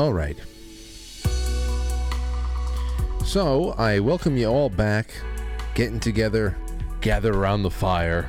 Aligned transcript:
All 0.00 0.14
right. 0.14 0.38
So, 3.22 3.74
I 3.76 3.98
welcome 3.98 4.34
you 4.38 4.46
all 4.46 4.70
back, 4.70 5.12
getting 5.74 6.00
together, 6.00 6.56
gather 7.02 7.34
around 7.34 7.64
the 7.64 7.70
fire. 7.70 8.22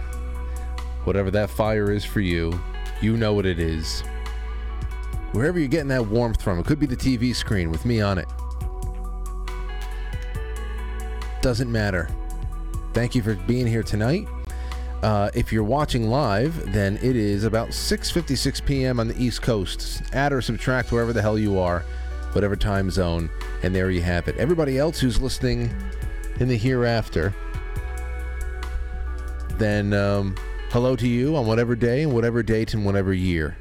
Whatever 1.06 1.32
that 1.32 1.50
fire 1.50 1.90
is 1.90 2.04
for 2.04 2.20
you, 2.20 2.62
you 3.00 3.16
know 3.16 3.32
what 3.32 3.46
it 3.46 3.58
is. 3.58 4.02
Wherever 5.32 5.60
you're 5.60 5.70
getting 5.70 5.88
that 5.88 6.08
warmth 6.08 6.42
from, 6.42 6.60
it 6.60 6.66
could 6.66 6.78
be 6.78 6.88
the 6.88 6.98
TV 6.98 7.34
screen 7.34 7.72
with 7.72 7.86
me 7.86 8.02
on 8.02 8.18
it. 8.18 8.28
Doesn't 11.42 11.72
matter. 11.72 12.10
Thank 12.92 13.16
you 13.16 13.24
for 13.24 13.36
being 13.36 13.66
here 13.66 13.82
tonight. 13.82 14.28
Uh, 15.02 15.32
if 15.34 15.52
you're 15.52 15.64
watching 15.64 16.10
live, 16.10 16.72
then 16.72 16.98
it 16.98 17.16
is 17.16 17.44
about 17.44 17.70
6:56 17.70 18.64
p.m. 18.66 19.00
on 19.00 19.08
the 19.08 19.24
East 19.24 19.42
Coast. 19.42 20.04
Add 20.14 20.32
or 20.32 20.42
subtract 20.42 20.92
wherever 20.92 21.12
the 21.12 21.22
hell 21.22 21.40
you 21.40 21.58
are, 21.58 21.84
whatever 22.34 22.56
time 22.56 22.92
zone, 22.92 23.30
and 23.64 23.74
there 23.74 23.90
you 23.90 24.02
have 24.02 24.28
it. 24.28 24.38
Everybody 24.38 24.78
else 24.78 25.00
who's 25.00 25.20
listening 25.20 25.74
in 26.40 26.48
the 26.48 26.58
hereafter, 26.58 27.34
then 29.58 29.94
um, 29.94 30.36
hello 30.70 30.96
to 30.96 31.08
you 31.08 31.36
on 31.36 31.48
whatever 31.48 31.76
day 31.76 32.04
and 32.04 32.14
whatever 32.14 32.44
date 32.44 32.76
and 32.76 32.86
whatever 32.86 33.12
year. 33.12 33.58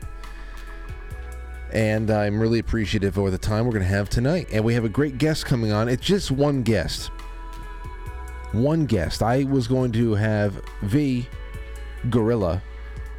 And 1.72 2.10
I'm 2.10 2.38
really 2.38 2.58
appreciative 2.58 3.14
for 3.14 3.30
the 3.30 3.38
time 3.38 3.64
we're 3.64 3.72
going 3.72 3.84
to 3.84 3.88
have 3.88 4.10
tonight. 4.10 4.48
And 4.52 4.64
we 4.64 4.74
have 4.74 4.84
a 4.84 4.88
great 4.88 5.18
guest 5.18 5.46
coming 5.46 5.72
on. 5.72 5.88
It's 5.88 6.04
just 6.04 6.30
one 6.30 6.62
guest 6.62 7.10
one 8.52 8.86
guest. 8.86 9.22
I 9.22 9.44
was 9.44 9.68
going 9.68 9.92
to 9.92 10.14
have 10.14 10.60
V, 10.82 11.26
Gorilla, 12.08 12.62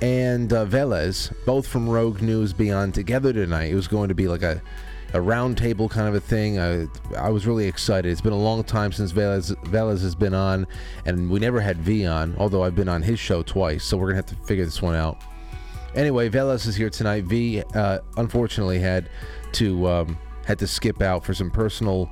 and 0.01 0.51
uh, 0.51 0.65
Veles, 0.65 1.33
both 1.45 1.67
from 1.67 1.87
Rogue 1.87 2.21
News 2.21 2.53
Beyond, 2.53 2.93
together 2.93 3.31
tonight. 3.31 3.71
It 3.71 3.75
was 3.75 3.87
going 3.87 4.09
to 4.09 4.15
be 4.15 4.27
like 4.27 4.41
a, 4.41 4.61
a 5.13 5.19
roundtable 5.19 5.89
kind 5.89 6.07
of 6.07 6.15
a 6.15 6.19
thing. 6.19 6.59
I, 6.59 6.87
I 7.17 7.29
was 7.29 7.47
really 7.47 7.67
excited. 7.67 8.11
It's 8.11 8.21
been 8.21 8.33
a 8.33 8.37
long 8.37 8.63
time 8.63 8.91
since 8.91 9.13
Veles, 9.13 9.55
Veles 9.65 10.01
has 10.01 10.15
been 10.15 10.33
on, 10.33 10.67
and 11.05 11.29
we 11.29 11.39
never 11.39 11.61
had 11.61 11.77
V 11.77 12.05
on, 12.05 12.35
although 12.37 12.63
I've 12.63 12.75
been 12.75 12.89
on 12.89 13.01
his 13.01 13.19
show 13.19 13.43
twice, 13.43 13.83
so 13.83 13.97
we're 13.97 14.11
going 14.11 14.21
to 14.23 14.31
have 14.33 14.39
to 14.39 14.47
figure 14.47 14.65
this 14.65 14.81
one 14.81 14.95
out. 14.95 15.21
Anyway, 15.95 16.29
Veles 16.29 16.67
is 16.67 16.75
here 16.75 16.89
tonight. 16.89 17.25
V, 17.25 17.63
uh, 17.75 17.99
unfortunately, 18.17 18.79
had 18.79 19.09
to 19.53 19.87
um, 19.87 20.17
had 20.45 20.57
to 20.59 20.65
skip 20.65 21.01
out 21.01 21.25
for 21.25 21.33
some 21.33 21.51
personal 21.51 22.09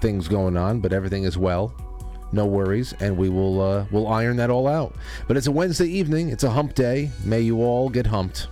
things 0.00 0.28
going 0.28 0.56
on, 0.56 0.80
but 0.80 0.92
everything 0.92 1.24
is 1.24 1.36
well 1.36 1.74
no 2.32 2.46
worries, 2.46 2.92
and 3.00 3.16
we 3.16 3.28
will 3.28 3.60
uh, 3.60 3.86
we'll 3.90 4.08
iron 4.08 4.36
that 4.36 4.50
all 4.50 4.66
out. 4.66 4.94
But 5.28 5.36
it's 5.36 5.46
a 5.46 5.52
Wednesday 5.52 5.86
evening. 5.86 6.28
It's 6.30 6.44
a 6.44 6.50
hump 6.50 6.74
day. 6.74 7.10
May 7.24 7.40
you 7.40 7.62
all 7.62 7.88
get 7.88 8.06
humped, 8.06 8.48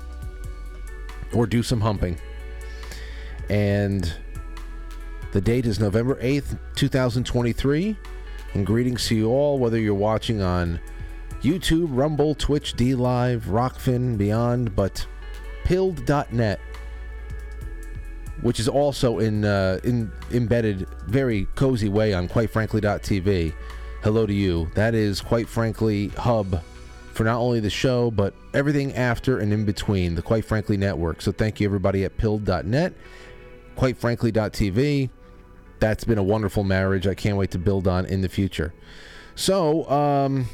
or 1.32 1.46
do 1.46 1.62
some 1.62 1.80
humping. 1.80 2.18
And 3.50 4.12
the 5.32 5.40
date 5.40 5.66
is 5.66 5.78
November 5.80 6.18
eighth, 6.20 6.56
two 6.74 6.88
thousand 6.88 7.24
twenty-three. 7.24 7.96
And 8.54 8.64
greetings 8.64 9.08
to 9.08 9.16
you 9.16 9.30
all, 9.30 9.58
whether 9.58 9.78
you're 9.78 9.94
watching 9.94 10.40
on 10.40 10.78
YouTube, 11.42 11.88
Rumble, 11.90 12.36
Twitch, 12.36 12.74
D 12.74 12.94
Live, 12.94 13.46
Rokfin, 13.46 14.16
Beyond, 14.16 14.76
but 14.76 15.06
pilled.net 15.64 16.60
which 18.44 18.60
is 18.60 18.68
also 18.68 19.20
in 19.20 19.42
uh, 19.42 19.80
in 19.84 20.12
embedded 20.30 20.86
very 21.06 21.48
cozy 21.54 21.88
way 21.88 22.12
on 22.12 22.28
quite 22.28 22.50
frankly.tv. 22.50 23.54
Hello 24.02 24.26
to 24.26 24.34
you. 24.34 24.70
That 24.74 24.94
is 24.94 25.22
quite 25.22 25.48
frankly 25.48 26.08
hub 26.08 26.62
for 27.14 27.24
not 27.24 27.38
only 27.38 27.58
the 27.60 27.70
show 27.70 28.10
but 28.10 28.34
everything 28.52 28.94
after 28.94 29.38
and 29.38 29.50
in 29.50 29.64
between 29.64 30.14
the 30.14 30.20
quite 30.20 30.44
frankly 30.44 30.76
network. 30.76 31.22
So 31.22 31.32
thank 31.32 31.58
you 31.58 31.66
everybody 31.66 32.04
at 32.04 32.18
pilled.net, 32.18 32.92
quite 33.76 33.96
frankly.tv. 33.96 35.08
That's 35.80 36.04
been 36.04 36.18
a 36.18 36.22
wonderful 36.22 36.64
marriage. 36.64 37.06
I 37.06 37.14
can't 37.14 37.38
wait 37.38 37.50
to 37.52 37.58
build 37.58 37.88
on 37.88 38.04
in 38.04 38.20
the 38.20 38.28
future. 38.28 38.74
So, 39.36 39.88
um, 39.90 40.46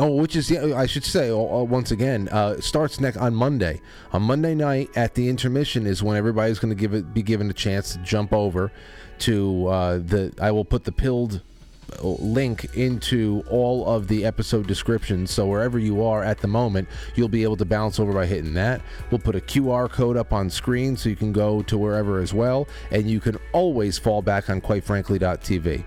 Oh, 0.00 0.10
which 0.16 0.34
is 0.34 0.50
yeah, 0.50 0.76
I 0.76 0.86
should 0.86 1.04
say 1.04 1.30
once 1.32 1.92
again 1.92 2.28
uh, 2.30 2.60
starts 2.60 2.98
next 2.98 3.16
on 3.16 3.32
Monday. 3.34 3.80
On 4.12 4.22
Monday 4.22 4.54
night 4.54 4.90
at 4.96 5.14
the 5.14 5.28
intermission 5.28 5.86
is 5.86 6.02
when 6.02 6.16
everybody's 6.16 6.58
going 6.58 6.74
to 6.74 6.80
give 6.80 6.94
it 6.94 7.14
be 7.14 7.22
given 7.22 7.48
a 7.48 7.52
chance 7.52 7.92
to 7.92 7.98
jump 7.98 8.32
over 8.32 8.72
to 9.20 9.66
uh, 9.68 9.98
the. 9.98 10.34
I 10.40 10.50
will 10.50 10.64
put 10.64 10.82
the 10.82 10.90
pilled 10.90 11.42
uh, 12.02 12.08
link 12.08 12.74
into 12.74 13.44
all 13.48 13.86
of 13.86 14.08
the 14.08 14.24
episode 14.24 14.66
descriptions 14.66 15.30
so 15.30 15.46
wherever 15.46 15.78
you 15.78 16.02
are 16.02 16.24
at 16.24 16.38
the 16.38 16.48
moment 16.48 16.88
you'll 17.14 17.28
be 17.28 17.42
able 17.42 17.56
to 17.56 17.64
bounce 17.64 18.00
over 18.00 18.12
by 18.12 18.24
hitting 18.24 18.54
that 18.54 18.80
we'll 19.10 19.18
put 19.18 19.36
a 19.36 19.40
qr 19.40 19.90
code 19.90 20.16
up 20.16 20.32
on 20.32 20.48
screen 20.48 20.96
so 20.96 21.10
you 21.10 21.16
can 21.16 21.30
go 21.30 21.60
to 21.60 21.76
wherever 21.76 22.20
as 22.20 22.32
well 22.32 22.66
and 22.90 23.08
you 23.10 23.20
can 23.20 23.36
always 23.52 23.98
fall 23.98 24.22
back 24.22 24.48
on 24.48 24.62
quite 24.62 24.82
frankly.tv 24.82 25.84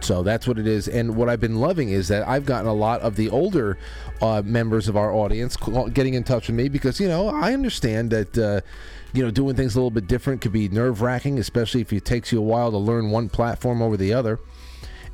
so 0.00 0.22
that's 0.22 0.46
what 0.46 0.58
it 0.58 0.66
is. 0.66 0.88
And 0.88 1.16
what 1.16 1.28
I've 1.28 1.40
been 1.40 1.56
loving 1.56 1.90
is 1.90 2.08
that 2.08 2.26
I've 2.28 2.46
gotten 2.46 2.68
a 2.68 2.74
lot 2.74 3.00
of 3.00 3.16
the 3.16 3.30
older 3.30 3.78
uh, 4.20 4.42
members 4.44 4.88
of 4.88 4.96
our 4.96 5.12
audience 5.12 5.56
getting 5.92 6.14
in 6.14 6.24
touch 6.24 6.48
with 6.48 6.56
me 6.56 6.68
because, 6.68 7.00
you 7.00 7.08
know, 7.08 7.28
I 7.28 7.52
understand 7.54 8.10
that, 8.10 8.38
uh, 8.38 8.60
you 9.12 9.24
know, 9.24 9.30
doing 9.30 9.56
things 9.56 9.74
a 9.74 9.78
little 9.78 9.90
bit 9.90 10.06
different 10.06 10.40
could 10.40 10.52
be 10.52 10.68
nerve 10.68 11.02
wracking, 11.02 11.38
especially 11.38 11.80
if 11.80 11.92
it 11.92 12.04
takes 12.04 12.32
you 12.32 12.38
a 12.38 12.42
while 12.42 12.70
to 12.70 12.78
learn 12.78 13.10
one 13.10 13.28
platform 13.28 13.82
over 13.82 13.96
the 13.96 14.12
other. 14.12 14.38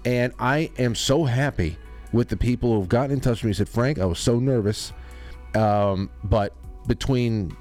And 0.05 0.32
I 0.38 0.70
am 0.79 0.94
so 0.94 1.25
happy 1.25 1.78
with 2.12 2.28
the 2.28 2.37
people 2.37 2.75
who've 2.75 2.88
gotten 2.88 3.12
in 3.12 3.20
touch 3.20 3.43
with 3.43 3.44
me. 3.44 3.52
Said, 3.52 3.69
Frank, 3.69 3.99
I 3.99 4.05
was 4.05 4.19
so 4.19 4.38
nervous. 4.38 4.93
Um, 5.55 6.11
but 6.25 6.55
between 6.87 7.56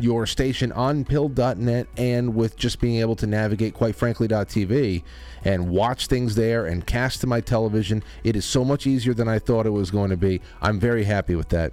your 0.00 0.26
station 0.26 0.72
on 0.72 1.04
pilled.net 1.04 1.86
and 1.96 2.34
with 2.34 2.56
just 2.56 2.80
being 2.80 2.96
able 2.96 3.16
to 3.16 3.26
navigate 3.26 3.74
quite 3.74 3.94
frankly.tv 3.94 5.02
and 5.44 5.68
watch 5.68 6.06
things 6.06 6.34
there 6.34 6.66
and 6.66 6.86
cast 6.86 7.20
to 7.20 7.26
my 7.26 7.40
television 7.40 8.02
it 8.24 8.34
is 8.36 8.44
so 8.44 8.64
much 8.64 8.86
easier 8.86 9.14
than 9.14 9.28
i 9.28 9.38
thought 9.38 9.66
it 9.66 9.70
was 9.70 9.90
going 9.90 10.10
to 10.10 10.16
be. 10.16 10.40
I'm 10.60 10.80
very 10.80 11.04
happy 11.04 11.34
with 11.34 11.48
that. 11.50 11.72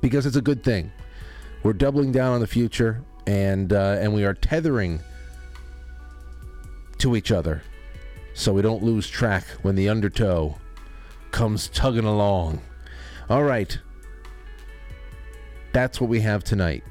Because 0.00 0.26
it's 0.26 0.36
a 0.36 0.42
good 0.42 0.62
thing. 0.62 0.92
We're 1.62 1.72
doubling 1.72 2.12
down 2.12 2.32
on 2.32 2.40
the 2.40 2.46
future 2.46 3.02
and 3.26 3.72
uh, 3.72 3.96
and 4.00 4.12
we 4.12 4.24
are 4.24 4.34
tethering 4.34 5.00
to 6.98 7.16
each 7.16 7.32
other 7.32 7.62
so 8.34 8.52
we 8.52 8.62
don't 8.62 8.82
lose 8.82 9.08
track 9.08 9.44
when 9.62 9.74
the 9.74 9.88
undertow 9.88 10.56
comes 11.30 11.68
tugging 11.68 12.04
along. 12.04 12.60
All 13.28 13.44
right. 13.44 13.78
That's 15.72 16.00
what 16.00 16.10
we 16.10 16.20
have 16.20 16.44
tonight. 16.44 16.84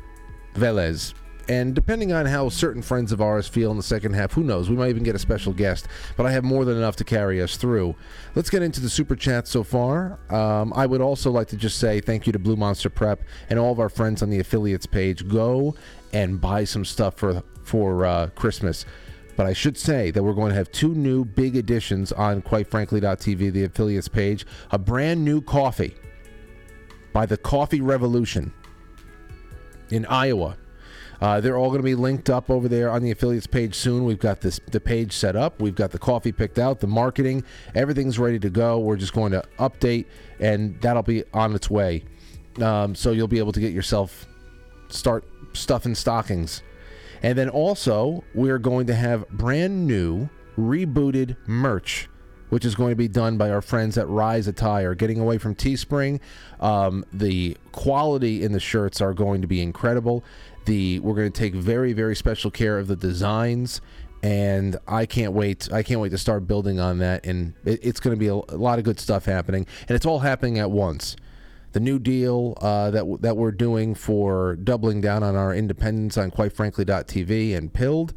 Veles. 0.54 1.14
And 1.50 1.76
depending 1.76 2.14
on 2.14 2.26
how 2.26 2.48
certain 2.48 2.82
friends 2.82 3.12
of 3.12 3.20
ours 3.20 3.50
feel 3.50 3.70
in 3.72 3.78
the 3.78 3.84
second 3.84 4.14
half, 4.14 4.32
who 4.32 4.44
knows? 4.44 4.70
We 4.70 4.78
might 4.78 4.90
even 4.90 5.04
get 5.04 5.16
a 5.16 5.20
special 5.20 5.52
guest. 5.52 5.88
But 6.16 6.26
I 6.26 6.32
have 6.32 6.44
more 6.44 6.64
than 6.64 6.78
enough 6.78 6.96
to 6.98 7.04
carry 7.04 7.42
us 7.42 7.58
through. 7.58 7.96
Let's 8.34 8.50
get 8.50 8.62
into 8.62 8.80
the 8.80 8.90
super 8.90 9.16
chat 9.16 9.48
so 9.48 9.64
far. 9.64 10.20
Um, 10.30 10.72
I 10.74 10.86
would 10.86 11.02
also 11.02 11.32
like 11.32 11.48
to 11.50 11.58
just 11.58 11.80
say 11.80 12.00
thank 12.00 12.26
you 12.26 12.32
to 12.34 12.40
Blue 12.40 12.56
Monster 12.56 12.90
Prep 12.90 13.24
and 13.50 13.60
all 13.60 13.74
of 13.74 13.80
our 13.80 13.90
friends 13.90 14.24
on 14.24 14.30
the 14.30 14.40
affiliates 14.40 14.86
page. 14.86 15.28
Go 15.28 15.76
and 16.14 16.40
buy 16.40 16.64
some 16.64 16.86
stuff 16.86 17.16
for 17.16 17.44
for 17.64 18.06
uh, 18.06 18.28
Christmas. 18.36 18.86
But 19.36 19.48
I 19.48 19.54
should 19.54 19.78
say 19.78 20.12
that 20.12 20.24
we're 20.24 20.34
going 20.34 20.50
to 20.50 20.56
have 20.56 20.72
two 20.72 20.94
new 20.94 21.26
big 21.26 21.56
additions 21.56 22.12
on 22.12 22.42
quite 22.42 22.68
frankly.tv, 22.68 23.52
the 23.52 23.64
affiliates 23.64 24.08
page. 24.08 24.46
A 24.72 24.78
brand 24.78 25.26
new 25.26 25.42
coffee 25.42 25.96
by 27.12 27.26
the 27.26 27.38
Coffee 27.38 27.82
Revolution 27.82 28.54
in 29.94 30.06
Iowa. 30.08 30.58
Uh, 31.22 31.40
they're 31.40 31.56
all 31.56 31.70
going 31.70 31.80
to 31.80 31.84
be 31.84 31.96
linked 31.96 32.30
up 32.30 32.50
over 32.50 32.68
there 32.68 32.90
on 32.90 33.02
the 33.02 33.12
affiliates 33.12 33.48
page 33.48 33.76
soon. 33.76 34.04
We've 34.04 34.20
got 34.20 34.42
this 34.42 34.60
the 34.72 34.82
page 34.82 35.14
set 35.14 35.36
up. 35.36 35.62
We've 35.62 35.76
got 35.76 35.92
the 35.92 36.00
coffee 36.00 36.32
picked 36.32 36.60
out, 36.60 36.80
the 36.80 36.88
marketing, 36.88 37.44
everything's 37.76 38.20
ready 38.20 38.40
to 38.40 38.50
go. 38.50 38.80
We're 38.80 38.98
just 38.98 39.14
going 39.14 39.32
to 39.32 39.44
update, 39.60 40.06
and 40.40 40.82
that'll 40.82 41.04
be 41.04 41.24
on 41.34 41.54
its 41.56 41.70
way. 41.70 42.04
Um, 42.62 42.96
so 42.96 43.12
you'll 43.12 43.28
be 43.28 43.40
able 43.40 43.54
to 43.54 43.60
get 43.60 43.72
yourself 43.72 44.28
start 44.90 45.24
stuffing 45.54 45.96
stockings. 45.96 46.64
And 47.22 47.38
then 47.38 47.48
also, 47.48 48.24
we're 48.34 48.60
going 48.60 48.88
to 48.88 48.96
have 48.96 49.30
brand 49.30 49.88
new 49.88 50.30
rebooted 50.58 51.38
merch 51.48 52.10
which 52.54 52.66
is 52.66 52.76
going 52.76 52.92
to 52.92 52.96
be 52.96 53.08
done 53.08 53.36
by 53.36 53.50
our 53.50 53.64
friends 53.64 53.98
at 53.98 54.08
Rise 54.08 54.48
Attire. 54.48 54.94
Getting 54.94 55.20
away 55.20 55.40
from 55.40 55.56
Teespring, 55.56 56.20
um, 56.60 57.04
the 57.12 57.58
quality 57.72 58.44
in 58.44 58.52
the 58.52 58.60
shirts 58.60 59.02
are 59.02 59.12
going 59.12 59.42
to 59.42 59.48
be 59.48 59.60
incredible. 59.60 60.24
The 60.66 61.00
we're 61.00 61.16
going 61.16 61.32
to 61.32 61.36
take 61.38 61.56
very 61.56 61.94
very 61.94 62.16
special 62.16 62.52
care 62.52 62.78
of 62.78 62.86
the 62.86 62.96
designs 62.96 63.82
and 64.22 64.78
I 64.88 65.08
can't 65.08 65.34
wait. 65.34 65.68
I 65.74 65.82
can't 65.82 66.00
wait 66.00 66.10
to 66.10 66.18
start 66.20 66.46
building 66.46 66.80
on 66.80 67.00
that, 67.00 67.26
and 67.26 67.56
it, 67.66 67.80
it's 67.82 68.00
going 68.00 68.16
to 68.16 68.20
be 68.20 68.28
a, 68.28 68.36
lot 68.36 68.78
of 68.78 68.86
good 68.86 69.00
stuff 69.00 69.26
happening, 69.26 69.66
and 69.88 69.96
it's 69.96 70.06
all 70.06 70.20
happening 70.20 70.60
at 70.60 70.70
once. 70.70 71.16
The 71.72 71.80
new 71.80 71.98
deal 71.98 72.56
uh, 72.62 72.92
that 72.92 73.22
that 73.22 73.36
we're 73.36 73.52
doing 73.52 73.96
for 73.96 74.58
doubling 74.58 75.02
down 75.02 75.24
on 75.24 75.36
our 75.36 75.56
independence 75.56 76.20
on 76.20 76.30
quite 76.30 76.54
frankly.tv 76.54 77.58
and 77.58 77.74
pilled 77.74 78.14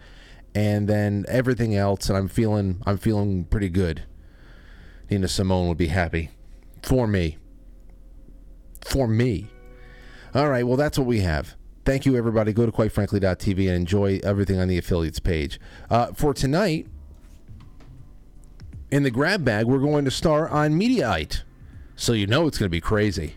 and 0.55 0.89
then 0.89 1.25
everything 1.29 1.75
else, 1.75 2.09
and 2.09 2.17
I'm 2.17 2.29
feeling 2.29 2.83
I'm 2.87 2.99
feeling 2.99 3.45
pretty 3.45 3.71
good. 3.71 4.05
Nina 5.11 5.29
Simone 5.29 5.69
would 5.69 5.79
be 5.79 5.89
happy 5.89 6.31
for 6.83 7.07
me. 7.07 7.39
For 8.85 9.07
me. 9.07 9.49
All 10.35 10.49
right, 10.49 10.67
well 10.67 10.77
that's 10.77 10.99
what 10.99 11.07
we 11.07 11.21
have. 11.21 11.55
Thank 11.85 12.05
you, 12.05 12.17
everybody. 12.17 12.53
Go 12.53 12.67
to 12.67 12.73
quitefrankly.tv 12.73 13.69
and 13.69 13.77
enjoy 13.77 14.21
everything 14.25 14.59
on 14.59 14.67
the 14.67 14.77
affiliates 14.77 15.21
page. 15.21 15.61
Uh, 15.89 16.07
for 16.15 16.35
tonight, 16.35 16.89
in 18.91 19.05
the 19.05 19.11
grab 19.11 19.45
bag, 19.45 19.67
we're 19.67 19.79
going 19.79 20.05
to 20.05 20.11
star 20.11 20.49
on 20.49 20.73
Mediaite. 20.73 21.43
So 21.95 22.13
you 22.13 22.27
know 22.27 22.47
it's 22.47 22.59
going 22.59 22.67
to 22.67 22.71
be 22.71 22.81
crazy. 22.81 23.37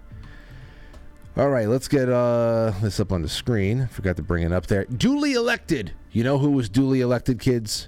All 1.37 1.49
right, 1.49 1.67
let's 1.67 1.87
get 1.87 2.09
uh, 2.09 2.73
this 2.81 2.99
up 2.99 3.11
on 3.11 3.21
the 3.21 3.29
screen. 3.29 3.87
Forgot 3.87 4.17
to 4.17 4.23
bring 4.23 4.43
it 4.43 4.51
up 4.51 4.65
there. 4.67 4.85
Duly 4.85 5.33
elected. 5.33 5.93
You 6.11 6.23
know 6.23 6.39
who 6.39 6.51
was 6.51 6.69
duly 6.69 7.01
elected, 7.01 7.39
kids? 7.39 7.87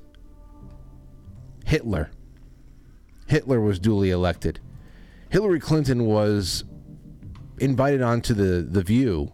Hitler. 1.66 2.12
Hitler 3.32 3.62
was 3.62 3.80
duly 3.80 4.10
elected. 4.10 4.60
Hillary 5.30 5.62
Clinton 5.62 6.06
was 6.06 6.66
invited 7.60 8.02
onto 8.02 8.34
the, 8.34 8.62
the 8.62 8.84
View 8.84 9.32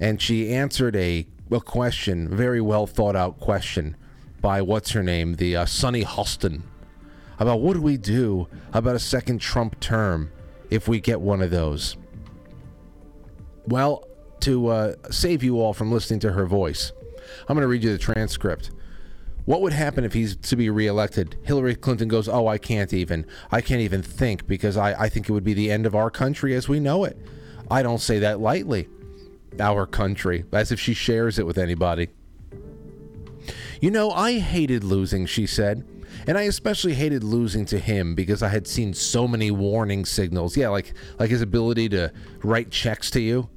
and 0.00 0.20
she 0.20 0.52
answered 0.52 0.96
a, 0.96 1.28
a 1.52 1.60
question, 1.60 2.28
very 2.28 2.60
well 2.60 2.84
thought 2.84 3.14
out 3.14 3.38
question 3.38 3.96
by 4.40 4.60
what's 4.60 4.90
her 4.90 5.04
name, 5.04 5.36
the 5.36 5.54
uh, 5.54 5.66
Sunny 5.66 6.02
Hostin, 6.02 6.62
about 7.38 7.60
what 7.60 7.74
do 7.74 7.80
we 7.80 7.96
do 7.96 8.48
about 8.72 8.96
a 8.96 8.98
second 8.98 9.40
Trump 9.40 9.78
term 9.78 10.32
if 10.68 10.88
we 10.88 10.98
get 10.98 11.20
one 11.20 11.42
of 11.42 11.52
those. 11.52 11.96
Well, 13.68 14.04
to 14.40 14.66
uh, 14.66 14.94
save 15.12 15.44
you 15.44 15.60
all 15.60 15.72
from 15.72 15.92
listening 15.92 16.18
to 16.20 16.32
her 16.32 16.44
voice, 16.44 16.90
I'm 17.48 17.54
going 17.54 17.60
to 17.60 17.68
read 17.68 17.84
you 17.84 17.92
the 17.92 17.98
transcript. 17.98 18.72
What 19.44 19.60
would 19.60 19.72
happen 19.72 20.04
if 20.04 20.12
he's 20.12 20.36
to 20.36 20.56
be 20.56 20.70
reelected? 20.70 21.36
Hillary 21.42 21.74
Clinton 21.74 22.08
goes, 22.08 22.28
Oh, 22.28 22.46
I 22.46 22.58
can't 22.58 22.92
even. 22.92 23.26
I 23.50 23.60
can't 23.60 23.80
even 23.80 24.02
think 24.02 24.46
because 24.46 24.76
I, 24.76 24.92
I 25.04 25.08
think 25.08 25.28
it 25.28 25.32
would 25.32 25.44
be 25.44 25.54
the 25.54 25.70
end 25.70 25.86
of 25.86 25.94
our 25.94 26.10
country 26.10 26.54
as 26.54 26.68
we 26.68 26.78
know 26.78 27.04
it. 27.04 27.18
I 27.70 27.82
don't 27.82 28.00
say 28.00 28.18
that 28.20 28.40
lightly 28.40 28.88
our 29.58 29.86
country, 29.86 30.44
as 30.52 30.72
if 30.72 30.80
she 30.80 30.94
shares 30.94 31.38
it 31.38 31.46
with 31.46 31.58
anybody. 31.58 32.08
You 33.80 33.90
know, 33.90 34.10
I 34.10 34.38
hated 34.38 34.84
losing, 34.84 35.26
she 35.26 35.46
said. 35.46 35.86
And 36.26 36.38
I 36.38 36.42
especially 36.42 36.94
hated 36.94 37.24
losing 37.24 37.64
to 37.66 37.78
him 37.78 38.14
because 38.14 38.42
I 38.42 38.48
had 38.48 38.68
seen 38.68 38.94
so 38.94 39.26
many 39.26 39.50
warning 39.50 40.04
signals. 40.04 40.56
Yeah, 40.56 40.68
like 40.68 40.94
like 41.18 41.30
his 41.30 41.42
ability 41.42 41.88
to 41.90 42.12
write 42.44 42.70
checks 42.70 43.10
to 43.12 43.20
you 43.20 43.48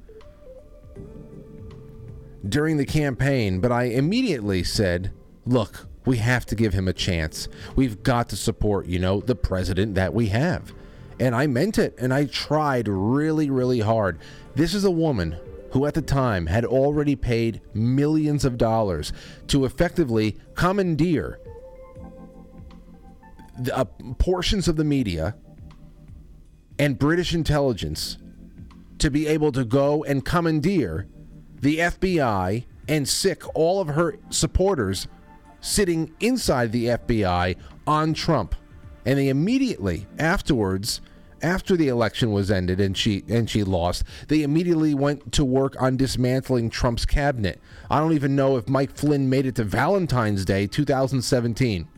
during 2.48 2.76
the 2.76 2.86
campaign, 2.86 3.60
but 3.60 3.72
I 3.72 3.84
immediately 3.84 4.64
said, 4.64 5.12
"Look, 5.46 5.86
we 6.04 6.18
have 6.18 6.46
to 6.46 6.54
give 6.54 6.74
him 6.74 6.88
a 6.88 6.92
chance. 6.92 7.48
We've 7.74 8.02
got 8.02 8.28
to 8.30 8.36
support, 8.36 8.86
you 8.86 8.98
know, 8.98 9.20
the 9.20 9.34
president 9.34 9.94
that 9.94 10.14
we 10.14 10.28
have." 10.28 10.72
And 11.18 11.34
I 11.34 11.46
meant 11.46 11.78
it, 11.78 11.94
and 11.98 12.12
I 12.12 12.26
tried 12.26 12.88
really, 12.88 13.48
really 13.48 13.80
hard. 13.80 14.18
This 14.54 14.74
is 14.74 14.84
a 14.84 14.90
woman 14.90 15.36
who 15.70 15.86
at 15.86 15.94
the 15.94 16.02
time 16.02 16.46
had 16.46 16.64
already 16.64 17.16
paid 17.16 17.60
millions 17.74 18.44
of 18.44 18.58
dollars 18.58 19.12
to 19.48 19.64
effectively 19.64 20.36
commandeer 20.54 21.38
the, 23.58 23.76
uh, 23.76 23.84
portions 24.18 24.68
of 24.68 24.76
the 24.76 24.84
media 24.84 25.34
and 26.78 26.98
British 26.98 27.34
intelligence 27.34 28.18
to 28.98 29.10
be 29.10 29.26
able 29.26 29.52
to 29.52 29.64
go 29.64 30.04
and 30.04 30.24
commandeer 30.24 31.06
the 31.60 31.78
FBI 31.78 32.64
and 32.88 33.08
sic 33.08 33.42
all 33.54 33.80
of 33.80 33.88
her 33.88 34.18
supporters 34.30 35.08
sitting 35.66 36.14
inside 36.20 36.72
the 36.72 36.86
FBI 36.86 37.56
on 37.86 38.14
Trump. 38.14 38.54
And 39.04 39.18
they 39.18 39.28
immediately 39.28 40.06
afterwards 40.18 41.00
after 41.42 41.76
the 41.76 41.88
election 41.88 42.32
was 42.32 42.50
ended 42.50 42.80
and 42.80 42.96
she 42.96 43.22
and 43.28 43.48
she 43.48 43.62
lost, 43.62 44.04
they 44.28 44.42
immediately 44.42 44.94
went 44.94 45.32
to 45.32 45.44
work 45.44 45.80
on 45.80 45.96
dismantling 45.96 46.70
Trump's 46.70 47.04
cabinet. 47.04 47.60
I 47.90 48.00
don't 48.00 48.14
even 48.14 48.34
know 48.34 48.56
if 48.56 48.68
Mike 48.68 48.96
Flynn 48.96 49.28
made 49.28 49.46
it 49.46 49.54
to 49.56 49.64
Valentine's 49.64 50.44
Day 50.44 50.66
2017. 50.66 51.88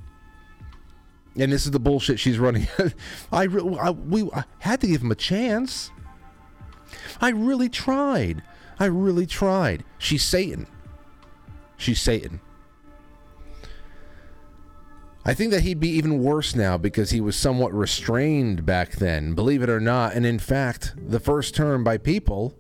And 1.36 1.52
this 1.52 1.66
is 1.66 1.70
the 1.70 1.78
bullshit 1.78 2.18
she's 2.18 2.38
running. 2.38 2.66
I, 3.32 3.44
I 3.80 3.90
we 3.90 4.28
I 4.34 4.44
had 4.58 4.80
to 4.80 4.86
give 4.86 5.02
him 5.02 5.12
a 5.12 5.16
chance. 5.16 5.90
I 7.20 7.30
really 7.30 7.68
tried. 7.68 8.42
I 8.80 8.86
really 8.86 9.26
tried. 9.26 9.84
She's 9.98 10.24
Satan. 10.24 10.66
She's 11.76 12.00
Satan. 12.00 12.40
I 15.28 15.34
think 15.34 15.50
that 15.50 15.60
he'd 15.60 15.78
be 15.78 15.90
even 15.90 16.22
worse 16.22 16.56
now 16.56 16.78
because 16.78 17.10
he 17.10 17.20
was 17.20 17.36
somewhat 17.36 17.74
restrained 17.74 18.64
back 18.64 18.92
then, 18.92 19.34
believe 19.34 19.62
it 19.62 19.68
or 19.68 19.78
not. 19.78 20.14
And 20.14 20.24
in 20.24 20.38
fact, 20.38 20.94
the 20.96 21.20
first 21.20 21.54
term 21.54 21.84
by 21.84 21.98
people 21.98 22.54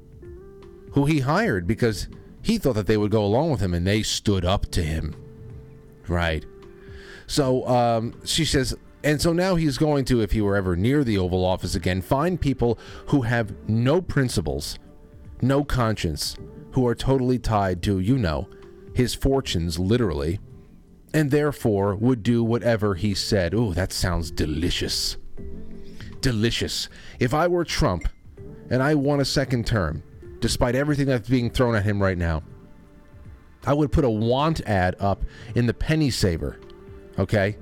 who 0.92 1.06
he 1.06 1.20
hired 1.20 1.66
because 1.66 2.08
he 2.42 2.58
thought 2.58 2.74
that 2.74 2.86
they 2.86 2.98
would 2.98 3.10
go 3.10 3.24
along 3.24 3.52
with 3.52 3.60
him 3.60 3.72
and 3.72 3.86
they 3.86 4.02
stood 4.02 4.44
up 4.44 4.70
to 4.72 4.82
him. 4.82 5.16
Right. 6.08 6.44
So 7.26 7.66
um, 7.66 8.20
she 8.26 8.44
says, 8.44 8.76
and 9.02 9.18
so 9.18 9.32
now 9.32 9.54
he's 9.54 9.78
going 9.78 10.04
to, 10.04 10.20
if 10.20 10.32
he 10.32 10.42
were 10.42 10.54
ever 10.54 10.76
near 10.76 11.04
the 11.04 11.16
Oval 11.16 11.46
Office 11.46 11.74
again, 11.74 12.02
find 12.02 12.38
people 12.38 12.78
who 13.06 13.22
have 13.22 13.54
no 13.66 14.02
principles, 14.02 14.78
no 15.40 15.64
conscience, 15.64 16.36
who 16.72 16.86
are 16.86 16.94
totally 16.94 17.38
tied 17.38 17.82
to, 17.84 17.98
you 17.98 18.18
know, 18.18 18.46
his 18.92 19.14
fortunes, 19.14 19.78
literally 19.78 20.38
and 21.18 21.32
therefore 21.32 21.96
would 21.96 22.22
do 22.22 22.44
whatever 22.44 22.94
he 22.94 23.12
said. 23.12 23.52
Oh, 23.52 23.72
that 23.72 23.92
sounds 23.92 24.30
delicious. 24.30 25.16
Delicious. 26.20 26.88
If 27.18 27.34
I 27.34 27.48
were 27.48 27.64
Trump 27.64 28.08
and 28.70 28.80
I 28.80 28.94
won 28.94 29.18
a 29.18 29.24
second 29.24 29.66
term, 29.66 30.04
despite 30.38 30.76
everything 30.76 31.06
that's 31.06 31.28
being 31.28 31.50
thrown 31.50 31.74
at 31.74 31.82
him 31.82 32.00
right 32.00 32.16
now, 32.16 32.44
I 33.66 33.74
would 33.74 33.90
put 33.90 34.04
a 34.04 34.10
want 34.10 34.60
ad 34.60 34.94
up 35.00 35.24
in 35.56 35.66
the 35.66 35.74
penny 35.74 36.10
saver, 36.10 36.60
okay? 37.18 37.56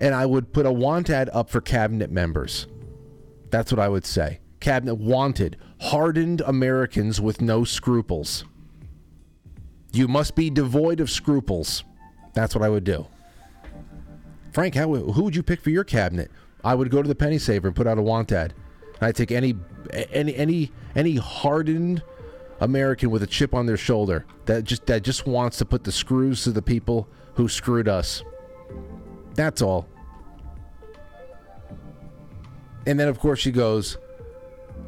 And 0.00 0.12
I 0.12 0.26
would 0.26 0.52
put 0.52 0.66
a 0.66 0.72
want 0.72 1.08
ad 1.08 1.30
up 1.32 1.50
for 1.50 1.60
cabinet 1.60 2.10
members. 2.10 2.66
That's 3.50 3.70
what 3.70 3.78
I 3.78 3.88
would 3.88 4.04
say. 4.04 4.40
Cabinet 4.58 4.96
wanted 4.96 5.56
hardened 5.80 6.40
Americans 6.40 7.20
with 7.20 7.40
no 7.40 7.62
scruples. 7.62 8.44
You 9.92 10.08
must 10.08 10.34
be 10.34 10.50
devoid 10.50 10.98
of 10.98 11.10
scruples. 11.10 11.84
That's 12.34 12.54
what 12.54 12.64
I 12.64 12.68
would 12.68 12.84
do. 12.84 13.06
Frank, 14.52 14.74
how, 14.74 14.92
who 14.94 15.22
would 15.22 15.36
you 15.36 15.42
pick 15.42 15.60
for 15.60 15.70
your 15.70 15.84
cabinet? 15.84 16.30
I 16.64 16.74
would 16.74 16.90
go 16.90 17.02
to 17.02 17.08
the 17.08 17.14
penny 17.14 17.38
saver 17.38 17.68
and 17.68 17.76
put 17.76 17.86
out 17.86 17.98
a 17.98 18.02
want 18.02 18.32
ad. 18.32 18.54
I'd 19.00 19.16
take 19.16 19.32
any 19.32 19.56
any 20.12 20.34
any 20.36 20.72
any 20.94 21.16
hardened 21.16 22.02
American 22.60 23.10
with 23.10 23.22
a 23.22 23.26
chip 23.26 23.54
on 23.54 23.64
their 23.66 23.78
shoulder 23.78 24.26
that 24.44 24.64
just 24.64 24.84
that 24.86 25.02
just 25.02 25.26
wants 25.26 25.56
to 25.58 25.64
put 25.64 25.84
the 25.84 25.92
screws 25.92 26.44
to 26.44 26.52
the 26.52 26.60
people 26.60 27.08
who 27.34 27.48
screwed 27.48 27.88
us. 27.88 28.22
That's 29.34 29.62
all. 29.62 29.88
And 32.86 33.00
then 33.00 33.08
of 33.08 33.18
course 33.18 33.38
she 33.38 33.52
goes, 33.52 33.96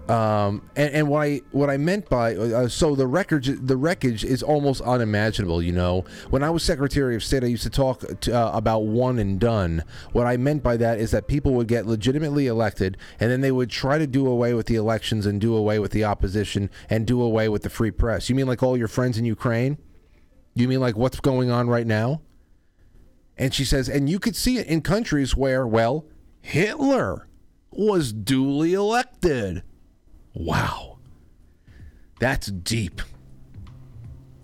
um, 0.09 0.63
and, 0.77 0.95
and, 0.95 1.09
what 1.09 1.23
I 1.23 1.41
what 1.53 1.71
I 1.71 1.77
meant 1.77 2.09
by 2.09 2.35
uh, 2.35 2.69
so 2.69 2.95
the 2.95 3.07
wreckage 3.07 3.49
the 3.61 3.77
wreckage 3.77 4.25
is 4.25 4.43
almost 4.43 4.81
unimaginable. 4.83 5.63
You 5.63 5.73
know, 5.73 6.05
when 6.31 6.43
I 6.43 6.51
was 6.51 6.63
Secretary 6.63 7.15
of 7.15 7.23
State, 7.23 7.45
I 7.45 7.47
used 7.47 7.63
to 7.63 7.71
talk 7.71 8.21
to, 8.21 8.33
uh, 8.33 8.51
about 8.57 8.81
one 8.81 9.19
and 9.19 9.39
done. 9.39 9.85
What 10.13 10.27
I 10.27 10.37
meant 10.37 10.63
by 10.63 10.77
that 10.77 10.99
is 10.99 11.13
that 11.13 11.29
people 11.29 11.55
would 11.55 11.69
get 11.69 11.87
legitimately 11.87 12.47
elected, 12.47 12.97
and 13.21 13.31
then 13.31 13.41
they 13.41 13.53
would 13.53 13.71
try 13.71 13.99
to 13.99 14.07
do 14.07 14.27
away 14.27 14.55
with 14.55 14.67
the 14.67 14.75
elections 14.75 15.25
and 15.25 15.41
do 15.41 15.55
away 15.55 15.79
with 15.79 15.93
the 15.93 16.05
opposition 16.05 16.69
and 16.91 17.07
do 17.07 17.23
away 17.23 17.49
with 17.49 17.63
the 17.63 17.71
free 17.71 17.91
press. 17.91 18.29
You 18.29 18.35
mean 18.35 18.47
like 18.47 18.63
all 18.63 18.77
your 18.77 18.89
friends 18.89 19.19
in 19.19 19.25
Ukraine? 19.25 19.79
You 20.55 20.69
mean 20.69 20.81
like 20.81 20.97
what's 20.97 21.21
going 21.21 21.51
on 21.51 21.69
right 21.69 21.87
now? 21.87 22.23
And 23.39 23.55
she 23.55 23.65
says, 23.65 23.89
and 23.89 24.11
you 24.11 24.19
could 24.19 24.37
see 24.37 24.59
it 24.59 24.67
in 24.67 24.83
countries 24.83 25.37
where, 25.37 25.67
well, 25.67 26.07
Hitler 26.41 27.29
was 27.71 28.13
duly 28.13 28.75
elected. 28.75 29.63
Wow. 30.35 30.99
That's 32.21 32.47
deep. 32.49 33.03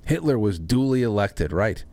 Hitler 0.04 0.38
was 0.38 0.58
duly 0.58 1.02
elected, 1.02 1.52
right? 1.52 1.84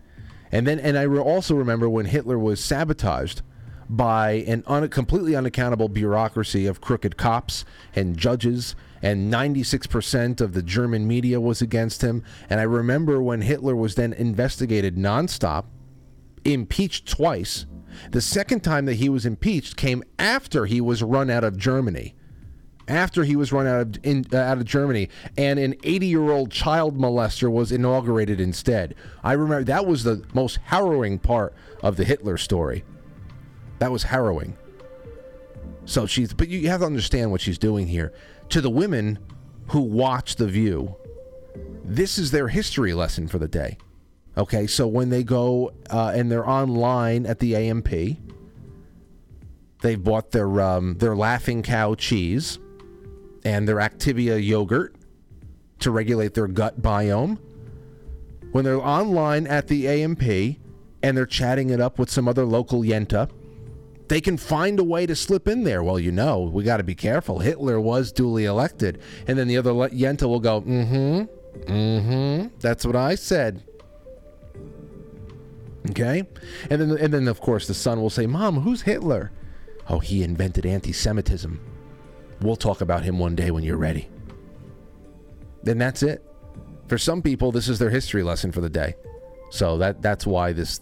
And 0.52 0.66
then, 0.66 0.80
and 0.80 0.98
I 0.98 1.06
also 1.06 1.56
remember 1.56 1.90
when 1.90 2.06
Hitler 2.06 2.40
was 2.40 2.64
sabotaged 2.64 3.42
by 3.90 4.32
an 4.48 4.64
un, 4.68 4.88
completely 4.90 5.36
unaccountable 5.36 5.90
bureaucracy 5.90 6.66
of 6.66 6.82
crooked 6.82 7.18
cops 7.18 7.66
and 7.94 8.18
judges, 8.18 8.75
and 9.02 9.32
96% 9.32 10.42
of 10.42 10.54
the 10.54 10.64
German 10.64 11.08
media 11.08 11.40
was 11.40 11.62
against 11.62 12.02
him. 12.02 12.24
And 12.50 12.60
I 12.60 12.64
remember 12.64 13.22
when 13.22 13.42
Hitler 13.42 13.75
was 13.75 13.96
then 13.96 14.14
investigated 14.14 14.96
nonstop, 14.96 15.66
impeached 16.44 17.08
twice. 17.08 17.66
The 18.12 18.22
second 18.22 18.62
time 18.62 18.86
that 18.86 18.96
he 18.96 19.10
was 19.10 19.25
impeached 19.25 19.78
came 19.78 20.04
after 20.18 20.66
he 20.66 20.82
was 20.82 21.04
run 21.04 21.30
out 21.30 21.44
of 21.44 21.58
Germany 21.58 22.16
after 22.88 23.24
he 23.24 23.36
was 23.36 23.51
run 23.51 23.68
out 23.68 23.82
of 23.82 24.06
in, 24.06 24.25
uh, 24.32 24.38
out 24.38 24.58
of 24.58 24.65
Germany, 24.65 25.10
and 25.38 25.60
an 25.60 25.75
80 25.84 26.08
year 26.08 26.32
old 26.32 26.51
child 26.51 26.98
molester 26.98 27.51
was 27.51 27.72
inaugurated 27.72 28.39
instead. 28.39 28.96
I 29.24 29.34
remember 29.34 29.63
that 29.65 29.86
was 29.86 30.04
the 30.04 30.24
most 30.34 30.60
harrowing 30.65 31.20
part 31.20 31.54
of 31.82 31.98
the 31.98 32.04
Hitler 32.04 32.38
story. 32.38 32.84
That 33.80 33.92
was 33.92 34.04
harrowing. 34.04 34.58
So 35.86 36.06
she's, 36.06 36.34
but 36.34 36.48
you 36.48 36.70
have 36.70 36.80
to 36.82 36.86
understand 36.86 37.32
what 37.32 37.42
she's 37.42 37.58
doing 37.58 37.88
here. 37.88 38.13
To 38.50 38.62
the 38.62 38.70
women 38.70 39.20
who 39.70 39.82
watch 39.82 40.36
The 40.36 40.48
View, 40.48 40.96
this 41.84 42.18
is 42.18 42.32
their 42.32 42.48
history 42.48 42.94
lesson 42.94 43.27
for 43.27 43.38
the 43.38 43.48
day. 43.48 43.77
Okay, 44.38 44.68
so 44.68 44.88
when 44.88 45.10
they 45.10 45.24
go 45.24 45.72
uh, 45.89 46.12
and 46.15 46.32
they're 46.32 46.48
online 46.48 47.25
at 47.25 47.39
the 47.39 47.54
A&P, 47.56 48.20
they've 49.82 50.04
bought 50.04 50.32
their 50.32 50.60
um, 50.60 50.96
their 50.98 51.15
Laughing 51.15 51.63
Cow 51.63 51.96
cheese 51.96 52.60
and 53.46 53.68
their 53.68 53.78
Activia 53.78 54.44
yogurt 54.44 54.96
to 55.80 55.92
regulate 55.92 56.34
their 56.34 56.48
gut 56.48 56.82
biome. 56.82 57.38
When 58.52 58.66
they're 58.66 58.82
online 58.82 59.48
at 59.48 59.68
the 59.68 59.86
A&P 59.88 60.60
and 61.04 61.16
they're 61.16 61.25
chatting 61.25 61.70
it 61.70 61.80
up 61.80 62.00
with 62.00 62.10
some 62.10 62.28
other 62.28 62.46
local 62.46 62.82
yenta, 62.82 63.30
they 64.08 64.20
can 64.20 64.38
find 64.38 64.80
a 64.80 64.84
way 64.84 65.06
to 65.06 65.16
slip 65.16 65.48
in 65.48 65.64
there. 65.64 65.84
Well, 65.84 66.00
you 66.00 66.12
know, 66.12 66.42
we 66.42 66.64
got 66.64 66.78
to 66.78 66.84
be 66.84 66.96
careful. 66.96 67.40
Hitler 67.40 67.80
was 67.80 68.12
duly 68.12 68.46
elected. 68.46 69.00
And 69.28 69.38
then 69.38 69.48
the 69.48 69.58
other 69.58 69.72
Yenta 69.72 70.24
will 70.24 70.40
go, 70.40 70.62
mm 70.62 70.88
hmm, 70.88 71.72
mm 71.72 72.04
hmm. 72.04 72.48
That's 72.60 72.86
what 72.86 72.96
I 72.96 73.16
said. 73.16 73.64
Okay? 75.92 76.24
And 76.70 76.82
then, 76.82 76.98
and 76.98 77.14
then, 77.14 77.28
of 77.28 77.42
course, 77.42 77.68
the 77.68 77.74
son 77.74 78.02
will 78.02 78.10
say, 78.10 78.25
Mom, 78.25 78.62
who's 78.62 78.84
Hitler? 78.84 79.32
Oh, 79.88 80.00
he 80.00 80.24
invented 80.24 80.66
anti 80.66 80.92
Semitism. 80.92 81.75
We'll 82.46 82.56
talk 82.56 82.82
about 82.82 83.04
him 83.04 83.20
one 83.20 83.36
day 83.36 83.52
when 83.52 83.64
you're 83.64 83.78
ready. 83.78 84.08
Then 85.64 85.78
that's 85.78 86.04
it. 86.04 86.24
For 86.88 86.98
some 86.98 87.22
people, 87.22 87.52
this 87.52 87.68
is 87.68 87.80
their 87.80 87.90
history 87.90 88.24
lesson 88.24 88.52
for 88.52 88.62
the 88.62 88.70
day. 88.70 88.96
So 89.50 89.78
that 89.80 90.02
that's 90.02 90.28
why 90.28 90.54
this 90.54 90.80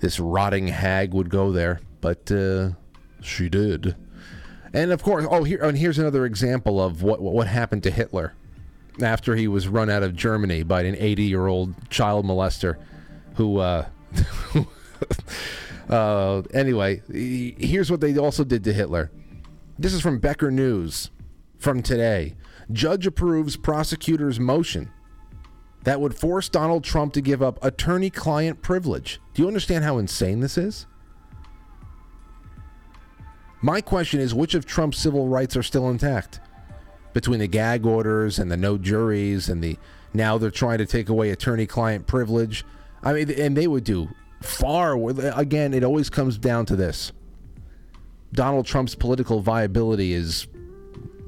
this 0.00 0.20
rotting 0.20 0.68
hag 0.68 1.12
would 1.14 1.30
go 1.30 1.52
there 1.52 1.80
but 2.00 2.30
uh, 2.32 2.70
she 3.20 3.48
did. 3.48 3.96
And 4.72 4.92
of 4.92 5.02
course, 5.02 5.26
oh, 5.28 5.44
here 5.44 5.62
and 5.62 5.76
here's 5.76 5.98
another 5.98 6.24
example 6.24 6.82
of 6.82 7.02
what 7.02 7.20
what 7.20 7.46
happened 7.46 7.82
to 7.84 7.90
Hitler 7.90 8.34
after 9.02 9.36
he 9.36 9.48
was 9.48 9.68
run 9.68 9.90
out 9.90 10.02
of 10.02 10.14
Germany 10.14 10.62
by 10.62 10.82
an 10.82 10.96
80 10.96 11.22
year 11.24 11.46
old 11.46 11.90
child 11.90 12.24
molester 12.24 12.76
who. 13.34 13.58
Uh, 13.58 13.86
uh, 15.90 16.42
anyway, 16.52 17.02
here's 17.08 17.90
what 17.90 18.00
they 18.00 18.16
also 18.16 18.44
did 18.44 18.64
to 18.64 18.72
Hitler. 18.72 19.10
This 19.80 19.94
is 19.94 20.02
from 20.02 20.18
Becker 20.18 20.50
News 20.50 21.10
from 21.56 21.82
today. 21.82 22.34
Judge 22.70 23.06
approves 23.06 23.56
prosecutor's 23.56 24.38
motion 24.38 24.90
that 25.84 26.02
would 26.02 26.14
force 26.14 26.50
Donald 26.50 26.84
Trump 26.84 27.14
to 27.14 27.22
give 27.22 27.42
up 27.42 27.58
attorney 27.64 28.10
client 28.10 28.60
privilege. 28.60 29.22
Do 29.32 29.40
you 29.40 29.48
understand 29.48 29.82
how 29.82 29.96
insane 29.96 30.40
this 30.40 30.58
is? 30.58 30.86
My 33.62 33.80
question 33.80 34.20
is 34.20 34.34
which 34.34 34.52
of 34.54 34.66
Trump's 34.66 34.98
civil 34.98 35.28
rights 35.28 35.56
are 35.56 35.62
still 35.62 35.88
intact? 35.88 36.40
Between 37.14 37.38
the 37.38 37.48
gag 37.48 37.86
orders 37.86 38.38
and 38.38 38.52
the 38.52 38.58
no 38.58 38.76
juries 38.76 39.48
and 39.48 39.64
the 39.64 39.78
now 40.12 40.36
they're 40.36 40.50
trying 40.50 40.76
to 40.76 40.86
take 40.86 41.08
away 41.08 41.30
attorney 41.30 41.64
client 41.64 42.06
privilege. 42.06 42.66
I 43.02 43.14
mean, 43.14 43.30
and 43.30 43.56
they 43.56 43.66
would 43.66 43.84
do 43.84 44.10
far. 44.42 44.98
Again, 45.38 45.72
it 45.72 45.84
always 45.84 46.10
comes 46.10 46.36
down 46.36 46.66
to 46.66 46.76
this 46.76 47.12
Donald 48.32 48.66
Trump's 48.66 48.94
political 48.94 49.40
viability 49.40 50.12
is 50.12 50.46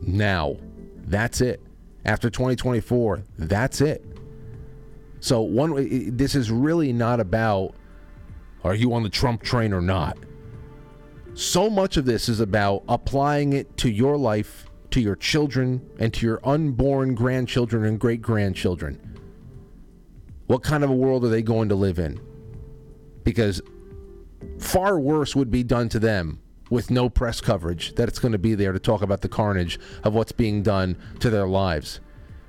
now. 0.02 0.56
That's 1.04 1.40
it. 1.40 1.60
After 2.04 2.30
2024, 2.30 3.22
that's 3.38 3.80
it. 3.80 4.04
So 5.20 5.40
one 5.40 6.16
this 6.16 6.34
is 6.34 6.50
really 6.50 6.92
not 6.92 7.20
about 7.20 7.74
are 8.64 8.74
you 8.74 8.92
on 8.92 9.02
the 9.02 9.08
Trump 9.08 9.42
train 9.42 9.72
or 9.72 9.80
not? 9.80 10.16
So 11.34 11.70
much 11.70 11.96
of 11.96 12.04
this 12.04 12.28
is 12.28 12.40
about 12.40 12.84
applying 12.88 13.52
it 13.52 13.76
to 13.78 13.90
your 13.90 14.16
life, 14.16 14.66
to 14.90 15.00
your 15.00 15.16
children, 15.16 15.80
and 15.98 16.12
to 16.14 16.26
your 16.26 16.40
unborn 16.44 17.14
grandchildren 17.14 17.84
and 17.84 17.98
great 17.98 18.20
grandchildren. 18.20 19.00
What 20.46 20.62
kind 20.62 20.84
of 20.84 20.90
a 20.90 20.94
world 20.94 21.24
are 21.24 21.28
they 21.28 21.42
going 21.42 21.70
to 21.70 21.74
live 21.74 21.98
in? 21.98 22.20
Because 23.24 23.62
far 24.58 25.00
worse 25.00 25.34
would 25.34 25.50
be 25.50 25.62
done 25.62 25.88
to 25.88 25.98
them 25.98 26.41
with 26.72 26.90
no 26.90 27.10
press 27.10 27.42
coverage 27.42 27.94
that 27.96 28.08
it's 28.08 28.18
going 28.18 28.32
to 28.32 28.38
be 28.38 28.54
there 28.54 28.72
to 28.72 28.78
talk 28.78 29.02
about 29.02 29.20
the 29.20 29.28
carnage 29.28 29.78
of 30.02 30.14
what's 30.14 30.32
being 30.32 30.62
done 30.62 30.96
to 31.20 31.28
their 31.28 31.46
lives 31.46 32.00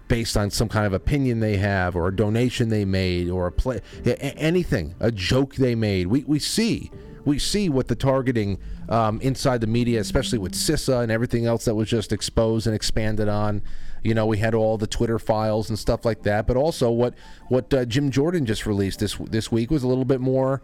based 0.08 0.38
on 0.38 0.50
some 0.50 0.70
kind 0.70 0.86
of 0.86 0.94
opinion 0.94 1.42
they 1.42 1.58
have 1.58 1.94
or 1.94 2.08
a 2.08 2.15
donation 2.15 2.70
they 2.70 2.86
made 2.86 3.30
or 3.30 3.48
a 3.48 3.51
play 3.51 3.82
anything 4.06 4.96
a 5.01 5.12
joke 5.12 5.56
they 5.56 5.75
made 5.75 6.08
we, 6.08 6.24
we 6.24 6.39
see 6.39 6.89
we 7.25 7.38
see 7.38 7.68
what 7.68 7.89
the 7.89 7.96
targeting 7.96 8.60
um, 8.89 9.22
inside 9.22 9.62
the 9.62 9.68
media, 9.68 10.01
especially 10.01 10.38
with 10.38 10.51
CISA 10.51 11.03
and 11.03 11.10
everything 11.10 11.46
else 11.46 11.63
that 11.63 11.74
was 11.74 11.88
just 11.88 12.12
exposed 12.12 12.68
and 12.68 12.75
expanded 12.75 13.30
on. 13.30 13.62
You 14.03 14.13
know, 14.13 14.25
we 14.25 14.39
had 14.39 14.53
all 14.53 14.77
the 14.77 14.88
Twitter 14.88 15.18
files 15.20 15.70
and 15.70 15.80
stuff 15.80 16.03
like 16.03 16.24
that, 16.24 16.48
but 16.48 16.58
also 16.58 16.92
what 16.92 17.13
what 17.48 17.74
uh, 17.74 17.86
Jim 17.86 18.12
Jordan 18.12 18.46
just 18.46 18.65
released 18.65 19.00
this 19.00 19.15
this 19.15 19.53
week 19.53 19.72
was 19.72 19.84
a 19.84 19.88
little 19.88 20.03
bit 20.03 20.20
more 20.20 20.62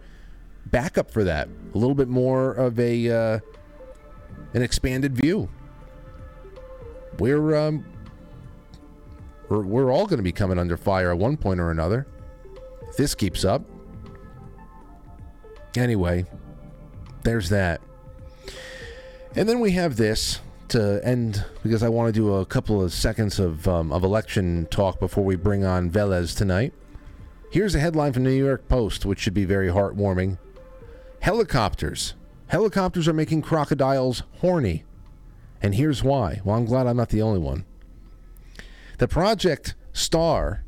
backup 0.70 1.10
for 1.10 1.24
that, 1.24 1.48
a 1.74 1.78
little 1.78 1.94
bit 1.94 2.08
more 2.08 2.52
of 2.52 2.78
a 2.78 3.10
uh, 3.10 3.38
an 4.54 4.62
expanded 4.62 5.16
view. 5.16 5.48
We're 7.18 7.56
um, 7.56 7.84
we're, 9.48 9.62
we're 9.62 9.92
all 9.92 10.06
going 10.06 10.18
to 10.18 10.24
be 10.24 10.32
coming 10.32 10.58
under 10.58 10.76
fire 10.76 11.10
at 11.10 11.18
one 11.18 11.36
point 11.36 11.60
or 11.60 11.70
another. 11.70 12.06
If 12.88 12.96
this 12.96 13.14
keeps 13.14 13.44
up. 13.44 13.62
Anyway, 15.76 16.24
there's 17.22 17.48
that. 17.50 17.80
And 19.36 19.48
then 19.48 19.60
we 19.60 19.72
have 19.72 19.96
this 19.96 20.40
to 20.68 21.00
end 21.04 21.44
because 21.62 21.82
I 21.82 21.88
want 21.88 22.12
to 22.12 22.20
do 22.20 22.34
a 22.34 22.46
couple 22.46 22.82
of 22.82 22.92
seconds 22.92 23.38
of, 23.38 23.66
um, 23.68 23.92
of 23.92 24.02
election 24.02 24.66
talk 24.70 24.98
before 24.98 25.24
we 25.24 25.36
bring 25.36 25.64
on 25.64 25.90
Veles 25.90 26.36
tonight. 26.36 26.72
Here's 27.52 27.74
a 27.74 27.80
headline 27.80 28.12
from 28.12 28.24
the 28.24 28.30
New 28.30 28.44
York 28.44 28.68
Post, 28.68 29.04
which 29.04 29.18
should 29.20 29.34
be 29.34 29.44
very 29.44 29.68
heartwarming. 29.68 30.38
Helicopters. 31.20 32.14
Helicopters 32.48 33.06
are 33.06 33.12
making 33.12 33.42
crocodiles 33.42 34.22
horny. 34.40 34.84
And 35.62 35.74
here's 35.74 36.02
why. 36.02 36.40
Well, 36.44 36.56
I'm 36.56 36.64
glad 36.64 36.86
I'm 36.86 36.96
not 36.96 37.10
the 37.10 37.22
only 37.22 37.38
one. 37.38 37.64
The 38.98 39.08
project 39.08 39.74
Star 39.92 40.64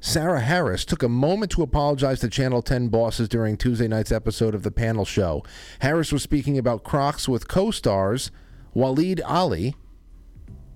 Sarah 0.00 0.40
Harris 0.40 0.84
took 0.84 1.02
a 1.02 1.08
moment 1.08 1.50
to 1.52 1.62
apologize 1.62 2.20
to 2.20 2.28
Channel 2.28 2.62
10 2.62 2.88
bosses 2.88 3.28
during 3.28 3.56
Tuesday 3.56 3.88
night's 3.88 4.12
episode 4.12 4.54
of 4.54 4.62
the 4.62 4.70
panel 4.70 5.04
show. 5.04 5.42
Harris 5.80 6.12
was 6.12 6.22
speaking 6.22 6.56
about 6.56 6.84
Crocs 6.84 7.28
with 7.28 7.48
co 7.48 7.72
stars 7.72 8.30
Waleed 8.74 9.20
Aly, 9.26 9.74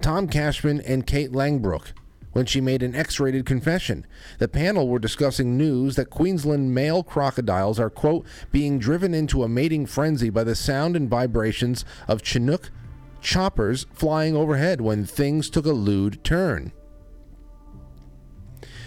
Tom 0.00 0.26
Cashman, 0.26 0.80
and 0.80 1.06
Kate 1.06 1.30
Langbroek 1.30 1.92
when 2.32 2.46
she 2.46 2.60
made 2.60 2.82
an 2.82 2.94
X 2.94 3.18
rated 3.20 3.46
confession. 3.46 4.06
The 4.38 4.48
panel 4.48 4.88
were 4.88 4.98
discussing 4.98 5.56
news 5.56 5.96
that 5.96 6.10
Queensland 6.10 6.74
male 6.74 7.02
crocodiles 7.02 7.80
are, 7.80 7.90
quote, 7.90 8.26
being 8.52 8.78
driven 8.78 9.14
into 9.14 9.42
a 9.42 9.48
mating 9.48 9.86
frenzy 9.86 10.30
by 10.30 10.44
the 10.44 10.54
sound 10.54 10.96
and 10.96 11.08
vibrations 11.08 11.84
of 12.08 12.22
Chinook 12.22 12.70
choppers 13.20 13.86
flying 13.92 14.34
overhead 14.34 14.80
when 14.80 15.04
things 15.04 15.50
took 15.50 15.66
a 15.66 15.72
lewd 15.72 16.22
turn. 16.24 16.72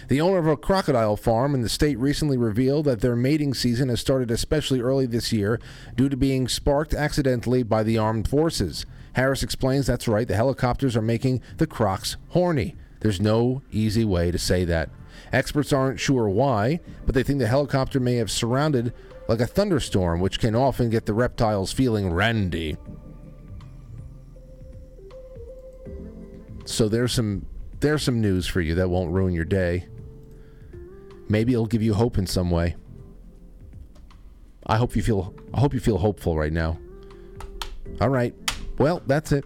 The 0.08 0.20
owner 0.20 0.36
of 0.36 0.46
a 0.46 0.56
crocodile 0.56 1.16
farm 1.16 1.54
in 1.54 1.62
the 1.62 1.68
state 1.68 1.98
recently 1.98 2.36
revealed 2.36 2.84
that 2.84 3.00
their 3.00 3.16
mating 3.16 3.54
season 3.54 3.88
has 3.88 4.00
started 4.00 4.30
especially 4.30 4.80
early 4.80 5.06
this 5.06 5.32
year 5.32 5.58
due 5.96 6.10
to 6.10 6.16
being 6.16 6.46
sparked 6.46 6.92
accidentally 6.92 7.62
by 7.62 7.82
the 7.82 7.96
armed 7.96 8.28
forces. 8.28 8.84
Harris 9.14 9.42
explains 9.42 9.86
that's 9.86 10.08
right, 10.08 10.28
the 10.28 10.34
helicopters 10.34 10.96
are 10.96 11.02
making 11.02 11.40
the 11.56 11.66
crocs 11.66 12.16
horny. 12.30 12.76
There's 13.04 13.20
no 13.20 13.60
easy 13.70 14.02
way 14.06 14.30
to 14.30 14.38
say 14.38 14.64
that. 14.64 14.88
Experts 15.30 15.74
aren't 15.74 16.00
sure 16.00 16.26
why, 16.26 16.80
but 17.04 17.14
they 17.14 17.22
think 17.22 17.38
the 17.38 17.46
helicopter 17.46 18.00
may 18.00 18.14
have 18.14 18.30
surrounded 18.30 18.94
like 19.28 19.40
a 19.40 19.46
thunderstorm, 19.46 20.20
which 20.20 20.40
can 20.40 20.56
often 20.56 20.88
get 20.88 21.04
the 21.04 21.12
reptiles 21.12 21.70
feeling 21.70 22.14
randy. 22.14 22.78
So 26.64 26.88
there's 26.88 27.12
some 27.12 27.44
there's 27.78 28.02
some 28.02 28.22
news 28.22 28.46
for 28.46 28.62
you 28.62 28.74
that 28.76 28.88
won't 28.88 29.12
ruin 29.12 29.34
your 29.34 29.44
day. 29.44 29.86
Maybe 31.28 31.52
it'll 31.52 31.66
give 31.66 31.82
you 31.82 31.92
hope 31.92 32.16
in 32.16 32.26
some 32.26 32.50
way. 32.50 32.74
I 34.66 34.78
hope 34.78 34.96
you 34.96 35.02
feel 35.02 35.34
I 35.52 35.60
hope 35.60 35.74
you 35.74 35.80
feel 35.80 35.98
hopeful 35.98 36.38
right 36.38 36.54
now. 36.54 36.78
All 38.00 38.08
right. 38.08 38.34
Well, 38.78 39.02
that's 39.06 39.30
it. 39.30 39.44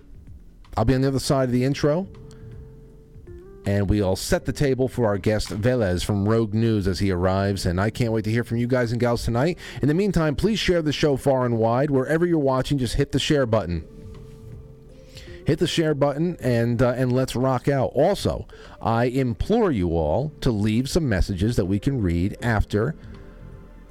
I'll 0.77 0.85
be 0.85 0.95
on 0.95 1.01
the 1.01 1.09
other 1.09 1.19
side 1.19 1.49
of 1.49 1.53
the 1.53 1.65
intro. 1.65 2.07
And 3.69 3.91
we'll 3.91 4.17
set 4.17 4.47
the 4.47 4.53
table 4.55 4.89
for 4.89 5.05
our 5.05 5.19
guest 5.19 5.51
Veles 5.51 6.03
from 6.03 6.27
Rogue 6.27 6.55
News 6.55 6.89
as 6.89 7.01
he 7.01 7.11
arrives. 7.11 7.67
And 7.67 7.79
I 7.79 7.91
can't 7.91 8.13
wait 8.15 8.25
to 8.25 8.31
hear 8.31 8.43
from 8.43 8.57
you 8.57 8.67
guys 8.67 8.93
and 8.93 9.01
gals 9.01 9.27
tonight. 9.27 9.59
In 9.83 9.89
the 9.89 9.95
meantime, 9.95 10.37
please 10.37 10.59
share 10.59 10.81
the 10.81 10.91
show 10.91 11.19
far 11.19 11.45
and 11.45 11.59
wide. 11.59 11.91
Wherever 11.91 12.25
you're 12.25 12.39
watching, 12.39 12.79
just 12.79 12.95
hit 12.95 13.13
the 13.13 13.19
share 13.19 13.45
button. 13.45 13.87
hit 15.45 15.59
the 15.59 15.67
share 15.67 15.93
button 15.95 16.39
and 16.41 16.81
uh, 16.81 16.95
and 16.97 17.13
let's 17.13 17.37
rock 17.37 17.69
out. 17.69 17.93
Also, 17.95 18.47
I 18.81 19.05
implore 19.05 19.71
you 19.71 19.91
all 19.91 20.33
to 20.41 20.51
leave 20.51 20.89
some 20.89 21.07
messages 21.07 21.57
that 21.57 21.67
we 21.67 21.79
can 21.79 22.01
read 22.01 22.39
after 22.41 22.97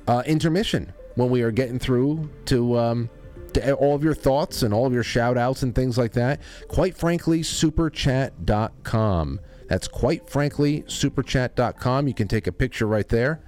uh, 0.07 0.23
intermission 0.25 0.91
when 1.13 1.29
we 1.29 1.43
are 1.43 1.51
getting 1.51 1.77
through 1.77 2.31
to. 2.45 2.79
Um, 2.79 3.11
to 3.53 3.73
all 3.75 3.95
of 3.95 4.03
your 4.03 4.15
thoughts 4.15 4.63
and 4.63 4.73
all 4.73 4.85
of 4.85 4.93
your 4.93 5.03
shout 5.03 5.37
outs 5.37 5.63
and 5.63 5.73
things 5.73 5.97
like 5.97 6.11
that. 6.13 6.41
Quite 6.67 6.97
frankly, 6.97 7.41
superchat.com. 7.41 9.39
That's 9.67 9.87
quite 9.87 10.29
frankly, 10.29 10.83
superchat.com. 10.83 12.07
You 12.07 12.13
can 12.13 12.27
take 12.27 12.47
a 12.47 12.51
picture 12.51 12.87
right 12.87 13.07
there 13.07 13.41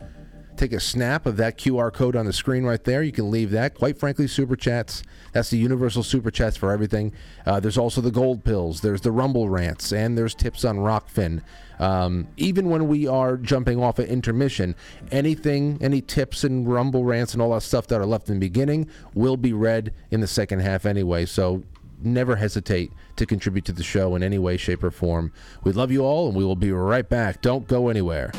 take 0.59 0.73
a 0.73 0.79
snap 0.79 1.25
of 1.25 1.37
that 1.37 1.57
QR 1.57 1.91
code 1.91 2.15
on 2.15 2.25
the 2.25 2.33
screen 2.33 2.65
right 2.65 2.83
there. 2.83 3.01
You 3.01 3.13
can 3.13 3.31
leave 3.31 3.51
that. 3.51 3.75
Quite 3.75 3.97
frankly, 3.97 4.27
super 4.27 4.57
chats. 4.57 5.03
That's 5.31 5.49
the 5.49 5.57
universal 5.57 6.03
super 6.03 6.29
chats 6.29 6.57
for 6.57 6.71
everything. 6.71 7.13
Uh, 7.45 7.59
there's 7.59 7.77
also 7.77 8.01
the 8.01 8.11
gold 8.11 8.43
pills. 8.43 8.81
There's 8.81 9.01
the 9.01 9.11
rumble 9.11 9.49
rants, 9.49 9.93
and 9.93 10.17
there's 10.17 10.35
tips 10.35 10.65
on 10.65 10.77
Rokfin. 10.77 11.41
Um, 11.79 12.27
even 12.35 12.69
when 12.69 12.89
we 12.89 13.07
are 13.07 13.37
jumping 13.37 13.81
off 13.81 13.99
at 13.99 14.09
intermission, 14.09 14.75
anything, 15.11 15.77
any 15.81 16.01
tips 16.01 16.43
and 16.43 16.67
rumble 16.67 17.05
rants 17.05 17.31
and 17.33 17.41
all 17.41 17.53
that 17.53 17.61
stuff 17.61 17.87
that 17.87 18.01
are 18.01 18.05
left 18.05 18.27
in 18.27 18.35
the 18.35 18.45
beginning 18.45 18.89
will 19.13 19.37
be 19.37 19.53
read 19.53 19.93
in 20.11 20.19
the 20.19 20.27
second 20.27 20.59
half 20.59 20.85
anyway. 20.85 21.25
So 21.25 21.63
never 22.05 22.35
hesitate 22.35 22.91
to 23.15 23.25
contribute 23.25 23.65
to 23.65 23.71
the 23.71 23.83
show 23.83 24.15
in 24.15 24.23
any 24.23 24.39
way, 24.39 24.57
shape, 24.57 24.83
or 24.83 24.91
form. 24.91 25.31
We 25.63 25.71
love 25.71 25.91
you 25.91 26.01
all, 26.01 26.27
and 26.27 26.35
we 26.35 26.43
will 26.43 26.55
be 26.55 26.71
right 26.71 27.07
back. 27.07 27.41
Don't 27.41 27.67
go 27.67 27.89
anywhere. 27.89 28.31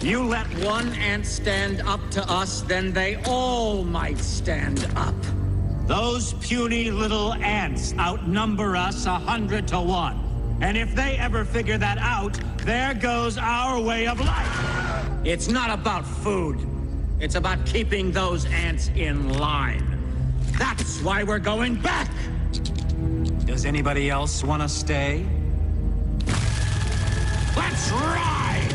You 0.00 0.22
let 0.24 0.46
one 0.64 0.88
ant 0.94 1.26
stand 1.26 1.82
up 1.82 2.00
to 2.12 2.22
us, 2.30 2.62
then 2.62 2.92
they 2.92 3.20
all 3.26 3.84
might 3.84 4.18
stand 4.18 4.86
up. 4.96 5.14
Those 5.86 6.34
puny 6.34 6.90
little 6.90 7.34
ants 7.34 7.94
outnumber 7.98 8.76
us 8.76 9.06
a 9.06 9.14
hundred 9.14 9.68
to 9.68 9.80
one. 9.80 10.27
And 10.60 10.76
if 10.76 10.94
they 10.94 11.16
ever 11.16 11.44
figure 11.44 11.78
that 11.78 11.98
out, 11.98 12.38
there 12.58 12.94
goes 12.94 13.38
our 13.38 13.80
way 13.80 14.06
of 14.06 14.20
life. 14.20 15.08
It's 15.24 15.48
not 15.48 15.70
about 15.70 16.06
food. 16.06 16.58
It's 17.20 17.34
about 17.34 17.64
keeping 17.66 18.12
those 18.12 18.44
ants 18.46 18.90
in 18.94 19.38
line. 19.38 19.84
That's 20.58 21.00
why 21.02 21.22
we're 21.22 21.38
going 21.38 21.76
back. 21.76 22.10
Does 23.44 23.64
anybody 23.64 24.10
else 24.10 24.42
want 24.44 24.62
to 24.62 24.68
stay? 24.68 25.24
Let's 27.56 27.90
ride! 27.90 28.67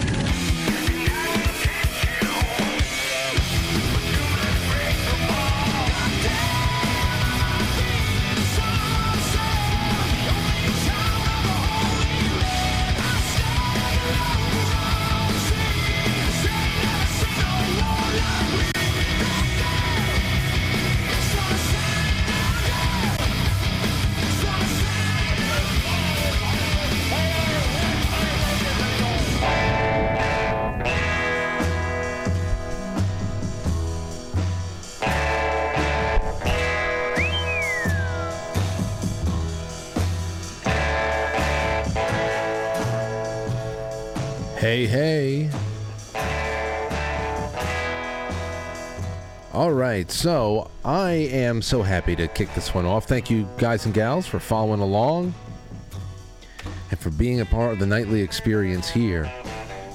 Right, 49.94 50.10
so 50.10 50.72
I 50.84 51.12
am 51.12 51.62
so 51.62 51.84
happy 51.84 52.16
to 52.16 52.28
kick 52.28 52.52
this 52.56 52.74
one 52.74 52.84
off. 52.84 53.06
Thank 53.06 53.30
you, 53.30 53.48
guys 53.60 53.86
and 53.86 53.94
gals, 53.94 54.26
for 54.26 54.40
following 54.40 54.80
along 54.80 55.36
and 56.90 57.00
for 57.00 57.12
being 57.12 57.42
a 57.42 57.46
part 57.46 57.74
of 57.74 57.80
the 57.80 57.86
nightly 57.86 58.20
experience 58.20 58.90
here. 58.90 59.32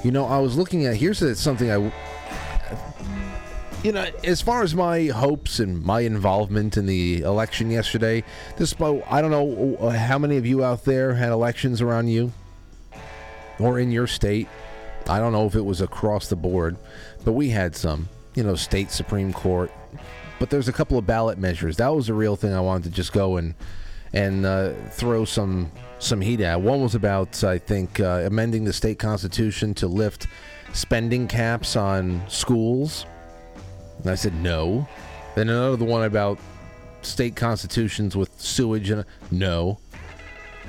You 0.04 0.12
know, 0.12 0.24
I 0.24 0.38
was 0.38 0.56
looking 0.56 0.86
at 0.86 0.94
here's 0.94 1.18
something 1.40 1.68
I, 1.68 1.92
you 3.82 3.90
know, 3.90 4.08
as 4.22 4.40
far 4.40 4.62
as 4.62 4.72
my 4.72 5.06
hopes 5.06 5.58
and 5.58 5.82
my 5.82 6.02
involvement 6.02 6.76
in 6.76 6.86
the 6.86 7.22
election 7.22 7.68
yesterday, 7.68 8.22
this 8.56 8.76
I 8.80 9.20
don't 9.20 9.32
know 9.32 9.76
uh, 9.80 9.90
how 9.90 10.16
many 10.16 10.36
of 10.36 10.46
you 10.46 10.62
out 10.62 10.84
there 10.84 11.14
had 11.14 11.32
elections 11.32 11.80
around 11.80 12.06
you 12.06 12.32
or 13.58 13.80
in 13.80 13.90
your 13.90 14.06
state. 14.06 14.46
I 15.08 15.18
don't 15.18 15.32
know 15.32 15.46
if 15.46 15.56
it 15.56 15.64
was 15.64 15.80
across 15.80 16.28
the 16.28 16.36
board, 16.36 16.76
but 17.24 17.32
we 17.32 17.48
had 17.48 17.74
some, 17.74 18.08
you 18.36 18.44
know, 18.44 18.54
state 18.54 18.92
Supreme 18.92 19.32
Court. 19.32 19.72
But 20.38 20.50
there's 20.50 20.68
a 20.68 20.72
couple 20.72 20.98
of 20.98 21.06
ballot 21.06 21.38
measures. 21.38 21.76
That 21.76 21.88
was 21.88 22.06
the 22.06 22.14
real 22.14 22.36
thing 22.36 22.52
I 22.52 22.60
wanted 22.60 22.84
to 22.84 22.90
just 22.90 23.12
go 23.12 23.36
and 23.36 23.54
and 24.12 24.46
uh, 24.46 24.72
throw 24.90 25.24
some 25.24 25.70
some 25.98 26.20
heat 26.20 26.40
at. 26.40 26.60
One 26.60 26.82
was 26.82 26.94
about, 26.94 27.42
I 27.42 27.58
think, 27.58 28.00
uh, 28.00 28.22
amending 28.24 28.64
the 28.64 28.72
state 28.72 28.98
constitution 28.98 29.74
to 29.74 29.88
lift 29.88 30.26
spending 30.72 31.26
caps 31.26 31.76
on 31.76 32.22
schools. 32.28 33.04
And 34.02 34.10
I 34.10 34.14
said 34.14 34.34
no. 34.34 34.86
Then 35.34 35.48
another 35.48 35.84
one 35.84 36.04
about 36.04 36.38
state 37.02 37.36
constitutions 37.36 38.16
with 38.16 38.40
sewage 38.40 38.90
and 38.90 39.04
no. 39.30 39.78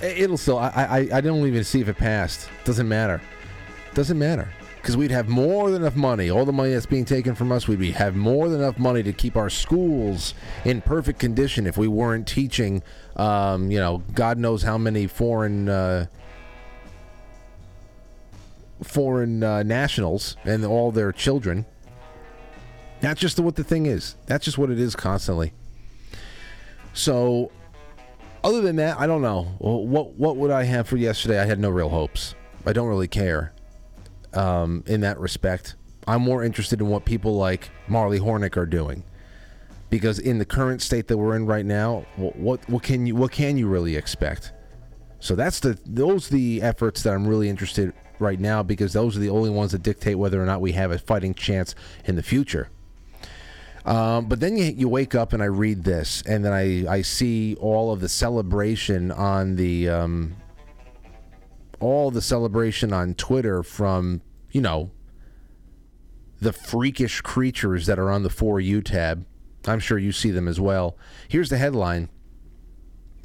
It'll 0.01 0.37
still. 0.37 0.57
I, 0.57 0.69
I 0.69 1.17
I 1.17 1.21
don't 1.21 1.45
even 1.45 1.63
see 1.63 1.81
if 1.81 1.89
it 1.89 1.97
passed. 1.97 2.49
Doesn't 2.65 2.87
matter. 2.87 3.21
Doesn't 3.93 4.17
matter 4.17 4.49
because 4.81 4.95
we'd 4.95 5.11
have 5.11 5.27
more 5.27 5.71
than 5.71 5.81
enough 5.81 5.95
money. 5.95 6.29
All 6.29 6.45
the 6.45 6.53
money 6.53 6.71
that's 6.71 6.85
being 6.85 7.05
taken 7.05 7.35
from 7.35 7.51
us, 7.51 7.67
we'd 7.67 7.95
have 7.95 8.15
more 8.15 8.47
than 8.47 8.61
enough 8.61 8.79
money 8.79 9.03
to 9.03 9.11
keep 9.11 9.35
our 9.35 9.49
schools 9.49 10.33
in 10.63 10.81
perfect 10.81 11.19
condition 11.19 11.67
if 11.67 11.77
we 11.77 11.87
weren't 11.87 12.27
teaching, 12.27 12.81
um, 13.17 13.69
you 13.71 13.77
know, 13.77 14.01
God 14.13 14.37
knows 14.37 14.63
how 14.63 14.77
many 14.77 15.05
foreign 15.07 15.67
uh, 15.67 16.05
foreign 18.81 19.43
uh, 19.43 19.63
nationals 19.63 20.37
and 20.45 20.65
all 20.65 20.91
their 20.91 21.11
children. 21.11 21.65
That's 23.01 23.19
just 23.19 23.39
what 23.39 23.55
the 23.55 23.63
thing 23.63 23.85
is. 23.85 24.15
That's 24.27 24.45
just 24.45 24.57
what 24.57 24.69
it 24.69 24.79
is 24.79 24.95
constantly. 24.95 25.51
So, 26.93 27.51
other 28.43 28.61
than 28.61 28.77
that, 28.77 28.97
I 28.97 29.07
don't 29.07 29.21
know. 29.21 29.43
What 29.59 30.13
what 30.13 30.37
would 30.37 30.51
I 30.51 30.63
have 30.63 30.87
for 30.87 30.95
yesterday? 30.95 31.39
I 31.39 31.45
had 31.45 31.59
no 31.59 31.69
real 31.69 31.89
hopes. 31.89 32.35
I 32.65 32.71
don't 32.71 32.87
really 32.87 33.07
care 33.07 33.53
um, 34.33 34.83
in 34.87 35.01
that 35.01 35.19
respect. 35.19 35.75
I'm 36.07 36.21
more 36.21 36.43
interested 36.43 36.81
in 36.81 36.87
what 36.87 37.05
people 37.05 37.35
like 37.35 37.69
Marley 37.87 38.19
Hornick 38.19 38.57
are 38.57 38.65
doing, 38.65 39.03
because 39.89 40.19
in 40.19 40.39
the 40.39 40.45
current 40.45 40.81
state 40.81 41.07
that 41.07 41.17
we're 41.17 41.35
in 41.35 41.45
right 41.45 41.65
now, 41.65 42.05
what 42.15 42.67
what, 42.69 42.83
can 42.83 43.05
you 43.05 43.15
what 43.15 43.31
can 43.31 43.57
you 43.57 43.67
really 43.67 43.95
expect? 43.95 44.53
So 45.19 45.35
that's 45.35 45.59
the 45.59 45.77
those 45.85 46.29
the 46.29 46.61
efforts 46.61 47.03
that 47.03 47.13
I'm 47.13 47.27
really 47.27 47.49
interested 47.49 47.93
right 48.19 48.39
now 48.39 48.63
because 48.63 48.93
those 48.93 49.15
are 49.15 49.19
the 49.19 49.29
only 49.29 49.49
ones 49.49 49.71
that 49.71 49.83
dictate 49.83 50.17
whether 50.17 50.41
or 50.41 50.45
not 50.45 50.61
we 50.61 50.73
have 50.73 50.91
a 50.91 50.99
fighting 50.99 51.33
chance 51.33 51.75
in 52.05 52.15
the 52.15 52.23
future. 52.23 52.69
Um, 53.85 54.25
but 54.27 54.39
then 54.39 54.57
you, 54.57 54.65
you 54.65 54.89
wake 54.89 55.15
up 55.15 55.33
and 55.33 55.41
I 55.41 55.47
read 55.47 55.83
this, 55.83 56.21
and 56.27 56.43
then 56.43 56.53
I, 56.53 56.91
I 56.91 57.01
see 57.01 57.55
all 57.55 57.91
of 57.91 58.01
the 58.01 58.09
celebration 58.09 59.11
on 59.11 59.55
the 59.55 59.89
um, 59.89 60.35
all 61.79 62.11
the 62.11 62.21
celebration 62.21 62.93
on 62.93 63.13
Twitter 63.13 63.63
from, 63.63 64.21
you 64.51 64.61
know, 64.61 64.91
the 66.41 66.53
freakish 66.53 67.21
creatures 67.21 67.85
that 67.85 67.99
are 67.99 68.11
on 68.11 68.23
the 68.23 68.29
For 68.29 68.59
You 68.59 68.81
tab. 68.81 69.25
I'm 69.67 69.79
sure 69.79 69.97
you 69.97 70.11
see 70.11 70.31
them 70.31 70.47
as 70.47 70.59
well. 70.59 70.97
Here's 71.27 71.49
the 71.49 71.57
headline 71.57 72.09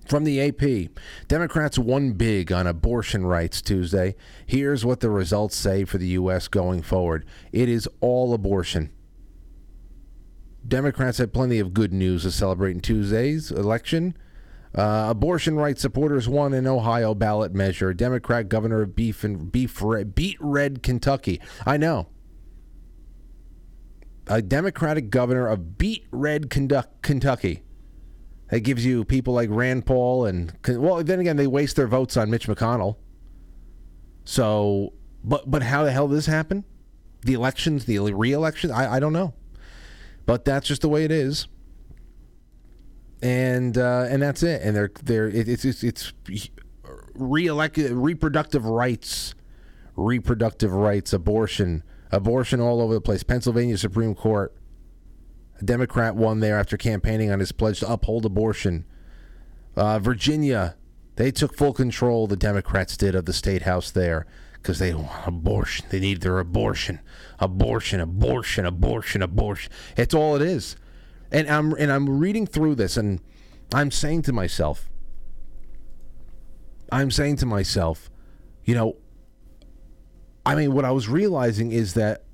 from 0.07 0.25
the 0.25 0.41
AP 0.41 0.91
Democrats 1.29 1.79
won 1.79 2.13
big 2.13 2.53
on 2.53 2.67
abortion 2.67 3.25
rights 3.25 3.63
Tuesday. 3.63 4.15
Here's 4.47 4.85
what 4.85 5.01
the 5.01 5.11
results 5.11 5.57
say 5.57 5.85
for 5.85 5.99
the 5.99 6.09
U.S. 6.09 6.49
going 6.49 6.83
forward 6.83 7.25
it 7.53 7.69
is 7.69 7.89
all 8.01 8.35
abortion. 8.35 8.91
Democrats 10.67 11.19
had 11.19 11.33
plenty 11.33 11.59
of 11.59 11.75
good 11.75 11.93
news 11.93 12.23
to 12.23 12.31
celebrate 12.31 12.73
in 12.73 12.81
Tuesday's 12.81 13.51
election. 13.51 14.17
Uh, 14.75 15.07
abortion 15.09 15.55
rights 15.55 15.81
supporters 15.81 16.29
won 16.29 16.53
an 16.53 16.67
Ohio 16.67 17.15
ballot 17.15 17.55
measure. 17.55 17.95
Democrat 17.95 18.49
governor 18.49 18.83
of 18.83 18.97
beef 18.97 19.23
and 19.23 19.53
beef 19.53 19.81
red, 19.81 20.15
beat 20.15 20.37
red 20.41 20.83
Kentucky. 20.83 21.41
I 21.65 21.77
know. 21.77 22.09
A 24.27 24.43
Democratic 24.43 25.11
governor 25.11 25.47
of 25.47 25.79
beat 25.79 26.07
red 26.11 26.51
Kentucky. 26.51 27.63
That 28.51 28.61
gives 28.61 28.85
you 28.85 29.05
people 29.05 29.35
like 29.35 29.49
Rand 29.51 29.87
Paul 29.87 30.27
and 30.27 30.53
well, 30.67 31.03
then 31.03 31.21
again, 31.21 31.37
they 31.37 31.47
waste 31.47 31.77
their 31.77 31.87
votes 31.87 32.17
on 32.17 32.31
Mitch 32.31 32.47
McConnell. 32.47 32.97
So, 34.25 34.93
but 35.23 35.51
but 35.51 35.63
how 35.63 35.85
the 35.85 35.93
hell 35.93 36.09
did 36.09 36.17
this 36.17 36.27
happen? 36.27 36.65
The 37.23 37.35
elections, 37.35 37.85
the 37.85 37.99
re-election, 37.99 38.71
I, 38.71 38.95
I 38.95 39.01
don't 39.01 39.13
know. 39.13 39.35
But 40.27 40.45
that's 40.45 40.67
just 40.67 40.83
the 40.83 40.89
way 40.89 41.05
it 41.05 41.11
is. 41.11 41.47
And 43.23 43.79
uh, 43.79 44.07
and 44.09 44.23
that's 44.23 44.43
it. 44.43 44.63
And 44.63 44.77
they're 44.77 44.91
they're 45.03 45.29
it, 45.29 45.49
it's 45.49 45.65
it's 45.65 45.83
it's 45.83 46.13
re-elect 47.15 47.79
reproductive 47.79 48.67
rights, 48.67 49.35
reproductive 49.97 50.73
rights, 50.73 51.13
abortion, 51.13 51.83
abortion 52.11 52.61
all 52.61 52.81
over 52.81 52.95
the 52.95 53.01
place. 53.01 53.23
Pennsylvania 53.23 53.79
Supreme 53.79 54.15
Court. 54.15 54.55
A 55.61 55.65
Democrat 55.65 56.17
won 56.17 56.41
there 56.41 56.59
after 56.59 56.77
campaigning 56.77 57.31
on 57.31 57.39
his 57.39 57.53
pledge 57.53 57.81
to 57.81 57.91
uphold 57.91 58.27
abortion. 58.27 58.85
Uh, 59.77 60.01
Virginia, 60.01 60.77
they 61.17 61.31
took 61.31 61.57
full 61.57 61.73
control. 61.73 62.27
The 62.27 62.37
Democrats 62.37 62.97
did 62.97 63.15
of 63.15 63.25
the 63.25 63.33
state 63.33 63.63
house 63.63 63.91
there 63.93 64.27
because 64.55 64.79
they 64.79 64.95
want 64.95 65.27
abortion. 65.27 65.87
They 65.91 66.01
need 66.01 66.23
their 66.23 66.39
abortion, 66.39 67.01
abortion, 67.39 68.01
abortion, 68.01 68.67
abortion, 68.67 69.23
abortion. 69.23 69.73
It's 69.97 70.15
all 70.15 70.37
it 70.37 70.43
is. 70.43 70.77
And 71.31 71.49
I'm 71.49 71.73
and 71.75 71.91
I'm 71.91 72.19
reading 72.19 72.47
through 72.47 72.77
this, 72.77 72.97
and 72.97 73.21
I'm 73.73 73.91
saying 73.91 74.23
to 74.23 74.33
myself, 74.33 74.91
I'm 76.93 77.11
saying 77.11 77.37
to 77.37 77.47
myself, 77.47 78.11
you 78.65 78.75
know, 78.75 78.97
I 80.47 80.55
mean, 80.55 80.73
what 80.73 80.85
I 80.85 80.91
was 80.91 81.09
realizing 81.09 81.73
is 81.73 81.95
that 81.95 82.25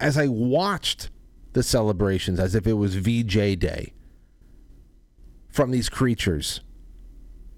as 0.00 0.16
I 0.16 0.26
watched 0.28 1.10
the 1.52 1.62
celebrations 1.62 2.40
as 2.40 2.54
if 2.54 2.66
it 2.66 2.74
was 2.74 2.94
VJ 2.94 3.58
Day 3.58 3.92
from 5.48 5.70
these 5.70 5.88
creatures, 5.88 6.60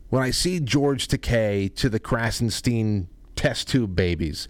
when 0.08 0.22
I 0.22 0.30
see 0.30 0.58
George 0.58 1.06
Takei 1.06 1.74
to 1.76 1.88
the 1.88 2.00
Krassenstein 2.00 3.06
test 3.36 3.68
tube 3.68 3.94
babies, 3.94 4.48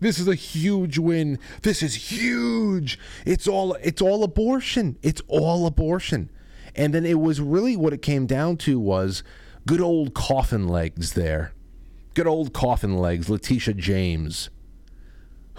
this 0.00 0.18
is 0.18 0.28
a 0.28 0.34
huge 0.34 0.98
win. 0.98 1.38
This 1.62 1.82
is 1.82 2.10
huge. 2.10 2.98
It's 3.24 3.46
all 3.46 3.74
it's 3.74 4.02
all 4.02 4.24
abortion. 4.24 4.98
It's 5.02 5.22
all 5.28 5.66
abortion. 5.66 6.30
And 6.74 6.94
then 6.94 7.04
it 7.04 7.20
was 7.20 7.40
really 7.40 7.76
what 7.76 7.92
it 7.92 8.02
came 8.02 8.26
down 8.26 8.56
to 8.58 8.78
was 8.78 9.22
good 9.66 9.80
old 9.80 10.14
coffin 10.14 10.68
legs 10.68 11.14
there. 11.14 11.52
Good 12.14 12.26
old 12.26 12.52
coffin 12.52 12.96
legs, 12.96 13.28
Letitia 13.28 13.74
James 13.74 14.50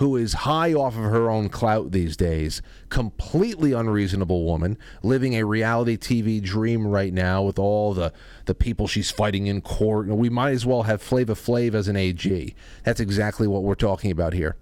who 0.01 0.15
is 0.15 0.33
high 0.33 0.73
off 0.73 0.95
of 0.95 1.03
her 1.03 1.29
own 1.29 1.47
clout 1.47 1.91
these 1.91 2.17
days, 2.17 2.59
completely 2.89 3.71
unreasonable 3.71 4.43
woman, 4.43 4.75
living 5.03 5.35
a 5.35 5.45
reality 5.45 5.95
TV 5.95 6.41
dream 6.41 6.87
right 6.87 7.13
now 7.13 7.43
with 7.43 7.59
all 7.59 7.93
the, 7.93 8.11
the 8.45 8.55
people 8.55 8.87
she's 8.87 9.11
fighting 9.11 9.45
in 9.45 9.61
court. 9.61 10.07
We 10.07 10.27
might 10.27 10.53
as 10.53 10.65
well 10.65 10.83
have 10.83 11.03
Flava 11.03 11.35
Flav 11.35 11.75
as 11.75 11.87
an 11.87 11.95
AG. 11.95 12.55
That's 12.83 12.99
exactly 12.99 13.47
what 13.47 13.61
we're 13.61 13.75
talking 13.75 14.09
about 14.09 14.33
here. 14.33 14.55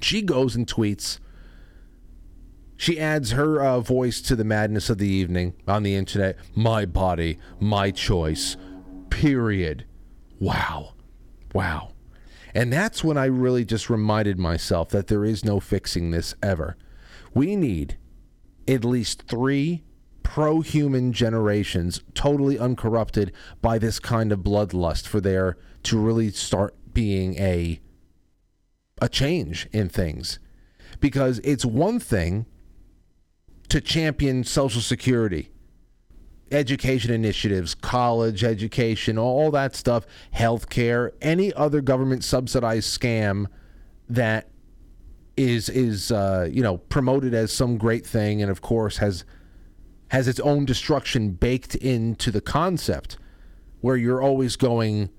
She 0.00 0.22
goes 0.22 0.54
and 0.54 0.64
tweets. 0.64 1.18
She 2.76 3.00
adds 3.00 3.32
her 3.32 3.60
uh, 3.60 3.80
voice 3.80 4.20
to 4.22 4.36
the 4.36 4.44
madness 4.44 4.88
of 4.88 4.98
the 4.98 5.08
evening 5.08 5.54
on 5.66 5.82
the 5.82 5.96
internet. 5.96 6.36
My 6.54 6.86
body, 6.86 7.40
my 7.58 7.90
choice. 7.90 8.56
Period. 9.10 9.86
Wow. 10.38 10.92
Wow. 11.52 11.93
And 12.54 12.72
that's 12.72 13.02
when 13.02 13.18
I 13.18 13.24
really 13.24 13.64
just 13.64 13.90
reminded 13.90 14.38
myself 14.38 14.88
that 14.90 15.08
there 15.08 15.24
is 15.24 15.44
no 15.44 15.58
fixing 15.58 16.10
this 16.10 16.34
ever. 16.42 16.76
We 17.34 17.56
need 17.56 17.98
at 18.68 18.84
least 18.84 19.22
three 19.22 19.82
pro 20.22 20.60
human 20.60 21.12
generations, 21.12 22.00
totally 22.14 22.58
uncorrupted 22.58 23.32
by 23.60 23.78
this 23.78 23.98
kind 23.98 24.30
of 24.32 24.40
bloodlust, 24.40 25.06
for 25.06 25.20
there 25.20 25.56
to 25.82 25.98
really 25.98 26.30
start 26.30 26.74
being 26.92 27.38
a 27.38 27.80
a 29.02 29.08
change 29.08 29.68
in 29.72 29.88
things. 29.88 30.38
Because 31.00 31.40
it's 31.40 31.64
one 31.64 31.98
thing 31.98 32.46
to 33.68 33.80
champion 33.80 34.44
Social 34.44 34.80
Security 34.80 35.50
education 36.50 37.12
initiatives, 37.12 37.74
college 37.74 38.44
education, 38.44 39.18
all 39.18 39.50
that 39.50 39.74
stuff, 39.74 40.06
healthcare, 40.34 41.10
any 41.20 41.52
other 41.54 41.80
government 41.80 42.24
subsidized 42.24 42.98
scam 42.98 43.46
that 44.08 44.48
is 45.36 45.68
is 45.68 46.12
uh, 46.12 46.48
you 46.50 46.62
know 46.62 46.78
promoted 46.78 47.34
as 47.34 47.52
some 47.52 47.76
great 47.76 48.06
thing, 48.06 48.40
and 48.40 48.50
of 48.50 48.60
course 48.60 48.98
has 48.98 49.24
has 50.08 50.28
its 50.28 50.40
own 50.40 50.64
destruction 50.64 51.30
baked 51.30 51.74
into 51.74 52.30
the 52.30 52.40
concept, 52.40 53.16
where 53.80 53.96
you're 53.96 54.22
always 54.22 54.56
going 54.56 55.10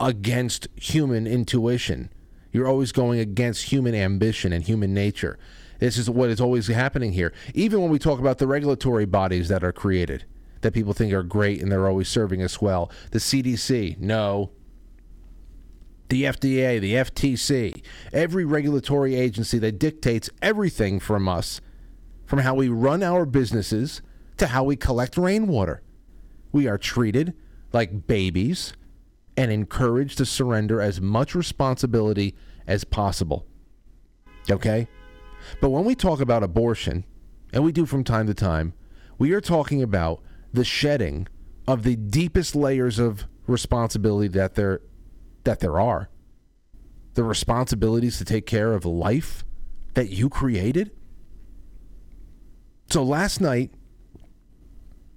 against 0.00 0.66
human 0.74 1.26
intuition. 1.26 2.10
You're 2.52 2.66
always 2.66 2.90
going 2.90 3.20
against 3.20 3.64
human 3.70 3.94
ambition 3.94 4.52
and 4.52 4.64
human 4.64 4.92
nature. 4.92 5.38
This 5.80 5.96
is 5.96 6.08
what 6.08 6.30
is 6.30 6.40
always 6.40 6.68
happening 6.68 7.12
here. 7.12 7.32
Even 7.54 7.80
when 7.80 7.90
we 7.90 7.98
talk 7.98 8.20
about 8.20 8.38
the 8.38 8.46
regulatory 8.46 9.06
bodies 9.06 9.48
that 9.48 9.64
are 9.64 9.72
created, 9.72 10.26
that 10.60 10.72
people 10.72 10.92
think 10.92 11.12
are 11.12 11.22
great 11.22 11.60
and 11.60 11.72
they're 11.72 11.88
always 11.88 12.08
serving 12.08 12.42
us 12.42 12.60
well. 12.60 12.92
The 13.10 13.18
CDC, 13.18 13.98
no. 13.98 14.50
The 16.10 16.24
FDA, 16.24 16.80
the 16.80 16.94
FTC, 16.94 17.82
every 18.12 18.44
regulatory 18.44 19.14
agency 19.14 19.58
that 19.60 19.78
dictates 19.78 20.28
everything 20.42 21.00
from 21.00 21.28
us, 21.28 21.60
from 22.26 22.40
how 22.40 22.54
we 22.54 22.68
run 22.68 23.02
our 23.02 23.24
businesses 23.24 24.02
to 24.36 24.48
how 24.48 24.64
we 24.64 24.76
collect 24.76 25.16
rainwater. 25.16 25.82
We 26.52 26.66
are 26.66 26.78
treated 26.78 27.34
like 27.72 28.06
babies 28.06 28.74
and 29.36 29.50
encouraged 29.50 30.18
to 30.18 30.26
surrender 30.26 30.80
as 30.80 31.00
much 31.00 31.34
responsibility 31.34 32.34
as 32.66 32.84
possible. 32.84 33.46
Okay? 34.50 34.88
But 35.60 35.70
when 35.70 35.84
we 35.84 35.94
talk 35.94 36.20
about 36.20 36.42
abortion, 36.42 37.04
and 37.52 37.64
we 37.64 37.72
do 37.72 37.86
from 37.86 38.04
time 38.04 38.26
to 38.26 38.34
time, 38.34 38.74
we 39.18 39.32
are 39.32 39.40
talking 39.40 39.82
about 39.82 40.22
the 40.52 40.64
shedding 40.64 41.28
of 41.66 41.82
the 41.82 41.96
deepest 41.96 42.54
layers 42.54 42.98
of 42.98 43.24
responsibility 43.46 44.28
that 44.28 44.54
there 44.54 44.80
that 45.44 45.60
there 45.60 45.80
are. 45.80 46.08
The 47.14 47.24
responsibilities 47.24 48.18
to 48.18 48.24
take 48.24 48.46
care 48.46 48.72
of 48.72 48.84
life 48.84 49.44
that 49.94 50.10
you 50.10 50.28
created. 50.28 50.92
So 52.88 53.02
last 53.02 53.40
night, 53.40 53.72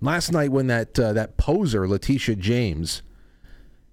last 0.02 0.32
night 0.32 0.52
when 0.52 0.68
that 0.68 0.98
uh, 1.00 1.14
that 1.14 1.38
poser 1.38 1.88
Letitia 1.88 2.36
James 2.36 3.04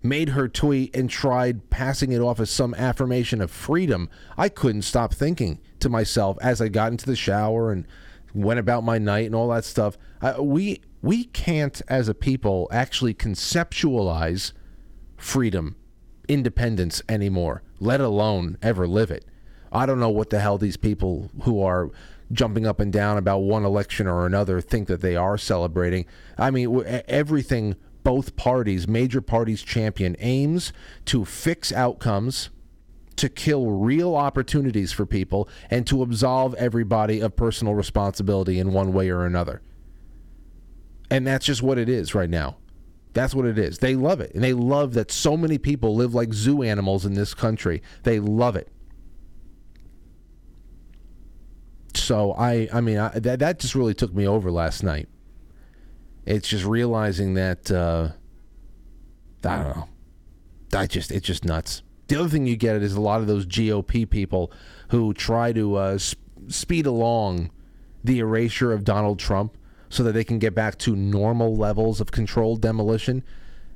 made 0.02 0.30
her 0.30 0.48
tweet 0.48 0.94
and 0.96 1.10
tried 1.10 1.68
passing 1.70 2.12
it 2.12 2.20
off 2.20 2.40
as 2.40 2.50
some 2.50 2.74
affirmation 2.74 3.40
of 3.40 3.50
freedom, 3.50 4.08
I 4.36 4.48
couldn't 4.48 4.82
stop 4.82 5.12
thinking 5.12 5.60
to 5.80 5.88
myself 5.88 6.38
as 6.40 6.60
I 6.60 6.68
got 6.68 6.92
into 6.92 7.06
the 7.06 7.16
shower 7.16 7.70
and 7.70 7.86
went 8.34 8.60
about 8.60 8.84
my 8.84 8.98
night 8.98 9.26
and 9.26 9.34
all 9.34 9.48
that 9.48 9.64
stuff. 9.64 9.98
We 10.38 10.80
we 11.02 11.24
can't, 11.24 11.80
as 11.88 12.08
a 12.08 12.14
people, 12.14 12.68
actually 12.70 13.14
conceptualize 13.14 14.52
freedom, 15.16 15.76
independence 16.28 17.02
anymore, 17.08 17.62
let 17.78 18.00
alone 18.00 18.58
ever 18.62 18.86
live 18.86 19.10
it. 19.10 19.24
I 19.72 19.86
don't 19.86 20.00
know 20.00 20.10
what 20.10 20.30
the 20.30 20.40
hell 20.40 20.58
these 20.58 20.76
people 20.76 21.30
who 21.42 21.62
are 21.62 21.90
jumping 22.32 22.66
up 22.66 22.80
and 22.80 22.92
down 22.92 23.16
about 23.16 23.38
one 23.38 23.64
election 23.64 24.06
or 24.06 24.26
another 24.26 24.60
think 24.60 24.88
that 24.88 25.00
they 25.00 25.16
are 25.16 25.38
celebrating. 25.38 26.06
I 26.36 26.50
mean, 26.50 26.84
everything 27.08 27.76
both 28.02 28.36
parties, 28.36 28.88
major 28.88 29.20
parties 29.20 29.62
champion, 29.62 30.16
aims 30.18 30.72
to 31.06 31.24
fix 31.24 31.72
outcomes, 31.72 32.50
to 33.16 33.28
kill 33.28 33.70
real 33.70 34.16
opportunities 34.16 34.92
for 34.92 35.06
people, 35.06 35.48
and 35.70 35.86
to 35.86 36.02
absolve 36.02 36.54
everybody 36.54 37.20
of 37.20 37.36
personal 37.36 37.74
responsibility 37.74 38.58
in 38.58 38.72
one 38.72 38.92
way 38.92 39.10
or 39.10 39.24
another. 39.24 39.62
And 41.10 41.26
that's 41.26 41.44
just 41.44 41.62
what 41.62 41.78
it 41.78 41.88
is 41.88 42.14
right 42.14 42.30
now. 42.30 42.56
That's 43.12 43.34
what 43.34 43.44
it 43.46 43.58
is. 43.58 43.78
They 43.78 43.96
love 43.96 44.20
it. 44.20 44.32
And 44.34 44.44
they 44.44 44.52
love 44.52 44.94
that 44.94 45.10
so 45.10 45.36
many 45.36 45.58
people 45.58 45.96
live 45.96 46.14
like 46.14 46.32
zoo 46.32 46.62
animals 46.62 47.04
in 47.04 47.14
this 47.14 47.34
country. 47.34 47.82
They 48.04 48.20
love 48.20 48.54
it. 48.56 48.68
So 51.94 52.32
I 52.32 52.68
I 52.72 52.80
mean 52.80 52.98
I, 52.98 53.18
that 53.18 53.40
that 53.40 53.58
just 53.58 53.74
really 53.74 53.94
took 53.94 54.14
me 54.14 54.26
over 54.26 54.50
last 54.50 54.82
night. 54.82 55.08
It's 56.30 56.48
just 56.48 56.64
realizing 56.64 57.34
that 57.34 57.70
uh, 57.70 58.10
I 59.44 59.56
don't 59.56 59.76
know. 59.76 59.88
I 60.72 60.86
just 60.86 61.10
it's 61.10 61.26
just 61.26 61.44
nuts. 61.44 61.82
The 62.08 62.16
other 62.16 62.28
thing 62.28 62.46
you 62.46 62.56
get 62.56 62.76
is 62.82 62.94
a 62.94 63.00
lot 63.00 63.20
of 63.20 63.26
those 63.26 63.46
GOP 63.46 64.08
people 64.08 64.52
who 64.88 65.12
try 65.14 65.52
to 65.52 65.76
uh, 65.76 65.98
sp- 65.98 66.22
speed 66.48 66.86
along 66.86 67.50
the 68.02 68.18
erasure 68.18 68.72
of 68.72 68.84
Donald 68.84 69.18
Trump 69.18 69.56
so 69.88 70.02
that 70.02 70.12
they 70.12 70.24
can 70.24 70.38
get 70.38 70.54
back 70.54 70.78
to 70.78 70.96
normal 70.96 71.56
levels 71.56 72.00
of 72.00 72.10
controlled 72.12 72.62
demolition 72.62 73.22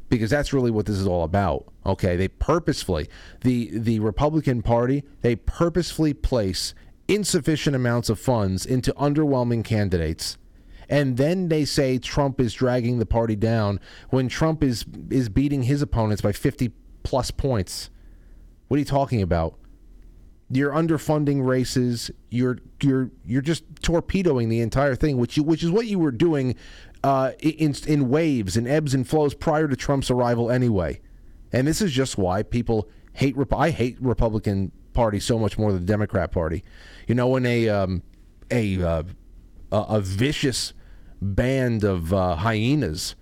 because 0.08 0.30
that's 0.30 0.52
really 0.52 0.70
what 0.70 0.86
this 0.86 0.96
is 0.96 1.06
all 1.06 1.24
about. 1.24 1.66
Okay, 1.84 2.16
they 2.16 2.28
purposefully 2.28 3.08
the 3.40 3.76
the 3.76 3.98
Republican 3.98 4.62
Party 4.62 5.02
they 5.22 5.34
purposefully 5.34 6.14
place 6.14 6.74
insufficient 7.08 7.74
amounts 7.74 8.08
of 8.08 8.18
funds 8.18 8.64
into 8.64 8.92
underwhelming 8.94 9.64
candidates. 9.64 10.38
And 10.88 11.16
then 11.16 11.48
they 11.48 11.64
say 11.64 11.98
Trump 11.98 12.40
is 12.40 12.52
dragging 12.52 12.98
the 12.98 13.06
party 13.06 13.36
down 13.36 13.80
when 14.10 14.28
Trump 14.28 14.62
is 14.62 14.84
is 15.10 15.28
beating 15.28 15.64
his 15.64 15.82
opponents 15.82 16.22
by 16.22 16.32
50 16.32 16.72
plus 17.02 17.30
points. 17.30 17.90
What 18.68 18.76
are 18.76 18.78
you 18.78 18.84
talking 18.84 19.22
about? 19.22 19.58
You're 20.50 20.72
underfunding 20.72 21.46
races. 21.46 22.10
You're 22.30 22.58
you're 22.82 23.10
you're 23.24 23.42
just 23.42 23.64
torpedoing 23.82 24.48
the 24.48 24.60
entire 24.60 24.94
thing, 24.94 25.16
which 25.16 25.36
you 25.36 25.42
which 25.42 25.62
is 25.62 25.70
what 25.70 25.86
you 25.86 25.98
were 25.98 26.12
doing 26.12 26.54
uh, 27.02 27.32
in 27.40 27.74
in 27.86 28.08
waves 28.08 28.56
and 28.56 28.68
ebbs 28.68 28.94
and 28.94 29.08
flows 29.08 29.34
prior 29.34 29.68
to 29.68 29.76
Trump's 29.76 30.10
arrival 30.10 30.50
anyway. 30.50 31.00
And 31.52 31.66
this 31.66 31.80
is 31.80 31.92
just 31.92 32.18
why 32.18 32.42
people 32.42 32.88
hate. 33.14 33.36
I 33.52 33.70
hate 33.70 33.96
Republican 34.00 34.72
Party 34.92 35.20
so 35.20 35.38
much 35.38 35.58
more 35.58 35.72
than 35.72 35.80
the 35.80 35.86
Democrat 35.86 36.32
Party. 36.32 36.64
You 37.06 37.14
know, 37.14 37.28
when 37.28 37.46
a 37.46 37.68
um, 37.68 38.02
a, 38.50 38.82
uh, 38.82 39.02
a 39.82 40.00
vicious 40.00 40.72
band 41.20 41.84
of 41.84 42.12
uh, 42.12 42.36
hyenas 42.36 43.14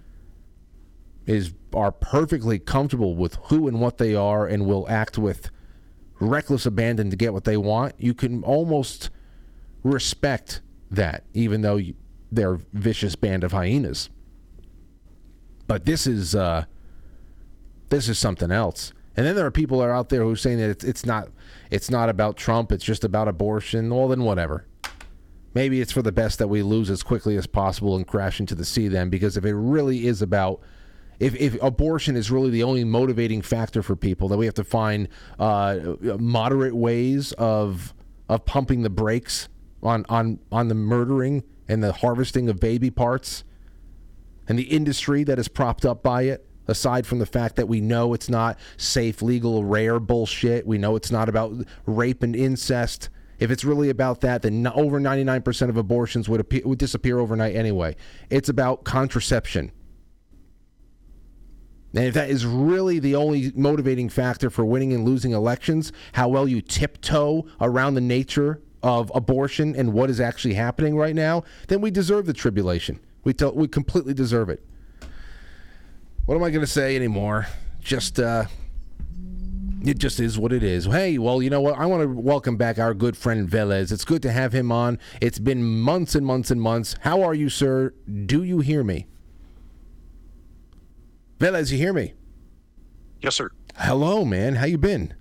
is 1.27 1.53
are 1.73 1.93
perfectly 1.93 2.59
comfortable 2.59 3.17
with 3.17 3.37
who 3.45 3.69
and 3.69 3.81
what 3.81 3.99
they 3.99 4.15
are 4.15 4.47
and 4.47 4.67
will 4.67 4.87
act 4.89 5.17
with 5.17 5.51
reckless 6.21 6.67
abandon 6.67 7.11
to 7.11 7.17
get 7.17 7.33
what 7.33 7.45
they 7.45 7.57
want, 7.57 7.95
you 7.99 8.15
can 8.15 8.43
almost 8.45 9.11
respect 9.83 10.61
that, 10.91 11.25
even 11.35 11.63
though 11.63 11.77
you, 11.77 11.95
they're 12.31 12.59
vicious 12.73 13.17
band 13.17 13.45
of 13.45 13.53
hyenas. 13.53 14.09
But 15.67 15.85
this 15.85 16.07
is 16.07 16.35
uh, 16.35 16.65
this 17.89 18.09
is 18.09 18.19
something 18.19 18.51
else. 18.51 18.93
And 19.17 19.27
then 19.27 19.37
there 19.37 19.45
are 19.45 19.51
people 19.51 19.79
that 19.79 19.85
are 19.85 19.95
out 19.95 20.09
there 20.09 20.23
who 20.23 20.31
are 20.31 20.37
saying 20.37 20.59
that 20.59 20.71
it's, 20.71 20.85
it's 20.85 21.05
not 21.05 21.29
it's 21.71 21.91
not 21.91 22.09
about 22.09 22.37
Trump, 22.37 22.73
it's 22.73 22.85
just 22.85 23.05
about 23.05 23.29
abortion. 23.29 23.89
Well, 23.95 24.09
then 24.09 24.23
whatever. 24.23 24.67
Maybe 25.55 25.81
it's 25.81 25.93
for 25.93 26.03
the 26.03 26.13
best 26.13 26.39
that 26.39 26.49
we 26.49 26.63
lose 26.63 26.91
as 26.91 27.03
quickly 27.03 27.37
as 27.37 27.47
possible 27.47 27.97
and 27.97 28.07
crash 28.07 28.41
into 28.41 28.55
the 28.55 28.65
sea 28.65 28.89
then, 28.89 29.11
because 29.11 29.37
if 29.37 29.45
it 29.45 29.55
really 29.55 30.07
is 30.07 30.23
about 30.23 30.61
if, 31.21 31.37
if 31.37 31.63
abortion 31.63 32.17
is 32.17 32.31
really 32.31 32.51
the 32.51 32.65
only 32.65 32.83
motivating 32.85 33.43
factor 33.43 33.81
for 33.83 33.95
people, 33.95 34.29
that 34.29 34.39
we 34.39 34.47
have 34.47 34.55
to 34.55 34.65
find 34.65 35.09
uh, 35.39 35.79
moderate 36.19 36.75
ways 36.75 37.33
of 37.33 37.95
of 38.29 38.45
pumping 38.45 38.83
the 38.83 38.91
brakes 38.91 39.49
on, 39.83 40.05
on 40.09 40.39
on 40.51 40.69
the 40.69 40.75
murdering 40.75 41.45
and 41.69 41.83
the 41.83 41.93
harvesting 41.93 42.49
of 42.49 42.59
baby 42.59 42.91
parts 42.91 43.45
and 44.49 44.59
the 44.59 44.65
industry 44.65 45.23
that 45.25 45.39
is 45.39 45.49
propped 45.49 45.85
up 45.85 46.03
by 46.03 46.23
it 46.23 46.47
aside 46.69 47.07
from 47.07 47.19
the 47.19 47.27
fact 47.27 47.57
that 47.57 47.69
we 47.69 47.81
know 47.81 48.15
it's 48.15 48.29
not 48.29 48.59
safe 48.77 49.21
legal 49.21 49.65
rare 49.65 49.99
bullshit. 49.99 50.67
We 50.67 50.79
know 50.79 50.97
it's 50.97 51.11
not 51.11 51.29
about 51.29 51.53
rape 51.87 52.23
and 52.23 52.35
incest 52.35 53.09
if 53.43 53.51
it's 53.51 53.65
really 53.65 53.91
about 53.91 54.21
that 54.21 54.43
then 54.43 54.67
over 54.69 55.01
99% 55.01 55.69
of 55.69 55.77
abortions 55.77 56.29
would, 56.29 56.41
appear, 56.41 56.63
would 56.65 56.79
disappear 56.79 57.19
overnight 57.19 57.55
anyway 57.55 57.95
it's 58.31 58.49
about 58.49 58.85
contraception 58.85 59.73
and 61.95 62.07
if 62.07 62.15
that 62.15 62.31
is 62.31 62.47
really 62.47 62.99
the 62.99 63.17
only 63.17 63.53
motivating 63.55 64.09
factor 64.09 64.49
for 64.49 64.65
winning 64.65 64.93
and 64.93 65.05
losing 65.05 65.33
elections, 65.33 65.93
how 66.13 66.29
well 66.29 66.49
you 66.49 66.63
tiptoe 66.63 67.47
around 67.61 67.95
the 67.95 68.01
nature 68.01 68.63
of 68.83 69.13
abortion 69.15 69.77
and 69.77 69.93
what 69.93 70.11
is 70.11 70.21
actually 70.21 70.55
happening 70.55 70.97
right 70.97 71.15
now, 71.15 71.45
then 71.69 71.81
we 71.81 71.91
deserve 71.91 72.27
the 72.27 72.33
tribulation. 72.33 72.99
We 73.25 73.35
tell, 73.35 73.53
we 73.53 73.69
completely 73.69 74.15
deserve 74.15 74.49
it. 74.49 74.65
What 76.25 76.35
am 76.35 76.43
I 76.43 76.51
going 76.51 76.63
to 76.65 76.71
say 76.71 76.97
anymore? 76.97 77.47
Just 77.81 78.19
uh, 78.19 78.47
it 79.85 79.99
just 79.99 80.21
is 80.21 80.39
what 80.39 80.53
it 80.53 80.63
is. 80.63 80.87
Hey, 80.87 81.19
well, 81.19 81.43
you 81.43 81.51
know 81.51 81.61
what? 81.61 81.79
I 81.79 81.87
want 81.87 82.03
to 82.03 82.09
welcome 82.09 82.57
back 82.57 82.79
our 82.79 82.95
good 82.95 83.17
friend 83.17 83.49
Veles. 83.49 83.93
It's 83.93 84.05
good 84.05 84.23
to 84.23 84.33
have 84.33 84.53
him 84.53 84.71
on. 84.71 84.99
It's 85.21 85.39
been 85.39 85.81
months 85.81 86.15
and 86.15 86.25
months 86.27 86.51
and 86.51 86.61
months. 86.61 86.97
How 87.01 87.23
are 87.23 87.35
you, 87.35 87.49
sir? 87.49 87.95
Do 88.27 88.43
you 88.43 88.61
hear 88.61 88.85
me? 88.85 89.07
Veles, 91.39 91.73
you 91.73 91.79
hear 91.79 91.93
me? 91.93 92.15
Yes, 93.21 93.35
sir. 93.37 93.51
Hello, 93.77 94.25
man. 94.25 94.57
How 94.57 94.67
you 94.67 94.79
been? 94.79 95.15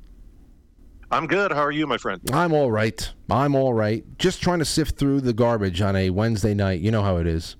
I'm 1.10 1.28
good. 1.28 1.52
How 1.52 1.64
are 1.64 1.72
you, 1.72 1.88
my 1.88 1.98
friend? 1.98 2.22
I'm 2.32 2.54
all 2.54 2.72
right. 2.72 3.12
I'm 3.30 3.56
all 3.56 3.74
right. 3.74 4.06
Just 4.18 4.42
trying 4.42 4.60
to 4.60 4.66
sift 4.66 4.98
through 4.98 5.22
the 5.22 5.34
garbage 5.34 5.82
on 5.82 5.96
a 5.96 6.10
Wednesday 6.10 6.54
night. 6.54 6.80
You 6.80 6.92
know 6.92 7.02
how 7.02 7.18
it 7.18 7.28
is. 7.28 7.58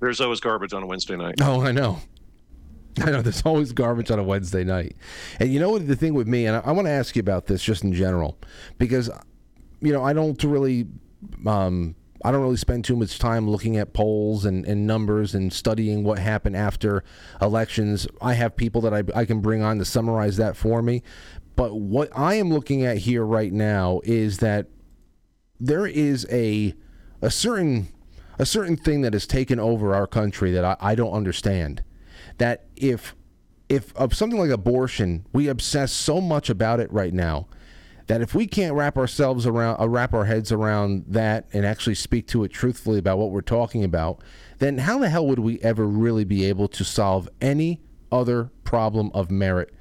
There's 0.00 0.20
always 0.20 0.38
garbage 0.38 0.72
on 0.72 0.82
a 0.84 0.86
Wednesday 0.86 1.16
night. 1.16 1.36
Oh, 1.40 1.62
I 1.62 1.72
know. 1.72 1.98
I 3.06 3.10
know. 3.10 3.22
There's 3.22 3.42
always 3.42 3.72
garbage 3.72 4.10
on 4.10 4.18
a 4.18 4.24
Wednesday 4.24 4.64
night. 4.64 4.96
And 5.40 5.52
you 5.52 5.60
know 5.60 5.70
what 5.70 5.86
the 5.86 5.96
thing 5.96 6.14
with 6.14 6.28
me, 6.28 6.46
and 6.46 6.56
I, 6.56 6.60
I 6.60 6.72
want 6.72 6.86
to 6.86 6.92
ask 6.92 7.16
you 7.16 7.20
about 7.20 7.46
this 7.46 7.62
just 7.62 7.84
in 7.84 7.92
general, 7.92 8.38
because, 8.78 9.10
you 9.80 9.92
know, 9.92 10.02
I 10.02 10.12
don't 10.12 10.42
really 10.44 10.86
um, 11.46 11.94
I 12.24 12.32
don't 12.32 12.42
really 12.42 12.56
spend 12.56 12.84
too 12.84 12.96
much 12.96 13.18
time 13.18 13.48
looking 13.48 13.76
at 13.76 13.92
polls 13.92 14.44
and, 14.44 14.66
and 14.66 14.86
numbers 14.86 15.34
and 15.34 15.52
studying 15.52 16.02
what 16.02 16.18
happened 16.18 16.56
after 16.56 17.04
elections. 17.40 18.06
I 18.20 18.34
have 18.34 18.56
people 18.56 18.80
that 18.82 18.94
I, 18.94 19.04
I 19.14 19.24
can 19.24 19.40
bring 19.40 19.62
on 19.62 19.78
to 19.78 19.84
summarize 19.84 20.36
that 20.38 20.56
for 20.56 20.82
me. 20.82 21.02
But 21.54 21.74
what 21.74 22.08
I 22.16 22.34
am 22.34 22.52
looking 22.52 22.84
at 22.84 22.98
here 22.98 23.24
right 23.24 23.52
now 23.52 24.00
is 24.04 24.38
that 24.38 24.66
there 25.60 25.86
is 25.86 26.26
a 26.30 26.74
a 27.20 27.30
certain 27.30 27.88
a 28.38 28.46
certain 28.46 28.76
thing 28.76 29.00
that 29.00 29.12
has 29.12 29.26
taken 29.26 29.58
over 29.58 29.94
our 29.94 30.06
country 30.06 30.52
that 30.52 30.64
I, 30.64 30.76
I 30.80 30.94
don't 30.94 31.12
understand. 31.12 31.82
That 32.38 32.64
if 32.76 33.14
if 33.68 33.94
of 33.96 34.14
something 34.14 34.38
like 34.38 34.50
abortion, 34.50 35.26
we 35.32 35.48
obsess 35.48 35.92
so 35.92 36.20
much 36.20 36.48
about 36.48 36.80
it 36.80 36.90
right 36.92 37.12
now 37.12 37.46
that 38.08 38.22
if 38.22 38.34
we 38.34 38.46
can't 38.46 38.74
wrap 38.74 38.96
ourselves 38.96 39.46
around, 39.46 39.80
uh, 39.80 39.88
wrap 39.88 40.14
our 40.14 40.24
heads 40.24 40.50
around 40.50 41.04
that 41.06 41.46
and 41.52 41.64
actually 41.64 41.94
speak 41.94 42.26
to 42.26 42.42
it 42.42 42.48
truthfully 42.48 42.98
about 42.98 43.18
what 43.18 43.30
we're 43.30 43.40
talking 43.42 43.84
about, 43.84 44.20
then 44.58 44.78
how 44.78 44.98
the 44.98 45.10
hell 45.10 45.26
would 45.26 45.38
we 45.38 45.60
ever 45.60 45.86
really 45.86 46.24
be 46.24 46.44
able 46.46 46.68
to 46.68 46.84
solve 46.84 47.28
any 47.40 47.80
other 48.10 48.50
problem 48.64 49.10
of 49.12 49.30
merit? 49.30 49.72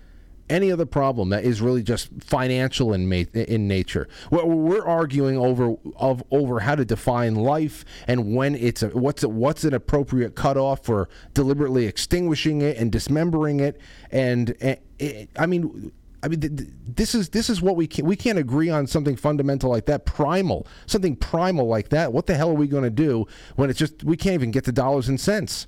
Any 0.49 0.71
other 0.71 0.86
problem 0.86 1.29
that 1.29 1.43
is 1.43 1.60
really 1.60 1.83
just 1.83 2.10
financial 2.21 2.93
in 2.93 3.10
ma- 3.10 3.29
in 3.33 3.67
nature. 3.67 4.07
We're, 4.31 4.45
we're 4.45 4.86
arguing 4.86 5.38
over 5.38 5.75
of 5.97 6.23
over 6.31 6.62
how 6.62 6.75
to 6.75 6.86
define 6.86 7.36
life 7.36 7.83
and 8.07 8.33
when 8.33 8.55
it's 8.55 8.81
a, 8.81 8.89
what's 8.89 9.23
a, 9.23 9.29
what's 9.29 9.65
an 9.65 9.73
appropriate 9.73 10.36
cutoff 10.36 10.86
for 10.86 11.10
deliberately 11.33 11.86
extinguishing 11.86 12.62
it 12.62 12.77
and 12.77 12.91
dismembering 12.91 13.60
it. 13.60 13.81
And, 14.10 14.55
and 14.62 14.77
it, 14.99 15.29
I 15.38 15.47
mean, 15.47 15.91
I 16.23 16.29
mean, 16.29 16.39
th- 16.39 16.55
th- 16.55 16.69
this 16.86 17.13
is 17.13 17.29
this 17.29 17.49
is 17.49 17.62
what 17.62 17.75
we 17.75 17.86
can 17.86 18.05
we 18.05 18.15
can't 18.15 18.39
agree 18.39 18.69
on 18.69 18.88
something 18.88 19.15
fundamental 19.15 19.69
like 19.69 19.86
that, 19.86 20.05
primal, 20.05 20.65
something 20.86 21.15
primal 21.15 21.67
like 21.67 21.89
that. 21.89 22.13
What 22.13 22.25
the 22.25 22.36
hell 22.36 22.49
are 22.51 22.55
we 22.55 22.67
going 22.67 22.83
to 22.83 22.89
do 22.89 23.27
when 23.55 23.69
it's 23.69 23.79
just 23.79 24.03
we 24.03 24.17
can't 24.17 24.33
even 24.33 24.51
get 24.51 24.63
to 24.65 24.71
dollars 24.71 25.10
and 25.10 25.19
cents? 25.19 25.67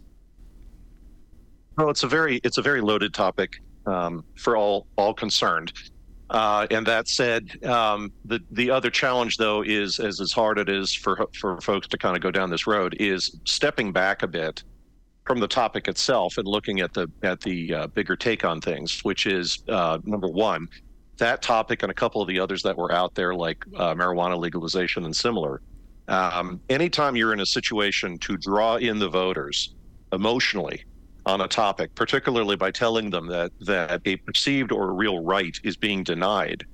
Well, 1.77 1.89
it's 1.89 2.03
a 2.03 2.07
very 2.07 2.41
it's 2.43 2.57
a 2.57 2.61
very 2.61 2.81
loaded 2.81 3.13
topic 3.13 3.61
um, 3.85 4.23
for 4.35 4.57
all 4.57 4.87
all 4.97 5.13
concerned. 5.13 5.71
Uh, 6.29 6.67
and 6.69 6.85
that 6.85 7.07
said, 7.07 7.43
um, 7.65 8.11
the 8.25 8.39
the 8.51 8.69
other 8.69 8.91
challenge 8.91 9.37
though 9.37 9.63
is 9.63 9.99
as 9.99 10.21
as 10.21 10.31
hard 10.31 10.59
it 10.59 10.69
is 10.69 10.93
for 10.93 11.27
for 11.39 11.59
folks 11.61 11.87
to 11.87 11.97
kind 11.97 12.15
of 12.15 12.21
go 12.21 12.29
down 12.29 12.49
this 12.49 12.67
road 12.67 12.95
is 12.99 13.39
stepping 13.45 13.91
back 13.91 14.21
a 14.21 14.27
bit 14.27 14.63
from 15.25 15.39
the 15.39 15.47
topic 15.47 15.87
itself 15.87 16.37
and 16.37 16.47
looking 16.47 16.79
at 16.81 16.93
the 16.93 17.07
at 17.23 17.39
the 17.41 17.73
uh, 17.73 17.87
bigger 17.87 18.15
take 18.15 18.45
on 18.45 18.61
things, 18.61 18.99
which 19.03 19.25
is 19.25 19.63
uh, 19.69 19.97
number 20.03 20.27
one, 20.27 20.67
that 21.17 21.41
topic 21.41 21.83
and 21.83 21.91
a 21.91 21.95
couple 21.95 22.21
of 22.21 22.27
the 22.27 22.39
others 22.39 22.61
that 22.63 22.77
were 22.77 22.91
out 22.91 23.13
there, 23.15 23.33
like 23.33 23.57
uh, 23.77 23.93
marijuana 23.93 24.37
legalization 24.37 25.05
and 25.05 25.15
similar. 25.15 25.61
Um, 26.07 26.59
anytime 26.69 27.15
you're 27.15 27.33
in 27.33 27.41
a 27.41 27.45
situation 27.45 28.17
to 28.19 28.37
draw 28.37 28.77
in 28.77 28.97
the 28.97 29.09
voters 29.09 29.75
emotionally 30.11 30.83
on 31.29 31.41
a 31.41 31.47
topic, 31.47 31.93
particularly 31.93 32.55
by 32.55 32.71
telling 32.71 33.09
them 33.11 33.27
that 33.27 33.51
that 33.61 34.01
a 34.05 34.15
perceived 34.17 34.71
or 34.71 34.93
real 34.93 35.23
right 35.23 35.55
is 35.63 35.77
being 35.77 36.03
denied, 36.03 36.65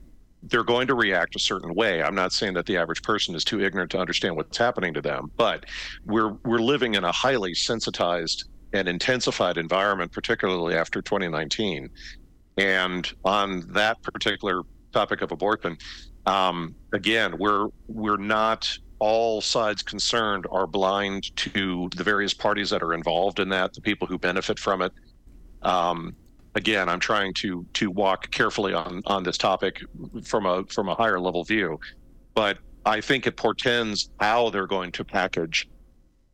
they're 0.44 0.64
going 0.64 0.88
to 0.88 0.96
react 0.96 1.36
a 1.36 1.40
certain 1.40 1.74
way. 1.76 2.02
I'm 2.02 2.16
not 2.16 2.32
saying 2.32 2.54
that 2.54 2.66
the 2.66 2.78
average 2.78 3.02
person 3.02 3.36
is 3.36 3.44
too 3.44 3.62
ignorant 3.62 3.92
to 3.92 4.00
understand 4.00 4.36
what's 4.38 4.58
happening 4.58 4.94
to 4.94 5.02
them, 5.02 5.32
but 5.36 5.66
we're 6.06 6.34
we're 6.46 6.60
living 6.60 6.96
in 6.96 7.04
a 7.04 7.12
highly 7.12 7.54
sensitized 7.54 8.46
and 8.74 8.88
intensified 8.88 9.58
environment, 9.58 10.12
particularly 10.12 10.76
after 10.76 11.02
2019. 11.02 11.90
And 12.58 13.12
on 13.26 13.62
that 13.74 14.02
particular 14.02 14.62
topic 14.94 15.22
of 15.22 15.32
abortion, 15.32 15.78
um, 16.26 16.76
again, 16.94 17.38
we're 17.38 17.68
we're 17.88 18.18
not 18.18 18.70
all 19.00 19.42
sides 19.42 19.84
concerned 19.84 20.46
are 20.52 20.68
blind 20.68 21.36
to 21.38 21.90
the 21.96 22.04
various 22.04 22.34
parties 22.34 22.70
that 22.70 22.82
are 22.82 22.94
involved 22.94 23.40
in 23.40 23.50
that, 23.50 23.74
the 23.74 23.82
people 23.82 24.08
who 24.08 24.18
benefit 24.18 24.58
from 24.60 24.82
it. 24.82 24.92
Um, 25.62 26.16
again, 26.56 26.90
I'm 26.90 27.00
trying 27.00 27.34
to 27.36 27.66
to 27.74 27.92
walk 27.92 28.32
carefully 28.32 28.74
on 28.74 29.02
on 29.06 29.24
this 29.24 29.38
topic 29.38 29.82
from 30.24 30.46
a 30.46 30.64
from 30.66 30.90
a 30.90 30.96
higher 30.96 31.20
level 31.20 31.44
view, 31.44 31.80
but 32.34 32.58
I 32.86 33.02
think 33.02 33.28
it 33.28 33.36
portends 33.36 34.10
how 34.20 34.50
they're 34.50 34.68
going 34.68 34.92
to 34.94 35.04
package 35.04 35.68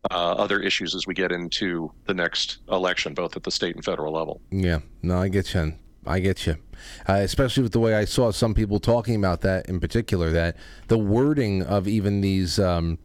uh, 0.10 0.34
other 0.34 0.60
issues 0.60 0.96
as 0.96 1.06
we 1.08 1.14
get 1.14 1.32
into 1.32 1.92
the 2.06 2.14
next 2.14 2.60
election, 2.72 3.14
both 3.14 3.36
at 3.36 3.44
the 3.44 3.52
state 3.52 3.76
and 3.76 3.86
federal 3.86 4.14
level. 4.14 4.42
Yeah, 4.52 4.80
no, 5.02 5.22
I 5.22 5.28
get 5.28 5.54
you. 5.54 5.74
I 6.06 6.20
get 6.20 6.46
you. 6.48 6.58
Uh, 7.08 7.14
especially 7.14 7.64
with 7.64 7.72
the 7.72 7.80
way 7.80 7.96
I 7.96 8.06
saw 8.06 8.32
some 8.32 8.54
people 8.54 8.80
talking 8.80 9.16
about 9.16 9.42
that 9.42 9.68
in 9.68 9.80
particular, 9.80 10.32
that 10.32 10.58
the 10.88 10.98
wording 10.98 11.64
of 11.64 11.88
even 11.88 12.22
these 12.22 12.60
um, 12.60 12.98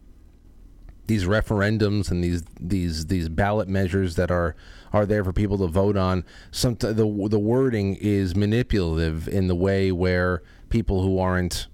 these 1.07 1.25
referendums 1.25 2.11
and 2.11 2.23
these 2.23 2.43
these 2.59 3.07
these 3.07 3.29
ballot 3.29 3.67
measures 3.67 4.15
that 4.15 4.29
are 4.29 4.55
are 4.93 5.05
there 5.05 5.23
for 5.23 5.33
people 5.33 5.57
to 5.57 5.67
vote 5.67 5.97
on. 5.97 6.23
Some 6.51 6.75
the 6.75 6.93
the 7.29 7.39
wording 7.39 7.95
is 7.95 8.35
manipulative 8.35 9.27
in 9.27 9.47
the 9.47 9.55
way 9.55 9.91
where 9.91 10.43
people 10.69 11.01
who 11.01 11.17
aren't 11.19 11.67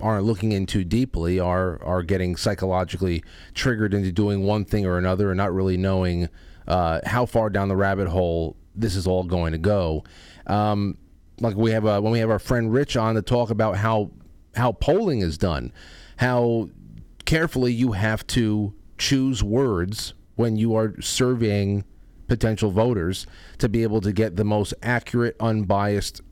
aren't 0.00 0.24
looking 0.24 0.52
in 0.52 0.66
too 0.66 0.84
deeply 0.84 1.40
are 1.40 1.82
are 1.82 2.02
getting 2.02 2.36
psychologically 2.36 3.22
triggered 3.54 3.92
into 3.92 4.12
doing 4.12 4.44
one 4.44 4.64
thing 4.64 4.86
or 4.86 4.98
another 4.98 5.30
and 5.30 5.38
not 5.38 5.52
really 5.52 5.76
knowing 5.76 6.28
uh, 6.68 7.00
how 7.04 7.26
far 7.26 7.50
down 7.50 7.68
the 7.68 7.76
rabbit 7.76 8.08
hole 8.08 8.56
this 8.74 8.94
is 8.94 9.06
all 9.06 9.24
going 9.24 9.52
to 9.52 9.58
go. 9.58 10.04
Um, 10.46 10.98
like 11.40 11.56
we 11.56 11.70
have 11.72 11.84
a, 11.84 12.00
when 12.00 12.12
we 12.12 12.18
have 12.18 12.30
our 12.30 12.38
friend 12.38 12.72
Rich 12.72 12.96
on 12.96 13.14
to 13.14 13.22
talk 13.22 13.50
about 13.50 13.76
how 13.76 14.10
how 14.54 14.72
polling 14.72 15.20
is 15.20 15.36
done, 15.36 15.72
how 16.16 16.70
carefully 17.24 17.72
you 17.72 17.92
have 17.92 18.26
to 18.28 18.74
choose 18.96 19.42
words 19.42 20.14
when 20.36 20.56
you 20.56 20.74
are 20.74 20.94
surveying 21.00 21.84
potential 22.26 22.70
voters 22.70 23.26
to 23.58 23.68
be 23.68 23.82
able 23.82 24.00
to 24.00 24.12
get 24.12 24.36
the 24.36 24.44
most 24.44 24.72
accurate, 24.82 25.36
unbiased 25.40 26.22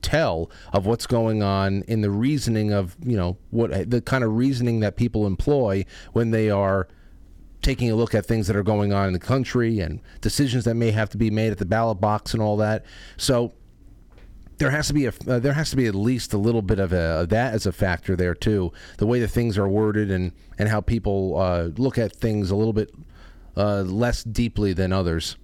tell 0.00 0.50
of 0.72 0.86
what's 0.86 1.06
going 1.06 1.42
on 1.42 1.82
in 1.82 2.00
the 2.00 2.10
reasoning 2.10 2.72
of 2.72 2.96
you 3.04 3.16
know 3.16 3.36
what 3.50 3.90
the 3.90 4.00
kind 4.00 4.24
of 4.24 4.34
reasoning 4.34 4.80
that 4.80 4.96
people 4.96 5.26
employ 5.26 5.84
when 6.12 6.30
they 6.30 6.48
are 6.50 6.88
taking 7.60 7.90
a 7.90 7.94
look 7.94 8.14
at 8.14 8.24
things 8.26 8.46
that 8.46 8.56
are 8.56 8.62
going 8.62 8.92
on 8.92 9.06
in 9.06 9.12
the 9.12 9.18
country 9.18 9.80
and 9.80 10.00
decisions 10.20 10.64
that 10.64 10.74
may 10.74 10.90
have 10.90 11.08
to 11.08 11.16
be 11.16 11.30
made 11.30 11.50
at 11.50 11.58
the 11.58 11.64
ballot 11.64 11.98
box 11.98 12.34
and 12.34 12.42
all 12.42 12.58
that. 12.58 12.84
So 13.16 13.54
there 14.58 14.70
has 14.70 14.86
to 14.88 14.94
be 14.94 15.06
a 15.06 15.12
uh, 15.26 15.38
there 15.38 15.52
has 15.52 15.70
to 15.70 15.76
be 15.76 15.86
at 15.86 15.94
least 15.94 16.32
a 16.32 16.38
little 16.38 16.62
bit 16.62 16.78
of, 16.78 16.92
a, 16.92 17.22
of 17.22 17.28
that 17.30 17.54
as 17.54 17.66
a 17.66 17.72
factor 17.72 18.16
there 18.16 18.34
too. 18.34 18.72
The 18.98 19.06
way 19.06 19.20
that 19.20 19.28
things 19.28 19.58
are 19.58 19.68
worded 19.68 20.10
and 20.10 20.32
and 20.58 20.68
how 20.68 20.80
people 20.80 21.38
uh, 21.38 21.70
look 21.76 21.98
at 21.98 22.14
things 22.14 22.50
a 22.50 22.56
little 22.56 22.72
bit 22.72 22.90
uh, 23.56 23.82
less 23.82 24.22
deeply 24.24 24.72
than 24.72 24.92
others. 24.92 25.36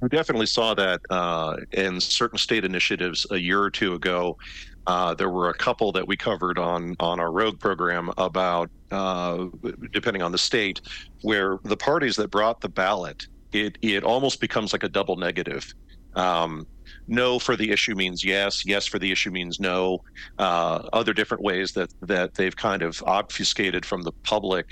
We 0.00 0.08
definitely 0.08 0.46
saw 0.46 0.74
that 0.74 1.00
uh, 1.10 1.56
in 1.72 2.00
certain 2.00 2.38
state 2.38 2.64
initiatives 2.64 3.26
a 3.30 3.36
year 3.36 3.60
or 3.60 3.70
two 3.70 3.94
ago. 3.94 4.38
Uh, 4.86 5.12
there 5.12 5.28
were 5.28 5.50
a 5.50 5.54
couple 5.54 5.92
that 5.92 6.06
we 6.06 6.16
covered 6.16 6.58
on 6.58 6.96
on 6.98 7.20
our 7.20 7.30
Rogue 7.30 7.60
program 7.60 8.10
about, 8.16 8.70
uh, 8.90 9.46
depending 9.92 10.22
on 10.22 10.32
the 10.32 10.38
state, 10.38 10.80
where 11.22 11.58
the 11.64 11.76
parties 11.76 12.16
that 12.16 12.30
brought 12.30 12.60
the 12.60 12.70
ballot, 12.70 13.26
it 13.52 13.76
it 13.82 14.02
almost 14.02 14.40
becomes 14.40 14.72
like 14.72 14.84
a 14.84 14.88
double 14.88 15.16
negative. 15.16 15.74
Um, 16.14 16.66
no 17.08 17.38
for 17.38 17.56
the 17.56 17.70
issue 17.70 17.94
means 17.94 18.24
yes, 18.24 18.62
yes 18.64 18.86
for 18.86 18.98
the 18.98 19.10
issue 19.10 19.30
means 19.30 19.58
no. 19.58 19.98
Uh, 20.38 20.88
other 20.92 21.12
different 21.12 21.42
ways 21.42 21.72
that 21.72 21.90
that 22.02 22.34
they've 22.34 22.56
kind 22.56 22.82
of 22.82 23.02
obfuscated 23.06 23.84
from 23.84 24.02
the 24.02 24.12
public 24.24 24.66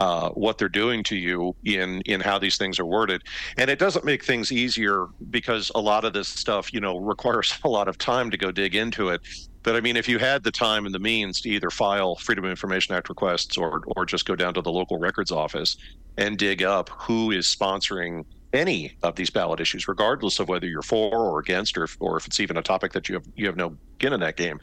uh, 0.00 0.30
what 0.30 0.58
they're 0.58 0.68
doing 0.68 1.02
to 1.02 1.16
you 1.16 1.54
in 1.64 2.00
in 2.02 2.20
how 2.20 2.38
these 2.38 2.56
things 2.56 2.78
are 2.78 2.86
worded 2.86 3.20
and 3.56 3.68
it 3.68 3.78
doesn't 3.78 4.04
make 4.04 4.24
things 4.24 4.52
easier 4.52 5.06
because 5.30 5.72
a 5.74 5.80
lot 5.80 6.04
of 6.04 6.12
this 6.12 6.28
stuff 6.28 6.72
you 6.72 6.80
know 6.80 6.98
requires 6.98 7.52
a 7.64 7.68
lot 7.68 7.88
of 7.88 7.98
time 7.98 8.30
to 8.30 8.36
go 8.36 8.52
dig 8.52 8.76
into 8.76 9.08
it 9.08 9.20
but 9.64 9.74
i 9.74 9.80
mean 9.80 9.96
if 9.96 10.08
you 10.08 10.18
had 10.18 10.44
the 10.44 10.52
time 10.52 10.86
and 10.86 10.94
the 10.94 11.00
means 11.00 11.40
to 11.40 11.50
either 11.50 11.70
file 11.70 12.14
freedom 12.16 12.44
of 12.44 12.50
information 12.50 12.94
act 12.94 13.08
requests 13.08 13.56
or 13.56 13.82
or 13.96 14.06
just 14.06 14.24
go 14.24 14.36
down 14.36 14.54
to 14.54 14.62
the 14.62 14.70
local 14.70 14.98
records 14.98 15.32
office 15.32 15.76
and 16.16 16.38
dig 16.38 16.62
up 16.62 16.88
who 16.90 17.32
is 17.32 17.46
sponsoring 17.46 18.22
any 18.52 18.96
of 19.02 19.16
these 19.16 19.30
ballot 19.30 19.60
issues, 19.60 19.88
regardless 19.88 20.38
of 20.38 20.48
whether 20.48 20.66
you're 20.66 20.82
for 20.82 21.14
or 21.14 21.38
against, 21.38 21.76
or, 21.76 21.86
or 22.00 22.16
if 22.16 22.26
it's 22.26 22.40
even 22.40 22.56
a 22.56 22.62
topic 22.62 22.92
that 22.92 23.08
you 23.08 23.14
have 23.14 23.24
you 23.34 23.46
have 23.46 23.56
no 23.56 23.76
skin 23.98 24.12
in 24.12 24.20
that 24.20 24.36
game. 24.36 24.58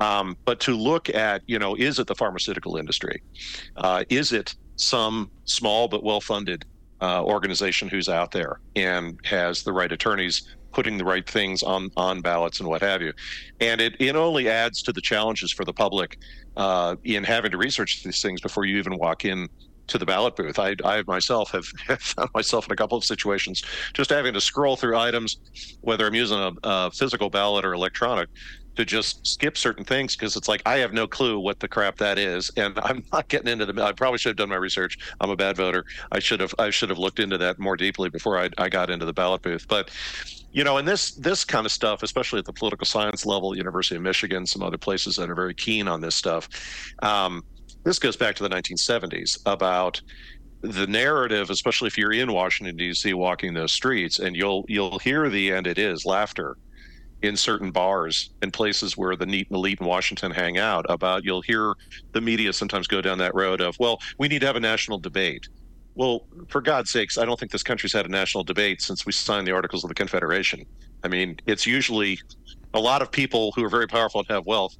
Um, 0.00 0.36
but 0.46 0.60
to 0.60 0.76
look 0.76 1.08
at, 1.10 1.42
you 1.46 1.58
know, 1.58 1.74
is 1.74 1.98
it 1.98 2.06
the 2.06 2.14
pharmaceutical 2.14 2.76
industry? 2.76 3.22
Uh, 3.76 4.04
is 4.08 4.32
it 4.32 4.54
some 4.76 5.30
small 5.44 5.88
but 5.88 6.04
well-funded 6.04 6.64
uh, 7.00 7.22
organization 7.24 7.88
who's 7.88 8.08
out 8.08 8.30
there 8.30 8.60
and 8.76 9.18
has 9.24 9.62
the 9.62 9.72
right 9.72 9.90
attorneys 9.92 10.42
putting 10.72 10.98
the 10.98 11.04
right 11.04 11.28
things 11.28 11.62
on 11.62 11.88
on 11.96 12.20
ballots 12.20 12.60
and 12.60 12.68
what 12.68 12.82
have 12.82 13.02
you? 13.02 13.12
And 13.60 13.80
it 13.80 13.96
it 13.98 14.16
only 14.16 14.48
adds 14.48 14.82
to 14.82 14.92
the 14.92 15.00
challenges 15.00 15.52
for 15.52 15.64
the 15.64 15.72
public 15.72 16.16
uh, 16.56 16.96
in 17.04 17.24
having 17.24 17.50
to 17.50 17.58
research 17.58 18.02
these 18.04 18.20
things 18.20 18.40
before 18.40 18.64
you 18.64 18.78
even 18.78 18.96
walk 18.98 19.24
in 19.24 19.48
to 19.88 19.98
the 19.98 20.06
ballot 20.06 20.36
booth. 20.36 20.58
I, 20.58 20.76
I 20.84 21.02
myself 21.06 21.50
have, 21.50 21.66
have, 21.86 22.00
found 22.00 22.30
myself 22.34 22.66
in 22.66 22.72
a 22.72 22.76
couple 22.76 22.96
of 22.96 23.04
situations 23.04 23.62
just 23.94 24.10
having 24.10 24.34
to 24.34 24.40
scroll 24.40 24.76
through 24.76 24.96
items, 24.96 25.38
whether 25.80 26.06
I'm 26.06 26.14
using 26.14 26.38
a, 26.38 26.52
a 26.62 26.90
physical 26.90 27.30
ballot 27.30 27.64
or 27.64 27.74
electronic, 27.74 28.28
to 28.78 28.84
just 28.84 29.26
skip 29.26 29.56
certain 29.56 29.84
things 29.84 30.14
because 30.14 30.36
it's 30.36 30.46
like 30.46 30.62
I 30.64 30.78
have 30.78 30.92
no 30.92 31.08
clue 31.08 31.40
what 31.40 31.58
the 31.58 31.66
crap 31.66 31.96
that 31.96 32.16
is, 32.16 32.48
and 32.56 32.78
I'm 32.82 33.04
not 33.12 33.28
getting 33.28 33.48
into 33.48 33.66
the. 33.66 33.84
I 33.84 33.92
probably 33.92 34.18
should 34.18 34.30
have 34.30 34.36
done 34.36 34.50
my 34.50 34.56
research. 34.56 34.96
I'm 35.20 35.30
a 35.30 35.36
bad 35.36 35.56
voter. 35.56 35.84
I 36.12 36.20
should 36.20 36.40
have. 36.40 36.54
I 36.58 36.70
should 36.70 36.88
have 36.88 36.98
looked 36.98 37.18
into 37.18 37.36
that 37.38 37.58
more 37.58 37.76
deeply 37.76 38.08
before 38.08 38.38
I, 38.38 38.50
I 38.56 38.68
got 38.68 38.88
into 38.88 39.04
the 39.04 39.12
ballot 39.12 39.42
booth. 39.42 39.66
But 39.66 39.90
you 40.52 40.62
know, 40.62 40.76
and 40.78 40.86
this 40.86 41.12
this 41.12 41.44
kind 41.44 41.66
of 41.66 41.72
stuff, 41.72 42.04
especially 42.04 42.38
at 42.38 42.44
the 42.44 42.52
political 42.52 42.86
science 42.86 43.26
level, 43.26 43.56
University 43.56 43.96
of 43.96 44.02
Michigan, 44.02 44.46
some 44.46 44.62
other 44.62 44.78
places 44.78 45.16
that 45.16 45.28
are 45.28 45.34
very 45.34 45.54
keen 45.54 45.88
on 45.88 46.00
this 46.00 46.14
stuff. 46.14 46.48
Um, 47.02 47.42
this 47.84 47.98
goes 47.98 48.16
back 48.16 48.34
to 48.36 48.42
the 48.42 48.50
1970s 48.50 49.38
about 49.46 50.00
the 50.62 50.86
narrative, 50.86 51.50
especially 51.50 51.86
if 51.86 51.96
you're 51.96 52.12
in 52.12 52.32
Washington 52.32 52.76
D.C. 52.76 53.14
walking 53.14 53.54
those 53.54 53.72
streets, 53.72 54.18
and 54.18 54.34
you'll 54.34 54.64
you'll 54.68 54.98
hear 54.98 55.28
the 55.28 55.52
end 55.52 55.66
it 55.66 55.78
is 55.78 56.04
laughter 56.04 56.56
in 57.22 57.36
certain 57.36 57.70
bars 57.70 58.30
and 58.42 58.52
places 58.52 58.96
where 58.96 59.16
the 59.16 59.26
neat 59.26 59.48
and 59.50 59.56
elite 59.56 59.80
in 59.80 59.86
Washington 59.86 60.30
hang 60.30 60.58
out. 60.58 60.84
About 60.88 61.24
you'll 61.24 61.42
hear 61.42 61.74
the 62.12 62.20
media 62.20 62.52
sometimes 62.52 62.86
go 62.86 63.00
down 63.00 63.18
that 63.18 63.34
road 63.34 63.60
of, 63.60 63.76
well, 63.78 63.98
we 64.18 64.28
need 64.28 64.40
to 64.40 64.46
have 64.46 64.56
a 64.56 64.60
national 64.60 64.98
debate. 64.98 65.48
Well, 65.94 66.26
for 66.48 66.60
God's 66.60 66.92
sakes, 66.92 67.18
I 67.18 67.24
don't 67.24 67.38
think 67.38 67.50
this 67.50 67.64
country's 67.64 67.92
had 67.92 68.06
a 68.06 68.08
national 68.08 68.44
debate 68.44 68.80
since 68.80 69.04
we 69.04 69.10
signed 69.10 69.48
the 69.48 69.52
Articles 69.52 69.82
of 69.82 69.88
the 69.88 69.94
Confederation. 69.94 70.64
I 71.02 71.08
mean, 71.08 71.36
it's 71.46 71.66
usually 71.66 72.18
a 72.72 72.78
lot 72.78 73.02
of 73.02 73.10
people 73.10 73.52
who 73.56 73.64
are 73.64 73.68
very 73.68 73.88
powerful 73.88 74.20
and 74.20 74.28
have 74.28 74.46
wealth 74.46 74.76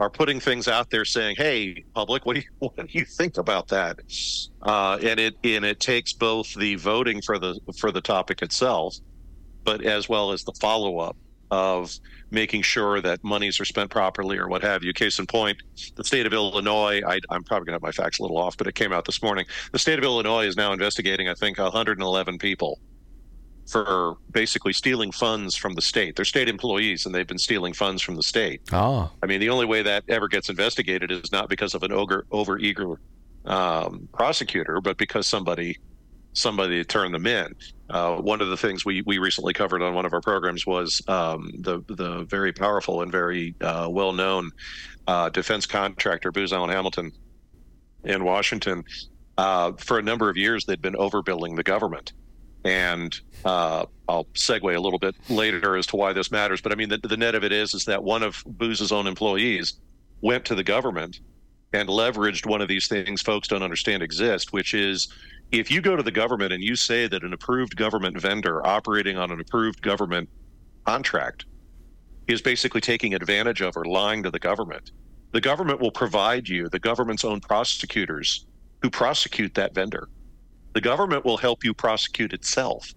are 0.00 0.10
putting 0.10 0.40
things 0.40 0.68
out 0.68 0.90
there 0.90 1.04
saying, 1.04 1.36
"Hey, 1.36 1.84
public, 1.94 2.26
what 2.26 2.34
do 2.34 2.40
you 2.40 2.46
what 2.58 2.76
do 2.76 2.86
you 2.90 3.04
think 3.04 3.38
about 3.38 3.68
that?" 3.68 3.98
Uh, 4.62 4.98
and 5.02 5.20
it 5.20 5.36
and 5.44 5.64
it 5.64 5.80
takes 5.80 6.12
both 6.12 6.52
the 6.54 6.76
voting 6.76 7.20
for 7.22 7.38
the 7.38 7.58
for 7.78 7.90
the 7.90 8.00
topic 8.00 8.42
itself, 8.42 8.96
but 9.64 9.84
as 9.84 10.08
well 10.08 10.32
as 10.32 10.44
the 10.44 10.52
follow 10.60 10.98
up 10.98 11.16
of 11.50 11.98
making 12.30 12.60
sure 12.60 13.00
that 13.00 13.22
monies 13.24 13.58
are 13.58 13.64
spent 13.64 13.90
properly 13.90 14.36
or 14.36 14.48
what 14.48 14.62
have 14.62 14.84
you. 14.84 14.92
Case 14.92 15.18
in 15.18 15.26
point, 15.26 15.56
the 15.96 16.04
state 16.04 16.26
of 16.26 16.32
Illinois, 16.34 17.00
I, 17.06 17.20
am 17.30 17.42
probably 17.42 17.66
going 17.66 17.66
to 17.66 17.72
have 17.72 17.82
my 17.82 17.92
facts 17.92 18.18
a 18.18 18.22
little 18.22 18.36
off, 18.36 18.58
but 18.58 18.66
it 18.66 18.74
came 18.74 18.92
out 18.92 19.06
this 19.06 19.22
morning. 19.22 19.46
The 19.72 19.78
state 19.78 19.98
of 19.98 20.04
Illinois 20.04 20.46
is 20.46 20.56
now 20.56 20.72
investigating, 20.72 21.28
I 21.28 21.34
think, 21.34 21.58
111 21.58 22.38
people 22.38 22.78
for 23.68 24.16
basically 24.30 24.72
stealing 24.72 25.12
funds 25.12 25.54
from 25.54 25.74
the 25.74 25.82
state. 25.82 26.16
They're 26.16 26.24
state 26.24 26.48
employees 26.48 27.04
and 27.04 27.14
they've 27.14 27.26
been 27.26 27.38
stealing 27.38 27.74
funds 27.74 28.00
from 28.00 28.16
the 28.16 28.22
state. 28.22 28.62
Oh. 28.72 29.10
I 29.22 29.26
mean, 29.26 29.40
the 29.40 29.50
only 29.50 29.66
way 29.66 29.82
that 29.82 30.04
ever 30.08 30.26
gets 30.26 30.48
investigated 30.48 31.10
is 31.10 31.30
not 31.30 31.48
because 31.50 31.74
of 31.74 31.82
an 31.82 31.92
ogre, 31.92 32.24
over 32.30 32.58
eager 32.58 32.98
um, 33.44 34.08
prosecutor, 34.12 34.80
but 34.80 34.96
because 34.96 35.26
somebody 35.26 35.78
somebody 36.34 36.84
turned 36.84 37.14
them 37.14 37.26
in. 37.26 37.52
Uh, 37.90 38.16
one 38.16 38.40
of 38.40 38.48
the 38.48 38.56
things 38.56 38.84
we, 38.84 39.02
we 39.02 39.18
recently 39.18 39.52
covered 39.52 39.82
on 39.82 39.94
one 39.94 40.06
of 40.06 40.12
our 40.12 40.20
programs 40.20 40.66
was 40.66 41.02
um, 41.08 41.50
the 41.58 41.82
the 41.88 42.24
very 42.24 42.52
powerful 42.52 43.02
and 43.02 43.10
very 43.10 43.54
uh, 43.60 43.88
well 43.90 44.12
known 44.12 44.50
uh, 45.06 45.28
defense 45.30 45.66
contractor 45.66 46.30
Booz 46.30 46.52
Allen 46.52 46.70
Hamilton 46.70 47.12
in 48.04 48.24
Washington. 48.24 48.84
Uh, 49.36 49.72
for 49.78 49.98
a 49.98 50.02
number 50.02 50.28
of 50.28 50.36
years, 50.36 50.64
they'd 50.64 50.82
been 50.82 50.94
overbilling 50.94 51.54
the 51.56 51.62
government 51.62 52.12
and 52.64 53.18
uh, 53.44 53.86
I'll 54.08 54.24
segue 54.34 54.74
a 54.74 54.80
little 54.80 54.98
bit 54.98 55.14
later 55.28 55.76
as 55.76 55.86
to 55.88 55.96
why 55.96 56.12
this 56.12 56.30
matters. 56.30 56.60
But 56.60 56.72
I 56.72 56.74
mean, 56.74 56.88
the, 56.88 56.98
the 56.98 57.16
net 57.16 57.34
of 57.34 57.44
it 57.44 57.52
is 57.52 57.74
is 57.74 57.84
that 57.84 58.02
one 58.02 58.22
of 58.22 58.42
Booz's 58.46 58.92
own 58.92 59.06
employees 59.06 59.74
went 60.20 60.44
to 60.46 60.54
the 60.54 60.64
government 60.64 61.20
and 61.72 61.88
leveraged 61.88 62.46
one 62.46 62.60
of 62.60 62.68
these 62.68 62.88
things 62.88 63.20
folks 63.22 63.48
don't 63.48 63.62
understand 63.62 64.02
exist, 64.02 64.52
which 64.52 64.74
is 64.74 65.08
if 65.52 65.70
you 65.70 65.80
go 65.80 65.96
to 65.96 66.02
the 66.02 66.10
government 66.10 66.52
and 66.52 66.62
you 66.62 66.76
say 66.76 67.06
that 67.06 67.22
an 67.22 67.32
approved 67.32 67.76
government 67.76 68.20
vendor 68.20 68.66
operating 68.66 69.16
on 69.16 69.30
an 69.30 69.40
approved 69.40 69.82
government 69.82 70.28
contract 70.86 71.44
is 72.26 72.42
basically 72.42 72.80
taking 72.80 73.14
advantage 73.14 73.60
of 73.60 73.76
or 73.76 73.84
lying 73.84 74.22
to 74.22 74.30
the 74.30 74.38
government, 74.38 74.92
the 75.32 75.40
government 75.40 75.80
will 75.80 75.90
provide 75.90 76.48
you 76.48 76.68
the 76.68 76.78
government's 76.78 77.24
own 77.24 77.40
prosecutors 77.40 78.46
who 78.82 78.90
prosecute 78.90 79.54
that 79.54 79.74
vendor 79.74 80.08
the 80.78 80.82
government 80.82 81.24
will 81.24 81.36
help 81.36 81.64
you 81.64 81.74
prosecute 81.74 82.32
itself. 82.32 82.94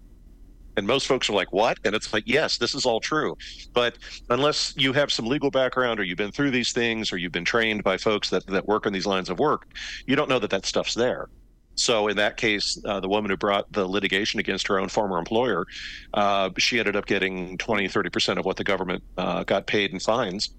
And 0.76 0.86
most 0.86 1.08
folks 1.08 1.28
are 1.28 1.32
like, 1.32 1.52
what? 1.52 1.78
And 1.84 1.96
it's 1.96 2.12
like, 2.12 2.22
yes, 2.26 2.56
this 2.56 2.76
is 2.76 2.86
all 2.86 3.00
true. 3.00 3.36
But 3.72 3.98
unless 4.30 4.72
you 4.76 4.92
have 4.92 5.10
some 5.10 5.26
legal 5.26 5.50
background 5.50 5.98
or 5.98 6.04
you've 6.04 6.16
been 6.16 6.30
through 6.30 6.52
these 6.52 6.72
things 6.72 7.12
or 7.12 7.16
you've 7.16 7.32
been 7.32 7.44
trained 7.44 7.82
by 7.82 7.96
folks 7.96 8.30
that, 8.30 8.46
that 8.46 8.68
work 8.68 8.86
in 8.86 8.92
these 8.92 9.04
lines 9.04 9.30
of 9.30 9.40
work, 9.40 9.66
you 10.06 10.14
don't 10.14 10.28
know 10.28 10.38
that 10.38 10.50
that 10.50 10.64
stuff's 10.64 10.94
there. 10.94 11.28
So 11.74 12.06
in 12.06 12.16
that 12.18 12.36
case, 12.36 12.80
uh, 12.84 13.00
the 13.00 13.08
woman 13.08 13.32
who 13.32 13.36
brought 13.36 13.72
the 13.72 13.84
litigation 13.84 14.38
against 14.38 14.68
her 14.68 14.78
own 14.78 14.88
former 14.88 15.18
employer, 15.18 15.66
uh, 16.14 16.50
she 16.58 16.78
ended 16.78 16.94
up 16.94 17.06
getting 17.06 17.58
20, 17.58 17.88
30% 17.88 18.38
of 18.38 18.44
what 18.44 18.56
the 18.56 18.64
government 18.64 19.02
uh, 19.18 19.42
got 19.42 19.66
paid 19.66 19.90
in 19.90 19.98
fines. 19.98 20.54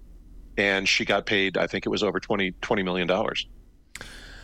And 0.58 0.86
she 0.86 1.06
got 1.06 1.24
paid, 1.24 1.56
I 1.56 1.68
think 1.68 1.86
it 1.86 1.88
was 1.88 2.02
over 2.02 2.20
20, 2.20 2.52
$20 2.60 2.84
million. 2.84 3.08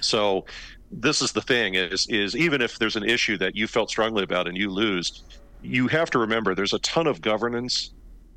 So 0.01 0.47
this 0.91 1.23
is 1.23 1.33
the 1.33 1.43
thing 1.43 1.75
is 1.75 2.07
is 2.09 2.37
even 2.37 2.61
if 2.61 2.79
there's 2.79 2.97
an 2.97 3.05
issue 3.05 3.39
that 3.39 3.55
you 3.55 3.67
felt 3.67 3.91
strongly 3.91 4.23
about 4.23 4.49
and 4.49 4.57
you 4.57 4.71
lose, 4.71 5.25
you 5.63 5.89
have 5.89 6.11
to 6.11 6.19
remember 6.19 6.55
there's 6.55 6.73
a 6.73 6.79
ton 6.81 7.07
of 7.07 7.21
governance 7.21 7.93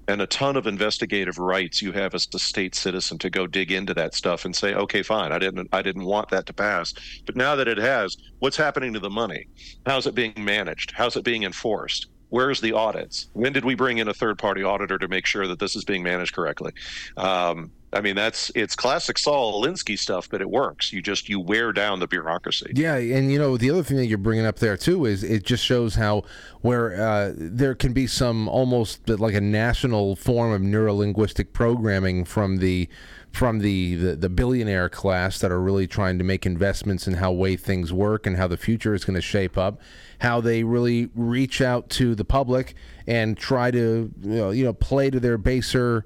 and 0.10 0.22
a 0.22 0.28
ton 0.28 0.58
of 0.58 0.68
investigative 0.68 1.38
rights 1.38 1.82
you 1.82 1.94
have 1.94 2.14
as 2.14 2.28
a 2.34 2.40
state 2.40 2.76
citizen 2.76 3.18
to 3.18 3.30
go 3.30 3.48
dig 3.48 3.72
into 3.72 3.94
that 3.94 4.14
stuff 4.14 4.44
and 4.46 4.56
say 4.56 4.74
okay 4.74 5.02
fine. 5.02 5.32
I 5.32 5.40
didn't 5.40 5.68
i 5.72 5.82
didn't 5.82 6.06
want 6.06 6.30
that 6.30 6.46
to 6.48 6.54
pass. 6.54 6.94
But 7.26 7.36
now 7.36 7.56
that 7.56 7.68
it 7.68 7.78
has 7.78 8.16
what's 8.40 8.58
happening 8.58 8.94
to 8.94 9.00
the 9.00 9.10
money? 9.10 9.48
How's 9.86 10.06
it 10.06 10.16
being 10.16 10.34
managed? 10.38 10.92
How's 10.96 11.16
it 11.16 11.24
being 11.24 11.44
enforced 11.44 12.08
where's 12.34 12.60
the 12.62 12.74
audits 12.74 13.28
when 13.34 13.54
did 13.54 13.64
we 13.64 13.76
bring 13.76 14.00
in 14.00 14.08
a 14.08 14.14
third 14.14 14.40
party 14.40 14.64
auditor 14.64 14.98
to 14.98 15.08
make 15.08 15.26
sure 15.26 15.48
that 15.48 15.60
this 15.60 15.76
is 15.76 15.86
being 15.86 16.02
managed 16.02 16.34
correctly 16.34 16.72
um, 17.16 17.72
I 17.94 18.02
mean, 18.02 18.16
that's 18.16 18.52
it's 18.56 18.76
classic 18.76 19.20
Saul 19.20 19.62
Alinsky 19.62 19.98
stuff, 19.98 20.28
but 20.28 20.42
it 20.42 20.50
works. 20.50 20.92
You 20.92 21.02
just 21.02 21.30
you 21.30 21.40
wear 21.40 21.72
down 21.72 22.00
the 22.00 22.08
bureaucracy. 22.08 22.72
Yeah, 22.76 22.96
and 22.96 23.32
you 23.32 23.38
know 23.38 23.56
the 23.56 23.70
other 23.70 23.84
thing 23.84 23.98
that 23.98 24.08
you're 24.08 24.18
bringing 24.18 24.46
up 24.46 24.58
there 24.58 24.78
too 24.78 25.06
is 25.06 25.24
it 25.24 25.44
just 25.44 25.64
shows 25.64 25.96
how 25.96 26.24
where 26.62 27.00
uh, 27.00 27.34
there 27.36 27.76
can 27.76 27.94
be 27.94 28.08
some 28.08 28.48
almost 28.50 29.08
like 29.08 29.36
a 29.36 29.42
national 29.42 30.16
form 30.16 30.52
of 30.52 30.62
neurolinguistic 30.62 31.54
programming 31.54 32.26
from 32.26 32.58
the 32.58 32.90
from 33.34 33.60
the, 33.60 33.96
the, 33.96 34.16
the 34.16 34.30
billionaire 34.30 34.88
class 34.90 35.40
that 35.40 35.52
are 35.52 35.60
really 35.60 35.88
trying 35.88 36.20
to 36.20 36.24
make 36.24 36.46
investments 36.46 37.08
in 37.08 37.16
how 37.16 37.32
way 37.32 37.58
things 37.58 37.92
work 37.92 38.28
and 38.28 38.38
how 38.38 38.48
the 38.48 38.58
future 38.58 38.94
is 38.94 39.04
going 39.04 39.16
to 39.16 39.22
shape 39.22 39.58
up 39.58 39.82
how 40.20 40.40
they 40.40 40.64
really 40.64 41.10
reach 41.16 41.60
out 41.60 41.90
to 41.90 42.16
the 42.16 42.24
public 42.24 42.76
and 43.08 43.36
try 43.38 43.72
to 43.72 44.12
you 44.22 44.30
know, 44.30 44.52
you 44.52 44.64
know 44.64 44.72
play 44.72 45.10
to 45.10 45.20
their 45.20 45.38
baser 45.38 46.06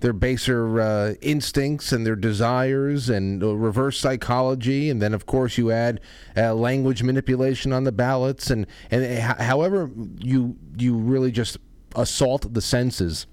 their 0.00 0.12
baser 0.12 0.80
uh, 0.80 1.14
instincts 1.20 1.92
and 1.92 2.04
their 2.04 2.16
desires 2.16 3.08
and 3.08 3.42
uh, 3.42 3.54
reverse 3.54 3.98
psychology. 3.98 4.90
And 4.90 5.00
then 5.00 5.14
of 5.14 5.26
course 5.26 5.56
you 5.56 5.70
add 5.70 6.00
uh, 6.36 6.54
language 6.54 7.02
manipulation 7.02 7.72
on 7.72 7.84
the 7.84 7.92
ballots 7.92 8.50
and 8.50 8.66
and 8.90 9.04
h- 9.04 9.20
however 9.20 9.90
you 10.18 10.56
you 10.76 10.96
really 10.96 11.30
just 11.30 11.56
assault 11.94 12.52
the 12.52 12.60
senses 12.60 13.26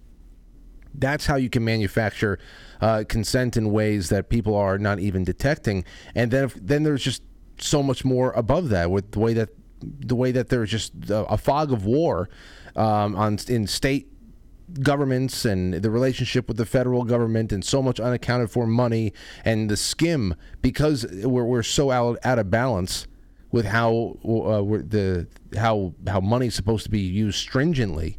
that's 0.94 1.26
how 1.26 1.36
you 1.36 1.50
can 1.50 1.64
manufacture 1.64 2.40
uh, 2.82 3.04
consent 3.08 3.58
in 3.58 3.72
ways 3.72 4.10
that 4.10 4.30
people 4.30 4.56
are 4.56 4.78
not 4.78 5.00
even 5.00 5.24
detecting. 5.24 5.84
And 6.16 6.32
then 6.32 6.46
if, 6.46 6.54
then 6.56 6.84
there's 6.84 7.04
just 7.04 7.24
so 7.60 7.84
much 7.84 8.06
more 8.06 8.32
above 8.34 8.70
that 8.70 8.90
with 8.90 9.12
the 9.12 9.20
way 9.20 9.34
that 9.34 9.50
the 9.82 10.16
way 10.16 10.32
that 10.32 10.50
there's 10.50 10.72
just 10.72 10.94
a, 11.10 11.26
a 11.26 11.38
fog 11.38 11.72
of 11.72 11.86
war 11.86 12.30
um, 12.76 13.16
on 13.16 13.38
in 13.48 13.66
state 13.66 14.08
governments 14.82 15.46
and 15.46 15.74
the 15.74 15.90
relationship 15.90 16.48
with 16.48 16.58
the 16.58 16.66
federal 16.66 17.04
government 17.04 17.52
and 17.52 17.64
so 17.66 17.82
much 17.82 18.00
unaccounted 18.00 18.52
for 18.52 18.68
money 18.68 19.14
and 19.44 19.70
the 19.70 19.78
skim 19.78 20.36
because 20.62 21.06
we're, 21.24 21.44
we're 21.44 21.64
so 21.64 21.92
out, 21.92 22.18
out 22.24 22.38
of 22.38 22.52
balance 22.52 23.08
with 23.52 23.66
how 23.66 24.16
uh, 24.24 24.62
the 24.62 25.28
how 25.58 25.94
how 26.08 26.20
money's 26.20 26.54
supposed 26.54 26.84
to 26.84 26.90
be 26.90 27.00
used 27.00 27.40
stringently 27.40 28.18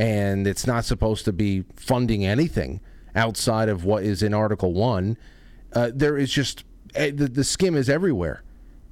and 0.00 0.46
it's 0.46 0.66
not 0.66 0.84
supposed 0.84 1.24
to 1.24 1.32
be 1.32 1.64
funding 1.76 2.24
anything 2.24 2.80
outside 3.14 3.68
of 3.68 3.84
what 3.84 4.02
is 4.02 4.22
in 4.22 4.32
article 4.32 4.72
1 4.72 5.16
uh, 5.74 5.90
there 5.94 6.16
is 6.16 6.30
just 6.30 6.64
uh, 6.96 7.06
the, 7.14 7.28
the 7.28 7.44
skim 7.44 7.76
is 7.76 7.88
everywhere 7.88 8.42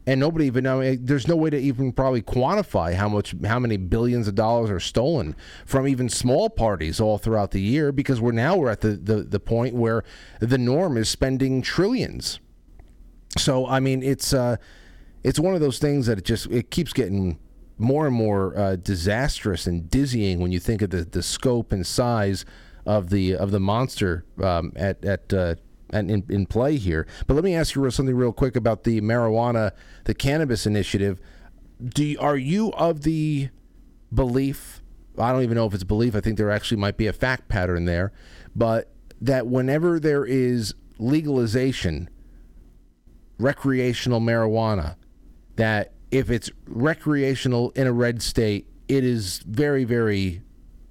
and 0.09 0.21
nobody 0.21 0.47
even 0.47 0.65
know. 0.65 0.97
There's 0.97 1.29
no 1.29 1.37
way 1.37 1.51
to 1.51 1.59
even 1.59 1.93
probably 1.93 2.23
quantify 2.23 2.95
how 2.95 3.11
much, 3.11 3.35
how 3.45 3.59
many 3.59 3.77
billions 3.77 4.27
of 4.27 4.35
dollars 4.35 4.71
are 4.71 4.81
stolen 4.81 5.37
from 5.67 5.87
even 5.87 6.09
small 6.09 6.49
parties 6.49 6.99
all 6.99 7.19
throughout 7.19 7.51
the 7.51 7.61
year 7.61 7.93
because 7.93 8.19
we're 8.19 8.33
now 8.33 8.57
we're 8.57 8.71
at 8.71 8.81
the 8.81 8.93
the, 8.93 9.17
the 9.17 9.39
point 9.39 9.75
where 9.75 10.03
the 10.41 10.57
norm 10.57 10.97
is 10.97 11.11
spending 11.11 11.61
trillions. 11.61 12.41
So 13.37 13.67
I 13.67 13.81
mean, 13.81 14.03
it's 14.03 14.33
uh, 14.33 14.57
it's 15.23 15.39
one 15.39 15.55
of 15.55 15.61
those 15.61 15.79
things 15.79 16.07
that 16.07 16.17
it 16.17 16.25
just 16.25 16.47
it 16.47 16.71
keeps 16.71 16.95
getting 16.95 17.39
more 17.79 18.07
and 18.07 18.15
more 18.15 18.57
uh, 18.59 18.77
disastrous 18.77 19.67
and 19.67 19.89
dizzying 19.89 20.41
when 20.41 20.53
you 20.53 20.59
think 20.59 20.83
of 20.83 20.91
the, 20.91 21.05
the 21.05 21.23
scope 21.23 21.73
and 21.73 21.87
size 21.87 22.45
of 22.85 23.11
the 23.11 23.35
of 23.35 23.51
the 23.51 23.61
monster 23.61 24.25
um, 24.43 24.73
at 24.77 25.05
at 25.05 25.33
uh, 25.33 25.55
and 25.91 26.11
in, 26.11 26.25
in 26.29 26.47
play 26.47 26.77
here. 26.77 27.07
But 27.27 27.35
let 27.35 27.45
me 27.45 27.55
ask 27.55 27.75
you 27.75 27.91
something 27.91 28.15
real 28.15 28.33
quick 28.33 28.57
about 28.57 28.85
the 28.85 29.01
marijuana, 29.01 29.73
the 30.05 30.15
cannabis 30.15 30.67
initiative. 30.67 31.21
Do 31.83 32.05
you, 32.05 32.19
are 32.19 32.37
you 32.37 32.73
of 32.73 33.03
the 33.03 33.51
belief? 34.13 34.83
I 35.19 35.33
don't 35.33 35.43
even 35.43 35.57
know 35.57 35.67
if 35.67 35.75
it's 35.75 35.85
belief. 35.85 36.15
I 36.15 36.21
think 36.21 36.37
there 36.37 36.51
actually 36.51 36.79
might 36.79 36.97
be 36.97 37.07
a 37.07 37.13
fact 37.13 37.49
pattern 37.49 37.85
there, 37.85 38.13
but 38.55 38.91
that 39.21 39.47
whenever 39.47 39.99
there 39.99 40.25
is 40.25 40.75
legalization, 40.99 42.09
recreational 43.39 44.21
marijuana, 44.21 44.97
that 45.57 45.93
if 46.11 46.31
it's 46.31 46.51
recreational 46.67 47.71
in 47.71 47.87
a 47.87 47.93
red 47.93 48.23
state, 48.23 48.67
it 48.89 49.05
is 49.05 49.39
very, 49.47 49.85
very. 49.85 50.43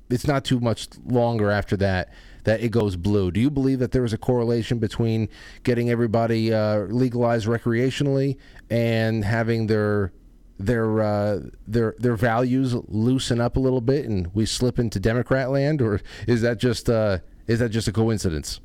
It's 0.09 0.27
not 0.27 0.45
too 0.45 0.59
much 0.59 0.87
longer 1.05 1.51
after 1.51 1.75
that 1.77 2.13
that 2.47 2.61
it 2.61 2.69
goes 2.69 2.95
blue. 2.95 3.29
Do 3.29 3.41
you 3.41 3.49
believe 3.49 3.79
that 3.79 3.91
there 3.91 4.05
is 4.05 4.13
a 4.13 4.17
correlation 4.17 4.79
between 4.79 5.27
getting 5.63 5.89
everybody 5.89 6.53
uh, 6.53 6.83
legalized 6.83 7.45
recreationally 7.45 8.37
and 8.69 9.25
having 9.25 9.67
their 9.67 10.13
their 10.57 11.01
uh, 11.01 11.39
their 11.67 11.93
their 11.99 12.15
values 12.15 12.73
loosen 12.87 13.41
up 13.41 13.57
a 13.57 13.59
little 13.59 13.81
bit 13.81 14.05
and 14.05 14.33
we 14.33 14.45
slip 14.45 14.79
into 14.79 14.97
Democrat 14.97 15.51
land, 15.51 15.81
or 15.81 15.99
is 16.25 16.41
that 16.41 16.57
just 16.57 16.89
uh, 16.89 17.17
is 17.47 17.59
that 17.59 17.69
just 17.69 17.89
a 17.89 17.91
coincidence? 17.91 18.61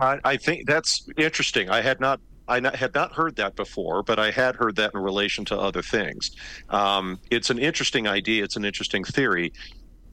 I, 0.00 0.18
I 0.24 0.36
think 0.36 0.68
that's 0.68 1.08
interesting. 1.16 1.68
I 1.68 1.80
had 1.80 2.00
not 2.00 2.20
I 2.48 2.60
not, 2.60 2.76
had 2.76 2.94
not 2.94 3.12
heard 3.12 3.36
that 3.36 3.56
before, 3.56 4.02
but 4.02 4.18
I 4.18 4.30
had 4.30 4.56
heard 4.56 4.76
that 4.76 4.92
in 4.94 5.00
relation 5.00 5.44
to 5.46 5.58
other 5.58 5.82
things. 5.82 6.30
Um, 6.70 7.18
it's 7.30 7.50
an 7.50 7.58
interesting 7.58 8.06
idea. 8.06 8.44
It's 8.44 8.56
an 8.56 8.64
interesting 8.64 9.04
theory. 9.04 9.52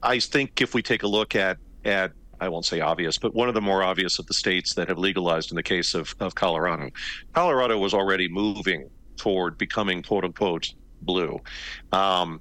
I 0.02 0.18
think 0.18 0.60
if 0.60 0.74
we 0.74 0.82
take 0.82 1.02
a 1.02 1.08
look 1.08 1.34
at 1.34 1.58
at 1.84 2.12
I 2.40 2.48
won't 2.48 2.64
say 2.64 2.80
obvious, 2.80 3.16
but 3.16 3.34
one 3.34 3.48
of 3.48 3.54
the 3.54 3.60
more 3.60 3.82
obvious 3.82 4.18
of 4.18 4.26
the 4.26 4.34
states 4.34 4.74
that 4.74 4.88
have 4.88 4.98
legalized 4.98 5.50
in 5.50 5.56
the 5.56 5.62
case 5.62 5.94
of, 5.94 6.14
of 6.20 6.34
Colorado. 6.34 6.90
Colorado 7.32 7.78
was 7.78 7.94
already 7.94 8.28
moving 8.28 8.90
toward 9.16 9.56
becoming 9.56 10.02
quote 10.02 10.24
unquote 10.24 10.74
blue. 11.02 11.40
Um, 11.92 12.40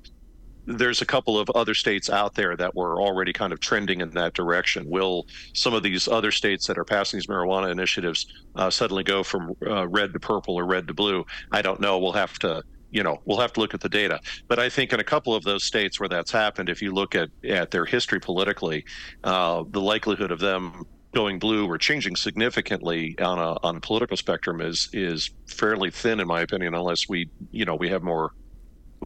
there's 0.65 1.01
a 1.01 1.05
couple 1.05 1.37
of 1.37 1.49
other 1.51 1.73
states 1.73 2.09
out 2.09 2.35
there 2.35 2.55
that 2.57 2.75
were 2.75 3.01
already 3.01 3.33
kind 3.33 3.53
of 3.53 3.59
trending 3.59 4.01
in 4.01 4.09
that 4.11 4.33
direction. 4.33 4.89
Will 4.89 5.25
some 5.53 5.73
of 5.73 5.83
these 5.83 6.07
other 6.07 6.31
states 6.31 6.67
that 6.67 6.77
are 6.77 6.85
passing 6.85 7.17
these 7.17 7.27
marijuana 7.27 7.71
initiatives 7.71 8.25
uh, 8.55 8.69
suddenly 8.69 9.03
go 9.03 9.23
from 9.23 9.53
uh, 9.65 9.87
red 9.87 10.13
to 10.13 10.19
purple 10.19 10.55
or 10.55 10.65
red 10.65 10.87
to 10.87 10.93
blue? 10.93 11.25
I 11.51 11.61
don't 11.61 11.79
know. 11.79 11.99
We'll 11.99 12.13
have 12.13 12.33
to 12.39 12.63
you 12.93 13.01
know, 13.01 13.17
we'll 13.25 13.39
have 13.39 13.51
to 13.53 13.59
look 13.59 13.73
at 13.73 13.81
the 13.81 13.89
data. 13.89 14.19
But 14.47 14.59
I 14.59 14.69
think 14.69 14.93
in 14.93 14.99
a 14.99 15.03
couple 15.03 15.33
of 15.33 15.43
those 15.43 15.63
states 15.63 15.99
where 15.99 16.07
that's 16.07 16.31
happened, 16.31 16.69
if 16.69 16.79
you 16.79 16.93
look 16.93 17.15
at 17.15 17.29
at 17.43 17.71
their 17.71 17.85
history 17.85 18.19
politically, 18.19 18.85
uh, 19.23 19.63
the 19.71 19.81
likelihood 19.81 20.31
of 20.31 20.39
them 20.39 20.83
going 21.13 21.39
blue 21.39 21.67
or 21.67 21.77
changing 21.77 22.15
significantly 22.15 23.15
on 23.19 23.39
a 23.39 23.57
on 23.63 23.77
a 23.77 23.79
political 23.79 24.15
spectrum 24.15 24.61
is 24.61 24.89
is 24.93 25.31
fairly 25.47 25.89
thin, 25.89 26.19
in 26.19 26.27
my 26.27 26.41
opinion, 26.41 26.75
unless 26.75 27.09
we 27.09 27.29
you 27.51 27.65
know 27.65 27.75
we 27.75 27.89
have 27.89 28.03
more 28.03 28.31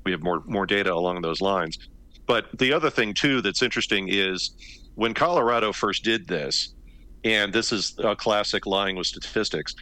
we 0.03 0.11
have 0.11 0.21
more 0.21 0.43
more 0.45 0.65
data 0.65 0.93
along 0.93 1.21
those 1.21 1.41
lines. 1.41 1.77
But 2.25 2.45
the 2.57 2.73
other 2.73 2.89
thing 2.89 3.13
too 3.13 3.41
that's 3.41 3.61
interesting 3.61 4.07
is 4.09 4.51
when 4.95 5.13
Colorado 5.13 5.71
first 5.71 6.03
did 6.03 6.27
this, 6.27 6.73
and 7.23 7.53
this 7.53 7.71
is 7.71 7.95
a 7.99 8.15
classic 8.15 8.65
lying 8.65 8.95
with 8.95 9.07
statistics 9.07 9.73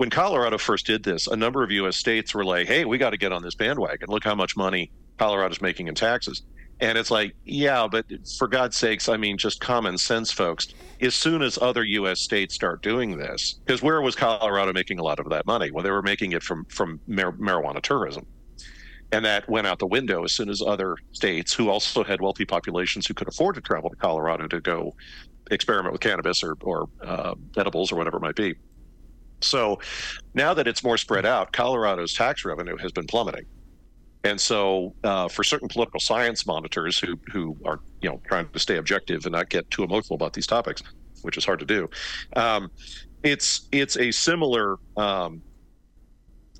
when 0.00 0.08
Colorado 0.08 0.56
first 0.56 0.86
did 0.86 1.02
this, 1.02 1.26
a 1.26 1.36
number 1.36 1.62
of 1.62 1.70
U.S. 1.70 1.98
states 1.98 2.34
were 2.34 2.42
like, 2.42 2.66
"Hey, 2.66 2.86
we 2.86 2.96
got 2.96 3.10
to 3.10 3.18
get 3.18 3.32
on 3.32 3.42
this 3.42 3.54
bandwagon. 3.54 4.08
Look 4.08 4.24
how 4.24 4.34
much 4.34 4.56
money 4.56 4.90
Colorado's 5.18 5.60
making 5.60 5.88
in 5.88 5.94
taxes." 5.94 6.40
And 6.80 6.96
it's 6.96 7.10
like, 7.10 7.34
yeah, 7.44 7.86
but 7.86 8.06
for 8.38 8.48
God's 8.48 8.78
sakes, 8.78 9.10
I 9.10 9.18
mean, 9.18 9.36
just 9.36 9.60
common 9.60 9.98
sense, 9.98 10.32
folks. 10.32 10.68
As 11.02 11.14
soon 11.14 11.42
as 11.42 11.58
other 11.60 11.84
U.S. 11.84 12.22
states 12.22 12.54
start 12.54 12.80
doing 12.80 13.18
this, 13.18 13.60
because 13.66 13.82
where 13.82 14.00
was 14.00 14.16
Colorado 14.16 14.72
making 14.72 14.98
a 14.98 15.02
lot 15.02 15.20
of 15.20 15.28
that 15.28 15.44
money? 15.44 15.70
Well, 15.70 15.84
they 15.84 15.90
were 15.90 16.00
making 16.00 16.32
it 16.32 16.42
from 16.42 16.64
from 16.70 16.98
mar- 17.06 17.32
marijuana 17.32 17.82
tourism, 17.82 18.26
and 19.12 19.24
that 19.24 19.48
went 19.48 19.66
out 19.66 19.78
the 19.78 19.86
window 19.86 20.24
as 20.24 20.32
soon 20.32 20.48
as 20.48 20.62
other 20.62 20.96
states, 21.12 21.52
who 21.54 21.68
also 21.68 22.04
had 22.04 22.20
wealthy 22.20 22.44
populations 22.44 23.06
who 23.06 23.14
could 23.14 23.28
afford 23.28 23.54
to 23.56 23.60
travel 23.60 23.90
to 23.90 23.96
Colorado 23.96 24.46
to 24.48 24.60
go 24.60 24.94
experiment 25.50 25.92
with 25.92 26.00
cannabis 26.00 26.42
or 26.42 26.56
or 26.62 26.86
uh, 27.04 27.34
edibles 27.56 27.92
or 27.92 27.96
whatever 27.96 28.18
it 28.18 28.22
might 28.22 28.36
be, 28.36 28.54
so 29.42 29.78
now 30.34 30.54
that 30.54 30.68
it's 30.68 30.84
more 30.84 30.96
spread 30.96 31.26
out, 31.26 31.52
Colorado's 31.52 32.12
tax 32.12 32.44
revenue 32.44 32.76
has 32.76 32.92
been 32.92 33.06
plummeting. 33.06 33.44
And 34.22 34.38
so, 34.38 34.94
uh, 35.02 35.28
for 35.28 35.42
certain 35.42 35.68
political 35.68 35.98
science 35.98 36.46
monitors 36.46 36.98
who 36.98 37.18
who 37.32 37.56
are 37.64 37.80
you 38.02 38.10
know 38.10 38.20
trying 38.28 38.48
to 38.50 38.58
stay 38.58 38.76
objective 38.76 39.24
and 39.24 39.32
not 39.32 39.48
get 39.48 39.70
too 39.70 39.82
emotional 39.82 40.16
about 40.16 40.34
these 40.34 40.46
topics, 40.46 40.82
which 41.22 41.38
is 41.38 41.44
hard 41.44 41.58
to 41.60 41.64
do, 41.64 41.88
um, 42.36 42.68
it's 43.22 43.66
it's 43.72 43.96
a 43.96 44.10
similar 44.10 44.76
um, 44.98 45.42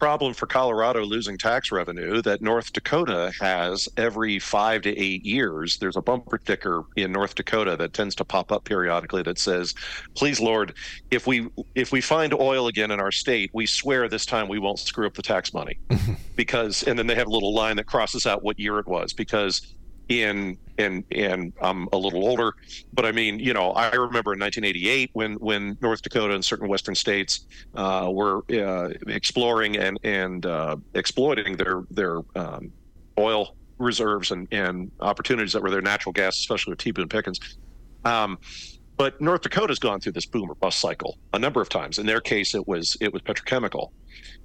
problem 0.00 0.32
for 0.32 0.46
Colorado 0.46 1.04
losing 1.04 1.36
tax 1.36 1.70
revenue 1.70 2.22
that 2.22 2.40
North 2.40 2.72
Dakota 2.72 3.32
has 3.38 3.88
every 3.96 4.38
five 4.38 4.82
to 4.82 4.98
eight 4.98 5.24
years. 5.24 5.78
There's 5.78 5.96
a 5.96 6.02
bumper 6.02 6.40
sticker 6.42 6.84
in 6.96 7.12
North 7.12 7.34
Dakota 7.34 7.76
that 7.76 7.92
tends 7.92 8.14
to 8.16 8.24
pop 8.24 8.50
up 8.50 8.64
periodically 8.64 9.22
that 9.22 9.38
says, 9.38 9.74
"Please, 10.16 10.40
Lord, 10.40 10.74
if 11.10 11.26
we 11.26 11.48
if 11.74 11.92
we 11.92 12.00
find 12.00 12.32
oil 12.34 12.66
again 12.66 12.90
in 12.90 12.98
our 12.98 13.12
state, 13.12 13.50
we 13.52 13.66
swear 13.66 14.08
this 14.08 14.26
time 14.26 14.48
we 14.48 14.58
won't 14.58 14.78
screw 14.78 15.06
up 15.06 15.14
the 15.14 15.22
tax 15.22 15.52
money." 15.52 15.78
because, 16.34 16.82
and 16.84 16.98
then 16.98 17.06
they 17.06 17.14
have 17.14 17.28
a 17.28 17.30
little 17.30 17.54
line 17.54 17.76
that 17.76 17.86
crosses 17.86 18.26
out 18.26 18.42
what 18.42 18.58
year 18.58 18.78
it 18.78 18.88
was 18.88 19.12
because 19.12 19.74
in 20.10 20.58
and 20.76 21.04
and 21.12 21.52
I'm 21.60 21.88
a 21.92 21.96
little 21.96 22.26
older, 22.26 22.52
but 22.92 23.06
I 23.06 23.12
mean, 23.12 23.38
you 23.38 23.52
know, 23.52 23.72
I 23.72 23.90
remember 23.94 24.34
in 24.34 24.40
1988 24.40 25.10
when 25.12 25.34
when 25.34 25.78
North 25.80 26.02
Dakota 26.02 26.34
and 26.34 26.44
certain 26.44 26.68
western 26.68 26.94
states 26.94 27.46
uh, 27.74 28.08
were 28.12 28.42
uh, 28.52 28.90
exploring 29.06 29.76
and 29.76 29.98
and 30.02 30.44
uh, 30.44 30.76
exploiting 30.94 31.56
their 31.56 31.84
their 31.90 32.18
um, 32.34 32.72
oil 33.18 33.56
reserves 33.78 34.30
and 34.32 34.48
and 34.50 34.90
opportunities 35.00 35.52
that 35.52 35.62
were 35.62 35.70
their 35.70 35.82
natural 35.82 36.12
gas, 36.12 36.38
especially 36.38 36.72
with 36.72 36.80
T. 36.80 36.90
Boone 36.90 37.08
Pickens. 37.08 37.38
Um, 38.04 38.38
but 38.96 39.18
North 39.20 39.40
Dakota's 39.42 39.78
gone 39.78 40.00
through 40.00 40.12
this 40.12 40.26
boom 40.26 40.50
or 40.50 40.54
bust 40.54 40.78
cycle 40.78 41.16
a 41.32 41.38
number 41.38 41.62
of 41.62 41.70
times. 41.70 41.98
In 41.98 42.04
their 42.04 42.20
case, 42.20 42.54
it 42.54 42.66
was 42.66 42.96
it 43.00 43.12
was 43.12 43.22
petrochemical, 43.22 43.88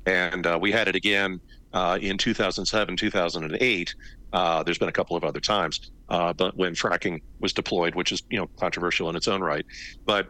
and 0.05 0.45
uh, 0.45 0.57
we 0.61 0.72
had 0.72 0.88
it 0.88 0.95
again 0.95 1.41
uh, 1.76 2.00
in 2.02 2.18
2007, 2.18 2.98
2008. 2.98 3.96
Uh, 4.34 4.64
there's 4.64 4.80
been 4.80 4.90
a 4.90 4.94
couple 4.94 5.16
of 5.16 5.24
other 5.24 5.40
times, 5.40 5.92
uh, 6.10 6.34
but 6.34 6.58
when 6.58 6.74
fracking 6.74 7.22
was 7.40 7.54
deployed, 7.54 7.94
which 7.94 8.12
is 8.12 8.24
you 8.30 8.38
know 8.38 8.48
controversial 8.58 9.10
in 9.10 9.16
its 9.16 9.28
own 9.28 9.42
right, 9.42 9.66
but 10.06 10.30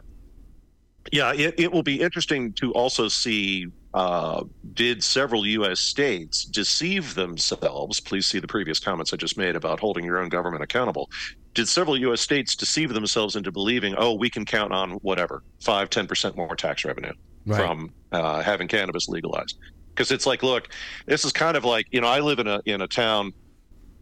yeah, 1.11 1.33
it, 1.33 1.53
it 1.59 1.71
will 1.71 1.83
be 1.83 2.01
interesting 2.01 2.51
to 2.53 2.73
also 2.73 3.07
see 3.07 3.67
uh, 3.93 4.43
did 4.73 5.03
several 5.03 5.45
U.S. 5.45 5.79
states 5.79 6.45
deceive 6.45 7.13
themselves? 7.13 7.99
Please 7.99 8.25
see 8.25 8.39
the 8.39 8.47
previous 8.47 8.79
comments 8.79 9.13
I 9.13 9.17
just 9.17 9.37
made 9.37 9.55
about 9.55 9.79
holding 9.79 10.03
your 10.03 10.17
own 10.17 10.29
government 10.29 10.63
accountable. 10.63 11.09
Did 11.53 11.67
several 11.67 11.97
U.S. 11.97 12.21
states 12.21 12.55
deceive 12.55 12.91
themselves 12.93 13.35
into 13.35 13.51
believing, 13.51 13.93
oh, 13.97 14.15
we 14.15 14.29
can 14.29 14.45
count 14.45 14.73
on 14.73 14.93
whatever 14.93 15.43
five, 15.61 15.89
ten 15.91 16.07
percent 16.07 16.35
more 16.35 16.55
tax 16.55 16.83
revenue 16.83 17.13
right. 17.45 17.57
from 17.57 17.93
uh, 18.11 18.41
having 18.41 18.67
cannabis 18.67 19.07
legalized? 19.07 19.57
Because 19.95 20.11
it's 20.11 20.25
like, 20.25 20.43
look, 20.43 20.67
this 21.05 21.23
is 21.23 21.31
kind 21.31 21.55
of 21.55 21.63
like 21.63 21.85
you 21.91 22.01
know, 22.01 22.07
I 22.07 22.19
live 22.19 22.39
in 22.39 22.47
a 22.47 22.61
in 22.65 22.81
a 22.81 22.87
town 22.87 23.33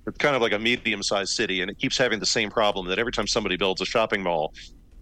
it's 0.05 0.17
kind 0.17 0.35
of 0.35 0.41
like 0.41 0.51
a 0.51 0.59
medium-sized 0.59 1.31
city, 1.31 1.61
and 1.61 1.71
it 1.71 1.77
keeps 1.77 1.97
having 1.97 2.19
the 2.19 2.25
same 2.25 2.49
problem 2.49 2.87
that 2.87 2.99
every 2.99 3.11
time 3.11 3.27
somebody 3.27 3.55
builds 3.55 3.81
a 3.81 3.85
shopping 3.85 4.21
mall, 4.21 4.53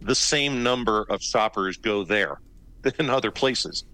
the 0.02 0.16
same 0.16 0.64
number 0.64 1.06
of 1.10 1.22
shoppers 1.22 1.78
go 1.78 2.04
there 2.04 2.40
than 2.82 3.10
other 3.10 3.32
places. 3.32 3.86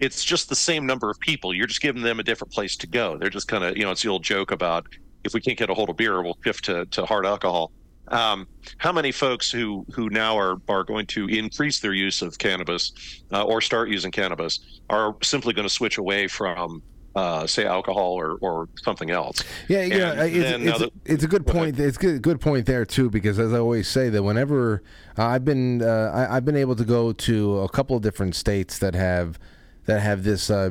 It's 0.00 0.24
just 0.24 0.48
the 0.48 0.56
same 0.56 0.86
number 0.86 1.10
of 1.10 1.18
people. 1.20 1.52
You're 1.54 1.66
just 1.66 1.80
giving 1.80 2.02
them 2.02 2.20
a 2.20 2.22
different 2.22 2.52
place 2.52 2.76
to 2.76 2.86
go. 2.86 3.18
They're 3.18 3.30
just 3.30 3.48
kind 3.48 3.64
of, 3.64 3.76
you 3.76 3.84
know, 3.84 3.90
it's 3.90 4.02
the 4.02 4.08
old 4.08 4.22
joke 4.22 4.52
about 4.52 4.86
if 5.24 5.34
we 5.34 5.40
can't 5.40 5.58
get 5.58 5.70
a 5.70 5.74
hold 5.74 5.90
of 5.90 5.96
beer, 5.96 6.22
we'll 6.22 6.38
shift 6.44 6.64
to, 6.66 6.86
to 6.86 7.04
hard 7.04 7.26
alcohol. 7.26 7.72
Um, 8.10 8.46
how 8.78 8.92
many 8.92 9.12
folks 9.12 9.50
who 9.50 9.84
who 9.92 10.08
now 10.10 10.36
are 10.38 10.60
are 10.68 10.84
going 10.84 11.06
to 11.08 11.26
increase 11.28 11.80
their 11.80 11.94
use 11.94 12.22
of 12.22 12.38
cannabis 12.38 12.92
uh, 13.32 13.44
or 13.44 13.60
start 13.60 13.88
using 13.88 14.10
cannabis 14.10 14.80
are 14.90 15.16
simply 15.22 15.52
going 15.52 15.66
to 15.66 15.72
switch 15.72 15.98
away 15.98 16.28
from 16.28 16.82
uh, 17.18 17.46
say 17.46 17.64
alcohol 17.64 18.12
or, 18.12 18.36
or 18.40 18.68
something 18.82 19.10
else. 19.10 19.42
Yeah, 19.66 19.82
yeah, 19.82 20.24
it's, 20.24 20.66
it's, 20.66 20.78
the, 20.78 20.90
it's, 21.04 21.24
a 21.24 21.26
good 21.26 21.46
point. 21.46 21.78
It's 21.78 21.96
a 21.96 22.18
good 22.18 22.40
point 22.40 22.66
there 22.66 22.84
too, 22.84 23.10
because 23.10 23.38
as 23.38 23.52
I 23.52 23.58
always 23.58 23.88
say, 23.88 24.08
that 24.08 24.22
whenever 24.22 24.82
uh, 25.18 25.26
I've 25.26 25.44
been 25.44 25.82
uh, 25.82 26.28
I, 26.30 26.34
have 26.34 26.44
been 26.44 26.56
able 26.56 26.76
to 26.76 26.84
go 26.84 27.12
to 27.12 27.58
a 27.60 27.68
couple 27.68 27.96
of 27.96 28.02
different 28.02 28.36
states 28.36 28.78
that 28.78 28.94
have 28.94 29.38
that 29.86 30.00
have 30.00 30.22
this 30.22 30.48
uh, 30.48 30.70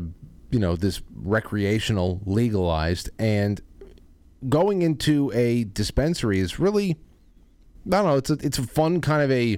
you 0.52 0.60
know 0.60 0.76
this 0.76 1.02
recreational 1.16 2.22
legalized, 2.26 3.10
and 3.20 3.60
going 4.48 4.84
into 4.84 5.32
a 5.34 5.66
dispensary 5.66 6.40
is 6.40 6.60
really 6.60 6.98
don't 7.90 8.06
know. 8.06 8.18
It's 8.18 8.30
a 8.30 8.38
it's 8.42 8.60
a 8.60 8.64
fun 8.64 9.02
kind 9.02 9.22
of 9.22 9.32
a 9.32 9.58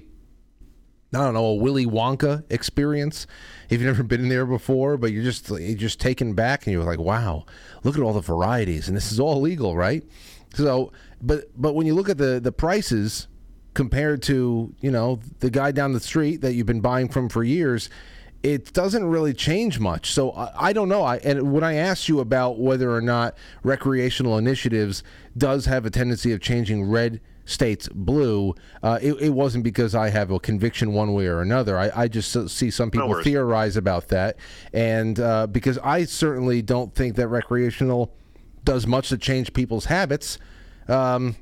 I 1.14 1.18
don't 1.18 1.34
know 1.34 1.46
a 1.46 1.56
Willy 1.56 1.86
Wonka 1.86 2.44
experience 2.52 3.26
if 3.70 3.82
you've 3.82 3.88
never 3.88 4.04
been 4.04 4.30
there 4.30 4.46
before, 4.46 4.98
but 4.98 5.12
you're 5.12 5.24
just 5.24 5.50
you're 5.50 5.78
just 5.78 6.00
taken 6.00 6.34
back 6.34 6.66
and 6.66 6.74
you're 6.74 6.84
like, 6.84 7.00
wow, 7.00 7.46
look 7.84 7.98
at 7.98 8.04
all 8.04 8.14
the 8.14 8.22
varieties, 8.22 8.88
and 8.88 8.96
this 8.96 9.12
is 9.12 9.20
all 9.20 9.42
legal, 9.42 9.76
right? 9.76 10.04
So, 10.54 10.92
but 11.22 11.46
but 11.60 11.74
when 11.74 11.88
you 11.88 11.96
look 11.96 12.10
at 12.10 12.18
the 12.18 12.40
the 12.40 12.52
prices 12.52 13.28
compared 13.74 14.22
to 14.24 14.74
you 14.82 14.92
know 14.92 15.20
the 15.40 15.50
guy 15.50 15.72
down 15.72 15.94
the 15.94 16.00
street 16.00 16.42
that 16.42 16.54
you've 16.54 16.68
been 16.68 16.82
buying 16.82 17.10
from 17.10 17.28
for 17.28 17.44
years, 17.44 17.90
it 18.44 18.72
doesn't 18.74 19.06
really 19.06 19.34
change 19.34 19.80
much. 19.80 20.12
So 20.12 20.32
I, 20.32 20.70
I, 20.70 20.74
don't 20.74 20.90
know. 20.90 21.04
I 21.04 21.18
and 21.18 21.52
when 21.52 21.64
I 21.64 21.76
asked 21.76 22.08
you 22.08 22.20
about 22.20 22.60
whether 22.60 22.92
or 22.92 23.02
not 23.02 23.36
recreational 23.64 24.38
initiatives 24.38 25.04
does 25.38 25.66
have 25.66 25.86
a 25.86 25.90
tendency 25.90 26.32
of 26.32 26.40
changing 26.40 26.90
red 26.90 27.20
states 27.50 27.90
blue, 27.90 28.54
uh, 28.84 29.00
it, 29.02 29.14
it, 29.20 29.30
wasn't 29.30 29.64
because 29.64 29.96
I 29.96 30.10
have 30.10 30.30
a 30.30 30.40
conviction 30.40 30.94
one 30.94 31.14
way 31.14 31.26
or 31.26 31.42
another. 31.42 31.80
I, 31.80 31.92
I 31.96 32.08
just 32.08 32.50
see 32.50 32.70
some 32.70 32.92
people 32.92 33.10
no 33.10 33.24
theorize 33.24 33.76
about 33.76 34.10
that, 34.10 34.38
and 34.72 35.20
uh, 35.20 35.48
because 35.48 35.78
I 35.80 36.06
certainly 36.06 36.62
don't 36.62 36.94
think 36.94 37.16
that 37.16 37.28
recreational 37.28 38.14
does 38.64 38.86
much 38.86 39.10
to 39.10 39.18
change 39.18 39.52
people's 39.54 39.86
habits, 39.86 40.38
um, 40.88 41.36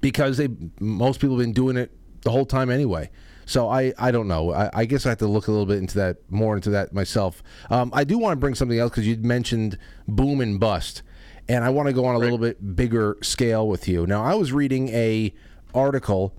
because 0.00 0.38
they 0.38 0.48
most 0.80 1.20
people 1.20 1.36
have 1.36 1.44
been 1.44 1.52
doing 1.52 1.76
it 1.76 1.92
the 2.22 2.30
whole 2.30 2.46
time 2.46 2.68
anyway. 2.68 3.08
So 3.48 3.68
I, 3.68 3.92
I 3.96 4.10
don't 4.10 4.26
know. 4.26 4.52
I, 4.52 4.70
I, 4.74 4.84
guess 4.86 5.06
I 5.06 5.10
have 5.10 5.18
to 5.18 5.28
look 5.28 5.46
a 5.46 5.52
little 5.52 5.66
bit 5.66 5.78
into 5.78 5.98
that 5.98 6.16
more 6.32 6.56
into 6.56 6.70
that 6.70 6.92
myself. 6.92 7.44
Um, 7.70 7.92
I 7.94 8.02
do 8.02 8.18
want 8.18 8.32
to 8.32 8.40
bring 8.40 8.56
something 8.56 8.76
else 8.76 8.90
because 8.90 9.06
you 9.06 9.16
mentioned 9.18 9.78
boom 10.08 10.40
and 10.40 10.58
bust 10.58 11.02
and 11.48 11.64
I 11.64 11.70
want 11.70 11.88
to 11.88 11.92
go 11.92 12.04
on 12.04 12.14
a 12.14 12.18
right. 12.18 12.24
little 12.24 12.38
bit 12.38 12.76
bigger 12.76 13.16
scale 13.22 13.68
with 13.68 13.88
you. 13.88 14.06
Now, 14.06 14.22
I 14.24 14.34
was 14.34 14.52
reading 14.52 14.88
a 14.90 15.32
article 15.74 16.34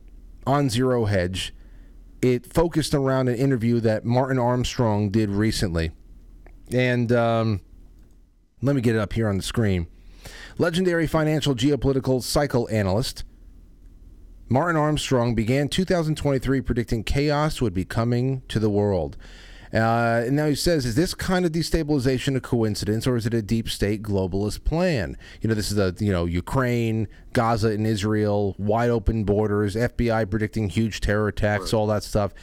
on 0.45 0.69
Zero 0.69 1.05
Hedge. 1.05 1.53
It 2.21 2.51
focused 2.51 2.93
around 2.93 3.29
an 3.29 3.35
interview 3.35 3.79
that 3.81 4.03
Martin 4.03 4.39
Armstrong 4.39 5.09
did 5.09 5.29
recently, 5.29 5.91
and 6.71 7.11
um, 7.11 7.61
let 8.61 8.75
me 8.75 8.81
get 8.81 8.95
it 8.95 8.99
up 8.99 9.13
here 9.13 9.27
on 9.27 9.37
the 9.37 9.43
screen. 9.43 9.87
Legendary 10.57 11.05
financial 11.05 11.53
geopolitical 11.53 12.21
cycle 12.23 12.67
analyst 12.71 13.23
Martin 14.49 14.77
Armstrong 14.77 15.35
began 15.35 15.67
2023 15.67 16.61
predicting 16.61 17.03
chaos 17.03 17.61
would 17.61 17.73
be 17.73 17.83
coming 17.83 18.43
to 18.47 18.59
the 18.59 18.69
world. 18.69 19.17
Uh, 19.73 20.23
and 20.25 20.35
now 20.35 20.47
he 20.47 20.55
says, 20.55 20.85
is 20.85 20.95
this 20.95 21.13
kind 21.13 21.45
of 21.45 21.51
destabilization 21.51 22.35
a 22.35 22.41
coincidence, 22.41 23.05
or 23.05 23.15
is 23.15 23.25
it 23.25 23.33
a 23.33 23.41
deep 23.41 23.69
state 23.69 24.01
globalist 24.01 24.63
plan? 24.63 25.17
You 25.41 25.49
know, 25.49 25.55
this 25.55 25.71
is 25.71 25.77
a, 25.77 25.93
you 25.99 26.11
know 26.11 26.25
Ukraine, 26.25 27.07
Gaza, 27.33 27.69
and 27.69 27.85
Israel, 27.85 28.55
wide 28.57 28.89
open 28.89 29.23
borders, 29.23 29.75
FBI 29.75 30.29
predicting 30.29 30.69
huge 30.69 31.01
terror 31.01 31.27
attacks, 31.27 31.73
all 31.73 31.87
that 31.87 32.03
stuff. 32.03 32.33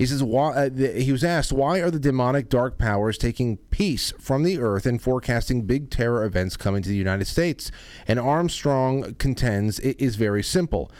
He 0.00 0.06
says, 0.06 0.22
why, 0.22 0.52
uh, 0.52 0.70
the, 0.72 0.92
he 0.92 1.12
was 1.12 1.22
asked, 1.22 1.52
why 1.52 1.80
are 1.80 1.90
the 1.90 1.98
demonic 1.98 2.48
dark 2.48 2.78
powers 2.78 3.18
taking 3.18 3.58
peace 3.70 4.14
from 4.18 4.44
the 4.44 4.58
earth 4.58 4.86
and 4.86 5.00
forecasting 5.00 5.66
big 5.66 5.90
terror 5.90 6.24
events 6.24 6.56
coming 6.56 6.82
to 6.82 6.88
the 6.88 6.96
United 6.96 7.26
States? 7.26 7.70
And 8.08 8.18
Armstrong 8.18 9.14
contends 9.18 9.78
it 9.80 10.00
is 10.00 10.16
very 10.16 10.42
simple. 10.42 10.90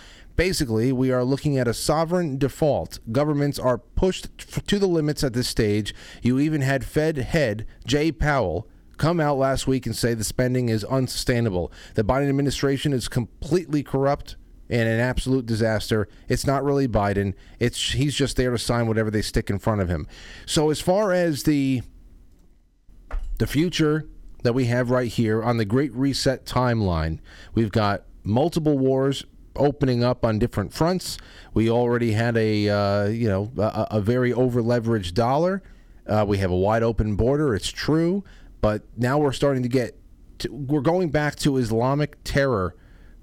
Basically, 0.41 0.91
we 0.91 1.13
are 1.13 1.23
looking 1.23 1.59
at 1.59 1.69
a 1.69 1.75
sovereign 1.75 2.39
default. 2.39 2.99
Governments 3.13 3.59
are 3.59 3.77
pushed 3.77 4.39
to 4.39 4.79
the 4.79 4.87
limits 4.87 5.23
at 5.23 5.35
this 5.35 5.49
stage. 5.49 5.95
You 6.23 6.39
even 6.39 6.63
had 6.63 6.83
Fed 6.83 7.19
head 7.19 7.67
Jay 7.87 8.11
Powell 8.11 8.67
come 8.97 9.21
out 9.21 9.37
last 9.37 9.67
week 9.67 9.85
and 9.85 9.95
say 9.95 10.15
the 10.15 10.25
spending 10.25 10.71
is 10.71 10.83
unsustainable. 10.85 11.71
The 11.95 12.05
Biden 12.05 12.31
administration 12.31 12.95
is 12.95 13.07
completely 13.07 13.83
corrupt 13.83 14.37
and 14.71 14.89
an 14.89 14.99
absolute 14.99 15.45
disaster. 15.45 16.09
It's 16.27 16.47
not 16.47 16.65
really 16.65 16.89
Biden. 16.89 17.35
It's 17.59 17.93
he's 17.93 18.15
just 18.15 18.39
there 18.39 18.51
to 18.51 18.59
sign 18.59 18.87
whatever 18.87 19.11
they 19.11 19.21
stick 19.21 19.51
in 19.51 19.59
front 19.59 19.83
of 19.83 19.91
him. 19.91 20.09
So 20.47 20.71
as 20.71 20.81
far 20.81 21.13
as 21.13 21.43
the 21.43 21.83
the 23.37 23.47
future 23.47 24.09
that 24.43 24.55
we 24.55 24.65
have 24.65 24.91
right 24.91 25.13
here 25.13 25.43
on 25.43 25.59
the 25.59 25.67
Great 25.67 25.93
Reset 25.93 26.47
timeline, 26.47 27.19
we've 27.53 27.73
got 27.73 28.05
multiple 28.25 28.79
wars 28.79 29.27
opening 29.57 30.05
up 30.05 30.25
on 30.25 30.39
different 30.39 30.73
fronts. 30.73 31.19
We 31.55 31.71
already 31.71 32.13
had 32.13 32.37
a 32.37 32.69
uh, 32.69 33.05
you 33.07 33.29
know 33.29 33.51
a, 33.59 33.89
a 33.93 34.01
very 34.01 34.33
over 34.33 34.63
leveraged 34.63 35.15
dollar. 35.15 35.63
Uh, 36.07 36.25
we 36.27 36.39
have 36.39 36.51
a 36.51 36.57
wide 36.57 36.83
open 36.83 37.17
border. 37.17 37.55
It's 37.55 37.71
true, 37.71 38.25
but 38.61 38.83
now 38.97 39.19
we're 39.19 39.33
starting 39.33 39.63
to 39.63 39.69
get 39.69 39.97
to, 40.39 40.53
we're 40.53 40.81
going 40.81 41.11
back 41.11 41.37
to 41.37 41.57
Islamic 41.57 42.23
terror 42.25 42.75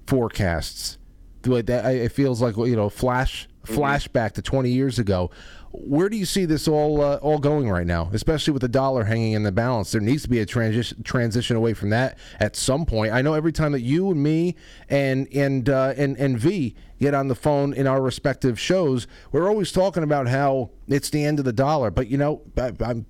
forecasts. 0.06 0.98
It 1.44 2.08
feels 2.12 2.42
like 2.42 2.56
you 2.56 2.76
know 2.76 2.88
flash 2.88 3.48
mm-hmm. 3.64 3.80
flashback 3.80 4.32
to 4.32 4.42
20 4.42 4.70
years 4.70 4.98
ago 4.98 5.30
where 5.72 6.08
do 6.08 6.16
you 6.16 6.24
see 6.24 6.44
this 6.44 6.66
all 6.66 7.00
uh, 7.00 7.16
all 7.16 7.38
going 7.38 7.68
right 7.68 7.86
now, 7.86 8.10
especially 8.12 8.52
with 8.52 8.62
the 8.62 8.68
dollar 8.68 9.04
hanging 9.04 9.32
in 9.32 9.42
the 9.42 9.52
balance? 9.52 9.92
There 9.92 10.00
needs 10.00 10.22
to 10.22 10.28
be 10.28 10.40
a 10.40 10.46
transition 10.46 11.02
transition 11.02 11.56
away 11.56 11.74
from 11.74 11.90
that 11.90 12.18
at 12.40 12.56
some 12.56 12.86
point. 12.86 13.12
I 13.12 13.22
know 13.22 13.34
every 13.34 13.52
time 13.52 13.72
that 13.72 13.80
you 13.80 14.10
and 14.10 14.22
me 14.22 14.56
and 14.88 15.28
and 15.34 15.68
uh, 15.68 15.94
and 15.96 16.16
and 16.16 16.38
V 16.38 16.74
get 16.98 17.14
on 17.14 17.28
the 17.28 17.34
phone 17.34 17.74
in 17.74 17.86
our 17.86 18.00
respective 18.00 18.58
shows, 18.58 19.06
we're 19.30 19.48
always 19.48 19.70
talking 19.70 20.02
about 20.02 20.28
how 20.28 20.70
it's 20.88 21.10
the 21.10 21.24
end 21.24 21.38
of 21.38 21.44
the 21.44 21.52
dollar. 21.52 21.90
But 21.90 22.08
you 22.08 22.18
know, 22.18 22.42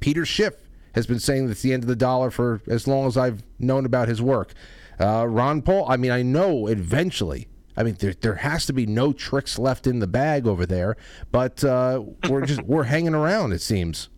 Peter 0.00 0.26
Schiff 0.26 0.54
has 0.94 1.06
been 1.06 1.20
saying 1.20 1.46
that 1.46 1.52
it's 1.52 1.62
the 1.62 1.72
end 1.72 1.84
of 1.84 1.88
the 1.88 1.96
dollar 1.96 2.30
for 2.30 2.60
as 2.66 2.88
long 2.88 3.06
as 3.06 3.16
I've 3.16 3.42
known 3.58 3.86
about 3.86 4.08
his 4.08 4.20
work. 4.20 4.52
Uh, 4.98 5.26
Ron 5.28 5.62
Paul, 5.62 5.88
I 5.88 5.96
mean, 5.96 6.10
I 6.10 6.22
know 6.22 6.66
eventually. 6.66 7.46
I 7.78 7.84
mean, 7.84 7.96
there, 8.00 8.12
there 8.12 8.34
has 8.34 8.66
to 8.66 8.72
be 8.72 8.86
no 8.86 9.12
tricks 9.12 9.56
left 9.56 9.86
in 9.86 10.00
the 10.00 10.08
bag 10.08 10.48
over 10.48 10.66
there, 10.66 10.96
but 11.30 11.62
uh, 11.62 12.02
we're 12.28 12.44
just 12.44 12.60
we're 12.62 12.82
hanging 12.82 13.14
around. 13.14 13.52
It 13.52 13.62
seems. 13.62 14.08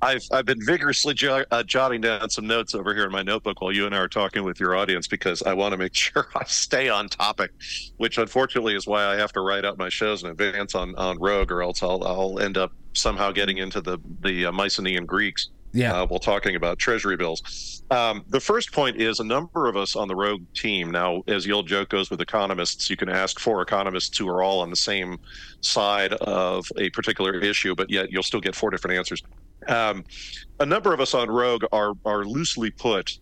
I've 0.00 0.22
I've 0.30 0.44
been 0.44 0.64
vigorously 0.64 1.14
jo- 1.14 1.44
uh, 1.50 1.64
jotting 1.64 2.00
down 2.00 2.30
some 2.30 2.46
notes 2.46 2.76
over 2.76 2.94
here 2.94 3.06
in 3.06 3.10
my 3.10 3.22
notebook 3.22 3.60
while 3.60 3.72
you 3.72 3.84
and 3.84 3.96
I 3.96 3.98
are 3.98 4.06
talking 4.06 4.44
with 4.44 4.60
your 4.60 4.76
audience 4.76 5.08
because 5.08 5.42
I 5.42 5.54
want 5.54 5.72
to 5.72 5.76
make 5.76 5.92
sure 5.96 6.28
I 6.36 6.44
stay 6.44 6.88
on 6.88 7.08
topic, 7.08 7.50
which 7.96 8.16
unfortunately 8.16 8.76
is 8.76 8.86
why 8.86 9.04
I 9.04 9.16
have 9.16 9.32
to 9.32 9.40
write 9.40 9.64
out 9.64 9.76
my 9.76 9.88
shows 9.88 10.22
in 10.22 10.30
advance 10.30 10.76
on, 10.76 10.94
on 10.94 11.18
Rogue, 11.18 11.50
or 11.50 11.64
else 11.64 11.82
I'll 11.82 12.04
I'll 12.04 12.38
end 12.38 12.58
up 12.58 12.72
somehow 12.92 13.32
getting 13.32 13.58
into 13.58 13.80
the 13.80 13.98
the 14.20 14.46
uh, 14.46 14.52
Mycenaean 14.52 15.04
Greeks. 15.04 15.50
Yeah. 15.72 16.02
Uh, 16.02 16.06
while 16.06 16.20
talking 16.20 16.54
about 16.54 16.78
treasury 16.78 17.16
bills, 17.16 17.82
um, 17.90 18.24
the 18.28 18.40
first 18.40 18.72
point 18.72 19.00
is 19.00 19.20
a 19.20 19.24
number 19.24 19.68
of 19.68 19.76
us 19.76 19.96
on 19.96 20.06
the 20.06 20.14
Rogue 20.14 20.42
team. 20.54 20.90
Now, 20.90 21.22
as 21.28 21.44
the 21.44 21.52
old 21.52 21.66
joke 21.66 21.88
goes 21.88 22.10
with 22.10 22.20
economists, 22.20 22.90
you 22.90 22.96
can 22.96 23.08
ask 23.08 23.40
four 23.40 23.62
economists 23.62 24.16
who 24.18 24.28
are 24.28 24.42
all 24.42 24.60
on 24.60 24.70
the 24.70 24.76
same 24.76 25.18
side 25.62 26.12
of 26.14 26.66
a 26.76 26.90
particular 26.90 27.38
issue, 27.38 27.74
but 27.74 27.90
yet 27.90 28.10
you'll 28.10 28.22
still 28.22 28.40
get 28.40 28.54
four 28.54 28.70
different 28.70 28.96
answers. 28.96 29.22
Um, 29.68 30.04
a 30.60 30.66
number 30.66 30.92
of 30.92 31.00
us 31.00 31.14
on 31.14 31.30
Rogue 31.30 31.64
are 31.72 31.94
are 32.04 32.24
loosely 32.24 32.70
put 32.70 33.18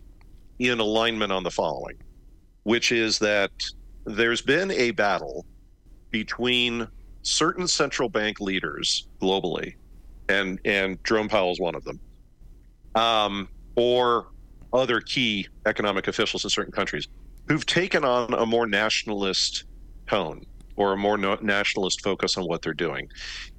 in 0.59 0.79
alignment 0.79 1.31
on 1.31 1.43
the 1.43 1.51
following, 1.51 1.97
which 2.63 2.91
is 2.91 3.19
that 3.19 3.51
there's 4.05 4.41
been 4.41 4.71
a 4.71 4.91
battle 4.91 5.45
between 6.09 6.87
certain 7.21 7.67
central 7.67 8.09
bank 8.09 8.39
leaders 8.39 9.07
globally, 9.21 9.75
and 10.29 10.59
and 10.65 10.97
Jerome 11.03 11.29
Powell 11.29 11.51
is 11.51 11.59
one 11.59 11.75
of 11.75 11.83
them, 11.83 11.99
um, 12.95 13.49
or 13.75 14.27
other 14.73 15.01
key 15.01 15.47
economic 15.65 16.07
officials 16.07 16.43
in 16.43 16.49
certain 16.49 16.71
countries 16.71 17.07
who've 17.47 17.65
taken 17.65 18.05
on 18.05 18.33
a 18.33 18.45
more 18.45 18.67
nationalist 18.67 19.65
tone 20.07 20.45
or 20.75 20.93
a 20.93 20.97
more 20.97 21.17
no- 21.17 21.37
nationalist 21.41 22.01
focus 22.01 22.37
on 22.37 22.45
what 22.45 22.61
they're 22.61 22.73
doing. 22.73 23.07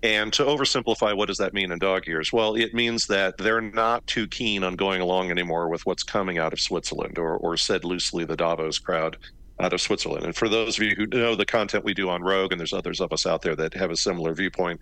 And 0.03 0.33
to 0.33 0.45
oversimplify, 0.45 1.17
what 1.17 1.29
does 1.29 1.37
that 1.39 1.53
mean 1.53 1.71
in 1.71 1.79
dog 1.79 2.09
ears? 2.09 2.33
Well, 2.33 2.55
it 2.55 2.75
means 2.75 3.07
that 3.07 3.37
they're 3.39 3.61
not 3.61 4.07
too 4.07 4.27
keen 4.29 4.65
on 4.65 4.77
going 4.77 5.01
along 5.01 5.31
anymore 5.31 5.69
with 5.69 5.85
what's 5.85 6.03
coming 6.03 6.39
out 6.39 6.53
of 6.53 6.61
Switzerland, 6.61 7.19
or, 7.19 7.37
or 7.37 7.57
said 7.57 7.85
loosely, 7.85 8.25
the 8.25 8.37
Davos 8.37 8.79
crowd 8.79 9.19
out 9.61 9.73
of 9.73 9.81
Switzerland. 9.81 10.25
And 10.25 10.35
for 10.35 10.49
those 10.49 10.79
of 10.79 10.85
you 10.85 10.95
who 10.97 11.07
know 11.07 11.37
the 11.37 11.47
content 11.47 11.85
we 11.85 11.95
do 11.95 12.09
on 12.09 12.23
Rogue, 12.23 12.53
and 12.53 12.59
there's 12.59 12.73
others 12.73 13.01
of 13.01 13.13
us 13.13 13.27
out 13.27 13.43
there 13.43 13.57
that 13.57 13.75
have 13.75 13.91
a 13.91 13.97
similar 13.97 14.35
viewpoint, 14.35 14.81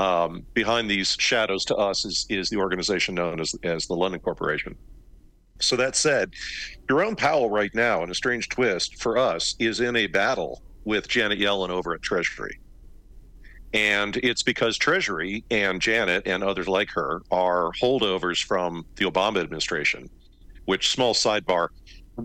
um, 0.00 0.46
behind 0.54 0.90
these 0.90 1.14
shadows 1.18 1.64
to 1.66 1.76
us 1.76 2.06
is, 2.06 2.24
is 2.30 2.48
the 2.48 2.56
organization 2.56 3.14
known 3.14 3.38
as, 3.38 3.52
as 3.62 3.86
the 3.86 3.94
London 3.94 4.20
Corporation. 4.20 4.74
So 5.60 5.76
that 5.76 5.94
said, 5.94 6.30
Jerome 6.88 7.16
Powell 7.16 7.50
right 7.50 7.70
now, 7.74 8.02
in 8.02 8.10
a 8.10 8.14
strange 8.14 8.48
twist 8.48 9.02
for 9.02 9.18
us, 9.18 9.54
is 9.58 9.80
in 9.80 9.96
a 9.96 10.06
battle 10.06 10.62
with 10.86 11.06
Janet 11.06 11.38
Yellen 11.38 11.68
over 11.68 11.92
at 11.92 12.00
Treasury. 12.00 12.58
And 13.74 14.16
it's 14.16 14.42
because 14.42 14.78
Treasury 14.78 15.44
and 15.50 15.82
Janet 15.82 16.22
and 16.26 16.42
others 16.42 16.66
like 16.66 16.88
her 16.94 17.20
are 17.30 17.70
holdovers 17.82 18.38
from 18.38 18.84
the 18.96 19.04
Obama 19.04 19.40
administration, 19.42 20.08
which, 20.64 20.90
small 20.90 21.12
sidebar, 21.12 21.68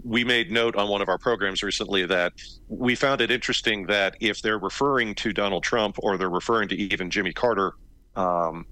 we 0.03 0.23
made 0.23 0.51
note 0.51 0.75
on 0.75 0.89
one 0.89 1.01
of 1.01 1.09
our 1.09 1.17
programs 1.17 1.63
recently 1.63 2.05
that 2.05 2.33
we 2.67 2.95
found 2.95 3.21
it 3.21 3.31
interesting 3.31 3.85
that 3.87 4.15
if 4.19 4.41
they're 4.41 4.59
referring 4.59 5.15
to 5.15 5.33
Donald 5.33 5.63
Trump 5.63 5.95
or 5.99 6.17
they're 6.17 6.29
referring 6.29 6.67
to 6.69 6.75
even 6.75 7.09
Jimmy 7.09 7.33
Carter, 7.33 7.73
um, 8.15 8.65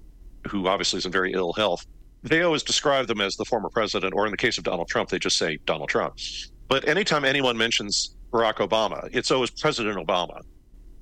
who 0.48 0.66
obviously 0.66 0.98
is 0.98 1.06
in 1.06 1.12
very 1.12 1.32
ill 1.32 1.52
health, 1.52 1.84
they 2.22 2.42
always 2.42 2.62
describe 2.62 3.06
them 3.06 3.20
as 3.20 3.36
the 3.36 3.44
former 3.44 3.68
president, 3.70 4.14
or 4.14 4.26
in 4.26 4.30
the 4.30 4.36
case 4.36 4.58
of 4.58 4.64
Donald 4.64 4.88
Trump, 4.88 5.10
they 5.10 5.18
just 5.18 5.36
say 5.36 5.58
Donald 5.66 5.88
Trump. 5.88 6.14
But 6.68 6.88
anytime 6.88 7.24
anyone 7.24 7.56
mentions 7.56 8.14
Barack 8.34 8.54
Obama. 8.54 9.08
It's 9.12 9.30
always 9.30 9.50
President 9.50 9.96
Obama, 9.96 10.40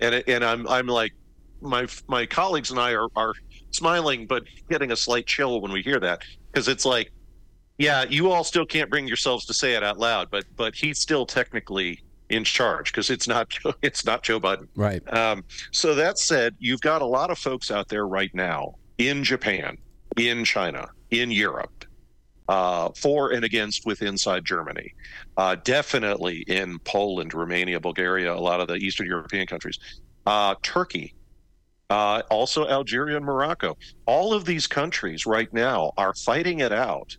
and 0.00 0.14
it, 0.16 0.28
and 0.28 0.44
I'm 0.44 0.68
I'm 0.68 0.86
like 0.86 1.12
my 1.62 1.86
my 2.06 2.26
colleagues 2.26 2.70
and 2.70 2.78
I 2.78 2.92
are 2.92 3.08
are 3.16 3.32
smiling 3.70 4.26
but 4.26 4.42
getting 4.68 4.92
a 4.92 4.96
slight 4.96 5.26
chill 5.26 5.62
when 5.62 5.72
we 5.72 5.80
hear 5.80 5.98
that 5.98 6.20
because 6.52 6.68
it's 6.68 6.84
like, 6.84 7.10
yeah, 7.83 8.05
you 8.09 8.30
all 8.30 8.45
still 8.45 8.64
can't 8.64 8.89
bring 8.89 9.09
yourselves 9.09 9.45
to 9.47 9.53
say 9.53 9.74
it 9.74 9.83
out 9.83 9.99
loud, 9.99 10.30
but 10.30 10.45
but 10.57 10.76
he's 10.76 11.01
still 11.01 11.26
technically 11.26 12.01
in 12.28 12.45
charge 12.45 12.93
because 12.93 13.11
it's 13.11 13.26
not 13.26 13.53
it's 13.83 14.07
not 14.07 14.22
Joe 14.22 14.39
Biden. 14.39 14.68
Right. 14.76 15.03
Um, 15.12 15.45
so 15.72 15.93
that 15.97 16.18
said, 16.18 16.55
you've 16.61 16.80
got 16.80 17.03
a 17.03 17.07
lot 17.07 17.30
of 17.33 17.39
folks 17.39 17.72
out 17.72 17.89
there 17.89 18.07
right 18.07 18.33
now 18.35 18.76
in 18.99 19.24
Japan, 19.24 19.78
in 20.16 20.45
China, 20.45 20.87
in 21.11 21.33
Europe, 21.33 21.85
uh, 22.49 22.91
for 22.97 23.33
and 23.33 23.45
against 23.45 23.85
with 23.85 24.01
inside 24.01 24.45
Germany. 24.45 24.95
Uh, 25.37 25.57
definitely 25.64 26.45
in 26.47 26.78
Poland, 26.80 27.35
Romania, 27.35 27.80
Bulgaria, 27.80 28.33
a 28.33 28.39
lot 28.39 28.61
of 28.61 28.68
the 28.68 28.76
Eastern 28.76 29.09
European 29.09 29.49
countries. 29.49 29.80
Uh, 30.24 30.55
Turkey, 30.62 31.16
uh, 31.91 32.22
also 32.30 32.68
Algeria 32.68 33.16
and 33.16 33.26
Morocco. 33.26 33.76
All 34.07 34.33
of 34.33 34.45
these 34.45 34.68
countries 34.68 35.26
right 35.26 35.53
now 35.53 35.91
are 35.97 36.14
fighting 36.14 36.61
it 36.61 36.70
out 36.72 37.16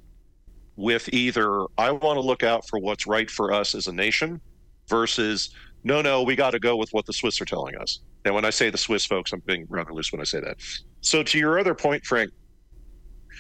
with 0.75 1.09
either 1.13 1.65
I 1.77 1.91
want 1.91 2.17
to 2.17 2.21
look 2.21 2.43
out 2.43 2.67
for 2.67 2.79
what's 2.79 3.05
right 3.05 3.29
for 3.29 3.53
us 3.53 3.75
as 3.75 3.87
a 3.87 3.93
nation 3.93 4.41
versus 4.87 5.51
no, 5.83 6.01
no, 6.01 6.23
we 6.23 6.35
got 6.35 6.51
to 6.51 6.59
go 6.59 6.77
with 6.77 6.89
what 6.91 7.05
the 7.05 7.13
Swiss 7.13 7.41
are 7.41 7.45
telling 7.45 7.75
us. 7.75 7.99
And 8.25 8.33
when 8.33 8.45
I 8.45 8.49
say 8.49 8.69
the 8.69 8.77
Swiss 8.77 9.05
folks, 9.05 9.33
I'm 9.33 9.41
being 9.45 9.65
rather 9.69 9.93
loose 9.93 10.11
when 10.11 10.21
I 10.21 10.23
say 10.23 10.39
that. 10.39 10.57
So 11.01 11.23
to 11.23 11.37
your 11.37 11.59
other 11.59 11.75
point, 11.75 12.05
Frank, 12.05 12.31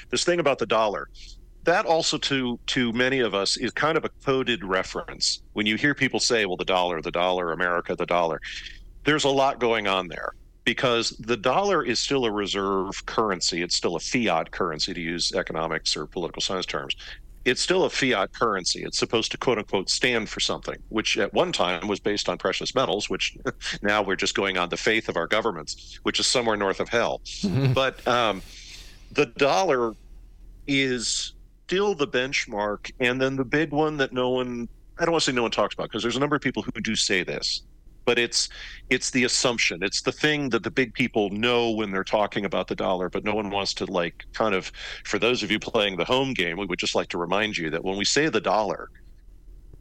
this 0.09 0.25
thing 0.25 0.39
about 0.39 0.59
the 0.59 0.65
dollar, 0.65 1.07
that 1.63 1.85
also 1.85 2.17
to 2.17 2.59
to 2.67 2.91
many 2.93 3.19
of 3.19 3.33
us 3.33 3.57
is 3.57 3.71
kind 3.71 3.97
of 3.97 4.05
a 4.05 4.09
coded 4.25 4.63
reference 4.63 5.41
when 5.53 5.65
you 5.65 5.75
hear 5.75 5.93
people 5.93 6.19
say 6.19 6.45
well 6.45 6.57
the 6.57 6.65
dollar 6.65 7.01
the 7.01 7.11
dollar 7.11 7.51
america 7.51 7.95
the 7.95 8.05
dollar 8.05 8.39
there's 9.05 9.23
a 9.23 9.29
lot 9.29 9.59
going 9.59 9.87
on 9.87 10.07
there 10.07 10.33
because 10.65 11.09
the 11.19 11.37
dollar 11.37 11.83
is 11.83 11.99
still 11.99 12.25
a 12.25 12.31
reserve 12.31 13.05
currency 13.05 13.61
it's 13.61 13.75
still 13.75 13.95
a 13.95 13.99
fiat 13.99 14.51
currency 14.51 14.93
to 14.93 15.01
use 15.01 15.31
economics 15.33 15.95
or 15.95 16.05
political 16.05 16.41
science 16.41 16.65
terms 16.65 16.95
it's 17.45 17.61
still 17.61 17.83
a 17.83 17.89
fiat 17.89 18.33
currency. 18.33 18.83
It's 18.83 18.97
supposed 18.97 19.31
to 19.31 19.37
quote 19.37 19.57
unquote 19.57 19.89
stand 19.89 20.29
for 20.29 20.39
something 20.39 20.77
which 20.89 21.17
at 21.17 21.33
one 21.33 21.51
time 21.51 21.87
was 21.87 21.99
based 21.99 22.29
on 22.29 22.37
precious 22.37 22.73
metals 22.73 23.09
which 23.09 23.35
now 23.81 24.01
we're 24.01 24.15
just 24.15 24.35
going 24.35 24.57
on 24.57 24.69
the 24.69 24.77
faith 24.77 25.09
of 25.09 25.17
our 25.17 25.27
governments 25.27 25.99
which 26.03 26.19
is 26.19 26.27
somewhere 26.27 26.55
north 26.55 26.79
of 26.79 26.89
hell. 26.89 27.21
But 27.73 28.05
um, 28.07 28.41
the 29.11 29.25
dollar 29.25 29.93
is 30.67 31.33
still 31.67 31.95
the 31.95 32.07
benchmark. 32.07 32.91
And 32.99 33.21
then 33.21 33.35
the 33.35 33.45
big 33.45 33.71
one 33.71 33.97
that 33.97 34.13
no 34.13 34.29
one, 34.29 34.67
I 34.99 35.05
don't 35.05 35.11
want 35.11 35.23
to 35.23 35.31
say 35.31 35.35
no 35.35 35.41
one 35.41 35.51
talks 35.51 35.73
about 35.73 35.89
because 35.89 36.03
there's 36.03 36.15
a 36.15 36.19
number 36.19 36.35
of 36.35 36.41
people 36.41 36.63
who 36.63 36.81
do 36.81 36.95
say 36.95 37.23
this, 37.23 37.63
but 38.05 38.19
it's 38.19 38.49
it's 38.89 39.11
the 39.11 39.23
assumption. 39.23 39.83
It's 39.83 40.01
the 40.01 40.11
thing 40.11 40.49
that 40.49 40.63
the 40.63 40.71
big 40.71 40.93
people 40.93 41.29
know 41.29 41.71
when 41.71 41.91
they're 41.91 42.03
talking 42.03 42.45
about 42.45 42.67
the 42.67 42.75
dollar, 42.75 43.09
but 43.09 43.23
no 43.23 43.35
one 43.35 43.49
wants 43.49 43.73
to 43.75 43.85
like 43.85 44.23
kind 44.33 44.55
of. 44.55 44.71
For 45.05 45.19
those 45.19 45.43
of 45.43 45.51
you 45.51 45.59
playing 45.59 45.97
the 45.97 46.05
home 46.05 46.33
game, 46.33 46.57
we 46.57 46.65
would 46.65 46.79
just 46.79 46.95
like 46.95 47.09
to 47.09 47.17
remind 47.17 47.57
you 47.57 47.69
that 47.69 47.83
when 47.83 47.97
we 47.97 48.05
say 48.05 48.29
the 48.29 48.41
dollar, 48.41 48.89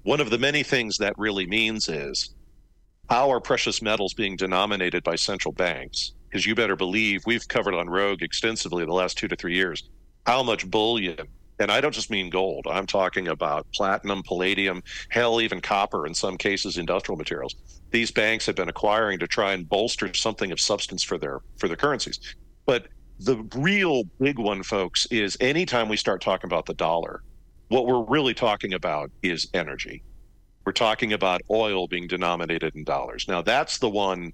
one 0.03 0.21
of 0.21 0.31
the 0.31 0.39
many 0.39 0.63
things 0.63 0.97
that 0.99 1.15
really 1.19 1.47
means 1.47 1.89
is 1.89 2.35
how 3.09 3.31
are 3.31 3.41
precious 3.41 3.83
metals 3.83 4.15
being 4.15 4.37
denominated 4.37 5.03
by 5.03 5.17
central 5.17 5.53
banks? 5.53 6.13
Because 6.29 6.47
you 6.47 6.55
better 6.55 6.77
believe 6.77 7.23
we've 7.27 7.47
covered 7.49 7.75
on 7.75 7.91
Rogue 7.91 8.23
extensively 8.23 8.85
the 8.85 8.93
last 8.93 9.19
two 9.19 9.29
to 9.29 9.37
three 9.37 9.55
years 9.55 9.89
how 10.25 10.41
much 10.43 10.71
bullion 10.71 11.27
and 11.63 11.71
I 11.71 11.81
don't 11.81 11.95
just 11.95 12.11
mean 12.11 12.29
gold. 12.29 12.67
I'm 12.69 12.87
talking 12.87 13.29
about 13.29 13.67
platinum, 13.73 14.23
palladium, 14.25 14.83
hell, 15.11 15.41
even 15.41 15.61
copper, 15.61 16.07
in 16.07 16.15
some 16.15 16.37
cases, 16.37 16.77
industrial 16.77 17.17
materials. 17.17 17.55
These 17.93 18.11
banks 18.11 18.47
have 18.47 18.57
been 18.57 18.69
acquiring 18.69 19.19
to 19.21 19.27
try 19.27 19.53
and 19.53 19.69
bolster 19.69 20.13
something 20.15 20.51
of 20.51 20.61
substance 20.61 21.03
for 21.03 21.19
their 21.19 21.41
for 21.59 21.69
their 21.69 21.77
currencies. 21.77 22.19
But 22.67 22.89
the 23.21 23.37
real 23.55 24.05
big 24.19 24.39
one, 24.39 24.63
folks, 24.63 25.07
is 25.11 25.37
anytime 25.41 25.89
we 25.89 25.97
start 25.97 26.21
talking 26.21 26.49
about 26.49 26.67
the 26.67 26.75
dollar, 26.75 27.23
what 27.69 27.87
we're 27.87 28.05
really 28.05 28.35
talking 28.35 28.75
about 28.75 29.11
is 29.23 29.49
energy. 29.55 30.03
We're 30.65 30.73
talking 30.73 31.13
about 31.13 31.43
oil 31.51 31.87
being 31.87 32.07
denominated 32.07 32.75
in 32.75 32.85
dollars. 32.85 33.27
Now, 33.29 33.43
that's 33.43 33.79
the 33.79 33.91
one 33.91 34.33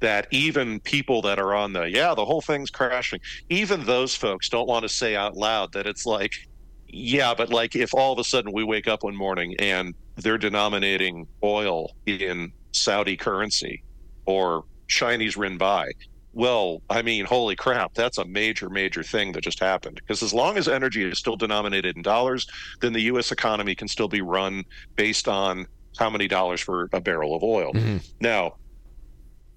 that 0.00 0.26
even 0.30 0.80
people 0.80 1.22
that 1.22 1.38
are 1.38 1.54
on 1.54 1.72
the 1.72 1.84
yeah 1.84 2.14
the 2.14 2.24
whole 2.24 2.40
thing's 2.40 2.70
crashing 2.70 3.20
even 3.48 3.84
those 3.84 4.14
folks 4.14 4.48
don't 4.48 4.66
want 4.66 4.82
to 4.82 4.88
say 4.88 5.14
out 5.14 5.36
loud 5.36 5.72
that 5.72 5.86
it's 5.86 6.06
like 6.06 6.32
yeah 6.88 7.34
but 7.34 7.50
like 7.50 7.76
if 7.76 7.94
all 7.94 8.12
of 8.12 8.18
a 8.18 8.24
sudden 8.24 8.52
we 8.52 8.64
wake 8.64 8.88
up 8.88 9.04
one 9.04 9.14
morning 9.14 9.54
and 9.58 9.94
they're 10.16 10.38
denominating 10.38 11.26
oil 11.42 11.90
in 12.06 12.52
saudi 12.72 13.16
currency 13.16 13.82
or 14.26 14.64
chinese 14.88 15.36
renminbi 15.36 15.86
well 16.32 16.82
i 16.88 17.02
mean 17.02 17.24
holy 17.24 17.56
crap 17.56 17.92
that's 17.94 18.18
a 18.18 18.24
major 18.24 18.68
major 18.70 19.02
thing 19.02 19.32
that 19.32 19.42
just 19.42 19.60
happened 19.60 19.96
because 19.96 20.22
as 20.22 20.32
long 20.32 20.56
as 20.56 20.68
energy 20.68 21.02
is 21.02 21.18
still 21.18 21.36
denominated 21.36 21.96
in 21.96 22.02
dollars 22.02 22.46
then 22.80 22.92
the 22.92 23.02
us 23.02 23.32
economy 23.32 23.74
can 23.74 23.88
still 23.88 24.08
be 24.08 24.20
run 24.20 24.62
based 24.96 25.26
on 25.26 25.66
how 25.98 26.08
many 26.08 26.28
dollars 26.28 26.60
for 26.60 26.88
a 26.92 27.00
barrel 27.00 27.34
of 27.34 27.42
oil 27.42 27.72
Mm-hmm. 27.72 27.98
now 28.20 28.52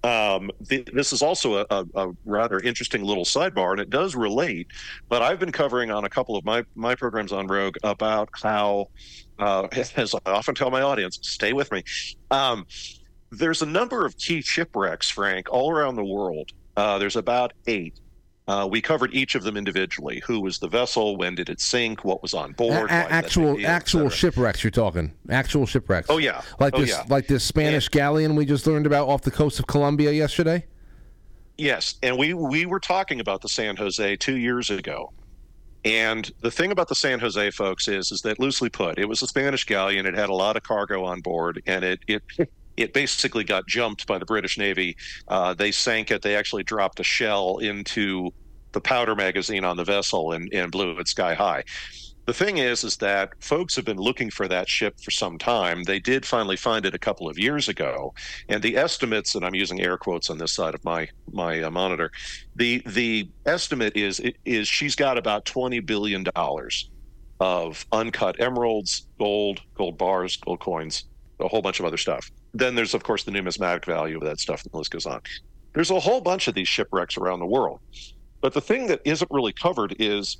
Um, 0.04 0.50
th- 0.68 0.90
this 0.92 1.14
is 1.14 1.22
also 1.22 1.60
a, 1.60 1.66
a, 1.70 1.84
a, 1.94 2.12
rather 2.26 2.60
interesting 2.60 3.02
little 3.02 3.24
sidebar, 3.24 3.72
and 3.72 3.80
it 3.80 3.88
does 3.88 4.14
relate. 4.14 4.66
But 5.08 5.22
I've 5.22 5.40
been 5.40 5.50
covering 5.50 5.90
on 5.90 6.04
a 6.04 6.10
couple 6.10 6.36
of 6.36 6.44
my 6.44 6.62
my 6.74 6.94
programs 6.94 7.32
on 7.32 7.46
Rogue 7.46 7.76
about 7.82 8.28
how, 8.42 8.86
uh, 9.38 9.66
as 9.96 10.14
I 10.26 10.30
often 10.30 10.54
tell 10.54 10.70
my 10.70 10.82
audience, 10.82 11.18
stay 11.22 11.54
with 11.54 11.72
me. 11.72 11.82
Um, 12.30 12.66
there's 13.30 13.62
a 13.62 13.66
number 13.66 14.06
of 14.06 14.16
key 14.16 14.42
shipwrecks, 14.42 15.10
Frank, 15.10 15.48
all 15.50 15.70
around 15.70 15.96
the 15.96 16.04
world. 16.04 16.52
Uh, 16.76 16.98
there's 16.98 17.16
about 17.16 17.52
eight 17.66 18.00
uh, 18.46 18.68
we 18.70 18.80
covered 18.82 19.14
each 19.14 19.34
of 19.34 19.42
them 19.42 19.56
individually. 19.56 20.22
Who 20.26 20.40
was 20.40 20.58
the 20.58 20.68
vessel? 20.68 21.16
When 21.16 21.34
did 21.34 21.48
it 21.48 21.60
sink? 21.60 22.04
What 22.04 22.20
was 22.20 22.34
on 22.34 22.52
board? 22.52 22.90
A- 22.90 22.92
actual 22.92 23.64
actual 23.64 24.10
shipwrecks. 24.10 24.62
You're 24.62 24.70
talking 24.70 25.12
actual 25.30 25.64
shipwrecks. 25.64 26.08
Oh 26.10 26.18
yeah, 26.18 26.42
like 26.60 26.74
oh, 26.74 26.80
this 26.80 26.90
yeah. 26.90 27.04
like 27.08 27.26
this 27.26 27.42
Spanish 27.42 27.86
and, 27.86 27.92
galleon 27.92 28.36
we 28.36 28.44
just 28.44 28.66
learned 28.66 28.86
about 28.86 29.08
off 29.08 29.22
the 29.22 29.30
coast 29.30 29.58
of 29.58 29.66
Colombia 29.66 30.12
yesterday. 30.12 30.66
Yes, 31.56 31.94
and 32.02 32.18
we 32.18 32.34
we 32.34 32.66
were 32.66 32.80
talking 32.80 33.20
about 33.20 33.40
the 33.40 33.48
San 33.48 33.76
Jose 33.76 34.16
two 34.16 34.36
years 34.36 34.68
ago. 34.68 35.12
And 35.86 36.30
the 36.40 36.50
thing 36.50 36.70
about 36.70 36.88
the 36.88 36.94
San 36.94 37.20
Jose 37.20 37.50
folks 37.50 37.88
is, 37.88 38.10
is 38.10 38.22
that 38.22 38.38
loosely 38.38 38.70
put, 38.70 38.98
it 38.98 39.04
was 39.04 39.20
a 39.20 39.26
Spanish 39.26 39.66
galleon. 39.66 40.06
It 40.06 40.14
had 40.14 40.30
a 40.30 40.34
lot 40.34 40.56
of 40.56 40.62
cargo 40.62 41.04
on 41.04 41.20
board, 41.22 41.62
and 41.66 41.82
it 41.82 42.00
it 42.06 42.22
it 42.76 42.92
basically 42.92 43.44
got 43.44 43.66
jumped 43.66 44.06
by 44.06 44.18
the 44.18 44.26
British 44.26 44.58
Navy. 44.58 44.96
Uh, 45.28 45.54
they 45.54 45.70
sank 45.70 46.10
it. 46.10 46.22
They 46.22 46.36
actually 46.36 46.64
dropped 46.64 47.00
a 47.00 47.04
shell 47.04 47.58
into 47.58 48.32
the 48.72 48.80
powder 48.80 49.14
magazine 49.14 49.64
on 49.64 49.76
the 49.76 49.84
vessel 49.84 50.32
and, 50.32 50.52
and 50.52 50.70
blew 50.70 50.98
it 50.98 51.08
sky 51.08 51.34
high. 51.34 51.64
The 52.26 52.32
thing 52.32 52.56
is, 52.56 52.84
is 52.84 52.96
that 52.98 53.30
folks 53.40 53.76
have 53.76 53.84
been 53.84 53.98
looking 53.98 54.30
for 54.30 54.48
that 54.48 54.66
ship 54.66 54.98
for 54.98 55.10
some 55.10 55.38
time. 55.38 55.82
They 55.82 55.98
did 56.00 56.24
finally 56.24 56.56
find 56.56 56.86
it 56.86 56.94
a 56.94 56.98
couple 56.98 57.28
of 57.28 57.38
years 57.38 57.68
ago, 57.68 58.14
and 58.48 58.62
the 58.62 58.78
estimates, 58.78 59.34
and 59.34 59.44
I'm 59.44 59.54
using 59.54 59.82
air 59.82 59.98
quotes 59.98 60.30
on 60.30 60.38
this 60.38 60.54
side 60.54 60.74
of 60.74 60.82
my 60.84 61.08
my 61.30 61.62
uh, 61.62 61.70
monitor, 61.70 62.10
the 62.56 62.82
the 62.86 63.28
estimate 63.44 63.94
is 63.94 64.22
is 64.46 64.66
she's 64.66 64.96
got 64.96 65.18
about 65.18 65.44
twenty 65.44 65.80
billion 65.80 66.24
dollars 66.34 66.88
of 67.40 67.84
uncut 67.92 68.40
emeralds, 68.40 69.06
gold, 69.18 69.60
gold 69.74 69.98
bars, 69.98 70.38
gold 70.38 70.60
coins, 70.60 71.04
a 71.40 71.48
whole 71.48 71.60
bunch 71.60 71.78
of 71.78 71.84
other 71.84 71.98
stuff 71.98 72.30
then 72.54 72.74
there's 72.74 72.94
of 72.94 73.02
course 73.02 73.24
the 73.24 73.30
numismatic 73.30 73.84
value 73.84 74.16
of 74.16 74.24
that 74.24 74.40
stuff 74.40 74.62
and 74.62 74.72
the 74.72 74.78
list 74.78 74.92
goes 74.92 75.06
on. 75.06 75.20
There's 75.74 75.90
a 75.90 76.00
whole 76.00 76.20
bunch 76.20 76.48
of 76.48 76.54
these 76.54 76.68
shipwrecks 76.68 77.16
around 77.16 77.40
the 77.40 77.46
world. 77.46 77.80
But 78.40 78.54
the 78.54 78.60
thing 78.60 78.86
that 78.86 79.00
isn't 79.04 79.30
really 79.30 79.52
covered 79.52 79.96
is 79.98 80.38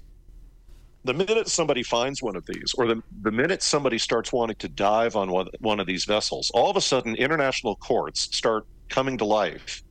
the 1.04 1.12
minute 1.12 1.48
somebody 1.48 1.82
finds 1.82 2.22
one 2.22 2.36
of 2.36 2.46
these 2.46 2.74
or 2.78 2.86
the, 2.86 3.02
the 3.22 3.32
minute 3.32 3.62
somebody 3.62 3.98
starts 3.98 4.32
wanting 4.32 4.56
to 4.56 4.68
dive 4.68 5.16
on 5.16 5.30
one, 5.30 5.48
one 5.60 5.80
of 5.80 5.86
these 5.86 6.04
vessels 6.04 6.50
all 6.54 6.70
of 6.70 6.76
a 6.76 6.80
sudden 6.80 7.14
international 7.16 7.76
courts 7.76 8.34
start 8.34 8.64
coming 8.88 9.18
to 9.18 9.24
life. 9.24 9.82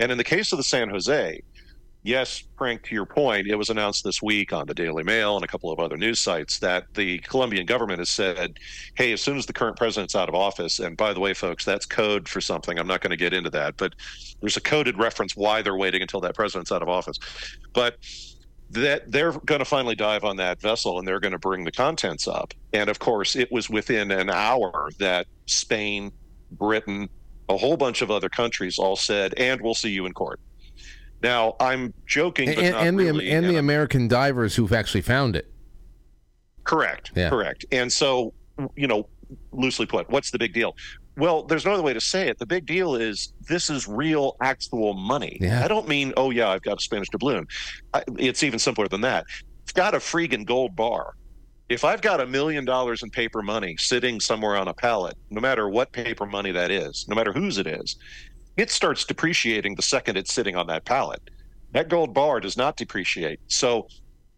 And 0.00 0.10
in 0.10 0.18
the 0.18 0.24
case 0.24 0.50
of 0.52 0.56
the 0.56 0.64
san 0.64 0.88
jose 0.88 1.40
yes, 2.02 2.42
Frank, 2.56 2.82
to 2.84 2.94
your 2.94 3.06
point, 3.06 3.46
it 3.46 3.56
was 3.56 3.68
announced 3.68 4.04
this 4.04 4.22
week 4.22 4.52
on 4.52 4.66
the 4.66 4.74
Daily 4.74 5.02
Mail 5.02 5.36
and 5.36 5.44
a 5.44 5.48
couple 5.48 5.70
of 5.70 5.78
other 5.78 5.96
news 5.96 6.20
sites 6.20 6.58
that 6.60 6.84
the 6.94 7.18
Colombian 7.18 7.66
government 7.66 7.98
has 7.98 8.10
said, 8.10 8.58
hey, 8.94 9.12
as 9.12 9.20
soon 9.20 9.36
as 9.36 9.46
the 9.46 9.52
current 9.52 9.76
president's 9.76 10.14
out 10.14 10.28
of 10.28 10.34
office, 10.34 10.78
and 10.78 10.96
by 10.96 11.12
the 11.12 11.20
way, 11.20 11.34
folks, 11.34 11.64
that's 11.64 11.86
code 11.86 12.28
for 12.28 12.40
something. 12.40 12.78
I'm 12.78 12.86
not 12.86 13.00
going 13.00 13.10
to 13.10 13.16
get 13.16 13.32
into 13.32 13.50
that, 13.50 13.76
but 13.76 13.94
there's 14.40 14.56
a 14.56 14.62
coded 14.62 14.98
reference 14.98 15.36
why 15.36 15.62
they're 15.62 15.76
waiting 15.76 16.02
until 16.02 16.20
that 16.20 16.34
president's 16.34 16.72
out 16.72 16.82
of 16.82 16.88
office. 16.88 17.18
But 17.74 17.96
that 18.70 19.10
they're 19.10 19.32
going 19.32 19.58
to 19.58 19.64
finally 19.64 19.96
dive 19.96 20.22
on 20.24 20.36
that 20.36 20.60
vessel 20.60 20.98
and 20.98 21.06
they're 21.06 21.20
going 21.20 21.32
to 21.32 21.38
bring 21.38 21.64
the 21.64 21.72
contents 21.72 22.28
up. 22.28 22.54
And 22.72 22.88
of 22.88 23.00
course, 23.00 23.34
it 23.34 23.50
was 23.50 23.68
within 23.68 24.12
an 24.12 24.30
hour 24.30 24.90
that 25.00 25.26
Spain, 25.46 26.12
Britain, 26.52 27.08
a 27.48 27.56
whole 27.56 27.76
bunch 27.76 28.00
of 28.00 28.12
other 28.12 28.28
countries 28.28 28.78
all 28.78 28.94
said, 28.94 29.34
and 29.36 29.60
we'll 29.60 29.74
see 29.74 29.90
you 29.90 30.06
in 30.06 30.12
court. 30.12 30.38
Now 31.22 31.56
I'm 31.60 31.92
joking, 32.06 32.48
and, 32.48 32.58
and 32.58 32.96
really, 32.98 33.26
the 33.26 33.32
and, 33.32 33.44
and 33.46 33.54
the 33.54 33.58
American 33.58 34.08
divers 34.08 34.56
who've 34.56 34.72
actually 34.72 35.02
found 35.02 35.36
it. 35.36 35.52
Correct. 36.64 37.12
Yeah. 37.14 37.30
Correct. 37.30 37.64
And 37.72 37.92
so, 37.92 38.32
you 38.76 38.86
know, 38.86 39.08
loosely 39.52 39.86
put, 39.86 40.08
what's 40.10 40.30
the 40.30 40.38
big 40.38 40.52
deal? 40.52 40.76
Well, 41.16 41.42
there's 41.42 41.64
no 41.64 41.72
other 41.72 41.82
way 41.82 41.92
to 41.92 42.00
say 42.00 42.28
it. 42.28 42.38
The 42.38 42.46
big 42.46 42.66
deal 42.66 42.94
is 42.94 43.32
this 43.48 43.68
is 43.68 43.86
real, 43.86 44.36
actual 44.40 44.94
money. 44.94 45.36
Yeah. 45.40 45.64
I 45.64 45.68
don't 45.68 45.88
mean, 45.88 46.12
oh 46.16 46.30
yeah, 46.30 46.48
I've 46.48 46.62
got 46.62 46.78
a 46.78 46.80
Spanish 46.80 47.08
doubloon. 47.10 47.46
I, 47.92 48.04
it's 48.16 48.42
even 48.42 48.58
simpler 48.58 48.88
than 48.88 49.00
that. 49.02 49.26
I've 49.68 49.74
got 49.74 49.94
a 49.94 49.98
freaking 49.98 50.46
gold 50.46 50.74
bar. 50.76 51.14
If 51.68 51.84
I've 51.84 52.00
got 52.00 52.20
a 52.20 52.26
million 52.26 52.64
dollars 52.64 53.02
in 53.02 53.10
paper 53.10 53.42
money 53.42 53.76
sitting 53.76 54.18
somewhere 54.18 54.56
on 54.56 54.68
a 54.68 54.74
pallet, 54.74 55.14
no 55.30 55.40
matter 55.40 55.68
what 55.68 55.92
paper 55.92 56.26
money 56.26 56.50
that 56.52 56.70
is, 56.70 57.06
no 57.08 57.14
matter 57.14 57.32
whose 57.32 57.58
it 57.58 57.66
is, 57.66 57.96
it 58.56 58.70
starts 58.70 59.04
depreciating 59.04 59.74
the 59.74 59.82
second 59.82 60.16
it's 60.16 60.32
sitting 60.32 60.56
on 60.56 60.66
that 60.68 60.84
pallet. 60.84 61.20
That 61.72 61.88
gold 61.88 62.14
bar 62.14 62.40
does 62.40 62.56
not 62.56 62.76
depreciate. 62.76 63.40
So 63.48 63.86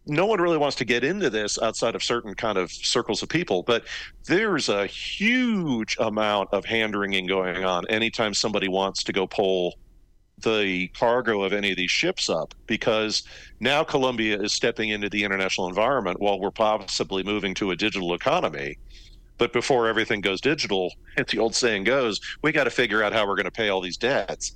no 0.05 0.25
one 0.25 0.41
really 0.41 0.57
wants 0.57 0.75
to 0.77 0.85
get 0.85 1.03
into 1.03 1.29
this 1.29 1.61
outside 1.61 1.95
of 1.95 2.03
certain 2.03 2.35
kind 2.35 2.57
of 2.57 2.71
circles 2.71 3.23
of 3.23 3.29
people, 3.29 3.63
but 3.63 3.85
there's 4.25 4.69
a 4.69 4.85
huge 4.85 5.95
amount 5.99 6.49
of 6.51 6.65
hand 6.65 6.95
wringing 6.95 7.25
going 7.25 7.63
on 7.63 7.87
anytime 7.87 8.33
somebody 8.33 8.67
wants 8.67 9.03
to 9.03 9.13
go 9.13 9.25
pull 9.25 9.75
the 10.39 10.89
cargo 10.89 11.43
of 11.43 11.53
any 11.53 11.71
of 11.71 11.77
these 11.77 11.91
ships 11.91 12.29
up 12.29 12.53
because 12.67 13.23
now 13.59 13.83
Colombia 13.83 14.41
is 14.41 14.51
stepping 14.51 14.89
into 14.89 15.09
the 15.09 15.23
international 15.23 15.69
environment 15.69 16.19
while 16.19 16.39
we're 16.39 16.51
possibly 16.51 17.23
moving 17.23 17.53
to 17.55 17.71
a 17.71 17.75
digital 17.75 18.13
economy. 18.13 18.77
But 19.43 19.51
before 19.51 19.89
everything 19.89 20.21
goes 20.21 20.39
digital, 20.39 20.93
as 21.17 21.25
the 21.25 21.37
old 21.37 21.53
saying 21.53 21.83
goes, 21.83 22.21
we 22.43 22.53
got 22.53 22.63
to 22.63 22.69
figure 22.69 23.03
out 23.03 23.11
how 23.11 23.27
we're 23.27 23.35
going 23.35 23.43
to 23.43 23.51
pay 23.51 23.67
all 23.67 23.81
these 23.81 23.97
debts. 23.97 24.53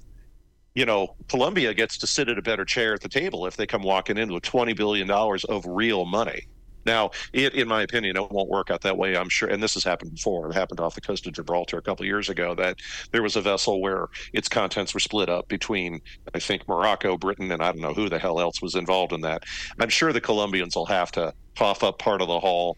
You 0.76 0.86
know, 0.86 1.14
Colombia 1.28 1.74
gets 1.74 1.98
to 1.98 2.08
sit 2.08 2.30
at 2.30 2.38
a 2.38 2.42
better 2.42 2.64
chair 2.64 2.94
at 2.94 3.02
the 3.02 3.10
table 3.10 3.46
if 3.48 3.58
they 3.58 3.68
come 3.68 3.84
walking 3.84 4.18
in 4.18 4.32
with 4.32 4.44
$20 4.44 4.78
billion 4.78 5.12
of 5.12 5.66
real 5.66 6.06
money. 6.06 6.48
Now, 6.86 7.12
it, 7.34 7.54
in 7.54 7.68
my 7.68 7.82
opinion, 7.82 8.16
it 8.16 8.32
won't 8.32 8.48
work 8.48 8.72
out 8.72 8.80
that 8.84 8.98
way. 8.98 9.18
I'm 9.18 9.28
sure, 9.28 9.50
and 9.50 9.62
this 9.62 9.74
has 9.74 9.84
happened 9.84 10.16
before. 10.16 10.50
It 10.50 10.54
happened 10.54 10.80
off 10.80 10.96
the 10.96 11.02
coast 11.02 11.28
of 11.28 11.34
Gibraltar 11.34 11.80
a 11.80 11.82
couple 11.82 12.06
years 12.06 12.30
ago. 12.30 12.56
That 12.56 12.78
there 13.12 13.22
was 13.22 13.36
a 13.36 13.42
vessel 13.42 13.82
where 13.82 14.08
its 14.32 14.48
contents 14.48 14.94
were 14.94 15.02
split 15.02 15.28
up 15.28 15.50
between, 15.50 16.00
I 16.34 16.40
think, 16.40 16.66
Morocco, 16.66 17.18
Britain, 17.18 17.52
and 17.52 17.62
I 17.62 17.74
don't 17.74 17.82
know 17.82 17.94
who 17.94 18.08
the 18.08 18.20
hell 18.20 18.40
else 18.40 18.62
was 18.62 18.76
involved 18.76 19.12
in 19.12 19.20
that. 19.20 19.44
I'm 19.82 19.90
sure 19.90 20.14
the 20.14 20.22
Colombians 20.22 20.78
will 20.78 20.86
have 20.86 21.12
to 21.12 21.34
cough 21.58 21.84
up 21.84 22.00
part 22.00 22.22
of 22.22 22.30
the 22.30 22.40
haul 22.40 22.78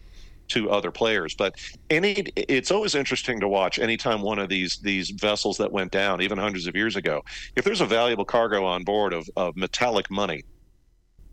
to 0.50 0.70
other 0.70 0.90
players. 0.90 1.34
But 1.34 1.54
any, 1.88 2.12
it's 2.36 2.70
always 2.70 2.94
interesting 2.94 3.40
to 3.40 3.48
watch 3.48 3.78
anytime 3.78 4.22
one 4.22 4.38
of 4.38 4.48
these 4.48 4.78
these 4.78 5.10
vessels 5.10 5.56
that 5.58 5.72
went 5.72 5.92
down, 5.92 6.20
even 6.22 6.38
hundreds 6.38 6.66
of 6.66 6.76
years 6.76 6.96
ago, 6.96 7.22
if 7.56 7.64
there's 7.64 7.80
a 7.80 7.86
valuable 7.86 8.24
cargo 8.24 8.64
on 8.64 8.84
board 8.84 9.12
of, 9.12 9.28
of 9.36 9.56
metallic 9.56 10.10
money. 10.10 10.42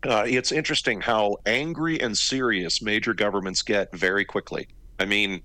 Uh, 0.04 0.22
it's 0.26 0.52
interesting 0.52 1.00
how 1.00 1.36
angry 1.44 2.00
and 2.00 2.16
serious 2.16 2.80
major 2.80 3.12
governments 3.12 3.62
get 3.62 3.92
very 3.96 4.24
quickly. 4.24 4.68
I 5.00 5.04
mean, 5.04 5.40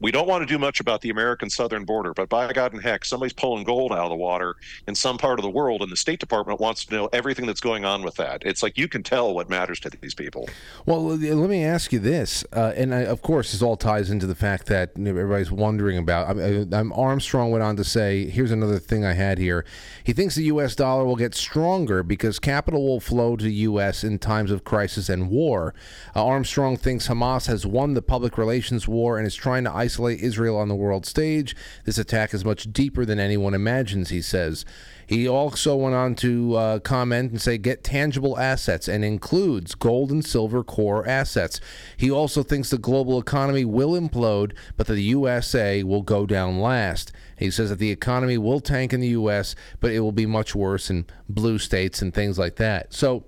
we 0.00 0.12
don't 0.12 0.28
want 0.28 0.42
to 0.42 0.46
do 0.46 0.58
much 0.58 0.80
about 0.80 1.00
the 1.00 1.10
American 1.10 1.50
southern 1.50 1.84
border, 1.84 2.14
but 2.14 2.28
by 2.28 2.52
God 2.52 2.72
and 2.72 2.82
heck, 2.82 3.04
somebody's 3.04 3.32
pulling 3.32 3.64
gold 3.64 3.92
out 3.92 3.98
of 3.98 4.10
the 4.10 4.16
water 4.16 4.56
in 4.86 4.94
some 4.94 5.18
part 5.18 5.38
of 5.38 5.42
the 5.42 5.50
world, 5.50 5.82
and 5.82 5.90
the 5.90 5.96
State 5.96 6.20
Department 6.20 6.60
wants 6.60 6.84
to 6.84 6.94
know 6.94 7.08
everything 7.12 7.46
that's 7.46 7.60
going 7.60 7.84
on 7.84 8.02
with 8.02 8.14
that. 8.16 8.42
It's 8.44 8.62
like 8.62 8.78
you 8.78 8.86
can 8.88 9.02
tell 9.02 9.34
what 9.34 9.50
matters 9.50 9.80
to 9.80 9.90
these 9.90 10.14
people. 10.14 10.48
Well, 10.86 11.02
let 11.02 11.50
me 11.50 11.64
ask 11.64 11.92
you 11.92 11.98
this, 11.98 12.44
uh, 12.52 12.72
and 12.76 12.94
I, 12.94 13.00
of 13.00 13.22
course, 13.22 13.52
this 13.52 13.62
all 13.62 13.76
ties 13.76 14.10
into 14.10 14.26
the 14.26 14.34
fact 14.34 14.66
that 14.66 14.92
everybody's 14.96 15.50
wondering 15.50 15.98
about. 15.98 16.30
I'm, 16.30 16.72
I'm 16.72 16.92
Armstrong 16.92 17.50
went 17.50 17.64
on 17.64 17.76
to 17.76 17.84
say, 17.84 18.28
"Here's 18.28 18.52
another 18.52 18.78
thing 18.78 19.04
I 19.04 19.14
had 19.14 19.38
here." 19.38 19.64
He 20.04 20.12
thinks 20.12 20.34
the 20.34 20.44
U.S. 20.44 20.76
dollar 20.76 21.04
will 21.04 21.16
get 21.16 21.34
stronger 21.34 22.02
because 22.02 22.38
capital 22.38 22.86
will 22.86 23.00
flow 23.00 23.36
to 23.36 23.50
U.S. 23.50 24.04
in 24.04 24.18
times 24.18 24.50
of 24.50 24.64
crisis 24.64 25.08
and 25.08 25.28
war. 25.28 25.74
Uh, 26.14 26.24
Armstrong 26.24 26.76
thinks 26.76 27.08
Hamas 27.08 27.46
has 27.46 27.66
won 27.66 27.94
the 27.94 28.02
public 28.02 28.38
relations 28.38 28.86
war 28.86 29.18
and 29.18 29.26
is 29.26 29.34
trying 29.34 29.64
to 29.64 29.72
isolate 29.72 29.87
Israel 29.96 30.56
on 30.56 30.68
the 30.68 30.74
world 30.74 31.06
stage. 31.06 31.54
This 31.84 31.98
attack 31.98 32.34
is 32.34 32.44
much 32.44 32.72
deeper 32.72 33.04
than 33.04 33.18
anyone 33.18 33.54
imagines, 33.54 34.10
he 34.10 34.20
says. 34.20 34.64
He 35.06 35.26
also 35.26 35.74
went 35.74 35.94
on 35.94 36.14
to 36.16 36.54
uh, 36.54 36.78
comment 36.80 37.30
and 37.30 37.40
say, 37.40 37.56
get 37.56 37.82
tangible 37.82 38.38
assets 38.38 38.88
and 38.88 39.02
includes 39.02 39.74
gold 39.74 40.10
and 40.10 40.22
silver 40.22 40.62
core 40.62 41.08
assets. 41.08 41.60
He 41.96 42.10
also 42.10 42.42
thinks 42.42 42.68
the 42.68 42.76
global 42.76 43.18
economy 43.18 43.64
will 43.64 43.92
implode, 43.92 44.52
but 44.76 44.86
that 44.86 44.94
the 44.94 45.02
USA 45.04 45.82
will 45.82 46.02
go 46.02 46.26
down 46.26 46.60
last. 46.60 47.10
He 47.38 47.50
says 47.50 47.70
that 47.70 47.78
the 47.78 47.90
economy 47.90 48.36
will 48.36 48.60
tank 48.60 48.92
in 48.92 49.00
the 49.00 49.08
U.S., 49.08 49.54
but 49.80 49.92
it 49.92 50.00
will 50.00 50.12
be 50.12 50.26
much 50.26 50.54
worse 50.54 50.90
in 50.90 51.06
blue 51.26 51.58
states 51.58 52.02
and 52.02 52.12
things 52.12 52.38
like 52.38 52.56
that. 52.56 52.92
So 52.92 53.24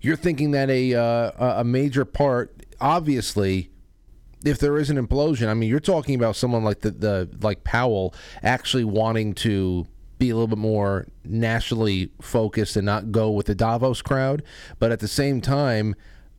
you're 0.00 0.16
thinking 0.16 0.50
that 0.50 0.68
a, 0.68 0.94
uh, 0.94 1.60
a 1.60 1.64
major 1.64 2.04
part, 2.04 2.66
obviously, 2.80 3.70
if 4.44 4.58
there 4.58 4.78
is 4.78 4.90
an 4.90 5.04
implosion, 5.04 5.48
I 5.48 5.54
mean, 5.54 5.68
you're 5.68 5.80
talking 5.80 6.14
about 6.14 6.36
someone 6.36 6.64
like 6.64 6.80
the, 6.80 6.90
the 6.90 7.28
like 7.40 7.64
Powell 7.64 8.14
actually 8.42 8.84
wanting 8.84 9.34
to 9.34 9.86
be 10.18 10.30
a 10.30 10.34
little 10.34 10.48
bit 10.48 10.58
more 10.58 11.06
nationally 11.24 12.10
focused 12.20 12.76
and 12.76 12.86
not 12.86 13.10
go 13.10 13.30
with 13.30 13.46
the 13.46 13.54
Davos 13.54 14.02
crowd, 14.02 14.42
but 14.78 14.92
at 14.92 15.00
the 15.00 15.08
same 15.08 15.40
time, 15.40 15.94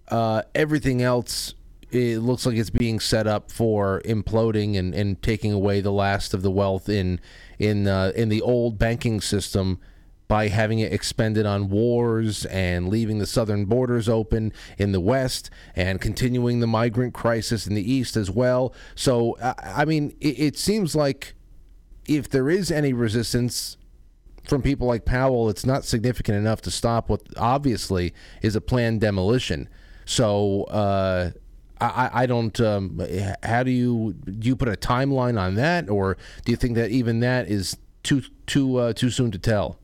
uh, 0.09 0.43
everything 0.53 1.01
else 1.01 1.55
it 1.91 2.19
looks 2.19 2.45
like 2.45 2.57
it's 2.57 2.69
being 2.69 2.99
set 2.99 3.27
up 3.27 3.51
for 3.51 4.01
imploding 4.05 4.77
and, 4.77 4.93
and 4.93 5.21
taking 5.21 5.51
away 5.51 5.81
the 5.81 5.91
last 5.91 6.33
of 6.33 6.41
the 6.41 6.51
wealth 6.51 6.89
in 6.89 7.19
in 7.59 7.87
uh, 7.87 8.11
in 8.15 8.29
the 8.29 8.41
old 8.41 8.77
banking 8.77 9.21
system 9.21 9.79
by 10.27 10.47
having 10.47 10.79
it 10.79 10.91
expended 10.91 11.45
on 11.45 11.69
wars 11.69 12.45
and 12.45 12.89
leaving 12.89 13.19
the 13.19 13.27
southern 13.27 13.65
borders 13.65 14.09
open 14.09 14.51
in 14.77 14.91
the 14.91 14.99
west 14.99 15.49
and 15.75 16.01
continuing 16.01 16.59
the 16.59 16.67
migrant 16.67 17.13
crisis 17.13 17.67
in 17.67 17.75
the 17.75 17.91
east 17.91 18.17
as 18.17 18.31
well. 18.31 18.73
So 18.95 19.37
I, 19.41 19.85
mean, 19.85 20.15
it, 20.19 20.39
it 20.39 20.57
seems 20.57 20.95
like 20.95 21.35
if 22.07 22.29
there 22.29 22.49
is 22.49 22.71
any 22.71 22.93
resistance 22.93 23.77
from 24.43 24.61
people 24.61 24.87
like 24.87 25.05
Powell, 25.05 25.49
it's 25.49 25.65
not 25.65 25.85
significant 25.85 26.37
enough 26.37 26.61
to 26.61 26.71
stop 26.71 27.09
what 27.09 27.21
obviously 27.37 28.13
is 28.41 28.55
a 28.55 28.61
planned 28.61 29.01
demolition. 29.01 29.69
So 30.05 30.63
uh, 30.65 31.31
I, 31.81 32.09
I 32.13 32.25
don't. 32.25 32.59
Um, 32.61 33.01
how 33.43 33.63
do 33.63 33.71
you 33.71 34.13
do? 34.13 34.49
You 34.49 34.55
put 34.55 34.69
a 34.69 34.73
timeline 34.73 35.39
on 35.39 35.55
that, 35.55 35.89
or 35.89 36.17
do 36.45 36.51
you 36.51 36.55
think 36.55 36.75
that 36.75 36.91
even 36.91 37.19
that 37.21 37.49
is 37.49 37.77
too 38.03 38.21
too 38.45 38.77
uh, 38.77 38.93
too 38.93 39.09
soon 39.09 39.31
to 39.31 39.39
tell? 39.39 39.79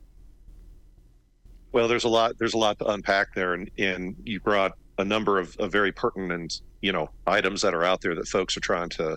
Well, 1.72 1.88
there's 1.88 2.04
a 2.04 2.08
lot. 2.08 2.38
There's 2.38 2.54
a 2.54 2.58
lot 2.58 2.78
to 2.80 2.86
unpack 2.86 3.34
there, 3.34 3.54
and, 3.54 3.70
and 3.78 4.16
you 4.24 4.40
brought 4.40 4.72
a 4.98 5.04
number 5.04 5.38
of, 5.38 5.56
of 5.56 5.72
very 5.72 5.90
pertinent, 5.90 6.60
you 6.80 6.92
know, 6.92 7.10
items 7.26 7.62
that 7.62 7.74
are 7.74 7.84
out 7.84 8.00
there 8.02 8.14
that 8.14 8.28
folks 8.28 8.56
are 8.56 8.60
trying 8.60 8.90
to, 8.90 9.16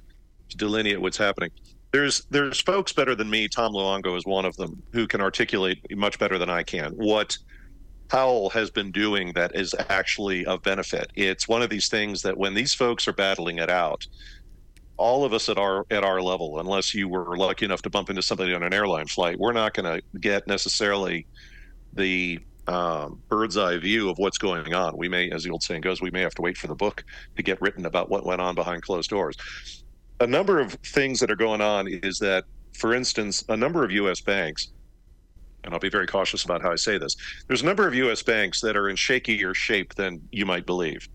to 0.49 0.57
delineate 0.57 1.01
what's 1.01 1.17
happening. 1.17 1.51
There's 1.91 2.25
there's 2.29 2.59
folks 2.59 2.91
better 2.93 3.15
than 3.15 3.29
me. 3.29 3.47
Tom 3.47 3.73
Luongo 3.73 4.17
is 4.17 4.25
one 4.25 4.45
of 4.45 4.55
them 4.57 4.81
who 4.91 5.07
can 5.07 5.21
articulate 5.21 5.79
much 5.95 6.19
better 6.19 6.37
than 6.37 6.49
I 6.49 6.63
can 6.63 6.91
what 6.91 7.37
Powell 8.07 8.49
has 8.51 8.69
been 8.69 8.91
doing 8.91 9.33
that 9.33 9.55
is 9.55 9.73
actually 9.89 10.45
of 10.45 10.61
benefit. 10.61 11.11
It's 11.15 11.47
one 11.47 11.61
of 11.61 11.69
these 11.69 11.87
things 11.87 12.21
that 12.21 12.37
when 12.37 12.53
these 12.53 12.73
folks 12.73 13.07
are 13.07 13.13
battling 13.13 13.57
it 13.57 13.69
out, 13.69 14.05
all 14.97 15.25
of 15.25 15.33
us 15.33 15.49
at 15.49 15.57
our 15.57 15.85
at 15.89 16.03
our 16.03 16.21
level, 16.21 16.59
unless 16.59 16.93
you 16.93 17.07
were 17.07 17.35
lucky 17.37 17.65
enough 17.65 17.81
to 17.83 17.89
bump 17.89 18.09
into 18.09 18.21
somebody 18.21 18.53
on 18.53 18.63
an 18.63 18.73
airline 18.73 19.07
flight, 19.07 19.39
we're 19.39 19.53
not 19.53 19.73
going 19.73 19.99
to 19.99 20.19
get 20.19 20.47
necessarily 20.47 21.25
the 21.95 22.39
um, 22.67 23.21
bird's 23.29 23.57
eye 23.57 23.77
view 23.77 24.09
of 24.09 24.17
what's 24.17 24.37
going 24.37 24.73
on. 24.73 24.97
We 24.97 25.07
may, 25.07 25.29
as 25.31 25.43
the 25.43 25.51
old 25.51 25.63
saying 25.63 25.81
goes, 25.81 26.01
we 26.01 26.11
may 26.11 26.21
have 26.21 26.33
to 26.35 26.41
wait 26.41 26.57
for 26.57 26.67
the 26.67 26.75
book 26.75 27.03
to 27.35 27.43
get 27.43 27.61
written 27.61 27.85
about 27.85 28.09
what 28.09 28.25
went 28.25 28.41
on 28.41 28.55
behind 28.55 28.81
closed 28.81 29.09
doors 29.09 29.35
a 30.19 30.27
number 30.27 30.59
of 30.59 30.73
things 30.85 31.19
that 31.19 31.31
are 31.31 31.35
going 31.35 31.61
on 31.61 31.87
is 31.87 32.17
that, 32.19 32.45
for 32.73 32.93
instance, 32.93 33.43
a 33.49 33.57
number 33.57 33.83
of 33.83 33.91
U.S. 33.91 34.21
banks, 34.21 34.71
and 35.63 35.73
I'll 35.73 35.79
be 35.79 35.89
very 35.89 36.07
cautious 36.07 36.43
about 36.45 36.61
how 36.61 36.71
I 36.71 36.75
say 36.75 36.97
this, 36.97 37.15
there's 37.47 37.61
a 37.61 37.65
number 37.65 37.87
of 37.87 37.93
U.S. 37.95 38.23
banks 38.23 38.61
that 38.61 38.77
are 38.77 38.89
in 38.89 38.95
shakier 38.95 39.53
shape 39.55 39.93
than 39.95 40.21
you 40.31 40.45
might 40.45 40.65
believe. 40.65 41.07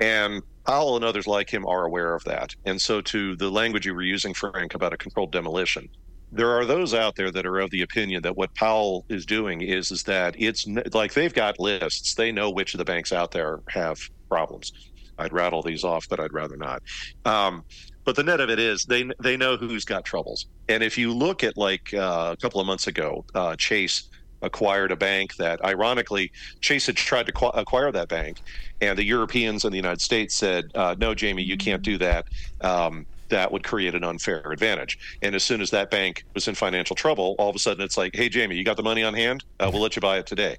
And 0.00 0.42
Powell 0.66 0.96
and 0.96 1.04
others 1.04 1.26
like 1.26 1.52
him 1.52 1.66
are 1.66 1.84
aware 1.84 2.14
of 2.14 2.24
that. 2.24 2.54
And 2.64 2.80
so, 2.80 3.00
to 3.02 3.36
the 3.36 3.50
language 3.50 3.86
you 3.86 3.94
were 3.94 4.02
using, 4.02 4.34
Frank, 4.34 4.74
about 4.74 4.92
a 4.92 4.96
controlled 4.96 5.30
demolition, 5.30 5.88
there 6.34 6.50
are 6.50 6.64
those 6.64 6.94
out 6.94 7.14
there 7.16 7.30
that 7.30 7.46
are 7.46 7.58
of 7.60 7.70
the 7.70 7.82
opinion 7.82 8.22
that 8.22 8.36
what 8.36 8.54
Powell 8.54 9.04
is 9.08 9.24
doing 9.24 9.60
is 9.60 9.90
is 9.90 10.02
that 10.04 10.34
it's 10.38 10.66
like 10.92 11.14
they've 11.14 11.32
got 11.34 11.60
lists. 11.60 12.14
They 12.14 12.32
know 12.32 12.50
which 12.50 12.74
of 12.74 12.78
the 12.78 12.84
banks 12.84 13.12
out 13.12 13.30
there 13.30 13.60
have 13.70 13.96
problems. 14.28 14.72
I'd 15.16 15.32
rattle 15.32 15.62
these 15.62 15.84
off, 15.84 16.06
but 16.10 16.18
I'd 16.20 16.32
rather 16.32 16.56
not. 16.56 16.82
Um, 17.24 17.62
but 18.04 18.16
the 18.16 18.24
net 18.24 18.40
of 18.40 18.50
it 18.50 18.58
is 18.58 18.84
they 18.88 19.08
they 19.22 19.36
know 19.36 19.56
who's 19.56 19.84
got 19.84 20.04
troubles. 20.04 20.46
And 20.68 20.82
if 20.82 20.98
you 20.98 21.12
look 21.12 21.44
at 21.44 21.56
like 21.56 21.82
uh, 21.94 22.34
a 22.34 22.36
couple 22.42 22.60
of 22.60 22.66
months 22.66 22.86
ago, 22.86 23.24
uh, 23.34 23.56
Chase 23.56 24.08
acquired 24.42 24.92
a 24.92 24.96
bank 24.96 25.30
that 25.38 25.64
ironically 25.64 26.30
Chase 26.60 26.86
had 26.86 26.96
tried 26.96 27.26
to 27.26 27.32
qu- 27.32 27.46
acquire 27.48 27.92
that 27.92 28.08
bank, 28.08 28.38
and 28.80 28.98
the 28.98 29.04
Europeans 29.04 29.64
and 29.64 29.72
the 29.72 29.78
United 29.78 30.00
States 30.00 30.36
said, 30.36 30.64
uh, 30.74 30.94
"No, 30.98 31.14
Jamie, 31.14 31.44
you 31.44 31.56
can't 31.56 31.82
do 31.82 31.96
that." 31.98 32.24
Um, 32.60 33.06
that 33.28 33.50
would 33.50 33.64
create 33.64 33.94
an 33.94 34.04
unfair 34.04 34.50
advantage. 34.50 34.98
And 35.22 35.34
as 35.34 35.42
soon 35.42 35.60
as 35.60 35.70
that 35.70 35.90
bank 35.90 36.24
was 36.34 36.48
in 36.48 36.54
financial 36.54 36.96
trouble, 36.96 37.34
all 37.38 37.50
of 37.50 37.56
a 37.56 37.58
sudden 37.58 37.84
it's 37.84 37.96
like, 37.96 38.14
"Hey, 38.14 38.28
Jamie, 38.28 38.56
you 38.56 38.64
got 38.64 38.76
the 38.76 38.82
money 38.82 39.02
on 39.02 39.14
hand? 39.14 39.44
Uh, 39.60 39.70
we'll 39.72 39.82
let 39.82 39.96
you 39.96 40.00
buy 40.00 40.18
it 40.18 40.26
today." 40.26 40.56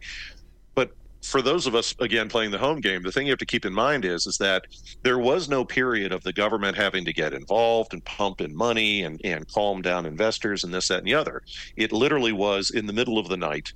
But 0.73 0.91
for 1.21 1.41
those 1.41 1.67
of 1.67 1.75
us 1.75 1.95
again 1.99 2.29
playing 2.29 2.51
the 2.51 2.57
home 2.57 2.79
game, 2.81 3.01
the 3.01 3.11
thing 3.11 3.25
you 3.25 3.31
have 3.31 3.39
to 3.39 3.45
keep 3.45 3.65
in 3.65 3.73
mind 3.73 4.05
is 4.05 4.27
is 4.27 4.37
that 4.37 4.65
there 5.03 5.19
was 5.19 5.49
no 5.49 5.65
period 5.65 6.11
of 6.11 6.23
the 6.23 6.33
government 6.33 6.77
having 6.77 7.05
to 7.05 7.13
get 7.13 7.33
involved 7.33 7.93
and 7.93 8.03
pump 8.05 8.41
in 8.41 8.55
money 8.55 9.03
and, 9.03 9.19
and 9.23 9.47
calm 9.51 9.81
down 9.81 10.05
investors 10.05 10.63
and 10.63 10.73
this, 10.73 10.87
that, 10.87 10.99
and 10.99 11.07
the 11.07 11.15
other. 11.15 11.41
It 11.75 11.91
literally 11.91 12.31
was 12.31 12.71
in 12.71 12.85
the 12.85 12.93
middle 12.93 13.17
of 13.17 13.27
the 13.27 13.37
night, 13.37 13.73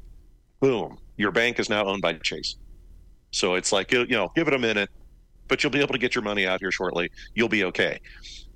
boom, 0.59 0.97
your 1.17 1.31
bank 1.31 1.59
is 1.59 1.69
now 1.69 1.85
owned 1.85 2.01
by 2.01 2.13
Chase. 2.13 2.55
So 3.31 3.55
it's 3.55 3.71
like 3.71 3.91
you 3.91 4.05
know, 4.07 4.31
give 4.35 4.47
it 4.47 4.53
a 4.53 4.59
minute, 4.59 4.89
but 5.47 5.63
you'll 5.63 5.71
be 5.71 5.81
able 5.81 5.93
to 5.93 5.99
get 5.99 6.15
your 6.15 6.23
money 6.23 6.47
out 6.47 6.59
here 6.61 6.71
shortly. 6.71 7.11
You'll 7.33 7.49
be 7.49 7.65
okay. 7.65 7.99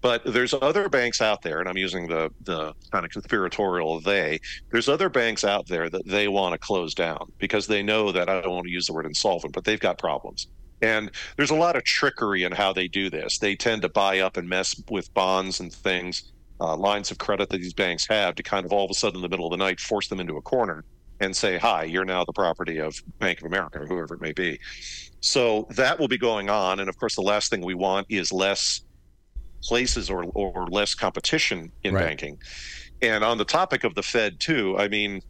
But 0.03 0.21
there's 0.25 0.53
other 0.53 0.89
banks 0.89 1.21
out 1.21 1.41
there, 1.43 1.61
and 1.61 1.69
I'm 1.69 1.77
using 1.77 2.07
the 2.07 2.29
the 2.41 2.73
kind 2.91 3.05
of 3.05 3.11
conspiratorial 3.11 4.01
they. 4.01 4.39
There's 4.71 4.89
other 4.89 5.09
banks 5.09 5.45
out 5.45 5.67
there 5.67 5.89
that 5.89 6.05
they 6.05 6.27
want 6.27 6.53
to 6.53 6.59
close 6.59 6.93
down 6.93 7.25
because 7.39 7.67
they 7.67 7.81
know 7.83 8.11
that 8.11 8.29
I 8.29 8.41
don't 8.41 8.51
want 8.51 8.65
to 8.67 8.71
use 8.71 8.87
the 8.87 8.93
word 8.93 9.05
insolvent, 9.07 9.53
but 9.53 9.63
they've 9.63 9.79
got 9.79 9.97
problems. 9.97 10.47
And 10.81 11.09
there's 11.37 11.51
a 11.51 11.55
lot 11.55 11.77
of 11.77 11.85
trickery 11.85 12.43
in 12.43 12.51
how 12.51 12.73
they 12.73 12.89
do 12.89 13.09
this. 13.09 13.39
They 13.39 13.55
tend 13.55 13.83
to 13.83 13.89
buy 13.89 14.19
up 14.19 14.35
and 14.35 14.49
mess 14.49 14.75
with 14.91 15.13
bonds 15.13 15.61
and 15.61 15.71
things, 15.73 16.33
uh, 16.59 16.75
lines 16.75 17.09
of 17.09 17.17
credit 17.17 17.49
that 17.49 17.59
these 17.61 17.73
banks 17.73 18.05
have 18.09 18.35
to 18.35 18.43
kind 18.43 18.65
of 18.65 18.73
all 18.73 18.85
of 18.85 18.91
a 18.91 18.95
sudden 18.95 19.17
in 19.17 19.21
the 19.21 19.29
middle 19.29 19.47
of 19.47 19.51
the 19.51 19.57
night 19.65 19.79
force 19.79 20.09
them 20.09 20.19
into 20.19 20.35
a 20.35 20.41
corner 20.41 20.83
and 21.21 21.35
say, 21.35 21.57
hi, 21.57 21.85
you're 21.85 22.03
now 22.03 22.25
the 22.25 22.33
property 22.33 22.79
of 22.79 22.93
Bank 23.19 23.39
of 23.39 23.45
America 23.47 23.79
or 23.79 23.87
whoever 23.87 24.15
it 24.15 24.21
may 24.21 24.33
be. 24.33 24.59
So 25.21 25.65
that 25.77 25.97
will 25.97 26.09
be 26.09 26.17
going 26.17 26.49
on. 26.49 26.81
And 26.81 26.89
of 26.89 26.97
course, 26.97 27.15
the 27.15 27.21
last 27.21 27.49
thing 27.49 27.61
we 27.63 27.75
want 27.75 28.07
is 28.09 28.33
less 28.33 28.81
places 29.63 30.09
or, 30.09 30.23
or 30.35 30.67
less 30.67 30.93
competition 30.93 31.71
in 31.83 31.93
right. 31.93 32.05
banking. 32.05 32.37
And 33.01 33.23
on 33.23 33.37
the 33.37 33.45
topic 33.45 33.83
of 33.83 33.95
the 33.95 34.03
Fed, 34.03 34.39
too, 34.39 34.77
I 34.77 34.87
mean, 34.87 35.21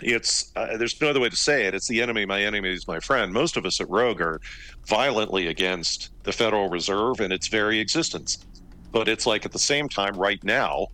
it's 0.00 0.52
uh, 0.56 0.76
there's 0.76 1.00
no 1.00 1.08
other 1.08 1.20
way 1.20 1.28
to 1.28 1.36
say 1.36 1.66
it. 1.66 1.74
It's 1.74 1.88
the 1.88 2.02
enemy. 2.02 2.24
My 2.24 2.42
enemy 2.42 2.72
is 2.72 2.86
my 2.86 3.00
friend. 3.00 3.32
Most 3.32 3.56
of 3.56 3.66
us 3.66 3.80
at 3.80 3.88
Rogue 3.88 4.20
are 4.20 4.40
violently 4.86 5.48
against 5.48 6.10
the 6.22 6.32
Federal 6.32 6.68
Reserve 6.68 7.20
and 7.20 7.32
its 7.32 7.48
very 7.48 7.78
existence. 7.80 8.38
But 8.90 9.08
it's 9.08 9.26
like 9.26 9.44
at 9.44 9.52
the 9.52 9.58
same 9.58 9.88
time, 9.88 10.16
right 10.16 10.42
now, 10.42 10.88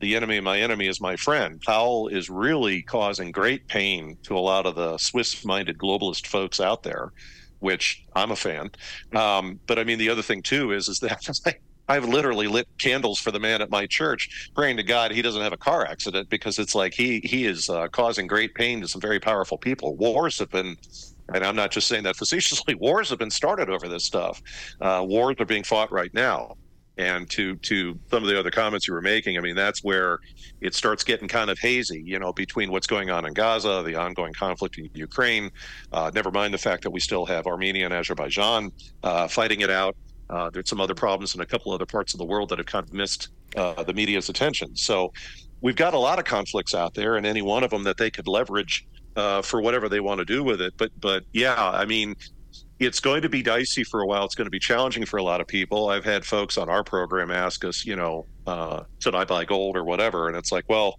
the 0.00 0.16
enemy 0.16 0.38
of 0.38 0.44
my 0.44 0.58
enemy 0.60 0.86
is 0.86 1.00
my 1.00 1.16
friend. 1.16 1.60
Powell 1.60 2.08
is 2.08 2.30
really 2.30 2.82
causing 2.82 3.30
great 3.30 3.66
pain 3.66 4.16
to 4.22 4.36
a 4.36 4.40
lot 4.40 4.66
of 4.66 4.74
the 4.74 4.96
Swiss-minded 4.98 5.76
globalist 5.78 6.26
folks 6.26 6.60
out 6.60 6.82
there, 6.82 7.12
which 7.58 8.04
I'm 8.14 8.30
a 8.30 8.36
fan. 8.36 8.70
Um, 9.14 9.60
but 9.66 9.78
I 9.78 9.84
mean, 9.84 9.98
the 9.98 10.08
other 10.08 10.22
thing 10.22 10.42
too 10.42 10.72
is 10.72 10.88
is 10.88 11.00
that 11.00 11.22
I've 11.90 12.04
literally 12.04 12.46
lit 12.46 12.68
candles 12.78 13.18
for 13.18 13.32
the 13.32 13.40
man 13.40 13.60
at 13.60 13.68
my 13.68 13.84
church, 13.84 14.48
praying 14.54 14.76
to 14.76 14.84
God 14.84 15.10
he 15.10 15.22
doesn't 15.22 15.42
have 15.42 15.52
a 15.52 15.56
car 15.56 15.84
accident 15.84 16.30
because 16.30 16.60
it's 16.60 16.76
like 16.76 16.94
he 16.94 17.20
he 17.24 17.46
is 17.46 17.68
uh, 17.68 17.88
causing 17.88 18.28
great 18.28 18.54
pain 18.54 18.80
to 18.80 18.86
some 18.86 19.00
very 19.00 19.18
powerful 19.18 19.58
people. 19.58 19.96
Wars 19.96 20.38
have 20.38 20.50
been, 20.50 20.76
and 21.34 21.44
I'm 21.44 21.56
not 21.56 21.72
just 21.72 21.88
saying 21.88 22.04
that 22.04 22.14
facetiously. 22.22 22.76
Wars 22.76 23.10
have 23.10 23.18
been 23.18 23.30
started 23.30 23.68
over 23.68 23.88
this 23.88 24.04
stuff. 24.04 24.40
Uh, 24.80 25.04
wars 25.04 25.34
are 25.40 25.44
being 25.44 25.64
fought 25.64 25.90
right 25.90 26.14
now. 26.14 26.56
And 26.96 27.28
to 27.30 27.56
to 27.56 27.98
some 28.10 28.22
of 28.22 28.28
the 28.28 28.38
other 28.38 28.50
comments 28.52 28.86
you 28.86 28.94
were 28.94 29.02
making, 29.02 29.36
I 29.36 29.40
mean 29.40 29.56
that's 29.56 29.82
where 29.82 30.20
it 30.60 30.74
starts 30.74 31.02
getting 31.02 31.26
kind 31.26 31.50
of 31.50 31.58
hazy, 31.58 32.02
you 32.04 32.20
know, 32.20 32.32
between 32.32 32.70
what's 32.70 32.86
going 32.86 33.10
on 33.10 33.26
in 33.26 33.32
Gaza, 33.32 33.82
the 33.84 33.96
ongoing 33.96 34.34
conflict 34.34 34.78
in 34.78 34.88
Ukraine. 34.94 35.50
Uh, 35.90 36.10
never 36.14 36.30
mind 36.30 36.54
the 36.54 36.58
fact 36.58 36.84
that 36.84 36.90
we 36.90 37.00
still 37.00 37.26
have 37.26 37.46
Armenia 37.48 37.86
and 37.86 37.94
Azerbaijan 37.94 38.70
uh, 39.02 39.26
fighting 39.26 39.62
it 39.62 39.70
out. 39.70 39.96
Uh, 40.30 40.48
there's 40.50 40.68
some 40.68 40.80
other 40.80 40.94
problems 40.94 41.34
in 41.34 41.40
a 41.40 41.46
couple 41.46 41.72
other 41.72 41.86
parts 41.86 42.14
of 42.14 42.18
the 42.18 42.24
world 42.24 42.48
that 42.50 42.58
have 42.58 42.66
kind 42.66 42.86
of 42.86 42.92
missed 42.92 43.28
uh, 43.56 43.82
the 43.82 43.92
media's 43.92 44.28
attention. 44.28 44.76
So 44.76 45.12
we've 45.60 45.76
got 45.76 45.92
a 45.92 45.98
lot 45.98 46.18
of 46.18 46.24
conflicts 46.24 46.74
out 46.74 46.94
there, 46.94 47.16
and 47.16 47.26
any 47.26 47.42
one 47.42 47.64
of 47.64 47.70
them 47.70 47.82
that 47.84 47.96
they 47.96 48.10
could 48.10 48.28
leverage 48.28 48.86
uh, 49.16 49.42
for 49.42 49.60
whatever 49.60 49.88
they 49.88 50.00
want 50.00 50.18
to 50.20 50.24
do 50.24 50.44
with 50.44 50.60
it. 50.60 50.74
But 50.76 50.92
but 51.00 51.24
yeah, 51.32 51.70
I 51.70 51.84
mean, 51.84 52.14
it's 52.78 53.00
going 53.00 53.22
to 53.22 53.28
be 53.28 53.42
dicey 53.42 53.82
for 53.82 54.02
a 54.02 54.06
while. 54.06 54.24
It's 54.24 54.36
going 54.36 54.46
to 54.46 54.50
be 54.50 54.60
challenging 54.60 55.04
for 55.04 55.16
a 55.16 55.22
lot 55.22 55.40
of 55.40 55.48
people. 55.48 55.88
I've 55.88 56.04
had 56.04 56.24
folks 56.24 56.56
on 56.56 56.68
our 56.68 56.84
program 56.84 57.30
ask 57.30 57.64
us, 57.64 57.84
you 57.84 57.96
know, 57.96 58.26
uh, 58.46 58.84
should 59.00 59.16
I 59.16 59.24
buy 59.24 59.44
gold 59.44 59.76
or 59.76 59.84
whatever, 59.84 60.28
and 60.28 60.36
it's 60.36 60.52
like, 60.52 60.64
well. 60.68 60.98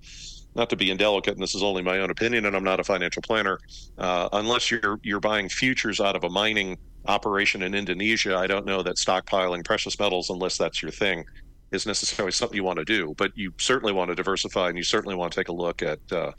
Not 0.54 0.70
to 0.72 0.76
be 0.76 0.92
indelicate, 0.92 1.36
and 1.36 1.42
this 1.42 1.56
is 1.56 1.64
only 1.64 1.82
my 1.82 2.00
own 2.00 2.10
opinion, 2.10 2.46
and 2.46 2.58
I'm 2.58 2.64
not 2.66 2.82
a 2.82 2.84
financial 2.84 3.22
planner. 3.22 3.58
Uh, 3.98 4.28
unless 4.34 4.70
you're 4.70 5.00
you're 5.02 5.22
buying 5.22 5.48
futures 5.48 6.02
out 6.02 6.18
of 6.18 6.26
a 6.26 6.30
mining 6.30 6.78
operation 7.06 7.64
in 7.64 7.74
Indonesia, 7.74 8.36
I 8.36 8.48
don't 8.48 8.66
know 8.66 8.84
that 8.84 8.98
stockpiling 8.98 9.66
precious 9.66 10.00
metals, 10.00 10.30
unless 10.30 10.58
that's 10.58 10.82
your 10.82 10.92
thing, 10.92 11.26
is 11.72 11.86
necessarily 11.86 12.32
something 12.32 12.56
you 12.56 12.64
want 12.64 12.80
to 12.80 12.86
do. 12.86 13.14
But 13.18 13.32
you 13.36 13.54
certainly 13.58 13.94
want 13.94 14.10
to 14.10 14.16
diversify, 14.16 14.70
and 14.70 14.78
you 14.78 14.84
certainly 14.84 15.16
want 15.16 15.32
to 15.34 15.40
take 15.40 15.50
a 15.50 15.54
look 15.54 15.82
at 15.82 16.00
uh, 16.12 16.32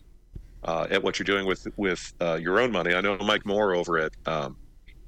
uh, 0.65 0.87
at 0.91 1.03
what 1.03 1.19
you're 1.19 1.25
doing 1.25 1.47
with 1.47 1.67
with 1.77 2.13
uh, 2.21 2.39
your 2.41 2.61
own 2.61 2.71
money. 2.71 2.95
I 2.95 3.01
know 3.01 3.17
Mike 3.19 3.47
Moore 3.47 3.75
over 3.75 3.99
at 3.99 4.13
um, 4.27 4.57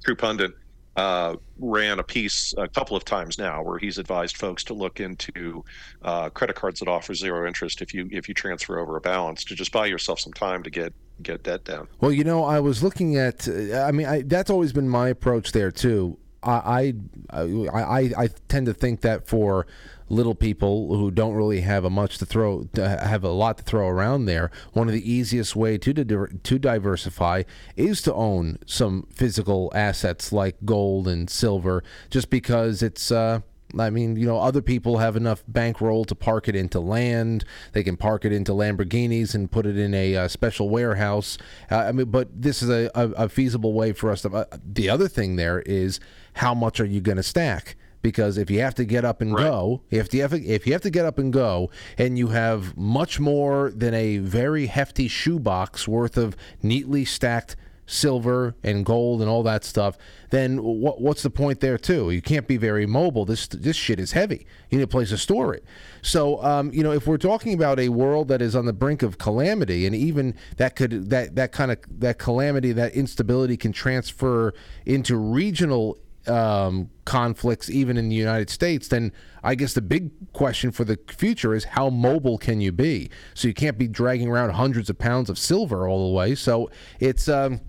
True 0.03 0.15
Pundit 0.15 0.51
uh, 0.95 1.35
ran 1.59 1.99
a 1.99 2.03
piece 2.03 2.53
a 2.57 2.67
couple 2.67 2.95
of 2.95 3.03
times 3.03 3.37
now 3.37 3.61
where 3.61 3.77
he's 3.77 3.97
advised 3.97 4.37
folks 4.37 4.63
to 4.63 4.73
look 4.73 4.99
into 4.99 5.63
uh, 6.03 6.29
credit 6.29 6.55
cards 6.55 6.79
that 6.79 6.87
offer 6.87 7.13
zero 7.13 7.47
interest 7.47 7.81
if 7.81 7.93
you 7.93 8.07
if 8.11 8.27
you 8.27 8.33
transfer 8.33 8.79
over 8.79 8.95
a 8.95 9.01
balance 9.01 9.43
to 9.43 9.55
just 9.55 9.71
buy 9.71 9.85
yourself 9.85 10.19
some 10.19 10.33
time 10.33 10.63
to 10.63 10.69
get 10.69 10.93
get 11.21 11.43
that 11.45 11.63
down. 11.63 11.87
Well, 11.99 12.11
you 12.11 12.23
know, 12.23 12.43
I 12.43 12.59
was 12.59 12.83
looking 12.83 13.17
at. 13.17 13.47
I 13.47 13.91
mean, 13.91 14.07
I, 14.07 14.21
that's 14.21 14.49
always 14.49 14.73
been 14.73 14.89
my 14.89 15.09
approach 15.09 15.51
there 15.51 15.71
too. 15.71 16.17
I, 16.43 16.93
I 17.31 17.43
I 17.73 18.11
I 18.17 18.29
tend 18.47 18.67
to 18.67 18.73
think 18.73 19.01
that 19.01 19.27
for 19.27 19.65
little 20.09 20.35
people 20.35 20.95
who 20.95 21.09
don't 21.09 21.33
really 21.33 21.61
have 21.61 21.83
a 21.83 21.89
much 21.89 22.19
to 22.19 22.25
throw 22.25 22.65
to 22.73 22.87
have 22.87 23.23
a 23.23 23.29
lot 23.29 23.57
to 23.57 23.63
throw 23.63 23.87
around 23.87 24.25
there 24.25 24.51
one 24.73 24.87
of 24.87 24.93
the 24.93 25.11
easiest 25.11 25.55
way 25.55 25.79
to 25.79 25.93
to 25.93 26.59
diversify 26.59 27.41
is 27.75 28.03
to 28.03 28.13
own 28.13 28.59
some 28.67 29.07
physical 29.11 29.71
assets 29.73 30.31
like 30.31 30.55
gold 30.63 31.07
and 31.07 31.27
silver 31.29 31.83
just 32.11 32.29
because 32.29 32.83
it's 32.83 33.11
uh 33.11 33.39
I 33.79 33.89
mean, 33.89 34.15
you 34.15 34.25
know, 34.25 34.39
other 34.39 34.61
people 34.61 34.97
have 34.97 35.15
enough 35.15 35.43
bankroll 35.47 36.05
to 36.05 36.15
park 36.15 36.47
it 36.47 36.55
into 36.55 36.79
land. 36.79 37.45
They 37.73 37.83
can 37.83 37.97
park 37.97 38.25
it 38.25 38.31
into 38.31 38.51
Lamborghinis 38.53 39.35
and 39.35 39.51
put 39.51 39.65
it 39.65 39.77
in 39.77 39.93
a 39.93 40.15
uh, 40.15 40.27
special 40.27 40.69
warehouse. 40.69 41.37
Uh, 41.71 41.77
I 41.77 41.91
mean, 41.91 42.09
but 42.09 42.41
this 42.41 42.61
is 42.61 42.69
a, 42.69 42.89
a, 42.95 43.09
a, 43.11 43.29
feasible 43.29 43.73
way 43.73 43.93
for 43.93 44.11
us 44.11 44.21
to. 44.23 44.29
Uh, 44.29 44.45
the 44.65 44.89
other 44.89 45.07
thing 45.07 45.35
there 45.35 45.61
is 45.61 45.99
how 46.33 46.53
much 46.53 46.79
are 46.79 46.85
you 46.85 47.01
going 47.01 47.17
to 47.17 47.23
stack? 47.23 47.75
Because 48.01 48.37
if 48.37 48.51
you 48.51 48.59
have 48.59 48.75
to 48.75 48.85
get 48.85 49.03
up 49.03 49.19
and 49.19 49.33
right. 49.33 49.43
go, 49.43 49.81
if 49.89 50.13
you 50.13 50.21
have 50.21 50.33
if 50.33 50.67
you 50.67 50.73
have 50.73 50.83
to 50.83 50.91
get 50.91 51.05
up 51.05 51.17
and 51.17 51.33
go, 51.33 51.71
and 51.97 52.19
you 52.19 52.27
have 52.27 52.77
much 52.77 53.19
more 53.19 53.71
than 53.71 53.95
a 53.95 54.19
very 54.19 54.67
hefty 54.67 55.07
shoebox 55.07 55.87
worth 55.87 56.15
of 56.15 56.37
neatly 56.61 57.03
stacked 57.03 57.55
silver 57.85 58.55
and 58.63 58.85
gold 58.85 59.21
and 59.21 59.29
all 59.29 59.43
that 59.43 59.63
stuff, 59.63 59.97
then 60.31 60.61
what, 60.63 61.01
what's 61.01 61.23
the 61.23 61.29
point 61.29 61.59
there 61.59 61.77
too? 61.77 62.11
You 62.11 62.21
can't 62.21 62.47
be 62.47 62.57
very 62.57 62.85
mobile. 62.85 63.25
This 63.25 63.47
this 63.47 63.75
shit 63.75 63.99
is 63.99 64.11
heavy. 64.11 64.45
You 64.69 64.79
need 64.79 64.83
a 64.83 64.87
place 64.87 65.09
to 65.09 65.17
store 65.17 65.53
it. 65.53 65.63
So 66.01 66.43
um, 66.43 66.71
you 66.73 66.83
know, 66.83 66.91
if 66.91 67.07
we're 67.07 67.17
talking 67.17 67.53
about 67.53 67.79
a 67.79 67.89
world 67.89 68.27
that 68.29 68.41
is 68.41 68.55
on 68.55 68.65
the 68.65 68.73
brink 68.73 69.03
of 69.03 69.17
calamity, 69.17 69.85
and 69.85 69.95
even 69.95 70.35
that 70.57 70.75
could 70.75 71.09
that 71.09 71.35
that 71.35 71.51
kind 71.51 71.71
of 71.71 71.77
that 71.99 72.17
calamity, 72.17 72.71
that 72.71 72.93
instability 72.93 73.57
can 73.57 73.71
transfer 73.71 74.53
into 74.85 75.17
regional 75.17 75.99
um, 76.27 76.89
conflicts, 77.05 77.69
even 77.69 77.97
in 77.97 78.09
the 78.09 78.15
United 78.15 78.49
States, 78.49 78.87
then 78.87 79.11
I 79.43 79.55
guess 79.55 79.73
the 79.73 79.81
big 79.81 80.11
question 80.33 80.71
for 80.71 80.83
the 80.83 80.97
future 81.07 81.53
is 81.53 81.63
how 81.63 81.89
mobile 81.89 82.37
can 82.37 82.61
you 82.61 82.71
be? 82.71 83.09
So 83.33 83.47
you 83.47 83.53
can't 83.53 83.77
be 83.77 83.87
dragging 83.87 84.27
around 84.27 84.51
hundreds 84.51 84.89
of 84.89 84.97
pounds 84.97 85.29
of 85.29 85.37
silver 85.37 85.87
all 85.87 86.09
the 86.09 86.15
way. 86.15 86.35
So 86.35 86.69
it's 86.99 87.29
um, 87.29 87.61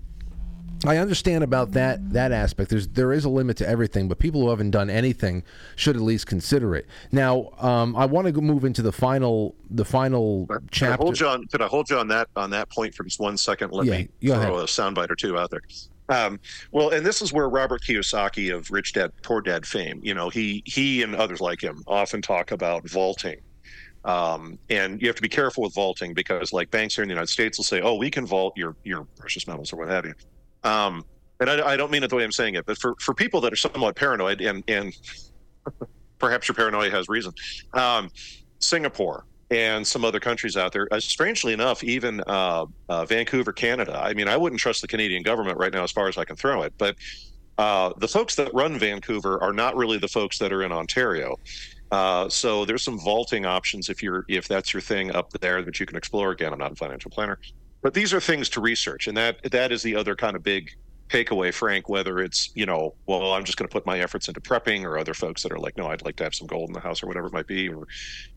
I 0.85 0.97
understand 0.97 1.43
about 1.43 1.71
that 1.71 2.11
that 2.13 2.31
aspect. 2.31 2.69
There's 2.69 2.87
there 2.87 3.11
is 3.11 3.25
a 3.25 3.29
limit 3.29 3.57
to 3.57 3.67
everything, 3.67 4.07
but 4.07 4.19
people 4.19 4.41
who 4.41 4.49
haven't 4.49 4.71
done 4.71 4.89
anything 4.89 5.43
should 5.75 5.95
at 5.95 6.01
least 6.01 6.27
consider 6.27 6.75
it. 6.75 6.85
Now, 7.11 7.51
um, 7.59 7.95
I 7.95 8.05
want 8.05 8.27
to 8.33 8.41
move 8.41 8.63
into 8.63 8.81
the 8.81 8.91
final 8.91 9.55
the 9.69 9.85
final 9.85 10.45
could 10.47 10.71
chapter. 10.71 11.01
I 11.01 11.05
hold 11.05 11.19
you 11.19 11.27
on, 11.27 11.47
could 11.47 11.61
I 11.61 11.67
hold 11.67 11.89
you 11.89 11.97
on 11.97 12.07
that 12.09 12.29
on 12.35 12.49
that 12.51 12.69
point 12.69 12.93
for 12.93 13.03
just 13.03 13.19
one 13.19 13.37
second? 13.37 13.71
Let 13.71 13.87
yeah, 13.87 13.97
me 13.97 14.09
throw 14.21 14.59
a 14.59 14.65
soundbite 14.65 15.09
or 15.09 15.15
two 15.15 15.37
out 15.37 15.49
there. 15.49 15.61
Um, 16.09 16.39
well, 16.71 16.91
and 16.91 17.05
this 17.05 17.21
is 17.21 17.33
where 17.33 17.49
Robert 17.49 17.81
Kiyosaki 17.81 18.55
of 18.55 18.71
Rich 18.71 18.93
Dad 18.93 19.11
Poor 19.23 19.41
Dad 19.41 19.65
fame, 19.65 19.99
you 20.03 20.13
know, 20.13 20.29
he 20.29 20.63
he 20.65 21.03
and 21.03 21.15
others 21.15 21.41
like 21.41 21.61
him 21.61 21.83
often 21.87 22.21
talk 22.21 22.51
about 22.51 22.87
vaulting. 22.89 23.41
Um, 24.05 24.57
and 24.69 25.01
you 25.01 25.07
have 25.07 25.17
to 25.17 25.21
be 25.21 25.27
careful 25.27 25.63
with 25.63 25.73
vaulting 25.73 26.13
because, 26.13 26.53
like 26.53 26.71
banks 26.71 26.95
here 26.95 27.03
in 27.03 27.09
the 27.09 27.13
United 27.13 27.29
States, 27.29 27.57
will 27.57 27.65
say, 27.65 27.81
"Oh, 27.81 27.95
we 27.95 28.09
can 28.09 28.25
vault 28.25 28.55
your 28.55 28.75
your 28.83 29.05
precious 29.17 29.47
metals 29.47 29.73
or 29.73 29.77
what 29.77 29.89
have 29.89 30.05
you." 30.05 30.13
Um, 30.67 31.05
and 31.39 31.49
I, 31.49 31.73
I, 31.73 31.77
don't 31.77 31.91
mean 31.91 32.03
it 32.03 32.09
the 32.09 32.15
way 32.15 32.23
I'm 32.23 32.31
saying 32.31 32.55
it, 32.55 32.65
but 32.65 32.77
for, 32.77 32.95
for 32.99 33.13
people 33.13 33.39
that 33.41 33.53
are 33.53 33.57
somewhat 33.57 33.95
paranoid, 33.95 34.41
and, 34.41 34.63
and 34.67 34.93
perhaps 36.19 36.47
your 36.47 36.55
paranoia 36.55 36.89
has 36.89 37.07
reason, 37.07 37.31
um, 37.73 38.09
Singapore 38.59 39.25
and 39.49 39.85
some 39.87 40.03
other 40.03 40.19
countries 40.19 40.57
out 40.57 40.73
there, 40.73 40.87
uh, 40.91 40.99
strangely 40.99 41.53
enough, 41.53 41.83
even 41.83 42.21
uh, 42.27 42.65
uh, 42.89 43.05
Vancouver, 43.05 43.53
Canada. 43.53 43.97
I 43.97 44.13
mean, 44.13 44.27
I 44.27 44.35
wouldn't 44.35 44.59
trust 44.59 44.81
the 44.81 44.87
Canadian 44.87 45.23
government 45.23 45.57
right 45.57 45.71
now 45.71 45.83
as 45.83 45.91
far 45.91 46.09
as 46.09 46.17
I 46.17 46.25
can 46.25 46.35
throw 46.35 46.63
it, 46.63 46.73
but 46.77 46.95
uh, 47.57 47.93
the 47.97 48.07
folks 48.07 48.35
that 48.35 48.53
run 48.53 48.77
Vancouver 48.77 49.41
are 49.41 49.53
not 49.53 49.75
really 49.77 49.97
the 49.97 50.07
folks 50.07 50.37
that 50.39 50.51
are 50.51 50.63
in 50.63 50.71
Ontario. 50.71 51.39
Uh, 51.91 52.27
so 52.27 52.65
there's 52.65 52.83
some 52.83 52.99
vaulting 52.99 53.45
options 53.45 53.89
if 53.89 54.03
you're 54.03 54.25
if 54.27 54.47
that's 54.47 54.73
your 54.73 54.81
thing 54.81 55.09
up 55.15 55.31
there 55.39 55.61
that 55.61 55.79
you 55.79 55.85
can 55.85 55.95
explore. 55.95 56.31
Again, 56.31 56.51
I'm 56.51 56.59
not 56.59 56.73
a 56.73 56.75
financial 56.75 57.09
planner, 57.09 57.39
but 57.87 57.93
these 57.93 58.13
are 58.13 58.19
things 58.19 58.49
to 58.49 58.59
research, 58.59 59.07
and 59.07 59.15
that 59.15 59.41
that 59.49 59.71
is 59.71 59.81
the 59.81 59.95
other 59.95 60.13
kind 60.13 60.35
of 60.35 60.43
big 60.43 60.71
takeaway, 61.07 61.53
Frank. 61.53 61.87
Whether 61.87 62.19
it's 62.19 62.51
you 62.53 62.65
know, 62.65 62.93
well, 63.05 63.31
I'm 63.31 63.45
just 63.45 63.57
going 63.57 63.65
to 63.65 63.71
put 63.71 63.85
my 63.85 64.01
efforts 64.01 64.27
into 64.27 64.41
prepping, 64.41 64.83
or 64.83 64.97
other 64.97 65.13
folks 65.13 65.41
that 65.43 65.53
are 65.53 65.57
like, 65.57 65.77
no, 65.77 65.87
I'd 65.87 66.03
like 66.03 66.17
to 66.17 66.25
have 66.25 66.35
some 66.35 66.47
gold 66.47 66.67
in 66.67 66.73
the 66.73 66.81
house, 66.81 67.01
or 67.01 67.07
whatever 67.07 67.27
it 67.27 67.33
might 67.33 67.47
be, 67.47 67.69
or 67.69 67.87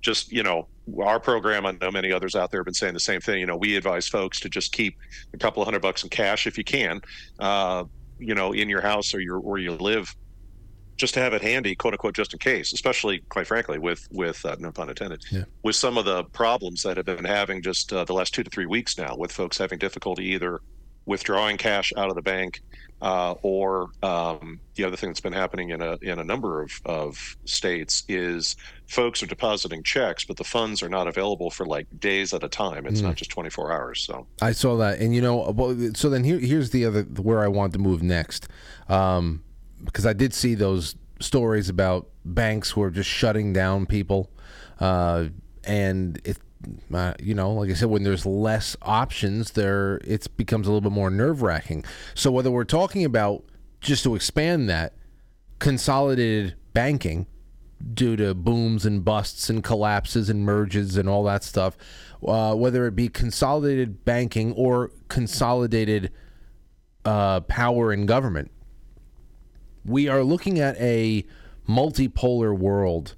just 0.02 0.30
you 0.30 0.44
know, 0.44 0.68
our 1.02 1.18
program. 1.18 1.66
I 1.66 1.72
know 1.72 1.90
many 1.90 2.12
others 2.12 2.36
out 2.36 2.52
there 2.52 2.60
have 2.60 2.66
been 2.66 2.74
saying 2.74 2.94
the 2.94 3.00
same 3.00 3.20
thing. 3.20 3.40
You 3.40 3.46
know, 3.46 3.56
we 3.56 3.74
advise 3.74 4.06
folks 4.06 4.38
to 4.38 4.48
just 4.48 4.70
keep 4.70 4.96
a 5.34 5.36
couple 5.36 5.60
of 5.60 5.66
hundred 5.66 5.82
bucks 5.82 6.04
in 6.04 6.10
cash 6.10 6.46
if 6.46 6.56
you 6.56 6.62
can, 6.62 7.00
uh, 7.40 7.82
you 8.20 8.36
know, 8.36 8.52
in 8.52 8.68
your 8.68 8.82
house 8.82 9.12
or 9.12 9.18
your 9.18 9.40
where 9.40 9.58
you 9.58 9.72
live 9.72 10.14
just 11.00 11.14
to 11.14 11.20
have 11.20 11.32
it 11.32 11.42
handy, 11.42 11.74
quote 11.74 11.94
unquote, 11.94 12.14
just 12.14 12.32
in 12.32 12.38
case. 12.38 12.72
Especially, 12.72 13.20
quite 13.28 13.46
frankly, 13.46 13.78
with 13.78 14.06
with 14.12 14.44
uh, 14.44 14.56
no 14.58 14.70
pun 14.70 14.88
intended, 14.88 15.24
yeah. 15.30 15.44
with 15.62 15.74
some 15.74 15.98
of 15.98 16.04
the 16.04 16.24
problems 16.24 16.82
that 16.82 16.96
have 16.96 17.06
been 17.06 17.24
having 17.24 17.62
just 17.62 17.92
uh, 17.92 18.04
the 18.04 18.12
last 18.12 18.34
two 18.34 18.44
to 18.44 18.50
three 18.50 18.66
weeks 18.66 18.98
now, 18.98 19.16
with 19.16 19.32
folks 19.32 19.58
having 19.58 19.78
difficulty 19.78 20.24
either 20.26 20.60
withdrawing 21.06 21.56
cash 21.56 21.92
out 21.96 22.08
of 22.08 22.14
the 22.14 22.22
bank, 22.22 22.62
uh, 23.02 23.34
or 23.42 23.90
um, 24.02 24.60
the 24.74 24.84
other 24.84 24.96
thing 24.96 25.08
that's 25.08 25.20
been 25.20 25.32
happening 25.32 25.70
in 25.70 25.80
a 25.80 25.96
in 26.02 26.18
a 26.18 26.24
number 26.24 26.62
of, 26.62 26.70
of 26.84 27.36
states 27.46 28.04
is 28.08 28.56
folks 28.86 29.22
are 29.22 29.26
depositing 29.26 29.82
checks, 29.82 30.24
but 30.24 30.36
the 30.36 30.44
funds 30.44 30.82
are 30.82 30.88
not 30.88 31.08
available 31.08 31.50
for 31.50 31.64
like 31.64 31.86
days 31.98 32.34
at 32.34 32.44
a 32.44 32.48
time. 32.48 32.86
It's 32.86 33.00
mm. 33.00 33.04
not 33.04 33.16
just 33.16 33.30
24 33.30 33.72
hours. 33.72 34.02
So 34.02 34.26
I 34.42 34.52
saw 34.52 34.76
that, 34.76 34.98
and 34.98 35.14
you 35.14 35.22
know, 35.22 35.50
well, 35.50 35.74
so 35.94 36.10
then 36.10 36.24
here 36.24 36.38
here's 36.38 36.70
the 36.70 36.84
other 36.84 37.02
where 37.02 37.40
I 37.40 37.48
want 37.48 37.72
to 37.72 37.78
move 37.78 38.02
next. 38.02 38.48
Um, 38.88 39.42
because 39.84 40.06
I 40.06 40.12
did 40.12 40.34
see 40.34 40.54
those 40.54 40.94
stories 41.20 41.68
about 41.68 42.08
banks 42.24 42.70
who 42.70 42.82
are 42.82 42.90
just 42.90 43.08
shutting 43.08 43.52
down 43.52 43.86
people, 43.86 44.30
uh, 44.78 45.26
and 45.64 46.20
it, 46.24 46.38
uh, 46.92 47.14
you 47.20 47.34
know, 47.34 47.52
like 47.52 47.70
I 47.70 47.74
said, 47.74 47.90
when 47.90 48.02
there's 48.02 48.26
less 48.26 48.76
options, 48.82 49.52
there 49.52 50.00
it 50.04 50.26
becomes 50.36 50.66
a 50.66 50.70
little 50.70 50.88
bit 50.88 50.92
more 50.92 51.10
nerve 51.10 51.42
wracking. 51.42 51.84
So 52.14 52.30
whether 52.30 52.50
we're 52.50 52.64
talking 52.64 53.04
about 53.04 53.44
just 53.80 54.04
to 54.04 54.14
expand 54.14 54.68
that 54.68 54.94
consolidated 55.58 56.54
banking 56.72 57.26
due 57.94 58.16
to 58.16 58.34
booms 58.34 58.84
and 58.84 59.04
busts 59.04 59.48
and 59.48 59.64
collapses 59.64 60.28
and 60.28 60.44
merges 60.44 60.96
and 60.96 61.08
all 61.08 61.24
that 61.24 61.42
stuff, 61.42 61.76
uh, 62.26 62.54
whether 62.54 62.86
it 62.86 62.94
be 62.94 63.08
consolidated 63.08 64.04
banking 64.04 64.52
or 64.52 64.90
consolidated 65.08 66.12
uh, 67.04 67.40
power 67.40 67.92
in 67.92 68.04
government 68.04 68.50
we 69.84 70.08
are 70.08 70.22
looking 70.22 70.58
at 70.58 70.76
a 70.78 71.24
multipolar 71.68 72.56
world 72.56 73.14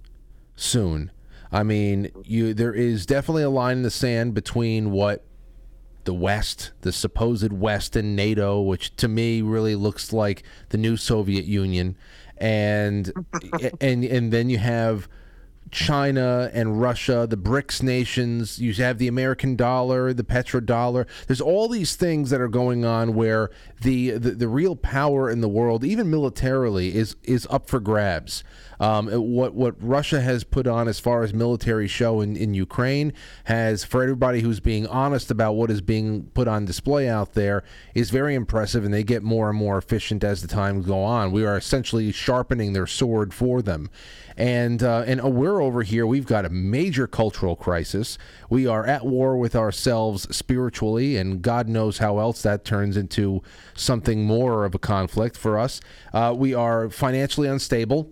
soon. 0.56 1.10
I 1.50 1.62
mean, 1.62 2.10
you 2.24 2.54
there 2.54 2.72
is 2.72 3.04
definitely 3.04 3.42
a 3.42 3.50
line 3.50 3.78
in 3.78 3.82
the 3.82 3.90
sand 3.90 4.34
between 4.34 4.90
what 4.90 5.24
the 6.04 6.14
West, 6.14 6.72
the 6.80 6.92
supposed 6.92 7.52
West 7.52 7.94
and 7.94 8.16
NATO, 8.16 8.60
which 8.60 8.96
to 8.96 9.08
me 9.08 9.42
really 9.42 9.76
looks 9.76 10.12
like 10.12 10.42
the 10.70 10.78
new 10.78 10.96
Soviet 10.96 11.44
Union, 11.44 11.96
and 12.38 13.12
and 13.80 14.04
and 14.04 14.32
then 14.32 14.48
you 14.48 14.58
have 14.58 15.08
China 15.72 16.50
and 16.52 16.80
Russia, 16.80 17.26
the 17.28 17.36
BRICS 17.36 17.82
nations. 17.82 18.60
You 18.60 18.74
have 18.74 18.98
the 18.98 19.08
American 19.08 19.56
dollar, 19.56 20.12
the 20.12 20.22
petrodollar. 20.22 21.06
There's 21.26 21.40
all 21.40 21.66
these 21.66 21.96
things 21.96 22.28
that 22.30 22.40
are 22.40 22.48
going 22.48 22.84
on 22.84 23.14
where 23.14 23.50
the, 23.80 24.10
the, 24.10 24.32
the 24.32 24.48
real 24.48 24.76
power 24.76 25.30
in 25.30 25.40
the 25.40 25.48
world, 25.48 25.82
even 25.82 26.10
militarily, 26.10 26.94
is 26.94 27.16
is 27.24 27.46
up 27.50 27.68
for 27.68 27.80
grabs. 27.80 28.44
Um, 28.80 29.08
what 29.08 29.54
what 29.54 29.74
Russia 29.80 30.20
has 30.20 30.44
put 30.44 30.66
on 30.66 30.88
as 30.88 31.00
far 31.00 31.22
as 31.22 31.32
military 31.32 31.88
show 31.88 32.20
in, 32.20 32.36
in 32.36 32.52
Ukraine 32.52 33.12
has, 33.44 33.82
for 33.82 34.02
everybody 34.02 34.40
who's 34.40 34.60
being 34.60 34.86
honest 34.88 35.30
about 35.30 35.54
what 35.54 35.70
is 35.70 35.80
being 35.80 36.24
put 36.34 36.48
on 36.48 36.64
display 36.64 37.08
out 37.08 37.32
there, 37.32 37.64
is 37.94 38.10
very 38.10 38.34
impressive, 38.34 38.84
and 38.84 38.92
they 38.92 39.04
get 39.04 39.22
more 39.22 39.48
and 39.48 39.58
more 39.58 39.78
efficient 39.78 40.22
as 40.22 40.42
the 40.42 40.48
times 40.48 40.84
go 40.84 41.02
on. 41.02 41.32
We 41.32 41.46
are 41.46 41.56
essentially 41.56 42.12
sharpening 42.12 42.72
their 42.72 42.86
sword 42.86 43.32
for 43.32 43.62
them, 43.62 43.88
and 44.36 44.82
uh, 44.82 45.04
and 45.06 45.22
we're 45.22 45.60
over 45.60 45.82
here. 45.82 46.06
We've 46.06 46.26
got 46.26 46.44
a 46.44 46.50
major 46.50 47.06
cultural 47.06 47.56
crisis. 47.56 48.18
We 48.48 48.66
are 48.66 48.86
at 48.86 49.04
war 49.04 49.36
with 49.36 49.54
ourselves 49.54 50.34
spiritually, 50.34 51.16
and 51.16 51.42
God 51.42 51.68
knows 51.68 51.98
how 51.98 52.18
else 52.18 52.42
that 52.42 52.64
turns 52.64 52.96
into 52.96 53.42
something 53.74 54.24
more 54.24 54.64
of 54.64 54.74
a 54.74 54.78
conflict 54.78 55.36
for 55.36 55.58
us. 55.58 55.80
Uh, 56.12 56.34
we 56.36 56.54
are 56.54 56.90
financially 56.90 57.48
unstable 57.48 58.10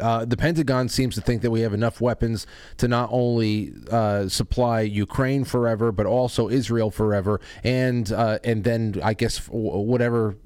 uh, 0.00 0.24
the 0.24 0.36
Pentagon 0.36 0.88
seems 0.88 1.14
to 1.14 1.20
think 1.20 1.42
that 1.42 1.50
we 1.50 1.60
have 1.60 1.74
enough 1.74 2.00
weapons 2.00 2.46
to 2.78 2.88
not 2.88 3.08
only 3.12 3.72
uh, 3.90 4.28
supply 4.28 4.80
Ukraine 4.80 5.44
forever, 5.44 5.92
but 5.92 6.06
also 6.06 6.48
Israel 6.48 6.90
forever, 6.90 7.40
and 7.62 8.10
uh, 8.12 8.38
and 8.42 8.64
then 8.64 9.00
I 9.02 9.14
guess 9.14 9.46
whatever 9.48 10.36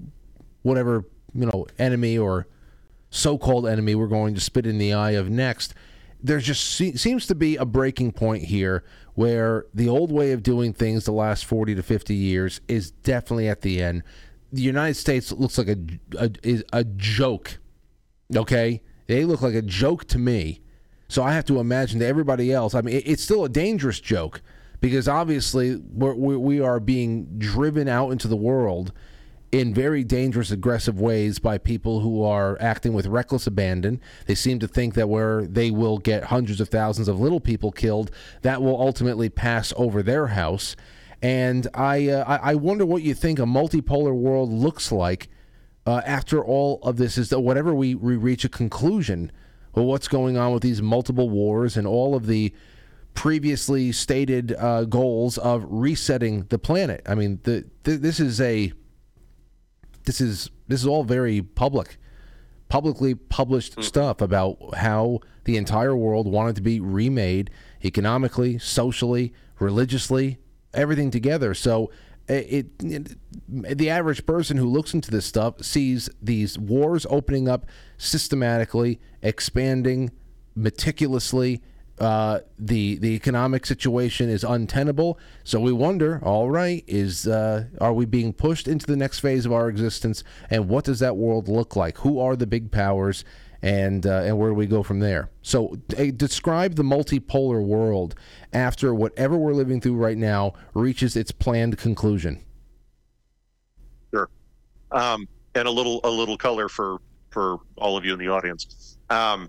whatever 0.62 1.04
you 1.34 1.46
know 1.46 1.66
enemy 1.78 2.18
or 2.18 2.46
so-called 3.14 3.66
enemy 3.66 3.94
we're 3.94 4.06
going 4.06 4.34
to 4.34 4.40
spit 4.40 4.66
in 4.66 4.78
the 4.78 4.92
eye 4.92 5.12
of 5.12 5.30
next. 5.30 5.74
There 6.22 6.38
just 6.38 6.64
se- 6.64 6.94
seems 6.94 7.26
to 7.26 7.34
be 7.34 7.56
a 7.56 7.64
breaking 7.64 8.12
point 8.12 8.44
here 8.44 8.84
where 9.14 9.66
the 9.72 9.88
old 9.88 10.10
way 10.10 10.32
of 10.32 10.42
doing 10.42 10.72
things 10.72 11.04
the 11.04 11.12
last 11.12 11.44
40 11.44 11.74
to 11.74 11.82
50 11.82 12.14
years 12.14 12.60
is 12.66 12.90
definitely 12.90 13.48
at 13.48 13.60
the 13.60 13.82
end 13.82 14.02
the 14.54 14.62
United 14.62 14.94
States 14.94 15.32
looks 15.32 15.58
like 15.58 15.68
a, 15.68 15.76
a 16.16 16.30
is 16.42 16.64
a 16.72 16.84
joke. 16.84 17.58
Okay, 18.34 18.82
they 19.06 19.24
look 19.24 19.42
like 19.42 19.54
a 19.54 19.62
joke 19.62 20.04
to 20.06 20.18
me. 20.18 20.60
So 21.08 21.22
I 21.22 21.32
have 21.32 21.44
to 21.46 21.58
imagine 21.58 22.00
to 22.00 22.06
everybody 22.06 22.52
else. 22.52 22.74
I 22.74 22.80
mean, 22.80 22.96
it, 22.96 23.02
it's 23.06 23.22
still 23.22 23.44
a 23.44 23.48
dangerous 23.48 24.00
joke 24.00 24.40
because 24.80 25.08
obviously 25.08 25.76
we're, 25.76 26.14
we 26.14 26.36
we 26.36 26.60
are 26.60 26.78
being 26.78 27.26
driven 27.36 27.88
out 27.88 28.10
into 28.10 28.28
the 28.28 28.36
world 28.36 28.92
in 29.54 29.72
very 29.72 30.02
dangerous, 30.02 30.50
aggressive 30.50 31.00
ways 31.00 31.38
by 31.38 31.56
people 31.58 32.00
who 32.00 32.24
are 32.24 32.60
acting 32.60 32.92
with 32.92 33.06
reckless 33.06 33.46
abandon. 33.46 34.00
They 34.26 34.34
seem 34.34 34.58
to 34.58 34.66
think 34.66 34.94
that 34.94 35.08
where 35.08 35.46
they 35.46 35.70
will 35.70 35.98
get 35.98 36.24
hundreds 36.24 36.60
of 36.60 36.68
thousands 36.68 37.06
of 37.06 37.20
little 37.20 37.38
people 37.38 37.70
killed, 37.70 38.10
that 38.42 38.60
will 38.60 38.80
ultimately 38.80 39.28
pass 39.28 39.72
over 39.76 40.02
their 40.02 40.26
house. 40.26 40.74
And 41.22 41.68
I, 41.72 42.08
uh, 42.08 42.38
I 42.42 42.56
wonder 42.56 42.84
what 42.84 43.02
you 43.02 43.14
think 43.14 43.38
a 43.38 43.42
multipolar 43.42 44.12
world 44.12 44.50
looks 44.50 44.90
like 44.90 45.28
uh, 45.86 46.02
after 46.04 46.44
all 46.44 46.80
of 46.82 46.96
this 46.96 47.16
is 47.16 47.28
that 47.28 47.38
whatever 47.38 47.72
we, 47.72 47.94
we 47.94 48.16
reach 48.16 48.44
a 48.44 48.48
conclusion 48.48 49.30
well, 49.72 49.86
what's 49.86 50.08
going 50.08 50.36
on 50.36 50.52
with 50.52 50.64
these 50.64 50.82
multiple 50.82 51.28
wars 51.30 51.76
and 51.76 51.86
all 51.86 52.16
of 52.16 52.26
the 52.26 52.52
previously 53.14 53.92
stated 53.92 54.52
uh, 54.58 54.84
goals 54.84 55.38
of 55.38 55.64
resetting 55.68 56.44
the 56.48 56.58
planet. 56.58 57.02
I 57.06 57.14
mean, 57.14 57.38
the, 57.44 57.64
the, 57.84 57.96
this 57.96 58.18
is 58.18 58.40
a 58.40 58.72
this 60.04 60.20
is 60.20 60.50
this 60.68 60.80
is 60.80 60.86
all 60.86 61.04
very 61.04 61.42
public, 61.42 61.98
publicly 62.68 63.14
published 63.14 63.76
mm. 63.76 63.84
stuff 63.84 64.20
about 64.20 64.58
how 64.76 65.20
the 65.44 65.56
entire 65.56 65.96
world 65.96 66.26
wanted 66.26 66.56
to 66.56 66.62
be 66.62 66.80
remade 66.80 67.50
economically, 67.84 68.58
socially, 68.58 69.32
religiously, 69.58 70.38
everything 70.72 71.10
together. 71.10 71.54
So 71.54 71.90
it, 72.28 72.70
it, 72.82 73.18
the 73.78 73.90
average 73.90 74.24
person 74.24 74.56
who 74.56 74.66
looks 74.66 74.94
into 74.94 75.10
this 75.10 75.26
stuff 75.26 75.62
sees 75.62 76.08
these 76.22 76.58
wars 76.58 77.06
opening 77.10 77.48
up 77.48 77.66
systematically, 77.98 79.00
expanding 79.22 80.10
meticulously, 80.54 81.62
uh, 81.98 82.40
the 82.58 82.96
the 82.96 83.14
economic 83.14 83.64
situation 83.66 84.28
is 84.28 84.42
untenable. 84.42 85.18
So 85.44 85.60
we 85.60 85.72
wonder, 85.72 86.20
all 86.22 86.50
right, 86.50 86.82
is 86.86 87.26
uh, 87.26 87.66
are 87.80 87.92
we 87.92 88.04
being 88.04 88.32
pushed 88.32 88.66
into 88.66 88.86
the 88.86 88.96
next 88.96 89.20
phase 89.20 89.46
of 89.46 89.52
our 89.52 89.68
existence, 89.68 90.24
and 90.50 90.68
what 90.68 90.84
does 90.84 90.98
that 90.98 91.16
world 91.16 91.48
look 91.48 91.76
like? 91.76 91.98
Who 91.98 92.18
are 92.18 92.34
the 92.34 92.46
big 92.46 92.72
powers, 92.72 93.24
and 93.62 94.04
uh, 94.06 94.22
and 94.24 94.38
where 94.38 94.50
do 94.50 94.54
we 94.54 94.66
go 94.66 94.82
from 94.82 94.98
there? 94.98 95.30
So 95.42 95.76
describe 96.16 96.74
the 96.74 96.82
multipolar 96.82 97.64
world 97.64 98.16
after 98.52 98.92
whatever 98.92 99.38
we're 99.38 99.54
living 99.54 99.80
through 99.80 99.96
right 99.96 100.18
now 100.18 100.54
reaches 100.74 101.14
its 101.14 101.30
planned 101.30 101.78
conclusion. 101.78 102.42
Sure, 104.12 104.28
um, 104.90 105.28
and 105.54 105.68
a 105.68 105.70
little 105.70 106.00
a 106.02 106.10
little 106.10 106.36
color 106.36 106.68
for 106.68 106.98
for 107.30 107.58
all 107.76 107.96
of 107.96 108.04
you 108.04 108.12
in 108.12 108.18
the 108.18 108.28
audience. 108.28 108.98
Um, 109.10 109.48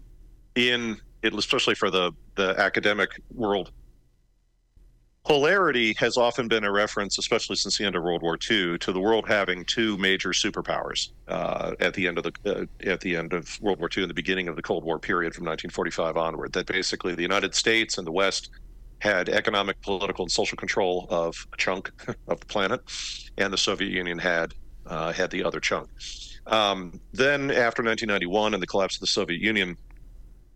in 0.54 0.98
especially 1.24 1.74
for 1.74 1.90
the 1.90 2.12
the 2.36 2.60
academic 2.60 3.10
world. 3.34 3.72
Polarity 5.26 5.94
has 5.98 6.18
often 6.18 6.48
been 6.48 6.64
a 6.64 6.72
reference, 6.72 7.18
especially 7.18 7.56
since 7.56 7.80
the 7.80 7.86
end 7.86 7.96
of 7.96 8.04
World 8.04 8.22
War 8.22 8.38
II, 8.50 8.78
to 8.78 8.94
the 8.94 9.00
world 9.00 9.28
having 9.28 9.66
two 9.66 9.98
major 9.98 10.30
superpowers 10.30 11.10
uh, 11.28 11.72
at 11.80 11.96
the 11.96 12.08
end 12.08 12.20
of 12.20 12.26
the 12.26 12.32
uh, 12.46 12.88
at 12.88 13.02
the 13.02 13.16
end 13.16 13.34
of 13.34 13.60
World 13.60 13.80
War 13.80 13.90
II 13.96 14.04
and 14.04 14.10
the 14.10 14.16
beginning 14.16 14.48
of 14.48 14.56
the 14.56 14.62
Cold 14.62 14.84
War 14.84 15.00
period 15.00 15.34
from 15.34 15.46
1945 15.46 16.16
onward. 16.16 16.54
That 16.54 16.68
basically 16.68 17.16
the 17.16 17.24
United 17.24 17.56
States 17.56 17.98
and 17.98 18.06
the 18.06 18.12
West 18.12 18.52
had 19.00 19.28
economic, 19.28 19.82
political, 19.82 20.26
and 20.26 20.32
social 20.32 20.58
control 20.58 21.08
of 21.10 21.36
a 21.52 21.58
chunk 21.58 21.92
of 22.28 22.40
the 22.40 22.46
planet, 22.46 22.82
and 23.40 23.52
the 23.52 23.58
Soviet 23.58 23.90
Union 23.90 24.20
had 24.20 24.54
uh, 24.86 25.12
had 25.12 25.32
the 25.32 25.44
other 25.44 25.60
chunk. 25.60 25.90
Um, 26.46 27.00
then, 27.14 27.50
after 27.50 27.82
1991 27.82 28.54
and 28.54 28.62
the 28.62 28.68
collapse 28.68 28.98
of 28.98 29.02
the 29.02 29.08
Soviet 29.08 29.42
Union, 29.42 29.76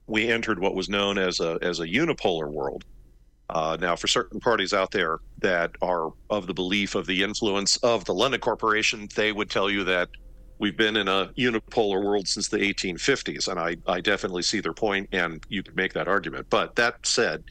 we 0.10 0.30
entered 0.32 0.60
what 0.60 0.76
was 0.76 0.90
known 0.90 1.18
as 1.18 1.40
a 1.40 1.58
as 1.62 1.80
a 1.80 1.88
unipolar 1.88 2.52
world. 2.52 2.84
Uh, 3.50 3.78
now, 3.80 3.96
for 3.96 4.08
certain 4.08 4.40
parties 4.40 4.74
out 4.74 4.92
there 4.92 5.20
that 5.42 5.72
are 5.82 6.12
of 6.30 6.48
the 6.48 6.54
belief 6.54 6.96
of 6.96 7.08
the 7.08 7.24
influence 7.24 7.78
of 7.78 8.06
the 8.06 8.14
London 8.14 8.40
Corporation, 8.40 9.08
they 9.16 9.32
would 9.32 9.50
tell 9.50 9.70
you 9.72 9.84
that 9.86 10.10
we've 10.60 10.78
been 10.78 10.96
in 10.98 11.08
a 11.08 11.32
unipolar 11.38 12.04
world 12.04 12.28
since 12.28 12.50
the 12.50 12.58
1850s, 12.60 13.48
and 13.48 13.60
I, 13.60 13.78
I 13.88 14.02
definitely 14.02 14.44
see 14.44 14.60
their 14.60 14.74
point, 14.74 15.10
and 15.12 15.44
you 15.50 15.64
could 15.64 15.76
make 15.76 15.94
that 15.94 16.08
argument. 16.08 16.48
But 16.52 16.76
that 16.76 16.96
said, 17.04 17.44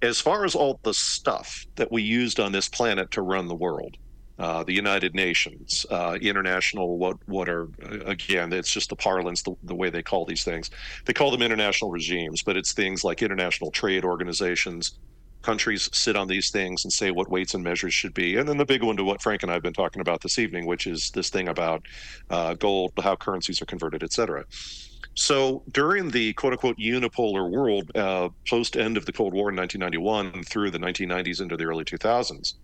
as 0.00 0.20
far 0.20 0.44
as 0.46 0.54
all 0.54 0.80
the 0.82 0.94
stuff 0.94 1.66
that 1.76 1.92
we 1.92 2.02
used 2.02 2.40
on 2.40 2.52
this 2.52 2.68
planet 2.68 3.10
to 3.10 3.22
run 3.22 3.48
the 3.48 3.54
world, 3.54 3.96
uh, 4.38 4.62
the 4.62 4.72
United 4.72 5.14
Nations, 5.14 5.84
uh, 5.90 6.16
international, 6.20 6.98
what 6.98 7.16
what 7.26 7.48
are 7.48 7.68
again? 8.06 8.52
It's 8.52 8.70
just 8.70 8.90
the 8.90 8.96
parlance, 8.96 9.42
the, 9.42 9.54
the 9.64 9.74
way 9.74 9.90
they 9.90 10.02
call 10.02 10.24
these 10.24 10.44
things. 10.44 10.70
They 11.06 11.12
call 11.12 11.30
them 11.30 11.42
international 11.42 11.90
regimes, 11.90 12.42
but 12.42 12.56
it's 12.56 12.72
things 12.72 13.02
like 13.02 13.22
international 13.22 13.70
trade 13.70 14.04
organizations. 14.04 14.98
Countries 15.42 15.88
sit 15.92 16.16
on 16.16 16.28
these 16.28 16.50
things 16.50 16.84
and 16.84 16.92
say 16.92 17.10
what 17.10 17.30
weights 17.30 17.54
and 17.54 17.62
measures 17.64 17.94
should 17.94 18.14
be, 18.14 18.36
and 18.36 18.48
then 18.48 18.58
the 18.58 18.64
big 18.64 18.82
one 18.82 18.96
to 18.96 19.04
what 19.04 19.22
Frank 19.22 19.42
and 19.42 19.50
I 19.50 19.54
have 19.54 19.62
been 19.62 19.72
talking 19.72 20.00
about 20.00 20.20
this 20.20 20.38
evening, 20.38 20.66
which 20.66 20.86
is 20.86 21.10
this 21.10 21.30
thing 21.30 21.48
about 21.48 21.82
uh, 22.30 22.54
gold, 22.54 22.92
how 23.02 23.16
currencies 23.16 23.62
are 23.62 23.66
converted, 23.66 24.02
et 24.02 24.12
cetera. 24.12 24.44
So 25.14 25.64
during 25.72 26.10
the 26.10 26.32
quote 26.34 26.52
unquote 26.52 26.78
unipolar 26.78 27.50
world, 27.50 27.90
uh, 27.96 28.28
post 28.48 28.76
end 28.76 28.96
of 28.96 29.04
the 29.04 29.12
Cold 29.12 29.32
War 29.32 29.50
in 29.50 29.56
1991 29.56 30.44
through 30.44 30.70
the 30.70 30.78
1990s 30.78 31.40
into 31.40 31.56
the 31.56 31.64
early 31.64 31.84
2000s, 31.84 32.54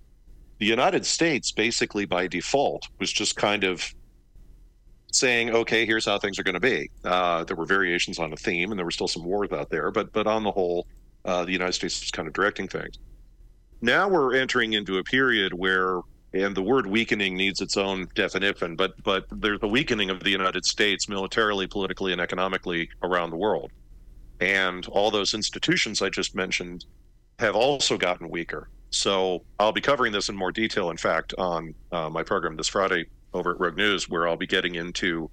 the 0.59 0.66
United 0.66 1.05
States, 1.05 1.52
basically 1.52 2.05
by 2.05 2.26
default, 2.26 2.89
was 2.98 3.12
just 3.12 3.36
kind 3.36 3.64
of 3.64 3.93
saying, 5.12 5.51
"Okay, 5.51 5.86
here's 5.86 6.06
how 6.06 6.18
things 6.18 6.39
are 6.39 6.43
going 6.43 6.55
to 6.55 6.60
be." 6.60 6.90
Uh, 7.05 7.44
there 7.44 7.56
were 7.56 7.66
variations 7.66 8.18
on 8.18 8.32
a 8.32 8.36
theme, 8.36 8.70
and 8.70 8.78
there 8.78 8.85
were 8.85 8.90
still 8.90 9.09
some 9.09 9.24
wars 9.24 9.52
out 9.52 9.70
there, 9.70 9.90
but 9.90 10.12
but 10.12 10.26
on 10.26 10.43
the 10.43 10.51
whole, 10.51 10.86
uh, 11.24 11.44
the 11.44 11.52
United 11.52 11.72
States 11.72 12.01
was 12.01 12.10
kind 12.10 12.28
of 12.28 12.35
directing 12.35 12.68
things. 12.68 12.98
Now 13.81 14.09
we're 14.09 14.35
entering 14.35 14.72
into 14.72 14.98
a 14.98 15.05
period 15.05 15.52
where, 15.52 16.01
and 16.32 16.55
the 16.55 16.62
word 16.62 16.86
weakening 16.86 17.36
needs 17.36 17.60
its 17.60 17.76
own 17.76 18.09
definition, 18.14 18.76
but 18.76 18.93
but 19.02 19.26
there's 19.31 19.60
a 19.62 19.68
weakening 19.68 20.10
of 20.10 20.22
the 20.22 20.31
United 20.31 20.64
States 20.64 21.09
militarily, 21.09 21.66
politically, 21.66 22.12
and 22.12 22.20
economically 22.20 22.89
around 23.02 23.31
the 23.31 23.36
world, 23.36 23.72
and 24.40 24.86
all 24.86 25.10
those 25.10 25.35
institutions 25.35 26.01
I 26.01 26.10
just 26.10 26.35
mentioned 26.35 26.85
have 27.39 27.56
also 27.56 27.98
gotten 27.98 28.31
weaker. 28.31 28.68
So 28.90 29.44
I'll 29.59 29.73
be 29.73 29.81
covering 29.81 30.12
this 30.12 30.28
in 30.28 30.36
more 30.36 30.52
detail, 30.52 30.90
in 30.90 30.97
fact, 30.97 31.35
on 31.36 31.74
uh, 31.93 32.09
my 32.09 32.23
program 32.23 32.56
this 32.56 32.69
Friday 32.69 33.06
over 33.32 33.52
at 33.52 33.61
Rogue 33.61 33.77
News, 33.77 34.09
where 34.09 34.28
I'll 34.28 34.36
be 34.36 34.47
getting 34.47 34.77
into, 34.77 35.31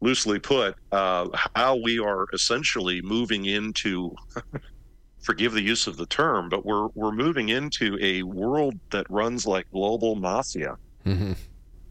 loosely 0.00 0.38
put, 0.38 0.76
uh, 0.92 1.28
how 1.56 1.76
we 1.76 1.98
are 1.98 2.26
essentially 2.32 3.02
moving 3.02 3.46
into. 3.46 4.14
forgive 5.22 5.52
the 5.52 5.62
use 5.62 5.86
of 5.86 5.96
the 5.96 6.06
term, 6.06 6.48
but 6.48 6.66
we're 6.66 6.88
we're 6.94 7.12
moving 7.12 7.48
into 7.48 7.96
a 8.00 8.24
world 8.24 8.74
that 8.90 9.08
runs 9.08 9.46
like 9.46 9.70
global 9.70 10.16
mafia. 10.16 10.76
Mm-hmm. 11.06 11.32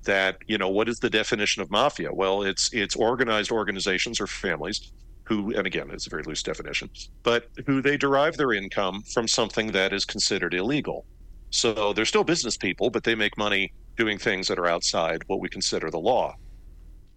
That 0.03 0.37
you 0.47 0.57
know, 0.57 0.69
what 0.69 0.89
is 0.89 0.99
the 0.99 1.09
definition 1.09 1.61
of 1.61 1.71
mafia? 1.71 2.11
Well, 2.11 2.43
it's 2.43 2.69
it's 2.73 2.95
organized 2.95 3.51
organizations 3.51 4.19
or 4.19 4.27
families 4.27 4.91
who, 5.27 5.53
and 5.53 5.67
again, 5.67 5.89
it's 5.91 6.07
a 6.07 6.09
very 6.09 6.23
loose 6.23 6.43
definition, 6.43 6.89
but 7.23 7.45
who 7.65 7.81
they 7.81 7.97
derive 7.97 8.37
their 8.37 8.53
income 8.53 9.01
from 9.13 9.27
something 9.27 9.71
that 9.71 9.93
is 9.93 10.05
considered 10.05 10.53
illegal. 10.53 11.05
So 11.51 11.93
they're 11.93 12.05
still 12.05 12.23
business 12.23 12.57
people, 12.57 12.89
but 12.89 13.03
they 13.03 13.15
make 13.15 13.37
money 13.37 13.73
doing 13.97 14.17
things 14.17 14.47
that 14.47 14.57
are 14.59 14.67
outside 14.67 15.21
what 15.27 15.41
we 15.41 15.49
consider 15.49 15.89
the 15.89 15.99
law. 15.99 16.33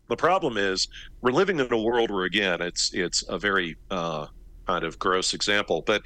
The 0.08 0.16
problem 0.16 0.56
is 0.58 0.86
we're 1.22 1.30
living 1.32 1.60
in 1.60 1.72
a 1.72 1.80
world 1.80 2.10
where, 2.10 2.24
again, 2.24 2.60
it's 2.60 2.90
it's 2.92 3.24
a 3.28 3.38
very 3.38 3.76
uh, 3.90 4.26
kind 4.66 4.84
of 4.84 4.98
gross 4.98 5.32
example, 5.34 5.82
but 5.86 6.02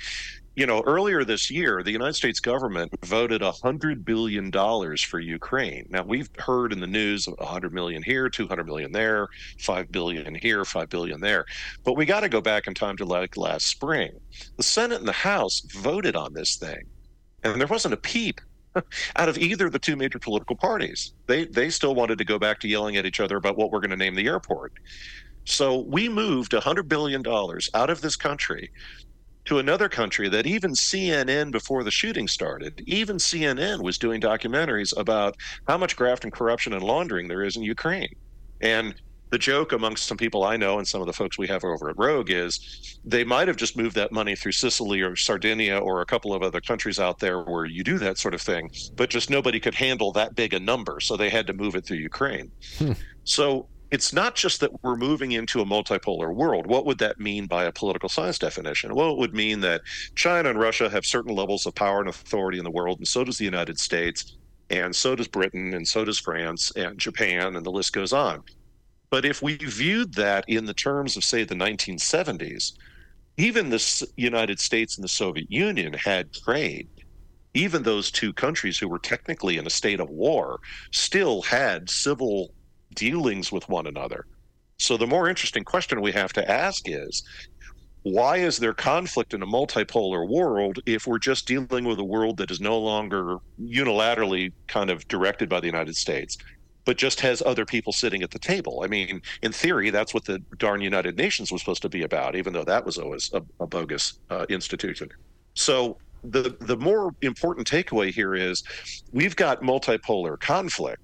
you 0.59 0.67
know, 0.67 0.83
earlier 0.87 1.23
this 1.23 1.53
year, 1.53 1.85
the 1.85 1.93
United 1.93 2.15
States 2.15 2.41
government 2.41 2.93
voted 3.05 3.43
$100 3.43 4.05
billion 4.05 4.51
for 4.51 5.21
Ukraine. 5.21 5.87
Now, 5.89 6.03
we've 6.03 6.29
heard 6.37 6.73
in 6.73 6.81
the 6.81 6.87
news 6.89 7.29
100 7.29 7.73
million 7.73 8.03
here, 8.03 8.29
200 8.29 8.67
million 8.67 8.91
there, 8.91 9.29
5 9.61 9.93
billion 9.93 10.35
here, 10.35 10.65
5 10.65 10.89
billion 10.89 11.21
there. 11.21 11.45
But 11.85 11.93
we 11.93 12.07
got 12.07 12.21
to 12.21 12.29
go 12.29 12.41
back 12.41 12.67
in 12.67 12.75
time 12.75 12.97
to 12.97 13.05
like 13.05 13.37
last 13.37 13.67
spring. 13.67 14.11
The 14.57 14.65
Senate 14.65 14.99
and 14.99 15.07
the 15.07 15.13
House 15.13 15.61
voted 15.61 16.17
on 16.17 16.35
this 16.35 16.57
thing, 16.57 16.83
and 17.45 17.61
there 17.61 17.69
wasn't 17.69 17.95
a 17.95 17.99
peep 17.99 18.41
out 19.15 19.29
of 19.29 19.39
either 19.39 19.67
of 19.67 19.73
the 19.73 19.79
two 19.79 19.95
major 19.95 20.19
political 20.19 20.57
parties. 20.57 21.13
They 21.29 21.45
they 21.45 21.71
still 21.71 21.95
wanted 21.95 22.19
to 22.19 22.25
go 22.25 22.37
back 22.37 22.59
to 22.61 22.69
yelling 22.69 22.97
at 22.97 23.07
each 23.07 23.21
other 23.21 23.37
about 23.37 23.57
what 23.57 23.71
we're 23.71 23.81
going 23.81 23.91
to 23.91 23.97
name 23.97 24.17
the 24.17 24.27
airport. 24.27 24.73
So 25.45 25.79
we 25.79 26.11
moved 26.11 26.53
$100 26.53 26.89
billion 26.89 27.27
out 27.27 27.89
of 27.89 28.03
this 28.03 28.17
country 28.17 28.71
to 29.49 29.59
another 29.59 29.89
country 29.89 30.29
that 30.29 30.47
even 30.47 30.73
CNN, 30.73 31.51
before 31.51 31.83
the 31.83 31.91
shooting 31.91 32.29
started, 32.29 32.83
even 32.87 33.17
CNN 33.17 33.83
was 33.83 33.97
doing 33.97 34.21
documentaries 34.21 34.95
about 34.99 35.37
how 35.67 35.79
much 35.79 35.97
graft 35.97 36.25
and 36.25 36.33
corruption 36.33 36.75
and 36.75 36.83
laundering 36.83 37.29
there 37.29 37.43
is 37.43 37.57
in 37.57 37.63
Ukraine. 37.63 38.15
And 38.61 38.95
the 39.31 39.39
joke 39.39 39.73
amongst 39.73 40.07
some 40.07 40.19
people 40.19 40.45
I 40.45 40.59
know 40.59 40.77
and 40.77 40.87
some 40.87 41.01
of 41.01 41.07
the 41.07 41.15
folks 41.15 41.39
we 41.39 41.47
have 41.47 41.65
over 41.65 41.89
at 41.89 41.97
Rogue 41.97 42.31
is 42.31 42.99
they 43.07 43.25
might 43.25 43.49
have 43.49 43.57
just 43.57 43.75
moved 43.75 43.95
that 43.97 44.13
money 44.13 44.37
through 44.37 44.53
Sicily 44.53 45.01
or 45.01 45.17
Sardinia 45.17 45.79
or 45.79 46.03
a 46.03 46.07
couple 46.07 46.35
of 46.35 46.43
other 46.43 46.61
countries 46.61 46.99
out 46.99 47.19
there 47.19 47.43
where 47.43 47.65
you 47.65 47.83
do 47.83 47.97
that 47.99 48.19
sort 48.19 48.35
of 48.35 48.43
thing, 48.43 48.71
but 48.97 49.09
just 49.09 49.31
nobody 49.31 49.59
could 49.59 49.75
handle 49.75 50.13
that 50.13 50.35
big 50.35 50.53
a 50.53 50.61
number. 50.61 51.01
So 51.01 51.17
they 51.17 51.31
had 51.31 51.47
to 51.47 51.55
move 51.55 51.75
it 51.75 51.87
through 51.87 51.99
Ukraine. 51.99 52.53
Hmm. 52.77 52.93
So 53.25 53.67
it's 53.91 54.13
not 54.13 54.35
just 54.35 54.61
that 54.61 54.83
we're 54.83 54.97
moving 54.97 55.33
into 55.33 55.61
a 55.61 55.65
multipolar 55.65 56.35
world. 56.35 56.67
What 56.67 56.85
would 56.87 56.99
that 56.99 57.19
mean 57.19 57.47
by 57.47 57.65
a 57.65 57.73
political 57.73 58.09
science 58.09 58.39
definition? 58.39 58.95
Well, 58.95 59.11
it 59.13 59.19
would 59.19 59.35
mean 59.35 59.61
that 59.61 59.83
China 60.15 60.51
and 60.51 60.59
Russia 60.59 60.91
have 60.91 61.07
certain 61.07 61.35
levels 61.35 61.67
of 61.67 61.75
power 61.75 62.01
and 62.01 62.09
authority 62.09 62.59
in 62.59 62.65
the 62.65 62.71
world, 62.71 62.99
and 62.99 63.09
so 63.09 63.25
does 63.25 63.39
the 63.39 63.45
United 63.45 63.79
States, 63.79 64.37
and 64.71 64.95
so 64.95 65.17
does 65.17 65.29
Britain, 65.29 65.73
and 65.75 65.87
so 65.87 66.05
does 66.05 66.19
France, 66.19 66.71
and 66.77 66.99
Japan, 66.99 67.57
and 67.57 67.65
the 67.65 67.71
list 67.71 67.93
goes 67.93 68.13
on. 68.13 68.43
But 69.11 69.25
if 69.25 69.41
we 69.41 69.57
viewed 69.57 70.15
that 70.15 70.45
in 70.49 70.67
the 70.67 70.75
terms 70.75 71.17
of, 71.17 71.25
say, 71.25 71.45
the 71.45 71.55
1970s, 71.55 72.73
even 73.39 73.71
the 73.71 74.09
United 74.17 74.59
States 74.59 74.97
and 74.97 75.05
the 75.05 75.09
Soviet 75.09 75.51
Union 75.51 75.93
had 75.95 76.33
trade. 76.33 76.89
Even 77.55 77.83
those 77.83 78.11
two 78.11 78.33
countries 78.33 78.79
who 78.79 78.89
were 78.89 78.99
technically 78.99 79.57
in 79.57 79.67
a 79.67 79.71
state 79.71 80.01
of 80.01 80.11
war 80.11 80.59
still 80.91 81.41
had 81.43 81.89
civil 81.89 82.53
dealings 82.99 83.53
with 83.53 83.69
one 83.69 83.87
another. 83.87 84.27
So 84.79 84.97
the 84.97 85.07
more 85.07 85.29
interesting 85.29 85.65
question 85.65 86.01
we 86.01 86.13
have 86.13 86.33
to 86.33 86.51
ask 86.51 86.83
is 86.89 87.23
why 88.03 88.39
is 88.39 88.59
there 88.59 88.75
conflict 88.75 89.35
in 89.35 89.43
a 89.43 89.47
multipolar 89.47 90.29
world 90.29 90.81
if 90.85 91.07
we're 91.07 91.19
just 91.19 91.47
dealing 91.47 91.85
with 91.85 91.99
a 91.99 92.05
world 92.05 92.37
that 92.39 92.51
is 92.51 92.61
no 92.61 92.79
longer 92.79 93.37
unilaterally 93.61 94.53
kind 94.67 94.91
of 94.91 95.07
directed 95.09 95.49
by 95.49 95.61
the 95.61 95.67
United 95.67 95.95
States, 95.95 96.37
but 96.85 96.97
just 96.97 97.21
has 97.21 97.43
other 97.45 97.65
people 97.65 97.93
sitting 97.93 98.23
at 98.23 98.31
the 98.31 98.39
table? 98.39 98.83
I 98.85 98.89
mean, 98.89 99.21
in 99.43 99.53
theory, 99.53 99.91
that's 99.91 100.15
what 100.15 100.25
the 100.25 100.41
darn 100.59 100.81
United 100.81 101.17
Nations 101.17 101.53
was 101.53 101.61
supposed 101.61 101.83
to 101.83 101.89
be 101.89 102.03
about, 102.03 102.35
even 102.35 102.53
though 102.53 102.65
that 102.65 102.85
was 102.85 102.99
always 102.99 103.31
a, 103.33 103.43
a 103.61 103.67
bogus 103.67 104.19
uh, 104.31 104.47
institution. 104.49 105.09
So 105.55 105.99
the 106.25 106.57
the 106.61 106.77
more 106.77 107.15
important 107.23 107.69
takeaway 107.69 108.13
here 108.13 108.35
is 108.35 108.63
we've 109.13 109.37
got 109.37 109.63
multipolar 109.63 110.39
conflict 110.39 111.03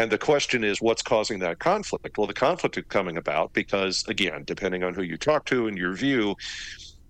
and 0.00 0.10
the 0.10 0.16
question 0.16 0.64
is, 0.64 0.80
what's 0.80 1.02
causing 1.02 1.38
that 1.40 1.58
conflict? 1.58 2.16
Well, 2.16 2.26
the 2.26 2.32
conflict 2.32 2.78
is 2.78 2.84
coming 2.88 3.18
about 3.18 3.52
because, 3.52 4.02
again, 4.08 4.44
depending 4.46 4.82
on 4.82 4.94
who 4.94 5.02
you 5.02 5.18
talk 5.18 5.44
to 5.46 5.66
and 5.66 5.76
your 5.76 5.92
view, 5.92 6.36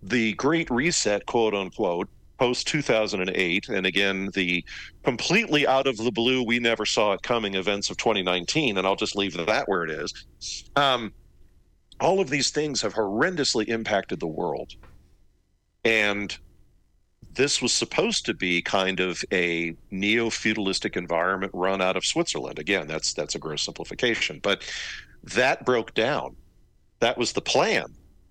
the 0.02 0.32
Great 0.32 0.68
Reset, 0.70 1.24
quote 1.26 1.54
unquote, 1.54 2.08
post 2.36 2.66
2008, 2.66 3.68
and 3.68 3.86
again, 3.86 4.30
the 4.34 4.64
completely 5.04 5.68
out 5.68 5.86
of 5.86 5.98
the 5.98 6.10
blue, 6.10 6.42
we 6.42 6.58
never 6.58 6.84
saw 6.84 7.12
it 7.12 7.22
coming 7.22 7.54
events 7.54 7.90
of 7.90 7.96
2019, 7.96 8.76
and 8.76 8.84
I'll 8.84 8.96
just 8.96 9.14
leave 9.14 9.36
that 9.36 9.68
where 9.68 9.84
it 9.84 9.90
is. 9.90 10.68
Um, 10.74 11.12
all 12.00 12.18
of 12.18 12.28
these 12.28 12.50
things 12.50 12.82
have 12.82 12.94
horrendously 12.94 13.68
impacted 13.68 14.18
the 14.18 14.26
world. 14.26 14.72
And 15.84 16.36
this 17.35 17.62
was 17.62 17.73
supposed 17.73 18.27
to 18.27 18.35
be 18.35 18.61
kind 18.62 19.01
of 19.01 19.23
a 19.32 19.74
neo-feudalistic 19.90 20.97
environment 20.97 21.52
run 21.55 21.81
out 21.81 21.97
of 21.97 22.05
Switzerland. 22.05 22.59
Again, 22.59 22.86
that's 22.86 23.15
that's 23.15 23.35
a 23.35 23.39
gross 23.39 23.62
simplification, 23.62 24.40
but 24.43 24.62
that 25.23 25.65
broke 25.65 25.94
down. 25.94 26.36
That 27.01 27.16
was 27.16 27.32
the 27.32 27.40
plan, 27.40 27.86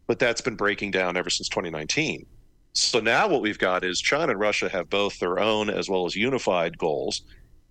but 0.07 0.19
that's 0.19 0.41
been 0.41 0.55
breaking 0.55 0.91
down 0.91 1.17
ever 1.17 1.29
since 1.29 1.49
2019. 1.49 2.25
So 2.73 2.99
now 2.99 3.27
what 3.27 3.41
we've 3.41 3.57
got 3.57 3.83
is 3.83 3.99
China 3.99 4.31
and 4.31 4.39
Russia 4.39 4.69
have 4.69 4.89
both 4.89 5.19
their 5.19 5.39
own 5.39 5.69
as 5.69 5.89
well 5.89 6.05
as 6.05 6.15
unified 6.15 6.77
goals. 6.77 7.23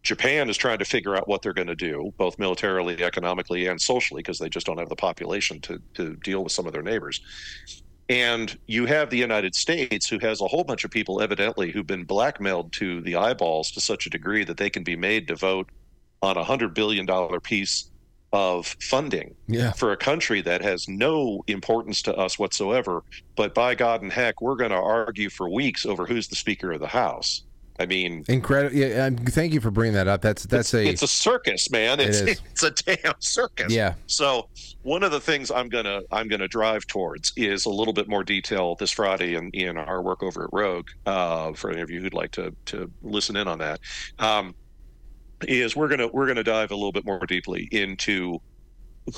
Japan 0.03 0.49
is 0.49 0.57
trying 0.57 0.79
to 0.79 0.85
figure 0.85 1.17
out 1.17 1.29
what 1.29 1.43
they're 1.43 1.53
going 1.53 1.69
to 1.69 1.77
do, 1.77 2.13
both 2.17 2.39
militarily, 2.39 3.03
economically, 3.03 3.67
and 3.67 3.81
socially, 3.81 4.21
because 4.21 4.39
they 4.39 4.49
just 4.49 4.67
don't 4.67 4.79
have 4.79 4.89
the 4.89 4.97
population 4.97 5.61
to, 5.61 5.81
to 5.95 6.17
deal 6.17 6.43
with 6.43 6.53
some 6.53 6.67
of 6.67 6.73
their 6.73 6.83
neighbors. 6.83 7.21
And 8.09 8.59
you 8.67 8.87
have 8.87 9.11
the 9.11 9.19
United 9.19 9.55
States, 9.55 10.09
who 10.09 10.19
has 10.21 10.41
a 10.41 10.47
whole 10.47 10.65
bunch 10.65 10.85
of 10.85 10.91
people, 10.91 11.21
evidently, 11.21 11.71
who've 11.71 11.87
been 11.87 12.05
blackmailed 12.05 12.73
to 12.75 13.03
the 13.03 13.17
eyeballs 13.17 13.71
to 13.73 13.81
such 13.81 14.07
a 14.07 14.11
degree 14.11 14.45
that 14.45 14.57
they 14.57 14.71
can 14.71 14.83
be 14.83 14.97
made 14.97 15.29
to 15.29 15.37
vote 15.37 15.69
on 16.23 16.37
a 16.37 16.45
$100 16.45 16.75
billion 16.75 17.07
piece 17.41 17.91
of 18.33 18.77
funding 18.81 19.35
yeah. 19.47 19.73
for 19.73 19.93
a 19.93 19.97
country 19.97 20.43
that 20.43 20.63
has 20.63 20.89
no 20.89 21.43
importance 21.47 22.03
to 22.03 22.15
us 22.17 22.39
whatsoever. 22.39 23.03
But 23.37 23.55
by 23.55 23.75
God 23.75 24.03
and 24.03 24.13
heck, 24.13 24.41
we're 24.41 24.57
going 24.57 24.71
to 24.71 24.77
argue 24.77 25.31
for 25.31 25.49
weeks 25.49 25.87
over 25.87 26.07
who's 26.07 26.29
the 26.29 26.37
Speaker 26.37 26.73
of 26.73 26.81
the 26.81 26.89
House. 26.89 27.45
I 27.81 27.87
mean, 27.87 28.25
incredible. 28.29 28.77
Yeah, 28.77 29.07
um, 29.07 29.17
thank 29.17 29.53
you 29.53 29.61
for 29.61 29.71
bringing 29.71 29.95
that 29.95 30.09
up. 30.09 30.21
That's 30.21 30.45
that's 30.45 30.75
it's, 30.75 30.87
a 30.87 30.91
it's 30.91 31.03
a 31.03 31.09
circus, 31.09 31.71
man. 31.71 32.01
It's 32.01 32.21
it 32.21 32.41
it's 32.51 32.63
a 32.63 32.71
damn 32.71 33.15
circus. 33.21 33.73
Yeah. 33.73 33.95
So 34.07 34.49
one 34.83 35.05
of 35.05 35.13
the 35.13 35.21
things 35.21 35.51
I'm 35.51 35.69
gonna 35.69 36.03
I'm 36.11 36.29
gonna 36.29 36.49
drive 36.49 36.87
towards 36.87 37.33
is 37.37 37.67
a 37.67 37.71
little 37.71 37.95
bit 37.95 38.09
more 38.09 38.25
detail 38.25 38.75
this 38.75 38.91
Friday 38.91 39.35
in 39.35 39.51
in 39.51 39.77
our 39.77 40.03
work 40.03 40.23
over 40.23 40.45
at 40.45 40.51
Rogue. 40.53 40.89
Uh, 41.07 41.53
for 41.53 41.71
any 41.71 41.81
of 41.81 41.91
you 41.91 42.01
who'd 42.01 42.15
like 42.15 42.33
to 42.33 42.55
to 42.67 42.91
listen 43.03 43.37
in 43.37 43.47
on 43.47 43.59
that, 43.59 43.81
um, 44.19 44.55
is 45.47 45.77
we're 45.77 45.89
gonna 45.89 46.09
we're 46.09 46.27
gonna 46.27 46.43
dive 46.43 46.73
a 46.73 46.75
little 46.75 46.93
bit 46.93 47.05
more 47.05 47.25
deeply 47.27 47.69
into 47.71 48.41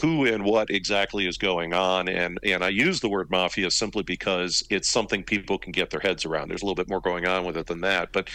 who 0.00 0.26
and 0.26 0.44
what 0.44 0.70
exactly 0.70 1.26
is 1.26 1.38
going 1.38 1.72
on 1.74 2.08
and 2.08 2.38
and 2.42 2.64
I 2.64 2.68
use 2.68 3.00
the 3.00 3.08
word 3.08 3.30
mafia 3.30 3.70
simply 3.70 4.02
because 4.02 4.62
it's 4.70 4.88
something 4.88 5.22
people 5.24 5.58
can 5.58 5.72
get 5.72 5.90
their 5.90 6.00
heads 6.00 6.24
around. 6.24 6.48
There's 6.48 6.62
a 6.62 6.64
little 6.64 6.74
bit 6.74 6.88
more 6.88 7.00
going 7.00 7.26
on 7.26 7.44
with 7.44 7.56
it 7.56 7.66
than 7.66 7.80
that, 7.82 8.10
but 8.12 8.28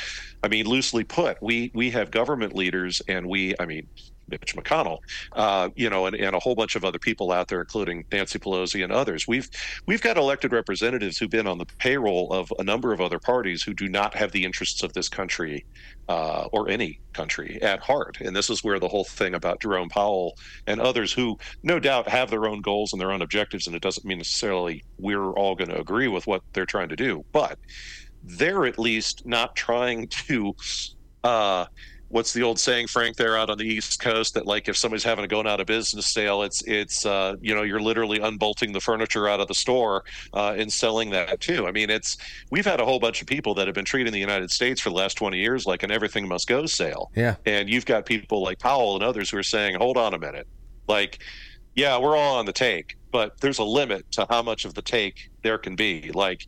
I 0.43 0.47
mean 0.47 0.65
loosely 0.67 1.03
put, 1.03 1.37
we 1.41 1.71
we 1.73 1.89
have 1.91 2.11
government 2.11 2.55
leaders 2.55 3.01
and 3.07 3.27
we 3.27 3.55
I 3.59 3.65
mean 3.65 3.87
Mitch 4.27 4.55
McConnell, 4.55 4.99
uh, 5.33 5.69
you 5.75 5.89
know, 5.89 6.05
and, 6.05 6.15
and 6.15 6.35
a 6.35 6.39
whole 6.39 6.55
bunch 6.55 6.75
of 6.75 6.83
other 6.83 6.99
people 6.99 7.31
out 7.31 7.47
there, 7.47 7.61
including 7.61 8.05
Nancy 8.11 8.39
Pelosi 8.39 8.83
and 8.83 8.91
others. 8.91 9.27
We've 9.27 9.49
we've 9.85 10.01
got 10.01 10.17
elected 10.17 10.51
representatives 10.51 11.17
who've 11.17 11.29
been 11.29 11.47
on 11.47 11.57
the 11.57 11.65
payroll 11.65 12.31
of 12.33 12.51
a 12.59 12.63
number 12.63 12.93
of 12.93 13.01
other 13.01 13.19
parties 13.19 13.63
who 13.63 13.73
do 13.73 13.87
not 13.87 14.15
have 14.15 14.31
the 14.31 14.43
interests 14.43 14.83
of 14.83 14.93
this 14.93 15.09
country 15.09 15.65
uh, 16.09 16.47
or 16.51 16.69
any 16.69 16.99
country 17.13 17.61
at 17.61 17.79
heart. 17.79 18.17
And 18.21 18.35
this 18.35 18.49
is 18.49 18.63
where 18.63 18.79
the 18.79 18.87
whole 18.87 19.03
thing 19.05 19.35
about 19.35 19.61
Jerome 19.61 19.89
Powell 19.89 20.37
and 20.67 20.81
others 20.81 21.13
who 21.13 21.37
no 21.63 21.79
doubt 21.79 22.07
have 22.07 22.29
their 22.29 22.47
own 22.47 22.61
goals 22.61 22.93
and 22.93 23.01
their 23.01 23.11
own 23.11 23.21
objectives, 23.21 23.67
and 23.67 23.75
it 23.75 23.81
doesn't 23.81 24.05
mean 24.05 24.17
necessarily 24.19 24.83
we're 24.97 25.31
all 25.33 25.55
going 25.55 25.69
to 25.69 25.79
agree 25.79 26.07
with 26.07 26.27
what 26.27 26.41
they're 26.53 26.65
trying 26.65 26.89
to 26.89 26.95
do, 26.95 27.23
but 27.31 27.57
they're 28.23 28.65
at 28.65 28.79
least 28.79 29.25
not 29.25 29.55
trying 29.55 30.07
to. 30.07 30.55
Uh, 31.23 31.65
what's 32.09 32.33
the 32.33 32.43
old 32.43 32.59
saying, 32.59 32.87
Frank? 32.87 33.17
There 33.17 33.37
out 33.37 33.49
on 33.49 33.57
the 33.57 33.65
East 33.65 33.99
Coast, 33.99 34.33
that 34.33 34.45
like 34.45 34.67
if 34.67 34.77
somebody's 34.77 35.03
having 35.03 35.25
a 35.25 35.27
going 35.27 35.47
out 35.47 35.59
of 35.59 35.67
business 35.67 36.07
sale, 36.07 36.43
it's 36.43 36.61
it's 36.63 37.05
uh, 37.05 37.35
you 37.41 37.53
know 37.53 37.63
you're 37.63 37.81
literally 37.81 38.19
unbolting 38.19 38.71
the 38.71 38.79
furniture 38.79 39.27
out 39.27 39.39
of 39.39 39.47
the 39.47 39.53
store 39.53 40.03
uh, 40.33 40.55
and 40.57 40.71
selling 40.71 41.09
that 41.11 41.39
too. 41.39 41.67
I 41.67 41.71
mean, 41.71 41.89
it's 41.89 42.17
we've 42.51 42.65
had 42.65 42.79
a 42.79 42.85
whole 42.85 42.99
bunch 42.99 43.21
of 43.21 43.27
people 43.27 43.53
that 43.55 43.67
have 43.67 43.75
been 43.75 43.85
treating 43.85 44.13
the 44.13 44.19
United 44.19 44.51
States 44.51 44.81
for 44.81 44.89
the 44.89 44.95
last 44.95 45.15
20 45.15 45.37
years 45.37 45.65
like 45.65 45.83
an 45.83 45.91
everything 45.91 46.27
must 46.27 46.47
go 46.47 46.65
sale. 46.65 47.11
Yeah, 47.15 47.35
and 47.45 47.69
you've 47.69 47.85
got 47.85 48.05
people 48.05 48.41
like 48.41 48.59
Powell 48.59 48.95
and 48.95 49.03
others 49.03 49.29
who 49.29 49.37
are 49.37 49.43
saying, 49.43 49.75
hold 49.75 49.97
on 49.97 50.13
a 50.13 50.19
minute, 50.19 50.47
like. 50.87 51.19
Yeah, 51.77 51.97
we're 51.97 52.15
all 52.15 52.37
on 52.37 52.45
the 52.45 52.53
take, 52.53 52.95
but 53.11 53.41
there's 53.41 53.59
a 53.59 53.63
limit 53.65 54.09
to 54.11 54.25
how 54.29 54.41
much 54.41 54.63
of 54.63 54.75
the 54.75 54.81
take 54.81 55.29
there 55.43 55.57
can 55.57 55.75
be. 55.75 56.09
Like, 56.13 56.45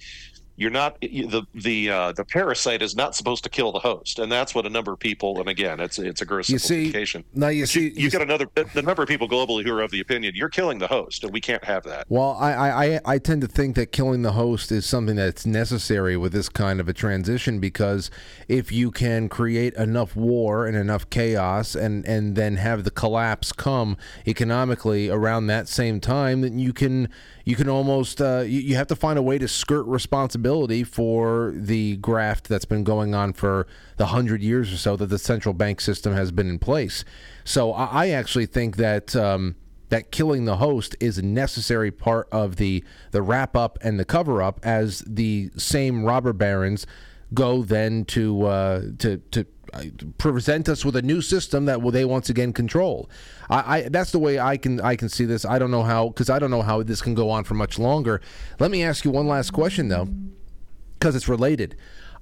you're 0.58 0.72
not 0.72 1.00
the 1.00 1.46
the 1.54 1.90
uh, 1.90 2.12
the 2.14 2.26
parasite 2.26 2.82
is 2.82 2.96
not 2.96 3.16
supposed 3.16 3.44
to 3.44 3.50
kill 3.50 3.72
the 3.72 3.80
host, 3.80 4.18
and 4.18 4.32
that's 4.32 4.56
what 4.56 4.66
a 4.66 4.70
number 4.70 4.92
of 4.92 4.98
people. 4.98 5.40
And 5.40 5.48
again, 5.48 5.80
it's 5.80 6.00
it's 6.00 6.22
a 6.24 6.26
gross 6.26 6.50
you 6.50 6.58
simplification. 6.58 7.22
See, 7.22 7.40
now 7.40 7.50
you 7.50 7.64
but 7.64 7.70
see, 7.70 7.84
you, 7.90 7.92
you, 7.96 8.10
got 8.10 8.24
another 8.24 8.48
the 8.74 8.82
number 8.82 9.04
of 9.04 9.08
people 9.08 9.30
globally 9.30 9.64
who 9.64 9.72
are 9.72 9.82
of 9.82 9.92
the 9.92 10.00
opinion 10.00 10.34
you're 10.36 10.50
killing 10.50 10.80
the 10.80 10.88
host, 10.88 11.24
and 11.24 11.32
we 11.32 11.40
can't 11.40 11.64
have 11.64 11.84
that. 11.84 12.08
Well, 12.10 12.36
I 12.40 12.96
I 12.96 13.00
I 13.06 13.18
tend 13.20 13.42
to 13.42 13.48
think 13.48 13.76
that 13.76 13.92
killing 13.92 14.24
the 14.24 14.32
host 14.32 14.72
is 14.72 14.88
something 14.88 15.16
that's 15.16 15.46
necessary 15.46 16.18
with 16.18 16.34
this 16.34 16.50
kind 16.50 16.80
of 16.80 16.90
a 16.90 16.94
transition 16.94 17.60
because 17.60 18.10
if 18.48 18.72
you 18.72 18.90
can 18.90 19.30
create 19.30 19.76
enough 19.76 20.16
war 20.16 20.66
and 20.66 20.76
enough 20.76 21.08
chaos, 21.12 21.76
and 21.76 22.04
and 22.08 22.36
then 22.36 22.56
have 22.56 22.84
the 22.84 22.92
collapse 22.92 23.52
come 23.52 23.96
economically 24.26 25.08
around 25.08 25.46
that 25.48 25.68
same 25.68 26.00
time, 26.00 26.42
then 26.42 26.58
you 26.58 26.74
can 26.74 27.10
you 27.46 27.56
can 27.56 27.70
almost 27.70 28.20
uh, 28.20 28.40
you, 28.40 28.60
you 28.60 28.76
have 28.76 28.88
to 28.88 28.96
find 28.96 29.20
a 29.20 29.22
way 29.22 29.38
to 29.38 29.48
skirt 29.48 29.84
responsibility 29.84 30.47
for 30.84 31.54
the 31.56 31.98
graft 31.98 32.48
that's 32.48 32.66
been 32.66 32.84
going 32.84 33.14
on 33.14 33.34
for 33.34 33.68
the 33.98 34.08
hundred 34.08 34.42
years 34.42 34.74
or 34.74 34.78
so 34.78 34.96
that 34.96 35.08
the 35.08 35.20
central 35.20 35.54
bank 35.54 35.82
system 35.82 36.14
has 36.14 36.32
been 36.32 36.50
in 36.50 36.60
place. 36.60 37.04
So 37.44 37.74
I, 37.74 38.10
actually 38.10 38.46
think 38.46 38.78
that. 38.78 39.16
Um, 39.16 39.56
that 39.90 40.12
killing 40.12 40.44
the 40.44 40.58
host 40.58 40.98
is 41.00 41.18
a 41.18 41.22
necessary 41.22 41.92
part 41.92 42.28
of 42.30 42.58
the 42.58 42.84
the 43.12 43.22
wrap 43.22 43.56
up 43.56 43.78
and 43.82 43.98
the 43.98 44.04
cover 44.04 44.42
up 44.42 44.60
as 44.62 45.00
the 45.08 45.50
same 45.56 46.04
robber 46.04 46.34
barons 46.34 46.86
go 47.34 47.62
then 47.62 48.04
to 48.06 48.46
uh, 48.46 48.82
to 49.00 49.18
to 49.32 49.46
present 50.18 50.70
us 50.70 50.84
with 50.84 50.96
a 50.96 51.02
new 51.02 51.22
system 51.22 51.66
that 51.66 51.82
will 51.82 51.92
they 51.92 52.06
once 52.06 52.30
again 52.30 52.54
control. 52.54 53.10
I, 53.50 53.78
I, 53.78 53.90
that's 53.90 54.12
the 54.12 54.20
way 54.20 54.40
I 54.40 54.58
can 54.58 54.82
I 54.82 54.96
can 54.96 55.10
see 55.10 55.26
this. 55.26 55.46
I 55.46 55.60
don't 55.60 55.72
know 55.72 55.84
how 55.84 56.10
because 56.10 56.30
I 56.30 56.40
don't 56.40 56.52
know 56.52 56.62
how 56.62 56.84
this 56.84 57.02
can 57.02 57.14
go 57.14 57.30
on 57.30 57.44
for 57.44 57.54
much 57.54 57.80
longer. 57.80 58.22
Let 58.60 58.72
me 58.72 58.84
ask 58.84 59.06
you 59.06 59.12
one 59.12 59.28
last 59.28 59.52
question 59.52 59.90
though, 59.90 60.08
because 60.98 61.16
it's 61.16 61.28
related. 61.28 61.76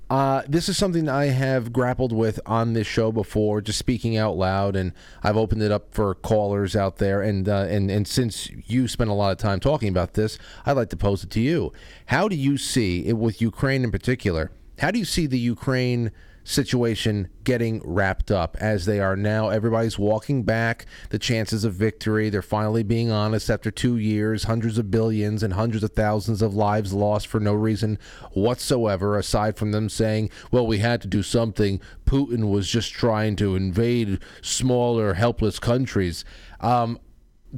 Uh, 0.07 0.43
this 0.47 0.69
is 0.69 0.77
something 0.77 1.09
I 1.09 1.26
have 1.26 1.73
grappled 1.73 2.11
with 2.11 2.39
on 2.45 2.73
this 2.73 2.85
show 2.85 3.11
before, 3.11 3.59
just 3.59 3.80
speaking 3.80 4.15
out 4.17 4.38
loud, 4.38 4.76
and 4.76 4.93
I've 5.23 5.35
opened 5.35 5.63
it 5.63 5.72
up 5.72 5.95
for 5.95 6.13
callers 6.13 6.76
out 6.76 6.97
there. 6.97 7.23
And 7.23 7.49
uh, 7.49 7.65
and 7.69 7.89
and 7.89 8.07
since 8.07 8.49
you 8.67 8.88
spent 8.88 9.09
a 9.09 9.13
lot 9.13 9.31
of 9.31 9.39
time 9.39 9.59
talking 9.59 9.89
about 9.89 10.13
this, 10.13 10.38
I'd 10.65 10.73
like 10.73 10.89
to 10.89 10.97
pose 10.97 11.23
it 11.23 11.31
to 11.31 11.41
you. 11.41 11.73
How 12.07 12.27
do 12.27 12.35
you 12.35 12.57
see 12.57 13.05
it 13.07 13.17
with 13.17 13.41
Ukraine 13.41 13.84
in 13.84 13.91
particular? 13.91 14.51
How 14.80 14.91
do 14.91 14.99
you 14.99 15.05
see 15.05 15.26
the 15.26 15.39
Ukraine 15.39 16.11
situation 16.45 17.27
getting 17.43 17.81
wrapped 17.84 18.31
up 18.31 18.55
as 18.59 18.85
they 18.85 18.99
are 18.99 19.15
now. 19.15 19.49
Everybody's 19.49 19.99
walking 19.99 20.43
back 20.43 20.85
the 21.09 21.19
chances 21.19 21.65
of 21.65 21.73
victory. 21.73 22.30
They're 22.30 22.41
finally 22.41 22.84
being 22.84 23.11
honest 23.11 23.49
after 23.49 23.72
two 23.72 23.97
years, 23.97 24.43
hundreds 24.43 24.77
of 24.77 24.91
billions 24.91 25.43
and 25.43 25.53
hundreds 25.53 25.84
of 25.84 25.91
thousands 25.91 26.41
of 26.41 26.53
lives 26.53 26.93
lost 26.93 27.27
for 27.27 27.39
no 27.39 27.53
reason 27.53 27.97
whatsoever, 28.31 29.17
aside 29.17 29.57
from 29.57 29.72
them 29.72 29.89
saying, 29.89 30.30
well, 30.51 30.65
we 30.65 30.77
had 30.77 31.01
to 31.01 31.07
do 31.07 31.23
something. 31.23 31.81
Putin 32.05 32.49
was 32.49 32.69
just 32.69 32.93
trying 32.93 33.35
to 33.38 33.55
invade 33.55 34.19
smaller, 34.41 35.15
helpless 35.15 35.59
countries. 35.59 36.23
Um, 36.61 36.99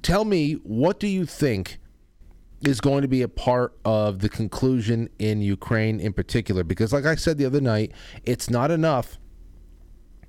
tell 0.02 0.24
me, 0.26 0.54
what 0.64 1.00
do 1.00 1.08
you 1.08 1.26
think? 1.26 1.80
Is 2.62 2.82
going 2.82 3.02
to 3.04 3.08
be 3.08 3.22
a 3.22 3.28
part 3.28 3.78
of 3.86 4.20
the 4.20 4.30
conclusion 4.30 5.10
in 5.20 5.42
Ukraine 5.42 6.00
in 6.00 6.14
particular. 6.14 6.64
Because, 6.64 6.92
like 6.92 7.06
I 7.06 7.16
said 7.16 7.38
the 7.38 7.46
other 7.46 7.62
night, 7.62 7.92
it's 8.24 8.50
not 8.50 8.72
enough 8.72 9.20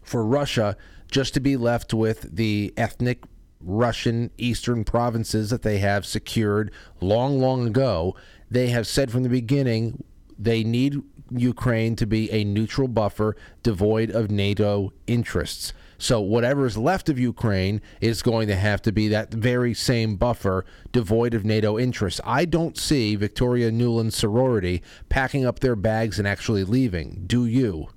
for 0.03 0.25
Russia 0.25 0.77
just 1.11 1.35
to 1.35 1.41
be 1.41 1.57
left 1.57 1.95
with 1.95 2.37
the 2.37 2.73
ethnic 2.77 3.25
Russian 3.61 4.31
eastern 4.39 4.85
provinces 4.85 5.51
that 5.51 5.63
they 5.63 5.79
have 5.79 6.07
secured 6.07 6.71
long, 7.01 7.41
long 7.41 7.67
ago. 7.67 8.15
They 8.51 8.69
have 8.69 8.87
said 8.87 9.11
from 9.11 9.23
the 9.23 9.29
beginning 9.29 10.05
they 10.39 10.63
need 10.63 11.03
Ukraine 11.31 11.97
to 11.97 12.07
be 12.07 12.31
a 12.31 12.45
neutral 12.45 12.89
buffer 12.89 13.37
devoid 13.63 14.11
of 14.11 14.31
NATO 14.31 14.93
interests. 15.07 15.73
So 15.99 16.21
whatever 16.21 16.65
is 16.65 16.79
left 16.79 17.09
of 17.09 17.19
Ukraine 17.19 17.83
is 18.01 18.23
going 18.23 18.47
to 18.49 18.55
have 18.55 18.81
to 18.83 18.93
be 18.93 19.09
that 19.09 19.35
very 19.35 19.75
same 19.75 20.17
buffer 20.17 20.65
devoid 20.93 21.35
of 21.35 21.45
NATO 21.45 21.79
interests. 21.79 22.21
I 22.25 22.45
don't 22.45 22.79
see 22.79 23.17
Victoria 23.17 23.71
Nuland 23.71 24.13
sorority 24.13 24.83
packing 25.09 25.45
up 25.45 25.59
their 25.59 25.77
bags 25.77 26.19
and 26.19 26.27
actually 26.27 26.65
leaving. 26.65 27.25
Do 27.27 27.45
you? 27.45 27.89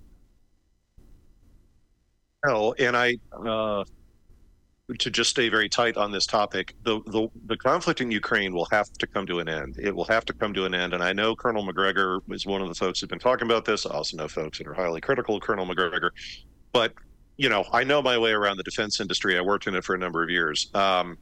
No, 2.45 2.73
and 2.79 2.97
I 2.97 3.17
uh, 3.31 3.83
to 4.97 5.09
just 5.11 5.29
stay 5.29 5.47
very 5.47 5.69
tight 5.69 5.95
on 5.95 6.11
this 6.11 6.25
topic. 6.25 6.75
The, 6.83 7.01
the 7.05 7.27
the 7.45 7.57
conflict 7.57 8.01
in 8.01 8.09
Ukraine 8.09 8.51
will 8.53 8.67
have 8.71 8.91
to 8.93 9.05
come 9.05 9.27
to 9.27 9.39
an 9.39 9.47
end. 9.47 9.77
It 9.79 9.95
will 9.95 10.05
have 10.05 10.25
to 10.25 10.33
come 10.33 10.53
to 10.55 10.65
an 10.65 10.73
end. 10.73 10.93
And 10.93 11.03
I 11.03 11.13
know 11.13 11.35
Colonel 11.35 11.63
Macgregor 11.63 12.19
is 12.29 12.47
one 12.47 12.61
of 12.61 12.67
the 12.67 12.75
folks 12.75 12.99
who've 12.99 13.09
been 13.09 13.19
talking 13.19 13.47
about 13.47 13.63
this. 13.63 13.85
I 13.85 13.91
also 13.91 14.17
know 14.17 14.27
folks 14.27 14.57
that 14.57 14.67
are 14.67 14.73
highly 14.73 15.01
critical 15.01 15.35
of 15.35 15.43
Colonel 15.43 15.65
Macgregor. 15.65 16.11
But 16.73 16.93
you 17.41 17.49
know, 17.49 17.65
I 17.73 17.83
know 17.83 18.03
my 18.03 18.19
way 18.19 18.33
around 18.33 18.57
the 18.57 18.63
defense 18.63 18.99
industry. 18.99 19.35
I 19.35 19.41
worked 19.41 19.65
in 19.65 19.73
it 19.73 19.83
for 19.83 19.95
a 19.95 19.97
number 19.97 20.21
of 20.21 20.29
years. 20.29 20.69
Um, 20.75 21.17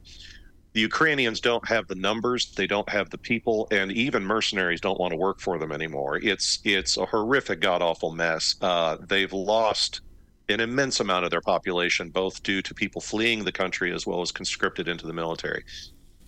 the 0.74 0.80
Ukrainians 0.80 1.40
don't 1.40 1.66
have 1.66 1.88
the 1.88 1.94
numbers, 1.94 2.52
they 2.54 2.66
don't 2.66 2.88
have 2.90 3.08
the 3.08 3.16
people, 3.16 3.66
and 3.70 3.90
even 3.90 4.22
mercenaries 4.22 4.82
don't 4.82 5.00
want 5.00 5.12
to 5.12 5.16
work 5.16 5.40
for 5.40 5.58
them 5.58 5.72
anymore. 5.72 6.18
It's 6.22 6.60
it's 6.62 6.98
a 6.98 7.06
horrific, 7.06 7.60
god 7.60 7.80
awful 7.80 8.12
mess. 8.12 8.56
Uh, 8.60 8.98
they've 9.08 9.32
lost 9.32 10.02
an 10.50 10.60
immense 10.60 11.00
amount 11.00 11.24
of 11.24 11.30
their 11.30 11.40
population, 11.40 12.10
both 12.10 12.42
due 12.42 12.60
to 12.60 12.74
people 12.74 13.00
fleeing 13.00 13.42
the 13.42 13.52
country 13.52 13.90
as 13.90 14.06
well 14.06 14.20
as 14.20 14.30
conscripted 14.30 14.88
into 14.88 15.06
the 15.06 15.14
military. 15.14 15.64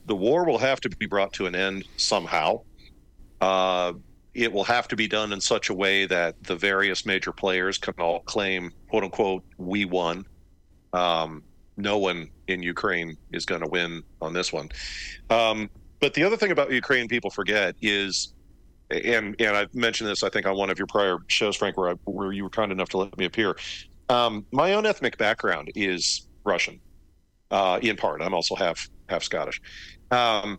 The 0.07 0.17
war 0.17 0.47
will 0.47 0.59
have 0.59 0.81
to 0.81 0.89
be 0.89 1.05
brought 1.05 1.35
to 1.35 1.45
an 1.45 1.55
end 1.55 1.85
somehow. 1.99 2.63
Uh, 3.43 3.93
it 4.35 4.53
will 4.53 4.65
have 4.65 4.89
to 4.89 4.97
be 4.97 5.07
done 5.07 5.33
in 5.33 5.41
such 5.41 5.69
a 5.69 5.75
way 5.75 6.07
that 6.07 6.43
the 6.45 6.57
various 6.57 7.05
major 7.05 7.33
players 7.33 7.79
can 7.79 7.95
all 7.99 8.21
claim, 8.21 8.73
quote 8.89 9.05
unquote, 9.05 9.45
we 9.59 9.85
won. 9.85 10.25
Um, 10.93 11.43
no 11.77 11.99
one 11.99 12.31
in 12.49 12.63
Ukraine 12.63 13.17
is 13.33 13.45
going 13.47 13.63
to 13.63 13.69
win 13.69 14.03
on 14.21 14.33
this 14.33 14.53
one. 14.53 14.69
Um, 15.31 15.71
but 16.01 16.15
the 16.15 16.25
other 16.25 16.37
thing 16.37 16.51
about 16.51 16.71
Ukraine 16.71 17.09
people 17.09 17.31
forget 17.31 17.75
is, 17.81 18.35
and 18.91 19.35
and 19.39 19.57
I've 19.57 19.75
mentioned 19.75 20.11
this 20.11 20.23
I 20.23 20.29
think 20.29 20.47
on 20.47 20.57
one 20.57 20.69
of 20.69 20.79
your 20.79 20.87
prior 20.87 21.19
shows, 21.29 21.57
Frank, 21.57 21.77
where 21.77 21.91
I, 21.91 21.95
where 22.05 22.33
you 22.33 22.45
were 22.45 22.51
kind 22.51 22.73
enough 22.73 22.91
to 22.91 22.99
let 22.99 23.17
me 23.17 23.25
appear. 23.25 23.57
Um, 24.09 24.45
my 24.51 24.75
own 24.75 24.85
ethnic 24.85 25.17
background 25.17 25.73
is 25.75 26.29
Russian, 26.45 26.81
uh, 27.51 27.79
in 27.83 27.97
part. 27.97 28.21
I'm 28.21 28.35
also 28.35 28.55
half 28.55 28.89
half 29.09 29.23
Scottish. 29.23 29.61
Um, 30.11 30.59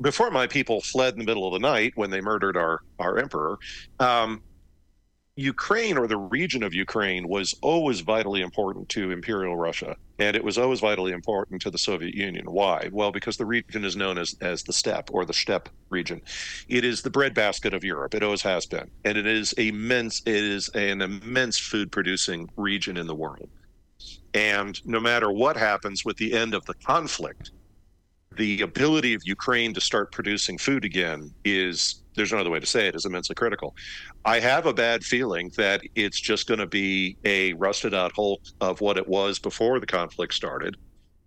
before 0.00 0.30
my 0.30 0.46
people 0.46 0.80
fled 0.80 1.14
in 1.14 1.20
the 1.20 1.24
middle 1.24 1.46
of 1.46 1.52
the 1.52 1.66
night 1.66 1.92
when 1.96 2.10
they 2.10 2.20
murdered 2.20 2.56
our 2.56 2.80
our 2.98 3.18
emperor, 3.18 3.58
um, 4.00 4.42
Ukraine 5.36 5.96
or 5.96 6.08
the 6.08 6.16
region 6.16 6.64
of 6.64 6.74
Ukraine 6.74 7.28
was 7.28 7.54
always 7.62 8.00
vitally 8.00 8.40
important 8.42 8.88
to 8.88 9.12
Imperial 9.12 9.56
Russia, 9.56 9.94
and 10.18 10.34
it 10.34 10.42
was 10.42 10.58
always 10.58 10.80
vitally 10.80 11.12
important 11.12 11.62
to 11.62 11.70
the 11.70 11.78
Soviet 11.78 12.12
Union. 12.12 12.44
Why? 12.50 12.88
Well, 12.90 13.12
because 13.12 13.36
the 13.36 13.46
region 13.46 13.84
is 13.84 13.94
known 13.94 14.18
as 14.18 14.34
as 14.40 14.64
the 14.64 14.72
steppe 14.72 15.10
or 15.12 15.24
the 15.24 15.32
steppe 15.32 15.68
region. 15.90 16.22
It 16.68 16.84
is 16.84 17.02
the 17.02 17.10
breadbasket 17.10 17.72
of 17.72 17.84
Europe. 17.84 18.14
It 18.14 18.24
always 18.24 18.42
has 18.42 18.66
been, 18.66 18.90
and 19.04 19.16
it 19.16 19.26
is 19.26 19.52
immense. 19.52 20.22
It 20.26 20.34
is 20.34 20.68
an 20.70 21.02
immense 21.02 21.56
food 21.56 21.92
producing 21.92 22.50
region 22.56 22.96
in 22.96 23.06
the 23.06 23.14
world. 23.14 23.48
And 24.34 24.84
no 24.84 25.00
matter 25.00 25.30
what 25.30 25.56
happens 25.56 26.04
with 26.04 26.16
the 26.16 26.32
end 26.34 26.52
of 26.54 26.64
the 26.66 26.74
conflict, 26.74 27.52
the 28.38 28.62
ability 28.62 29.14
of 29.14 29.20
Ukraine 29.24 29.74
to 29.74 29.80
start 29.80 30.12
producing 30.12 30.56
food 30.56 30.84
again 30.84 31.30
is 31.44 32.02
there's 32.14 32.32
no 32.32 32.38
other 32.38 32.50
way 32.50 32.60
to 32.60 32.66
say 32.66 32.86
it 32.86 32.94
is 32.94 33.04
immensely 33.04 33.34
critical. 33.34 33.74
I 34.24 34.40
have 34.40 34.66
a 34.66 34.72
bad 34.72 35.04
feeling 35.04 35.50
that 35.56 35.82
it's 35.94 36.20
just 36.20 36.46
going 36.46 36.60
to 36.60 36.66
be 36.66 37.16
a 37.24 37.52
rusted 37.54 37.94
out 37.94 38.12
hulk 38.14 38.40
of 38.60 38.80
what 38.80 38.96
it 38.96 39.06
was 39.06 39.38
before 39.38 39.78
the 39.80 39.86
conflict 39.86 40.34
started. 40.34 40.76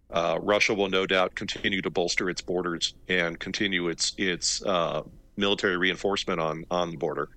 Uh, 0.10 0.40
Russia 0.42 0.74
will 0.74 0.90
no 0.90 1.06
doubt 1.06 1.36
continue 1.36 1.82
to 1.82 1.90
bolster 1.90 2.30
its 2.30 2.42
borders 2.42 2.96
and 3.08 3.40
continue 3.40 3.88
its 3.90 4.14
its 4.18 4.62
uh, 4.64 5.02
military 5.38 5.78
reinforcement 5.78 6.40
on 6.40 6.64
on 6.72 6.92
the 6.92 6.98
border, 6.98 7.30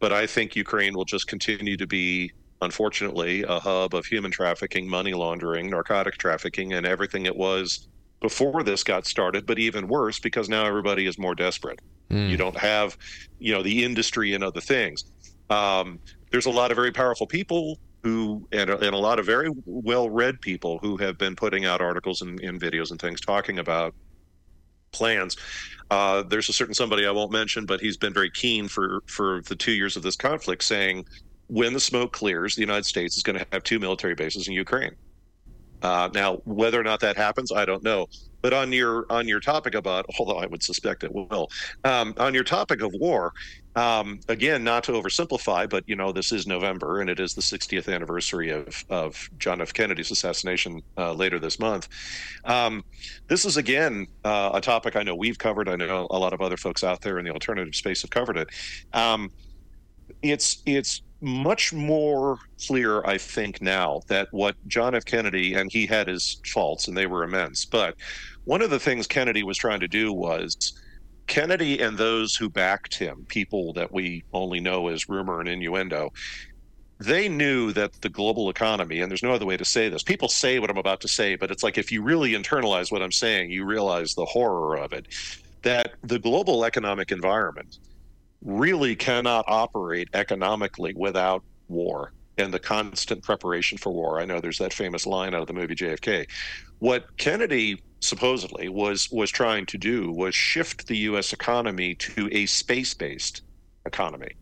but 0.00 0.12
I 0.12 0.26
think 0.26 0.56
Ukraine 0.56 0.94
will 0.94 1.04
just 1.04 1.26
continue 1.26 1.76
to 1.76 1.86
be, 1.86 2.32
unfortunately, 2.62 3.42
a 3.42 3.58
hub 3.58 3.94
of 3.94 4.06
human 4.06 4.30
trafficking, 4.30 4.88
money 4.88 5.12
laundering, 5.12 5.68
narcotic 5.68 6.16
trafficking, 6.16 6.72
and 6.72 6.86
everything 6.86 7.26
it 7.26 7.36
was 7.36 7.88
before 8.24 8.62
this 8.62 8.82
got 8.82 9.06
started, 9.06 9.44
but 9.44 9.58
even 9.58 9.86
worse 9.86 10.18
because 10.18 10.48
now 10.48 10.64
everybody 10.64 11.04
is 11.06 11.18
more 11.18 11.34
desperate. 11.34 11.78
Mm. 12.08 12.30
You 12.30 12.38
don't 12.38 12.56
have, 12.56 12.96
you 13.38 13.52
know, 13.52 13.62
the 13.62 13.84
industry 13.84 14.32
and 14.32 14.42
other 14.42 14.62
things. 14.62 15.04
Um, 15.50 15.98
there's 16.30 16.46
a 16.46 16.50
lot 16.50 16.70
of 16.70 16.76
very 16.76 16.90
powerful 16.90 17.26
people 17.26 17.78
who, 18.02 18.48
and, 18.50 18.70
and 18.70 18.94
a 18.94 18.96
lot 18.96 19.18
of 19.18 19.26
very 19.26 19.50
well 19.66 20.08
read 20.08 20.40
people 20.40 20.78
who 20.78 20.96
have 20.96 21.18
been 21.18 21.36
putting 21.36 21.66
out 21.66 21.82
articles 21.82 22.22
and, 22.22 22.40
and 22.40 22.58
videos 22.58 22.92
and 22.92 22.98
things 22.98 23.20
talking 23.20 23.58
about 23.58 23.94
plans. 24.90 25.36
Uh, 25.90 26.22
there's 26.22 26.48
a 26.48 26.54
certain 26.54 26.72
somebody 26.72 27.04
I 27.04 27.10
won't 27.10 27.30
mention, 27.30 27.66
but 27.66 27.78
he's 27.78 27.98
been 27.98 28.14
very 28.14 28.30
keen 28.30 28.68
for 28.68 29.02
for 29.04 29.42
the 29.50 29.54
two 29.54 29.72
years 29.72 29.98
of 29.98 30.02
this 30.02 30.16
conflict, 30.16 30.64
saying 30.64 31.04
when 31.48 31.74
the 31.74 31.80
smoke 31.80 32.14
clears, 32.14 32.54
the 32.54 32.62
United 32.62 32.86
States 32.86 33.18
is 33.18 33.22
going 33.22 33.38
to 33.38 33.46
have 33.52 33.62
two 33.64 33.78
military 33.78 34.14
bases 34.14 34.48
in 34.48 34.54
Ukraine. 34.54 34.96
Uh, 35.84 36.08
now, 36.14 36.36
whether 36.46 36.80
or 36.80 36.82
not 36.82 36.98
that 37.00 37.14
happens, 37.14 37.52
I 37.52 37.66
don't 37.66 37.82
know. 37.84 38.06
But 38.40 38.54
on 38.54 38.72
your 38.72 39.06
on 39.10 39.28
your 39.28 39.40
topic 39.40 39.74
about, 39.74 40.06
although 40.18 40.38
I 40.38 40.46
would 40.46 40.62
suspect 40.62 41.04
it 41.04 41.14
will, 41.14 41.48
um, 41.84 42.14
on 42.18 42.34
your 42.34 42.44
topic 42.44 42.82
of 42.82 42.92
war, 42.94 43.32
um, 43.76 44.20
again, 44.28 44.64
not 44.64 44.84
to 44.84 44.92
oversimplify, 44.92 45.68
but 45.68 45.84
you 45.86 45.96
know, 45.96 46.10
this 46.12 46.32
is 46.32 46.46
November 46.46 47.00
and 47.00 47.10
it 47.10 47.20
is 47.20 47.34
the 47.34 47.42
60th 47.42 47.92
anniversary 47.92 48.50
of 48.50 48.82
of 48.88 49.28
John 49.38 49.60
F. 49.60 49.72
Kennedy's 49.74 50.10
assassination 50.10 50.80
uh, 50.96 51.12
later 51.12 51.38
this 51.38 51.58
month. 51.58 51.88
Um, 52.44 52.82
this 53.28 53.44
is 53.44 53.56
again 53.58 54.06
uh, 54.24 54.52
a 54.54 54.60
topic 54.62 54.96
I 54.96 55.02
know 55.02 55.14
we've 55.14 55.38
covered. 55.38 55.68
I 55.68 55.76
know 55.76 56.06
a 56.10 56.18
lot 56.18 56.32
of 56.32 56.40
other 56.40 56.56
folks 56.56 56.82
out 56.82 57.02
there 57.02 57.18
in 57.18 57.26
the 57.26 57.32
alternative 57.32 57.74
space 57.74 58.02
have 58.02 58.10
covered 58.10 58.38
it. 58.38 58.48
Um, 58.94 59.30
it's 60.22 60.62
it's 60.66 61.02
much 61.24 61.72
more 61.72 62.38
clear, 62.66 63.02
I 63.04 63.18
think, 63.18 63.62
now 63.62 64.02
that 64.08 64.28
what 64.30 64.56
John 64.66 64.94
F. 64.94 65.04
Kennedy, 65.04 65.54
and 65.54 65.72
he 65.72 65.86
had 65.86 66.06
his 66.06 66.40
faults 66.46 66.86
and 66.86 66.96
they 66.96 67.06
were 67.06 67.24
immense, 67.24 67.64
but 67.64 67.96
one 68.44 68.62
of 68.62 68.70
the 68.70 68.78
things 68.78 69.06
Kennedy 69.06 69.42
was 69.42 69.56
trying 69.56 69.80
to 69.80 69.88
do 69.88 70.12
was 70.12 70.56
Kennedy 71.26 71.80
and 71.80 71.96
those 71.96 72.36
who 72.36 72.50
backed 72.50 72.96
him, 72.96 73.24
people 73.28 73.72
that 73.72 73.92
we 73.92 74.24
only 74.32 74.60
know 74.60 74.88
as 74.88 75.08
rumor 75.08 75.40
and 75.40 75.48
innuendo, 75.48 76.12
they 77.00 77.28
knew 77.28 77.72
that 77.72 77.92
the 78.02 78.08
global 78.08 78.50
economy, 78.50 79.00
and 79.00 79.10
there's 79.10 79.22
no 79.22 79.32
other 79.32 79.46
way 79.46 79.56
to 79.56 79.64
say 79.64 79.88
this. 79.88 80.02
People 80.02 80.28
say 80.28 80.58
what 80.58 80.70
I'm 80.70 80.76
about 80.76 81.00
to 81.00 81.08
say, 81.08 81.34
but 81.34 81.50
it's 81.50 81.62
like 81.62 81.78
if 81.78 81.90
you 81.90 82.02
really 82.02 82.32
internalize 82.32 82.92
what 82.92 83.02
I'm 83.02 83.12
saying, 83.12 83.50
you 83.50 83.64
realize 83.64 84.14
the 84.14 84.24
horror 84.24 84.76
of 84.76 84.92
it. 84.92 85.06
That 85.62 85.94
the 86.02 86.18
global 86.18 86.64
economic 86.64 87.10
environment 87.10 87.78
really 88.44 88.94
cannot 88.94 89.44
operate 89.48 90.08
economically 90.14 90.92
without 90.94 91.42
war 91.68 92.12
and 92.36 92.52
the 92.52 92.58
constant 92.58 93.22
preparation 93.22 93.78
for 93.78 93.92
war. 93.92 94.20
I 94.20 94.24
know 94.24 94.40
there's 94.40 94.58
that 94.58 94.72
famous 94.72 95.06
line 95.06 95.34
out 95.34 95.42
of 95.42 95.46
the 95.46 95.52
movie 95.52 95.74
JFK. 95.74 96.26
What 96.78 97.16
Kennedy 97.16 97.82
supposedly 98.00 98.68
was 98.68 99.08
was 99.10 99.30
trying 99.30 99.64
to 99.66 99.78
do 99.78 100.12
was 100.12 100.34
shift 100.34 100.86
the 100.86 100.98
US 100.98 101.32
economy 101.32 101.94
to 101.94 102.28
a 102.32 102.44
space-based 102.46 103.42
economy 103.86 104.36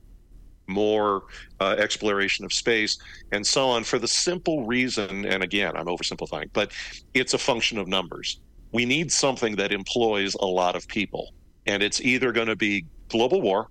more 0.67 1.25
uh, 1.61 1.75
exploration 1.79 2.45
of 2.45 2.53
space, 2.53 2.97
and 3.33 3.47
so 3.47 3.69
on 3.69 3.85
for 3.85 3.99
the 3.99 4.09
simple 4.09 4.65
reason, 4.65 5.25
and 5.27 5.43
again, 5.43 5.77
I'm 5.77 5.87
oversimplifying, 5.87 6.51
but 6.53 6.73
it's 7.15 7.35
a 7.35 7.39
function 7.39 7.79
of 7.79 7.89
numbers. 7.89 8.41
We 8.73 8.85
need 8.85 9.13
something 9.13 9.57
that 9.57 9.73
employs 9.73 10.35
a 10.35 10.47
lot 10.47 10.77
of 10.77 10.87
people, 10.89 11.35
and 11.67 11.83
it's 11.83 12.01
either 12.01 12.33
going 12.33 12.47
to 12.47 12.57
be 12.57 12.87
global 13.09 13.43
war 13.43 13.69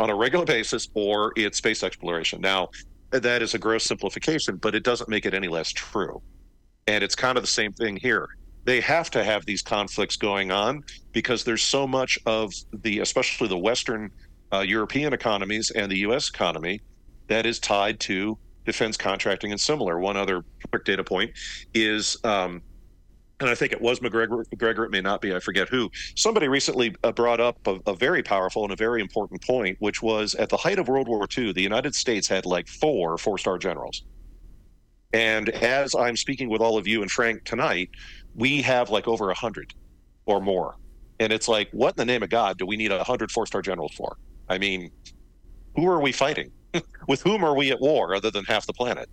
on 0.00 0.08
a 0.08 0.14
regular 0.14 0.46
basis 0.46 0.88
or 0.94 1.32
it's 1.36 1.58
space 1.58 1.84
exploration. 1.84 2.40
Now, 2.40 2.70
that 3.10 3.42
is 3.42 3.54
a 3.54 3.58
gross 3.58 3.84
simplification, 3.84 4.56
but 4.56 4.74
it 4.74 4.82
doesn't 4.82 5.10
make 5.10 5.26
it 5.26 5.34
any 5.34 5.46
less 5.46 5.70
true. 5.70 6.22
And 6.86 7.04
it's 7.04 7.14
kind 7.14 7.36
of 7.36 7.44
the 7.44 7.48
same 7.48 7.72
thing 7.74 7.96
here. 7.96 8.26
They 8.64 8.80
have 8.80 9.10
to 9.10 9.22
have 9.22 9.44
these 9.44 9.62
conflicts 9.62 10.16
going 10.16 10.50
on 10.50 10.82
because 11.12 11.44
there's 11.44 11.62
so 11.62 11.86
much 11.86 12.18
of 12.24 12.52
the, 12.72 13.00
especially 13.00 13.48
the 13.48 13.58
Western 13.58 14.10
uh, 14.52 14.60
European 14.60 15.12
economies 15.12 15.70
and 15.70 15.92
the 15.92 15.98
U.S. 15.98 16.28
economy, 16.30 16.80
that 17.28 17.44
is 17.46 17.58
tied 17.58 18.00
to 18.00 18.38
defense 18.64 18.96
contracting 18.96 19.52
and 19.52 19.60
similar. 19.60 19.98
One 19.98 20.16
other 20.16 20.42
quick 20.70 20.84
data 20.84 21.04
point 21.04 21.30
is 21.74 22.16
um, 22.24 22.62
and 23.40 23.48
I 23.48 23.54
think 23.54 23.72
it 23.72 23.80
was 23.80 24.00
McGregor, 24.00 24.44
Macgregor, 24.50 24.84
it 24.84 24.90
may 24.90 25.00
not 25.00 25.20
be, 25.20 25.34
I 25.34 25.40
forget 25.40 25.68
who. 25.68 25.90
Somebody 26.14 26.46
recently 26.48 26.94
uh, 27.02 27.12
brought 27.12 27.40
up 27.40 27.58
a, 27.66 27.78
a, 27.86 27.94
very 27.94 28.22
powerful 28.22 28.64
and 28.64 28.72
a 28.72 28.76
very 28.76 29.00
important 29.00 29.42
point, 29.42 29.76
which 29.80 30.02
was 30.02 30.34
at 30.34 30.50
the 30.50 30.58
height 30.58 30.78
of 30.78 30.88
World 30.88 31.08
War 31.08 31.26
II, 31.36 31.52
the 31.52 31.62
United 31.62 31.94
States 31.94 32.28
had 32.28 32.44
like 32.44 32.68
four 32.68 33.16
four 33.16 33.38
star 33.38 33.58
generals. 33.58 34.04
And 35.12 35.48
as 35.48 35.94
I'm 35.94 36.16
speaking 36.16 36.48
with 36.48 36.60
all 36.60 36.76
of 36.78 36.86
you 36.86 37.02
and 37.02 37.10
Frank 37.10 37.44
tonight, 37.44 37.90
we 38.34 38.62
have 38.62 38.90
like 38.90 39.08
over 39.08 39.24
a 39.24 39.28
100 39.28 39.74
or 40.26 40.40
more. 40.40 40.76
And 41.18 41.32
it's 41.32 41.48
like, 41.48 41.68
what 41.72 41.90
in 41.90 41.96
the 41.96 42.04
name 42.04 42.22
of 42.22 42.30
God 42.30 42.58
do 42.58 42.66
we 42.66 42.76
need 42.76 42.92
a 42.92 42.98
100 42.98 43.32
four 43.32 43.46
star 43.46 43.62
generals 43.62 43.92
for? 43.96 44.16
I 44.48 44.58
mean, 44.58 44.90
who 45.76 45.86
are 45.88 46.00
we 46.00 46.12
fighting? 46.12 46.52
with 47.08 47.22
whom 47.22 47.44
are 47.44 47.56
we 47.56 47.70
at 47.70 47.80
war 47.80 48.14
other 48.14 48.30
than 48.30 48.44
half 48.44 48.66
the 48.66 48.72
planet? 48.72 49.08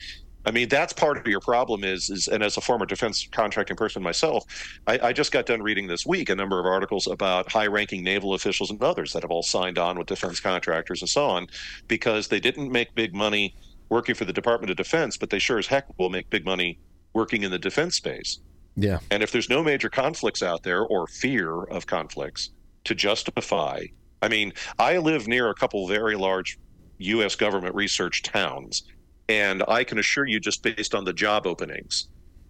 I 0.47 0.51
mean, 0.51 0.69
that's 0.69 0.93
part 0.93 1.17
of 1.17 1.27
your 1.27 1.41
problem 1.41 1.83
is, 1.83 2.09
is 2.09 2.29
and 2.29 2.41
as 2.41 2.55
a 2.55 2.61
former 2.61 2.85
defense 2.85 3.27
contracting 3.33 3.75
person 3.75 4.01
myself, 4.01 4.45
I, 4.87 4.97
I 5.09 5.13
just 5.13 5.33
got 5.33 5.45
done 5.45 5.61
reading 5.61 5.87
this 5.87 6.05
week 6.05 6.29
a 6.29 6.35
number 6.35 6.57
of 6.57 6.65
articles 6.65 7.05
about 7.05 7.51
high 7.51 7.67
ranking 7.67 8.01
naval 8.01 8.33
officials 8.33 8.71
and 8.71 8.81
others 8.81 9.11
that 9.11 9.23
have 9.23 9.29
all 9.29 9.43
signed 9.43 9.77
on 9.77 9.99
with 9.99 10.07
defense 10.07 10.39
contractors 10.39 11.01
and 11.01 11.09
so 11.09 11.25
on 11.25 11.47
because 11.89 12.29
they 12.29 12.39
didn't 12.39 12.71
make 12.71 12.95
big 12.95 13.13
money 13.13 13.53
working 13.89 14.15
for 14.15 14.23
the 14.23 14.31
Department 14.31 14.71
of 14.71 14.77
Defense, 14.77 15.17
but 15.17 15.31
they 15.31 15.39
sure 15.39 15.59
as 15.59 15.67
heck 15.67 15.85
will 15.99 16.09
make 16.09 16.29
big 16.29 16.45
money 16.45 16.79
working 17.11 17.43
in 17.43 17.51
the 17.51 17.59
defense 17.59 17.97
space. 17.97 18.39
Yeah. 18.77 18.99
And 19.11 19.21
if 19.21 19.33
there's 19.33 19.49
no 19.49 19.61
major 19.61 19.89
conflicts 19.89 20.41
out 20.41 20.63
there 20.63 20.85
or 20.85 21.07
fear 21.07 21.63
of 21.63 21.87
conflicts 21.87 22.51
to 22.85 22.95
justify, 22.95 23.83
I 24.21 24.29
mean, 24.29 24.53
I 24.79 24.97
live 24.97 25.27
near 25.27 25.49
a 25.49 25.53
couple 25.53 25.85
very 25.89 26.15
large 26.15 26.57
U.S. 26.99 27.35
government 27.35 27.75
research 27.75 28.23
towns 28.23 28.83
and 29.29 29.63
I 29.67 29.83
can 29.83 29.99
assure 29.99 30.25
you, 30.25 30.39
just 30.39 30.63
based 30.63 30.95
on 30.95 31.03
the 31.03 31.13
job 31.13 31.45
openings, 31.45 32.07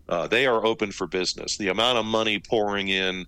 uh, 0.10 0.28
they 0.28 0.46
are 0.46 0.66
open 0.66 0.92
for 0.92 1.08
business. 1.08 1.58
The 1.58 1.70
amount 1.70 1.98
of 1.98 2.06
money 2.06 2.40
pouring 2.40 2.90
in 2.90 3.26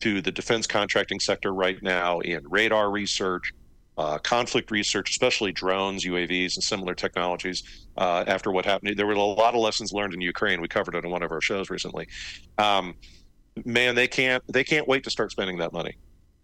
to 0.00 0.20
the 0.20 0.32
defense 0.32 0.66
contracting 0.66 1.20
sector 1.20 1.54
right 1.54 1.82
now 1.82 2.20
in 2.20 2.46
radar 2.48 2.90
research, 2.90 3.52
uh, 3.98 4.18
conflict 4.18 4.70
research, 4.70 5.10
especially 5.10 5.52
drones, 5.52 6.04
UAVs, 6.04 6.56
and 6.56 6.62
similar 6.62 6.94
technologies. 6.94 7.86
Uh, 7.96 8.24
after 8.26 8.50
what 8.50 8.64
happened, 8.64 8.96
there 8.96 9.06
were 9.06 9.14
a 9.14 9.20
lot 9.20 9.54
of 9.54 9.60
lessons 9.60 9.92
learned 9.92 10.12
in 10.12 10.20
Ukraine. 10.20 10.60
We 10.60 10.68
covered 10.68 10.94
it 10.96 11.04
in 11.04 11.10
one 11.10 11.22
of 11.22 11.32
our 11.32 11.40
shows 11.40 11.70
recently. 11.70 12.06
Um, 12.58 12.94
man, 13.64 13.94
they 13.94 14.08
can't 14.08 14.42
they 14.52 14.64
can't 14.64 14.86
wait 14.86 15.04
to 15.04 15.10
start 15.10 15.30
spending 15.30 15.58
that 15.58 15.72
money. 15.72 15.96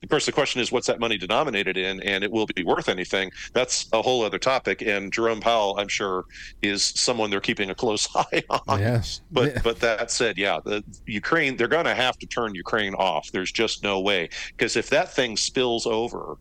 Of 0.02 0.08
course, 0.08 0.26
the 0.26 0.32
question 0.32 0.60
is 0.60 0.72
what's 0.72 0.88
that 0.88 0.98
money 0.98 1.16
denominated 1.16 1.76
in, 1.76 2.00
and 2.02 2.24
it 2.24 2.30
will 2.30 2.46
be 2.46 2.64
worth 2.64 2.88
anything. 2.88 3.30
That's 3.52 3.88
a 3.92 4.02
whole 4.02 4.24
other 4.24 4.38
topic. 4.38 4.82
And 4.82 5.12
Jerome 5.12 5.40
Powell, 5.40 5.76
I'm 5.78 5.88
sure, 5.88 6.24
is 6.60 6.84
someone 6.84 7.30
they're 7.30 7.40
keeping 7.40 7.70
a 7.70 7.74
close 7.74 8.08
eye 8.16 8.42
on. 8.50 8.80
Yes, 8.80 9.20
but 9.30 9.54
yeah. 9.54 9.60
but 9.62 9.78
that 9.80 10.10
said, 10.10 10.38
yeah, 10.38 10.58
the 10.64 10.82
Ukraine 11.06 11.56
they're 11.56 11.68
going 11.68 11.84
to 11.84 11.94
have 11.94 12.18
to 12.18 12.26
turn 12.26 12.54
Ukraine 12.54 12.94
off. 12.94 13.30
There's 13.32 13.52
just 13.52 13.82
no 13.82 14.00
way 14.00 14.28
because 14.48 14.76
if 14.76 14.90
that 14.90 15.12
thing 15.12 15.36
spills 15.36 15.86
over, 15.86 16.36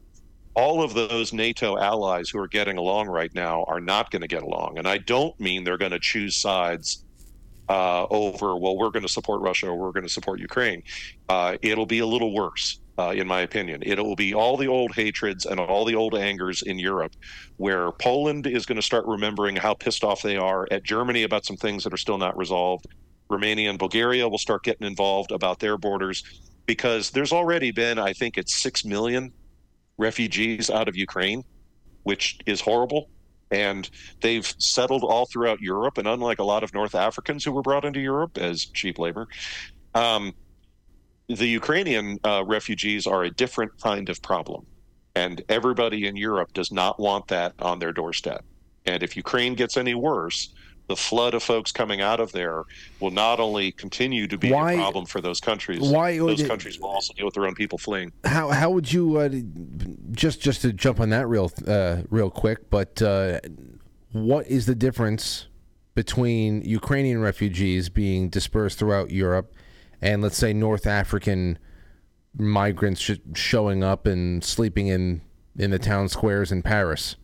all 0.53 0.83
of 0.83 0.93
those 0.93 1.31
NATO 1.31 1.77
allies 1.77 2.29
who 2.29 2.39
are 2.39 2.47
getting 2.47 2.77
along 2.77 3.07
right 3.07 3.33
now 3.33 3.63
are 3.67 3.79
not 3.79 4.11
going 4.11 4.21
to 4.21 4.27
get 4.27 4.43
along. 4.43 4.77
And 4.77 4.87
I 4.87 4.97
don't 4.97 5.39
mean 5.39 5.63
they're 5.63 5.77
going 5.77 5.91
to 5.91 5.99
choose 5.99 6.35
sides 6.35 7.05
uh, 7.69 8.05
over, 8.09 8.57
well, 8.57 8.77
we're 8.77 8.89
going 8.89 9.05
to 9.05 9.11
support 9.11 9.41
Russia 9.41 9.67
or 9.67 9.75
we're 9.75 9.91
going 9.91 10.05
to 10.05 10.11
support 10.11 10.39
Ukraine. 10.39 10.83
Uh, 11.29 11.57
it'll 11.61 11.85
be 11.85 11.99
a 11.99 12.05
little 12.05 12.33
worse 12.33 12.81
uh, 13.01 13.11
in 13.11 13.27
my 13.27 13.41
opinion. 13.41 13.81
It 13.83 13.97
will 13.97 14.15
be 14.15 14.33
all 14.33 14.57
the 14.57 14.67
old 14.67 14.93
hatreds 14.93 15.45
and 15.45 15.59
all 15.59 15.85
the 15.85 15.95
old 15.95 16.15
angers 16.15 16.61
in 16.61 16.77
Europe, 16.77 17.13
where 17.57 17.91
Poland 17.91 18.45
is 18.45 18.65
going 18.65 18.75
to 18.75 18.81
start 18.81 19.05
remembering 19.07 19.55
how 19.55 19.73
pissed 19.73 20.03
off 20.03 20.21
they 20.21 20.37
are 20.37 20.67
at 20.69 20.83
Germany 20.83 21.23
about 21.23 21.45
some 21.45 21.57
things 21.57 21.83
that 21.83 21.93
are 21.93 21.97
still 21.97 22.17
not 22.17 22.37
resolved. 22.37 22.85
Romania 23.29 23.69
and 23.69 23.79
Bulgaria 23.79 24.27
will 24.27 24.37
start 24.37 24.63
getting 24.63 24.85
involved 24.85 25.31
about 25.31 25.59
their 25.59 25.77
borders 25.77 26.23
because 26.65 27.09
there's 27.11 27.31
already 27.31 27.71
been, 27.71 27.97
I 27.97 28.13
think 28.13 28.37
it's 28.37 28.61
6 28.61 28.85
million 28.85 29.31
refugees 29.97 30.69
out 30.69 30.87
of 30.87 30.95
Ukraine, 30.95 31.43
which 32.03 32.37
is 32.45 32.61
horrible. 32.61 33.09
And 33.49 33.89
they've 34.21 34.45
settled 34.59 35.03
all 35.03 35.25
throughout 35.25 35.59
Europe. 35.59 35.97
And 35.97 36.07
unlike 36.07 36.39
a 36.39 36.43
lot 36.43 36.63
of 36.63 36.73
North 36.73 36.95
Africans 36.95 37.43
who 37.43 37.51
were 37.51 37.61
brought 37.61 37.83
into 37.83 37.99
Europe 37.99 38.37
as 38.37 38.65
cheap 38.65 38.97
labor, 38.99 39.27
um, 39.93 40.33
the 41.37 41.47
Ukrainian 41.47 42.19
uh, 42.23 42.43
refugees 42.45 43.07
are 43.07 43.23
a 43.23 43.31
different 43.31 43.79
kind 43.81 44.09
of 44.09 44.21
problem. 44.21 44.65
And 45.15 45.43
everybody 45.49 46.07
in 46.07 46.15
Europe 46.15 46.53
does 46.53 46.71
not 46.71 46.99
want 46.99 47.27
that 47.27 47.53
on 47.59 47.79
their 47.79 47.91
doorstep. 47.91 48.45
And 48.85 49.03
if 49.03 49.17
Ukraine 49.17 49.55
gets 49.55 49.77
any 49.77 49.93
worse, 49.93 50.53
the 50.87 50.95
flood 50.95 51.33
of 51.33 51.43
folks 51.43 51.71
coming 51.71 52.01
out 52.01 52.19
of 52.19 52.31
there 52.31 52.63
will 52.99 53.11
not 53.11 53.39
only 53.39 53.71
continue 53.71 54.27
to 54.27 54.37
be 54.37 54.51
why, 54.51 54.73
a 54.73 54.77
problem 54.77 55.05
for 55.05 55.21
those 55.21 55.39
countries. 55.39 55.79
Why 55.79 56.17
those 56.17 56.45
countries 56.45 56.79
will 56.79 56.89
also 56.89 57.13
deal 57.13 57.25
with 57.25 57.35
their 57.35 57.45
own 57.45 57.55
people 57.55 57.77
fleeing? 57.77 58.11
How 58.25 58.49
how 58.49 58.69
would 58.71 58.91
you 58.91 59.17
uh, 59.17 59.29
just 60.11 60.41
just 60.41 60.61
to 60.63 60.73
jump 60.73 60.99
on 60.99 61.09
that 61.09 61.27
real 61.27 61.51
uh, 61.67 62.01
real 62.09 62.29
quick? 62.29 62.69
But 62.69 63.01
uh, 63.01 63.39
what 64.11 64.47
is 64.47 64.65
the 64.65 64.75
difference 64.75 65.47
between 65.93 66.61
Ukrainian 66.63 67.21
refugees 67.21 67.89
being 67.89 68.29
dispersed 68.29 68.79
throughout 68.79 69.11
Europe 69.11 69.53
and 70.01 70.21
let's 70.21 70.37
say 70.37 70.53
North 70.53 70.87
African 70.87 71.59
migrants 72.37 73.01
sh- 73.01 73.11
showing 73.35 73.83
up 73.83 74.07
and 74.07 74.43
sleeping 74.43 74.87
in 74.87 75.21
in 75.57 75.71
the 75.71 75.79
town 75.79 76.09
squares 76.09 76.51
in 76.51 76.61
Paris? 76.61 77.15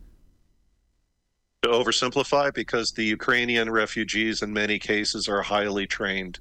To 1.62 1.70
oversimplify, 1.70 2.54
because 2.54 2.92
the 2.92 3.04
Ukrainian 3.04 3.70
refugees 3.70 4.42
in 4.42 4.52
many 4.52 4.78
cases 4.78 5.28
are 5.28 5.42
highly 5.42 5.86
trained. 5.86 6.38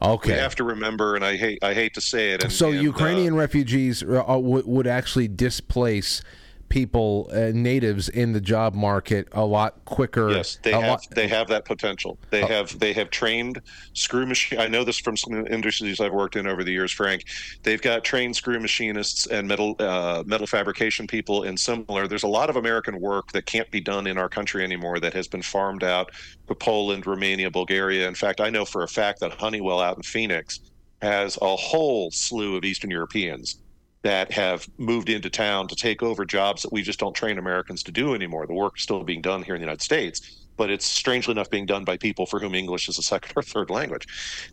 Okay. 0.00 0.32
We 0.32 0.38
have 0.38 0.54
to 0.56 0.64
remember, 0.64 1.16
and 1.16 1.24
I 1.24 1.36
hate 1.36 1.58
I 1.62 1.74
hate 1.74 1.94
to 1.94 2.00
say 2.00 2.32
it. 2.32 2.44
And, 2.44 2.52
so 2.52 2.70
and, 2.70 2.82
Ukrainian 2.82 3.34
uh, 3.34 3.38
refugees 3.38 4.02
are, 4.02 4.38
would, 4.38 4.66
would 4.66 4.86
actually 4.86 5.28
displace 5.28 6.22
people, 6.68 7.28
uh, 7.32 7.50
natives 7.54 8.08
in 8.08 8.32
the 8.32 8.40
job 8.40 8.74
market 8.74 9.28
a 9.32 9.44
lot 9.44 9.84
quicker. 9.84 10.30
Yes, 10.30 10.58
they 10.62 10.72
have. 10.72 10.88
Lot... 10.88 11.06
They 11.10 11.28
have 11.28 11.48
that 11.48 11.64
potential. 11.64 12.18
They 12.30 12.42
oh. 12.42 12.46
have. 12.46 12.78
They 12.78 12.92
have 12.92 13.10
trained 13.10 13.60
screw 13.94 14.26
machine. 14.26 14.58
I 14.58 14.68
know 14.68 14.84
this 14.84 14.98
from 14.98 15.16
some 15.16 15.46
industries 15.46 16.00
I've 16.00 16.12
worked 16.12 16.36
in 16.36 16.46
over 16.46 16.64
the 16.64 16.72
years, 16.72 16.92
Frank. 16.92 17.24
They've 17.62 17.80
got 17.80 18.04
trained 18.04 18.36
screw 18.36 18.60
machinists 18.60 19.26
and 19.26 19.46
metal 19.48 19.76
uh, 19.78 20.22
metal 20.26 20.46
fabrication 20.46 21.06
people 21.06 21.44
and 21.44 21.58
similar. 21.58 22.06
There's 22.08 22.24
a 22.24 22.28
lot 22.28 22.50
of 22.50 22.56
American 22.56 23.00
work 23.00 23.32
that 23.32 23.46
can't 23.46 23.70
be 23.70 23.80
done 23.80 24.06
in 24.06 24.18
our 24.18 24.28
country 24.28 24.64
anymore 24.64 25.00
that 25.00 25.12
has 25.14 25.28
been 25.28 25.42
farmed 25.42 25.84
out 25.84 26.10
to 26.48 26.54
Poland, 26.54 27.06
Romania, 27.06 27.50
Bulgaria. 27.50 28.08
In 28.08 28.14
fact, 28.14 28.40
I 28.40 28.50
know 28.50 28.64
for 28.64 28.82
a 28.82 28.88
fact 28.88 29.20
that 29.20 29.32
Honeywell 29.32 29.80
out 29.80 29.96
in 29.96 30.02
Phoenix 30.02 30.60
has 31.02 31.38
a 31.42 31.56
whole 31.56 32.10
slew 32.10 32.56
of 32.56 32.64
Eastern 32.64 32.90
Europeans 32.90 33.58
that 34.02 34.30
have 34.32 34.68
moved 34.78 35.08
into 35.08 35.28
town 35.28 35.66
to 35.68 35.74
take 35.74 36.02
over 36.02 36.24
jobs 36.24 36.62
that 36.62 36.72
we 36.72 36.82
just 36.82 36.98
don't 37.00 37.14
train 37.14 37.38
Americans 37.38 37.82
to 37.82 37.92
do 37.92 38.14
anymore. 38.14 38.46
The 38.46 38.54
work 38.54 38.74
is 38.76 38.82
still 38.82 39.02
being 39.02 39.22
done 39.22 39.42
here 39.42 39.54
in 39.54 39.60
the 39.60 39.64
United 39.64 39.82
States, 39.82 40.46
but 40.56 40.70
it's 40.70 40.86
strangely 40.86 41.32
enough 41.32 41.50
being 41.50 41.66
done 41.66 41.84
by 41.84 41.96
people 41.96 42.26
for 42.26 42.38
whom 42.38 42.54
English 42.54 42.88
is 42.88 42.98
a 42.98 43.02
second 43.02 43.32
or 43.36 43.42
third 43.42 43.70
language. 43.70 44.06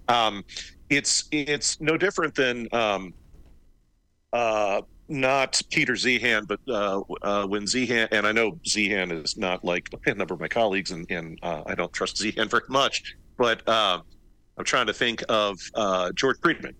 Um, 0.07 0.43
it's 0.89 1.25
it's 1.31 1.79
no 1.81 1.97
different 1.97 2.35
than 2.35 2.67
um, 2.71 3.13
uh, 4.31 4.81
not 5.07 5.61
Peter 5.69 5.93
Zeihan, 5.93 6.47
but 6.47 6.59
uh, 6.67 7.01
uh, 7.21 7.45
when 7.47 7.63
Zeihan, 7.63 8.07
and 8.11 8.25
I 8.25 8.31
know 8.31 8.53
Zeihan 8.67 9.23
is 9.23 9.37
not 9.37 9.63
like 9.63 9.89
a 10.05 10.13
number 10.13 10.33
of 10.33 10.39
my 10.39 10.47
colleagues, 10.47 10.91
and, 10.91 11.09
and 11.11 11.37
uh, 11.43 11.63
I 11.65 11.75
don't 11.75 11.91
trust 11.93 12.17
Zeihan 12.17 12.49
very 12.49 12.63
much, 12.69 13.15
but 13.37 13.67
uh, 13.67 13.99
I'm 14.57 14.65
trying 14.65 14.87
to 14.87 14.93
think 14.93 15.23
of 15.29 15.57
uh, 15.75 16.11
George 16.13 16.37
Friedman. 16.41 16.75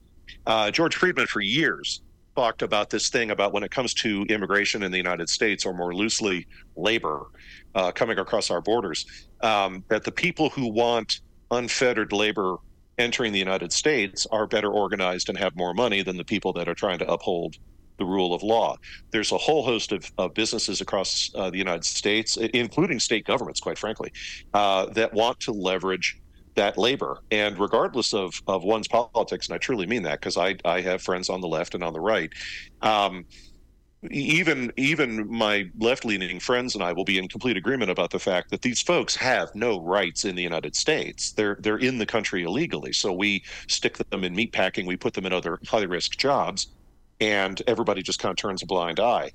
George 0.71 0.95
Friedman, 0.95 1.27
for 1.27 1.41
years, 1.41 2.01
talked 2.35 2.61
about 2.61 2.89
this 2.89 3.09
thing 3.09 3.31
about 3.31 3.53
when 3.53 3.63
it 3.63 3.71
comes 3.71 3.93
to 3.93 4.23
immigration 4.29 4.83
in 4.83 4.91
the 4.91 4.97
United 4.97 5.29
States, 5.29 5.65
or 5.65 5.73
more 5.73 5.93
loosely, 5.93 6.47
labor 6.75 7.27
uh, 7.75 7.91
coming 7.91 8.19
across 8.19 8.49
our 8.49 8.61
borders, 8.61 9.05
um, 9.41 9.83
that 9.89 10.03
the 10.03 10.11
people 10.11 10.49
who 10.49 10.71
want 10.71 11.21
unfettered 11.51 12.11
labor 12.11 12.57
entering 12.97 13.33
the 13.33 13.39
United 13.39 13.71
States 13.73 14.27
are 14.31 14.47
better 14.47 14.71
organized 14.71 15.29
and 15.29 15.37
have 15.37 15.55
more 15.55 15.73
money 15.73 16.03
than 16.03 16.17
the 16.17 16.23
people 16.23 16.53
that 16.53 16.67
are 16.67 16.75
trying 16.75 16.99
to 16.99 17.11
uphold 17.11 17.55
the 17.97 18.05
rule 18.05 18.33
of 18.33 18.41
law. 18.41 18.75
There's 19.11 19.31
a 19.31 19.37
whole 19.37 19.63
host 19.63 19.91
of, 19.91 20.11
of 20.17 20.33
businesses 20.33 20.81
across 20.81 21.29
uh, 21.35 21.49
the 21.49 21.57
United 21.57 21.85
States, 21.85 22.37
including 22.37 22.99
state 22.99 23.25
governments, 23.25 23.59
quite 23.59 23.77
frankly, 23.77 24.11
uh, 24.53 24.87
that 24.87 25.13
want 25.13 25.39
to 25.41 25.51
leverage 25.51 26.19
that 26.55 26.77
labor. 26.77 27.19
And 27.31 27.57
regardless 27.59 28.13
of, 28.13 28.41
of 28.47 28.63
one's 28.63 28.87
politics, 28.87 29.47
and 29.47 29.55
I 29.55 29.57
truly 29.57 29.85
mean 29.85 30.03
that 30.03 30.19
because 30.19 30.37
I, 30.37 30.55
I 30.65 30.81
have 30.81 31.01
friends 31.01 31.29
on 31.29 31.41
the 31.41 31.47
left 31.47 31.75
and 31.75 31.83
on 31.83 31.93
the 31.93 31.99
right, 31.99 32.31
um, 32.81 33.25
even 34.11 34.71
even 34.75 35.31
my 35.31 35.69
left 35.79 36.03
leaning 36.03 36.39
friends 36.39 36.75
and 36.75 36.83
I 36.83 36.91
will 36.91 37.05
be 37.05 37.17
in 37.17 37.29
complete 37.29 37.55
agreement 37.55 37.89
about 37.89 38.09
the 38.09 38.19
fact 38.19 38.49
that 38.49 38.61
these 38.61 38.81
folks 38.81 39.15
have 39.15 39.53
no 39.55 39.79
rights 39.79 40.25
in 40.25 40.35
the 40.35 40.41
United 40.41 40.75
States. 40.75 41.31
They're 41.31 41.57
they're 41.61 41.77
in 41.77 41.97
the 41.99 42.05
country 42.05 42.43
illegally. 42.43 42.91
So 42.91 43.13
we 43.13 43.43
stick 43.67 43.97
them 43.97 44.25
in 44.25 44.35
meatpacking, 44.35 44.85
we 44.85 44.97
put 44.97 45.13
them 45.13 45.25
in 45.25 45.31
other 45.31 45.57
high 45.67 45.83
risk 45.83 46.17
jobs, 46.17 46.67
and 47.21 47.61
everybody 47.65 48.01
just 48.01 48.19
kind 48.19 48.31
of 48.31 48.35
turns 48.37 48.61
a 48.61 48.65
blind 48.65 48.99
eye 48.99 49.31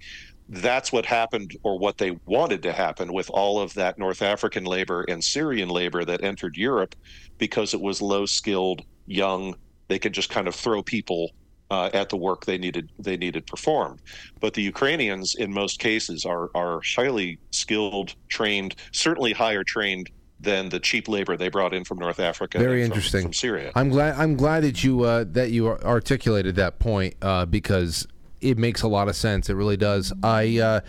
that's 0.49 0.93
what 0.93 1.05
happened 1.05 1.57
or 1.63 1.79
what 1.79 1.99
they 1.99 2.19
wanted 2.25 2.63
to 2.63 2.73
happen 2.73 3.13
with 3.13 3.29
all 3.31 3.61
of 3.61 3.75
that 3.75 3.99
North 3.99 4.23
African 4.23 4.65
labor 4.65 5.05
and 5.09 5.23
Syrian 5.23 5.69
labor 5.69 6.05
that 6.05 6.25
entered 6.25 6.57
Europe 6.57 6.95
because 7.37 7.75
it 7.75 7.81
was 7.81 8.01
low 8.01 8.25
skilled, 8.25 8.83
young. 9.07 9.55
They 9.89 9.99
could 9.99 10.15
just 10.15 10.31
kind 10.31 10.49
of 10.49 10.55
throw 10.55 10.83
people 10.83 11.31
uh, 11.71 11.91
at 11.93 12.09
the 12.09 12.17
work 12.17 12.47
they 12.47 12.57
needed 12.57 12.91
they 12.99 13.17
needed 13.17 13.47
performed. 13.47 14.01
But 14.41 14.55
the 14.55 14.63
Ukrainians, 14.63 15.35
in 15.35 15.53
most 15.53 15.81
cases, 15.81 16.25
are 16.25 16.51
are 16.55 16.81
highly 16.97 17.39
skilled, 17.51 18.15
trained, 18.29 18.75
certainly 18.93 19.33
higher 19.33 19.65
trained 19.65 20.11
than 20.41 20.69
the 20.69 20.79
cheap 20.81 21.09
labor 21.09 21.37
they 21.37 21.49
brought 21.49 21.75
in 21.75 21.85
from 21.85 21.99
North 21.99 22.21
Africa. 22.21 22.59
Very 22.59 22.83
from, 22.83 22.93
interesting. 22.93 23.23
From 23.23 23.33
Syria. 23.33 23.73
I'm 23.75 23.91
glad. 23.91 24.17
I'm 24.17 24.37
glad 24.37 24.63
that 24.65 24.83
you 24.83 25.03
uh, 25.03 25.25
that 25.33 25.51
you 25.51 25.69
articulated 25.69 26.57
that 26.57 26.79
point 26.79 27.17
uh, 27.21 27.45
because 27.45 28.07
it 28.41 28.59
makes 28.59 28.83
a 28.83 28.89
lot 28.89 29.09
of 29.09 29.17
sense. 29.17 29.49
It 29.49 29.55
really 29.55 29.77
does. 29.77 30.13
I 30.23 30.59
uh, 30.59 30.81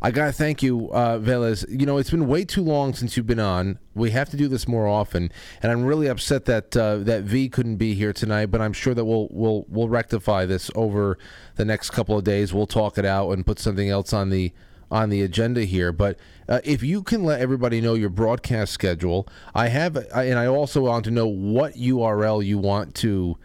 I 0.00 0.10
gotta 0.10 0.32
thank 0.32 0.62
you, 0.62 0.90
uh, 0.90 1.18
Veles. 1.18 1.64
You 1.68 1.84
know, 1.84 1.98
it's 1.98 2.10
been 2.10 2.28
way 2.28 2.44
too 2.44 2.62
long 2.62 2.94
since 2.94 3.16
you've 3.16 3.26
been 3.26 3.40
on. 3.40 3.78
We 3.94 4.10
have 4.12 4.30
to 4.30 4.36
do 4.36 4.46
this 4.46 4.68
more 4.68 4.86
often, 4.86 5.32
and 5.62 5.72
I'm 5.72 5.84
really 5.84 6.06
upset 6.06 6.44
that 6.44 6.76
uh, 6.76 6.98
that 6.98 7.24
V 7.24 7.48
couldn't 7.48 7.76
be 7.76 7.94
here 7.94 8.12
tonight. 8.12 8.46
But 8.46 8.60
I'm 8.60 8.72
sure 8.72 8.94
that 8.94 9.04
we'll 9.04 9.28
we'll 9.30 9.64
we'll 9.68 9.88
rectify 9.88 10.46
this 10.46 10.70
over 10.74 11.18
the 11.56 11.64
next 11.64 11.90
couple 11.90 12.16
of 12.16 12.24
days. 12.24 12.54
We'll 12.54 12.66
talk 12.66 12.96
it 12.98 13.04
out 13.04 13.30
and 13.30 13.44
put 13.44 13.58
something 13.58 13.88
else 13.88 14.12
on 14.12 14.30
the 14.30 14.52
on 14.90 15.10
the 15.10 15.22
agenda 15.22 15.64
here. 15.64 15.92
But 15.92 16.18
uh, 16.48 16.60
if 16.64 16.82
you 16.82 17.02
can 17.02 17.24
let 17.24 17.40
everybody 17.40 17.80
know 17.80 17.94
your 17.94 18.08
broadcast 18.08 18.72
schedule, 18.72 19.28
I 19.54 19.68
have, 19.68 19.96
and 19.96 20.38
I 20.38 20.46
also 20.46 20.82
want 20.82 21.04
to 21.06 21.10
know 21.10 21.26
what 21.26 21.74
URL 21.74 22.44
you 22.44 22.58
want 22.58 22.94
to 22.96 23.36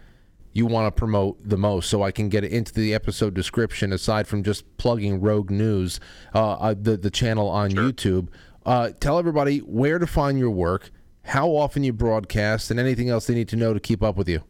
you 0.54 0.66
want 0.66 0.86
to 0.86 0.98
promote 0.98 1.36
the 1.46 1.58
most 1.58 1.90
so 1.90 2.02
I 2.02 2.12
can 2.12 2.28
get 2.28 2.44
it 2.44 2.52
into 2.52 2.72
the 2.72 2.94
episode 2.94 3.34
description 3.34 3.92
aside 3.92 4.26
from 4.26 4.42
just 4.42 4.76
plugging 4.76 5.20
Rogue 5.20 5.50
News, 5.50 6.00
uh, 6.34 6.52
uh, 6.52 6.74
the, 6.80 6.96
the 6.96 7.10
channel 7.10 7.48
on 7.48 7.70
sure. 7.70 7.82
YouTube. 7.82 8.28
Uh, 8.64 8.90
tell 9.00 9.18
everybody 9.18 9.58
where 9.58 9.98
to 9.98 10.06
find 10.06 10.38
your 10.38 10.50
work, 10.50 10.90
how 11.24 11.48
often 11.48 11.82
you 11.82 11.92
broadcast, 11.92 12.70
and 12.70 12.78
anything 12.80 13.10
else 13.10 13.26
they 13.26 13.34
need 13.34 13.48
to 13.48 13.56
know 13.56 13.74
to 13.74 13.80
keep 13.80 14.02
up 14.02 14.16
with 14.16 14.28
you. 14.28 14.42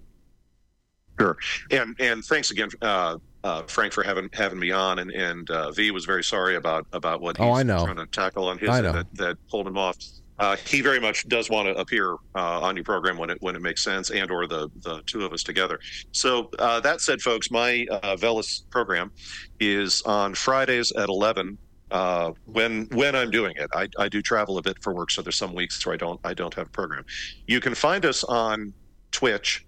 Sure. 1.18 1.36
And 1.70 1.96
and 1.98 2.24
thanks 2.24 2.50
again, 2.50 2.68
uh, 2.82 3.18
uh, 3.42 3.62
Frank, 3.62 3.92
for 3.92 4.02
having 4.02 4.28
having 4.32 4.58
me 4.58 4.72
on. 4.72 4.98
And 4.98 5.10
and 5.12 5.48
uh, 5.50 5.70
V 5.70 5.90
was 5.90 6.04
very 6.04 6.24
sorry 6.24 6.56
about 6.56 6.86
about 6.92 7.20
what 7.20 7.40
oh, 7.40 7.44
he's 7.44 7.50
oh, 7.50 7.54
I 7.54 7.62
know. 7.62 7.84
trying 7.84 7.96
to 7.96 8.06
tackle 8.06 8.48
on 8.48 8.58
his 8.58 8.68
that, 8.68 9.06
that 9.14 9.38
pulled 9.48 9.66
him 9.66 9.78
off 9.78 9.96
uh, 10.38 10.56
he 10.56 10.80
very 10.80 11.00
much 11.00 11.28
does 11.28 11.48
want 11.48 11.68
to 11.68 11.74
appear 11.76 12.14
uh, 12.34 12.60
on 12.60 12.76
your 12.76 12.84
program 12.84 13.16
when 13.16 13.30
it 13.30 13.38
when 13.40 13.54
it 13.54 13.62
makes 13.62 13.82
sense, 13.82 14.10
and 14.10 14.30
or 14.30 14.46
the 14.46 14.68
the 14.82 15.02
two 15.06 15.24
of 15.24 15.32
us 15.32 15.42
together. 15.42 15.78
So 16.12 16.50
uh, 16.58 16.80
that 16.80 17.00
said, 17.00 17.20
folks, 17.20 17.50
my 17.50 17.86
uh, 17.90 18.16
Veles 18.16 18.68
program 18.70 19.12
is 19.60 20.02
on 20.02 20.34
Fridays 20.34 20.92
at 20.92 21.08
eleven. 21.08 21.58
Uh, 21.90 22.32
when 22.46 22.86
when 22.86 23.14
I'm 23.14 23.30
doing 23.30 23.54
it, 23.56 23.70
I, 23.72 23.88
I 23.98 24.08
do 24.08 24.22
travel 24.22 24.58
a 24.58 24.62
bit 24.62 24.82
for 24.82 24.92
work, 24.92 25.12
so 25.12 25.22
there's 25.22 25.36
some 25.36 25.54
weeks 25.54 25.84
where 25.86 25.94
I 25.94 25.96
don't 25.96 26.18
I 26.24 26.34
don't 26.34 26.54
have 26.54 26.66
a 26.66 26.70
program. 26.70 27.04
You 27.46 27.60
can 27.60 27.74
find 27.74 28.04
us 28.04 28.24
on 28.24 28.72
Twitch 29.12 29.64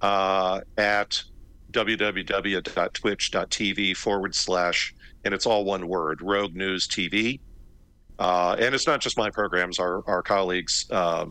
uh, 0.00 0.60
at 0.78 1.22
www.twitch.tv 1.72 3.96
forward 3.96 4.34
slash, 4.34 4.94
and 5.24 5.34
it's 5.34 5.46
all 5.46 5.64
one 5.64 5.88
word, 5.88 6.22
Rogue 6.22 6.54
News 6.54 6.88
TV. 6.88 7.40
Uh, 8.22 8.54
and 8.60 8.72
it's 8.72 8.86
not 8.86 9.00
just 9.00 9.18
my 9.18 9.28
programs, 9.30 9.80
our, 9.80 10.08
our 10.08 10.22
colleagues. 10.22 10.86
Uh, 10.92 11.26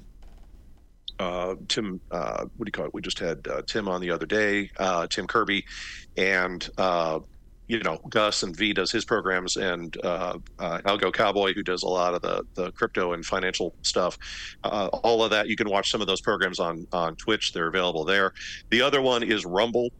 uh, 1.19 1.55
Tim, 1.69 2.01
uh, 2.11 2.43
what 2.57 2.65
do 2.65 2.67
you 2.67 2.71
call 2.73 2.85
it? 2.85 2.93
We 2.93 3.01
just 3.01 3.17
had 3.17 3.47
uh, 3.47 3.61
Tim 3.65 3.87
on 3.87 4.01
the 4.01 4.11
other 4.11 4.25
day, 4.25 4.69
uh, 4.77 5.07
Tim 5.07 5.25
Kirby, 5.25 5.63
and 6.17 6.69
you 7.67 7.79
know 7.79 7.97
Gus 8.09 8.43
and 8.43 8.53
V 8.53 8.73
does 8.73 8.91
his 8.91 9.05
programs, 9.05 9.55
and 9.55 9.93
Algo 9.93 11.13
Cowboy 11.13 11.53
who 11.53 11.63
does 11.63 11.83
a 11.83 11.87
lot 11.87 12.13
of 12.13 12.21
the 12.23 12.43
the 12.55 12.73
crypto 12.73 13.13
and 13.13 13.25
financial 13.25 13.73
stuff. 13.83 14.17
all 14.65 15.23
of 15.23 15.29
that 15.29 15.47
you 15.47 15.55
can 15.55 15.69
watch 15.69 15.91
some 15.91 16.01
of 16.01 16.07
those 16.07 16.19
programs 16.19 16.59
on 16.59 16.85
on 16.91 17.15
Twitch. 17.15 17.53
They're 17.53 17.67
available 17.67 18.03
there. 18.03 18.33
The 18.69 18.81
other 18.81 19.01
one 19.01 19.23
is 19.23 19.45
Rumble. 19.45 19.91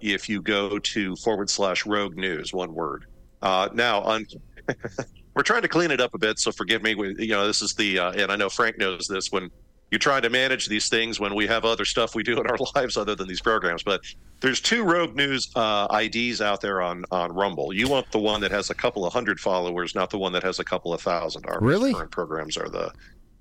if 0.00 0.28
you 0.28 0.42
go 0.42 0.78
to 0.78 1.16
forward 1.16 1.50
slash 1.50 1.84
Rogue 1.86 2.16
News, 2.16 2.52
one 2.52 2.72
word. 2.72 3.06
now 3.42 4.02
on 4.02 4.26
we're 5.36 5.42
trying 5.42 5.62
to 5.62 5.68
clean 5.68 5.90
it 5.90 6.00
up 6.00 6.14
a 6.14 6.18
bit. 6.18 6.38
So 6.38 6.50
forgive 6.50 6.82
me. 6.82 6.94
We, 6.94 7.14
you 7.18 7.32
know, 7.32 7.46
this 7.46 7.60
is 7.60 7.74
the, 7.74 7.98
uh, 7.98 8.12
and 8.12 8.32
I 8.32 8.36
know 8.36 8.48
Frank 8.48 8.78
knows 8.78 9.06
this 9.06 9.30
when 9.30 9.50
you 9.90 9.98
try 9.98 10.18
to 10.18 10.30
manage 10.30 10.66
these 10.66 10.88
things 10.88 11.20
when 11.20 11.34
we 11.34 11.46
have 11.46 11.66
other 11.66 11.84
stuff 11.84 12.14
we 12.14 12.22
do 12.22 12.40
in 12.40 12.46
our 12.46 12.56
lives 12.74 12.96
other 12.96 13.14
than 13.14 13.28
these 13.28 13.42
programs. 13.42 13.82
But 13.82 14.00
there's 14.40 14.62
two 14.62 14.82
Rogue 14.82 15.14
News 15.14 15.52
uh, 15.54 15.88
IDs 16.02 16.40
out 16.40 16.62
there 16.62 16.80
on 16.80 17.04
on 17.10 17.32
Rumble. 17.32 17.72
You 17.74 17.86
want 17.86 18.10
the 18.12 18.18
one 18.18 18.40
that 18.40 18.50
has 18.50 18.70
a 18.70 18.74
couple 18.74 19.04
of 19.04 19.12
hundred 19.12 19.38
followers, 19.38 19.94
not 19.94 20.08
the 20.08 20.18
one 20.18 20.32
that 20.32 20.42
has 20.42 20.58
a 20.58 20.64
couple 20.64 20.94
of 20.94 21.02
thousand. 21.02 21.44
Our 21.46 21.60
really 21.60 21.92
current 21.92 22.10
programs 22.10 22.56
are 22.56 22.70
the, 22.70 22.90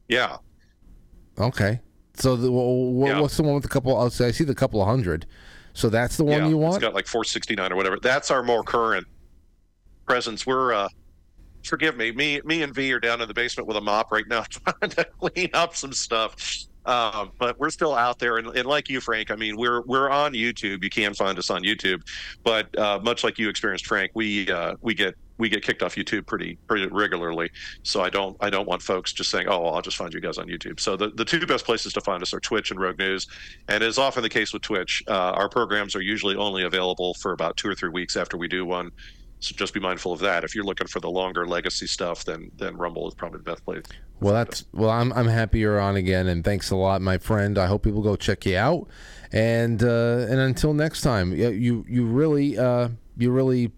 yeah. 0.10 0.38
Okay. 1.40 1.80
So 2.16 2.36
the, 2.36 2.52
well, 2.52 3.10
yeah. 3.10 3.20
what's 3.22 3.38
the 3.38 3.44
one 3.44 3.56
with 3.56 3.66
a 3.66 3.70
couple? 3.70 3.98
I'll 3.98 4.10
say 4.10 4.28
I 4.28 4.32
see 4.32 4.44
the 4.44 4.54
couple 4.54 4.82
of 4.82 4.88
hundred. 4.88 5.26
So 5.74 5.90
that's 5.90 6.18
the 6.18 6.26
one 6.26 6.42
yeah, 6.42 6.48
you 6.48 6.58
want. 6.58 6.76
It's 6.76 6.84
got 6.84 6.94
like 6.94 7.08
469 7.08 7.72
or 7.72 7.76
whatever. 7.76 8.00
That's 8.02 8.32
our 8.32 8.44
more 8.44 8.64
current 8.64 9.08
presence. 10.06 10.46
We're 10.46 10.74
uh, 10.74 10.88
forgive 11.66 11.98
me. 11.98 12.12
Me, 12.12 12.42
me 12.46 12.62
and 12.62 12.74
V 12.74 12.94
are 12.94 13.00
down 13.00 13.22
in 13.22 13.28
the 13.28 13.34
basement 13.34 13.68
with 13.68 13.78
a 13.78 13.82
mop 13.82 14.12
right 14.12 14.28
now, 14.28 14.44
trying 14.50 14.92
to 14.92 15.04
clean 15.20 15.50
up 15.54 15.76
some 15.76 15.94
stuff. 15.94 16.68
Um, 16.86 17.32
but 17.40 17.60
we're 17.60 17.72
still 17.72 17.96
out 17.96 18.20
there, 18.20 18.38
and, 18.38 18.48
and, 18.50 18.68
like 18.68 18.90
you, 18.90 19.02
Frank, 19.02 19.32
I 19.32 19.36
mean, 19.36 19.58
we're 19.58 19.82
we're 19.82 20.10
on 20.10 20.34
YouTube. 20.34 20.84
You 20.84 20.90
can 20.90 21.16
find 21.16 21.38
us 21.40 21.50
on 21.50 21.64
YouTube, 21.64 22.02
but 22.44 22.78
uh, 22.78 23.00
much 23.04 23.24
like 23.24 23.40
you 23.40 23.50
experienced, 23.50 23.88
Frank, 23.88 24.12
we 24.14 24.50
uh, 24.52 24.76
we 24.82 24.94
get 24.94 25.16
we 25.38 25.50
get 25.50 25.64
kicked 25.64 25.82
off 25.82 25.96
YouTube 25.96 26.28
pretty 26.28 26.58
pretty 26.68 26.88
regularly. 26.88 27.50
So 27.82 28.02
I 28.02 28.10
don't 28.10 28.38
I 28.40 28.52
don't 28.52 28.68
want 28.68 28.84
folks 28.84 29.14
just 29.14 29.32
saying, 29.32 29.48
oh, 29.48 29.62
well, 29.62 29.74
I'll 29.74 29.82
just 29.82 29.98
find 29.98 30.14
you 30.14 30.22
guys 30.22 30.38
on 30.38 30.48
YouTube. 30.48 30.80
So 30.80 30.96
the, 30.96 31.10
the 31.10 31.26
two 31.26 31.46
best 31.48 31.66
places 31.66 31.92
to 31.94 32.02
find 32.02 32.22
us 32.22 32.34
are 32.36 32.40
Twitch 32.40 32.70
and 32.70 32.80
Rogue 32.80 33.00
News, 33.00 33.28
and 33.68 33.84
as 33.84 33.98
often 33.98 34.22
the 34.22 34.30
case 34.30 34.54
with 34.54 34.62
Twitch, 34.62 35.04
uh, 35.08 35.32
our 35.32 35.50
programs 35.50 35.96
are 35.96 36.02
usually 36.02 36.36
only 36.36 36.64
available 36.64 37.16
for 37.16 37.32
about 37.32 37.58
two 37.58 37.68
or 37.68 37.74
three 37.74 37.90
weeks 37.90 38.16
after 38.16 38.38
we 38.38 38.48
do 38.48 38.64
one. 38.64 38.92
So 39.46 39.54
just 39.56 39.76
be 39.76 39.80
mindful 39.80 40.12
of 40.12 40.20
that. 40.22 40.44
If 40.44 40.56
you're 40.56 40.64
looking 40.64 40.88
for 40.88 41.00
the 41.00 41.10
longer 41.10 41.46
legacy 41.46 41.86
stuff, 41.86 42.26
then 42.26 42.50
then 42.58 42.76
Rumble 42.76 43.08
is 43.08 43.14
probably 43.14 43.38
the 43.38 43.44
best 43.44 43.64
place. 43.64 43.84
Well, 44.20 44.34
that's 44.34 44.66
well. 44.74 44.90
I'm 44.90 45.14
I'm 45.14 45.28
happy 45.28 45.60
you're 45.60 45.80
on 45.80 45.96
again, 45.98 46.26
and 46.26 46.44
thanks 46.44 46.72
a 46.72 46.76
lot, 46.76 47.00
my 47.00 47.20
friend. 47.20 47.60
I 47.60 47.68
hope 47.68 47.84
people 47.84 48.02
go 48.02 48.16
check 48.16 48.44
you 48.48 48.58
out, 48.58 48.88
and 49.32 49.84
uh, 49.84 50.26
and 50.28 50.40
until 50.40 50.74
next 50.74 51.02
time, 51.02 51.32
you 51.32 51.86
you 51.88 52.06
really 52.06 52.58
uh, 52.58 52.90
you 53.18 53.30
really 53.30 53.72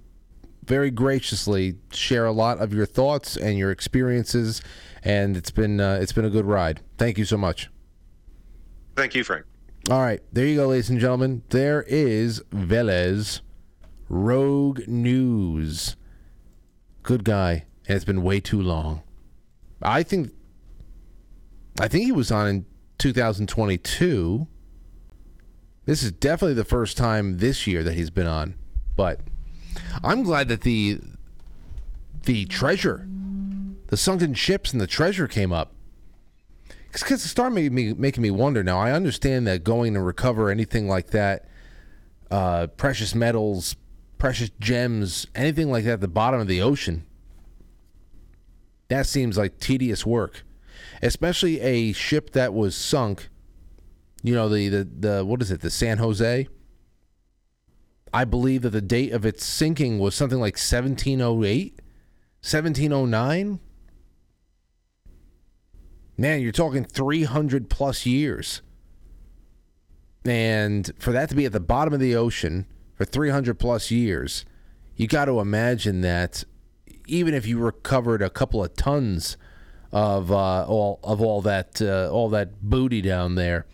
very 0.64 0.89
graciously 0.89 1.76
share 1.91 2.26
a 2.26 2.31
lot 2.31 2.60
of 2.60 2.73
your 2.73 2.85
thoughts 2.85 3.35
and 3.35 3.57
your 3.57 3.69
experiences, 3.69 4.61
and 5.03 5.35
it's 5.35 5.52
been 5.52 5.81
uh, 5.81 5.99
it's 6.02 6.14
been 6.14 6.26
a 6.26 6.30
good 6.30 6.45
ride. 6.45 6.80
Thank 6.98 7.18
you 7.18 7.26
so 7.26 7.38
much. 7.38 7.69
Thank 8.95 9.15
you, 9.15 9.26
Frank. 9.26 9.45
All 9.89 9.99
right, 9.99 10.22
there 10.31 10.45
you 10.45 10.56
go, 10.56 10.68
ladies 10.68 10.89
and 10.89 10.99
gentlemen. 10.99 11.44
There 11.49 11.84
is 11.89 12.41
Veles. 12.52 13.41
Rogue 14.09 14.88
News. 14.88 15.95
Good 17.03 17.23
guy. 17.23 17.65
And 17.88 17.95
it's 17.95 18.05
been 18.05 18.23
way 18.23 18.39
too 18.39 18.61
long. 18.61 19.03
I 19.81 20.03
think 20.03 20.31
I 21.79 21.88
think 21.88 22.05
he 22.05 22.11
was 22.11 22.31
on 22.31 22.47
in 22.47 22.65
2022. 22.97 24.47
This 25.85 26.03
is 26.03 26.11
definitely 26.11 26.55
the 26.55 26.65
first 26.65 26.97
time 26.97 27.38
this 27.38 27.67
year 27.67 27.84
that 27.84 27.93
he's 27.93 28.09
been 28.09 28.27
on. 28.27 28.55
But 28.95 29.21
I'm 30.03 30.23
glad 30.23 30.47
that 30.49 30.61
the 30.61 30.99
the 32.23 32.45
treasure, 32.45 33.07
the 33.88 33.97
sunken 33.97 34.34
ships 34.34 34.73
and 34.73 34.81
the 34.81 34.88
treasure 34.88 35.27
came 35.27 35.53
up. 35.53 35.73
Because 36.91 37.23
it 37.23 37.27
started 37.27 37.53
making 37.53 37.75
me, 37.75 37.93
making 37.93 38.23
me 38.23 38.31
wonder. 38.31 38.63
Now, 38.63 38.79
I 38.79 38.91
understand 38.91 39.45
that 39.47 39.63
going 39.63 39.93
to 39.93 40.01
recover 40.01 40.49
anything 40.49 40.88
like 40.88 41.11
that, 41.11 41.47
uh, 42.31 42.67
precious 42.67 43.13
metals, 43.13 43.75
precious 44.18 44.49
gems, 44.60 45.27
anything 45.35 45.72
like 45.72 45.85
that 45.85 45.94
at 45.94 46.02
the 46.02 46.07
bottom 46.07 46.39
of 46.39 46.48
the 46.48 46.61
ocean. 46.61 47.06
That 48.89 49.06
seems 49.06 49.38
like 49.38 49.60
tedious 49.60 50.06
work, 50.06 50.44
especially 51.02 51.60
a 51.60 51.94
ship 51.94 52.31
that 52.31 52.53
was 52.53 52.76
sunk. 52.76 53.30
You 54.23 54.34
know 54.34 54.49
the 54.49 54.69
the, 54.69 54.84
the 54.84 55.26
what 55.26 55.41
is 55.41 55.52
it? 55.52 55.61
The 55.61 55.69
San 55.69 55.98
Jose. 55.98 56.48
I 58.14 58.26
believe 58.26 58.61
that 58.61 58.69
the 58.69 58.81
date 58.81 59.11
of 59.11 59.26
its 59.26 59.45
sinking 59.45 59.99
was 59.99 60.15
something 60.15 60.39
like 60.39 60.56
1708, 60.56 61.81
1709. 62.41 63.60
Man, 66.19 66.41
you're 66.41 66.52
talking 66.52 66.84
300 66.84 67.69
plus 67.69 68.06
years. 68.06 68.61
And 70.26 70.89
for 70.98 71.11
that 71.11 71.30
to 71.30 71.35
be 71.35 71.45
at 71.45 71.52
the 71.52 71.60
bottom 71.60 71.94
of 71.94 71.99
the 71.99 72.15
ocean 72.15 72.65
for 72.98 73.06
300 73.06 73.57
plus 73.57 73.91
years, 73.91 74.44
you 74.95 75.07
got 75.07 75.26
to 75.26 75.40
imagine 75.40 76.02
that 76.02 76.44
even 77.07 77.34
if 77.34 77.45
you 77.45 77.60
recovered 77.60 78.22
a 78.22 78.30
couple 78.30 78.64
of 78.64 78.76
tons 78.76 79.38
of 79.91 80.32
uh, 80.32 80.65
all 80.65 80.99
of 81.03 81.22
all 81.22 81.41
that 81.41 81.82
uh, 81.82 82.10
all 82.11 82.30
that 82.30 82.61
booty 82.61 83.02
down 83.02 83.36
there, 83.36 83.65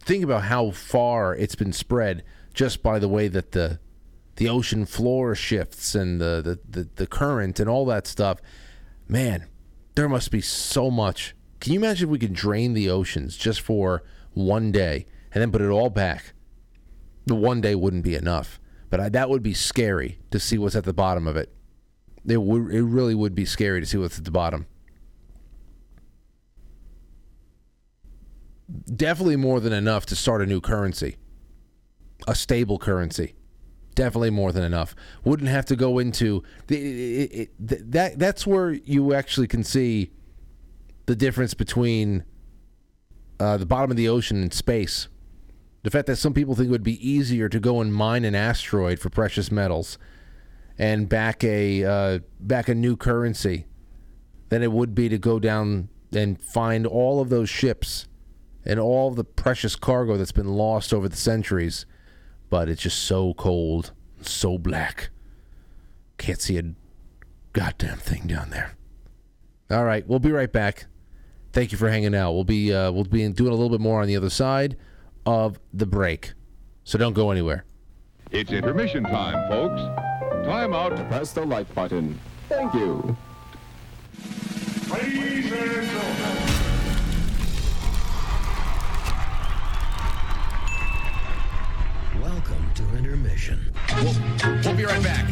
think 0.00 0.22
about 0.22 0.44
how 0.44 0.70
far 0.70 1.34
it's 1.34 1.54
been 1.54 1.72
spread 1.72 2.24
just 2.52 2.82
by 2.82 2.98
the 2.98 3.08
way 3.08 3.28
that 3.28 3.52
the 3.52 3.78
the 4.36 4.48
ocean 4.48 4.84
floor 4.84 5.34
shifts 5.34 5.94
and 5.94 6.20
the 6.20 6.42
the, 6.42 6.80
the, 6.80 6.88
the 6.96 7.06
current 7.06 7.60
and 7.60 7.70
all 7.70 7.86
that 7.86 8.06
stuff. 8.06 8.40
Man, 9.08 9.46
there 9.94 10.08
must 10.08 10.30
be 10.30 10.40
so 10.40 10.90
much. 10.90 11.34
Can 11.60 11.72
you 11.72 11.78
imagine 11.78 12.08
if 12.08 12.12
we 12.12 12.18
could 12.18 12.34
drain 12.34 12.74
the 12.74 12.90
oceans 12.90 13.36
just 13.36 13.60
for 13.60 14.02
one 14.32 14.72
day 14.72 15.06
and 15.32 15.40
then 15.40 15.52
put 15.52 15.62
it 15.62 15.70
all 15.70 15.90
back? 15.90 16.32
The 17.26 17.34
one 17.34 17.60
day 17.60 17.74
wouldn't 17.74 18.04
be 18.04 18.14
enough, 18.14 18.60
but 18.94 19.00
I, 19.00 19.08
that 19.08 19.28
would 19.28 19.42
be 19.42 19.54
scary 19.54 20.20
to 20.30 20.38
see 20.38 20.56
what's 20.56 20.76
at 20.76 20.84
the 20.84 20.92
bottom 20.92 21.26
of 21.26 21.36
it. 21.36 21.52
It 22.28 22.40
would. 22.40 22.72
It 22.72 22.84
really 22.84 23.16
would 23.16 23.34
be 23.34 23.44
scary 23.44 23.80
to 23.80 23.86
see 23.86 23.98
what's 23.98 24.18
at 24.18 24.24
the 24.24 24.30
bottom. 24.30 24.68
Definitely 28.86 29.34
more 29.34 29.58
than 29.58 29.72
enough 29.72 30.06
to 30.06 30.14
start 30.14 30.42
a 30.42 30.46
new 30.46 30.60
currency, 30.60 31.16
a 32.28 32.36
stable 32.36 32.78
currency. 32.78 33.34
Definitely 33.96 34.30
more 34.30 34.52
than 34.52 34.62
enough. 34.62 34.94
Wouldn't 35.24 35.48
have 35.48 35.64
to 35.66 35.74
go 35.74 35.98
into 35.98 36.44
the, 36.68 36.76
it, 36.76 37.32
it, 37.32 37.90
that. 37.90 38.20
That's 38.20 38.46
where 38.46 38.70
you 38.70 39.12
actually 39.12 39.48
can 39.48 39.64
see 39.64 40.12
the 41.06 41.16
difference 41.16 41.52
between 41.52 42.22
uh, 43.40 43.56
the 43.56 43.66
bottom 43.66 43.90
of 43.90 43.96
the 43.96 44.08
ocean 44.08 44.40
and 44.40 44.54
space. 44.54 45.08
The 45.84 45.90
fact 45.90 46.06
that 46.06 46.16
some 46.16 46.32
people 46.32 46.54
think 46.54 46.68
it 46.68 46.70
would 46.70 46.82
be 46.82 47.08
easier 47.08 47.50
to 47.50 47.60
go 47.60 47.82
and 47.82 47.92
mine 47.92 48.24
an 48.24 48.34
asteroid 48.34 48.98
for 48.98 49.10
precious 49.10 49.52
metals 49.52 49.98
and 50.78 51.10
back 51.10 51.44
a 51.44 51.84
uh, 51.84 52.18
back 52.40 52.70
a 52.70 52.74
new 52.74 52.96
currency 52.96 53.66
than 54.48 54.62
it 54.62 54.72
would 54.72 54.94
be 54.94 55.10
to 55.10 55.18
go 55.18 55.38
down 55.38 55.90
and 56.10 56.42
find 56.42 56.86
all 56.86 57.20
of 57.20 57.28
those 57.28 57.50
ships 57.50 58.08
and 58.64 58.80
all 58.80 59.10
the 59.10 59.24
precious 59.24 59.76
cargo 59.76 60.16
that's 60.16 60.32
been 60.32 60.48
lost 60.48 60.94
over 60.94 61.06
the 61.06 61.18
centuries. 61.18 61.84
But 62.48 62.70
it's 62.70 62.80
just 62.80 63.02
so 63.02 63.34
cold, 63.34 63.92
so 64.22 64.56
black. 64.56 65.10
Can't 66.16 66.40
see 66.40 66.56
a 66.56 66.62
goddamn 67.52 67.98
thing 67.98 68.26
down 68.26 68.48
there. 68.48 68.74
All 69.70 69.84
right, 69.84 70.06
we'll 70.08 70.18
be 70.18 70.32
right 70.32 70.50
back. 70.50 70.86
Thank 71.52 71.72
you 71.72 71.78
for 71.78 71.90
hanging 71.90 72.14
out. 72.14 72.32
We'll 72.32 72.44
be 72.44 72.72
uh, 72.72 72.90
we'll 72.90 73.04
be 73.04 73.28
doing 73.28 73.52
a 73.52 73.54
little 73.54 73.68
bit 73.68 73.82
more 73.82 74.00
on 74.00 74.08
the 74.08 74.16
other 74.16 74.30
side 74.30 74.78
of 75.26 75.58
the 75.72 75.86
break. 75.86 76.32
So 76.84 76.98
don't 76.98 77.14
go 77.14 77.30
anywhere. 77.30 77.64
It's 78.30 78.50
intermission 78.52 79.04
time, 79.04 79.48
folks. 79.48 79.80
Time 80.46 80.74
out 80.74 80.96
to 80.96 81.04
press 81.04 81.32
the 81.32 81.44
like 81.44 81.72
button. 81.74 82.18
Thank 82.48 82.74
you. 82.74 83.16
Ladies 84.92 85.52
and 85.52 85.86
gentlemen. 85.86 86.64
Welcome 92.20 92.74
to 92.74 92.96
intermission. 92.96 93.72
We'll, 94.02 94.14
we'll 94.64 94.74
be 94.74 94.84
right 94.84 95.02
back. 95.02 95.24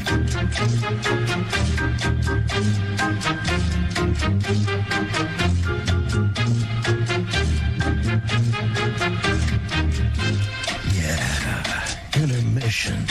Intermission. 12.73 13.07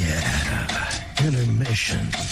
Yeah, 0.00 1.26
intermission. 1.26 2.31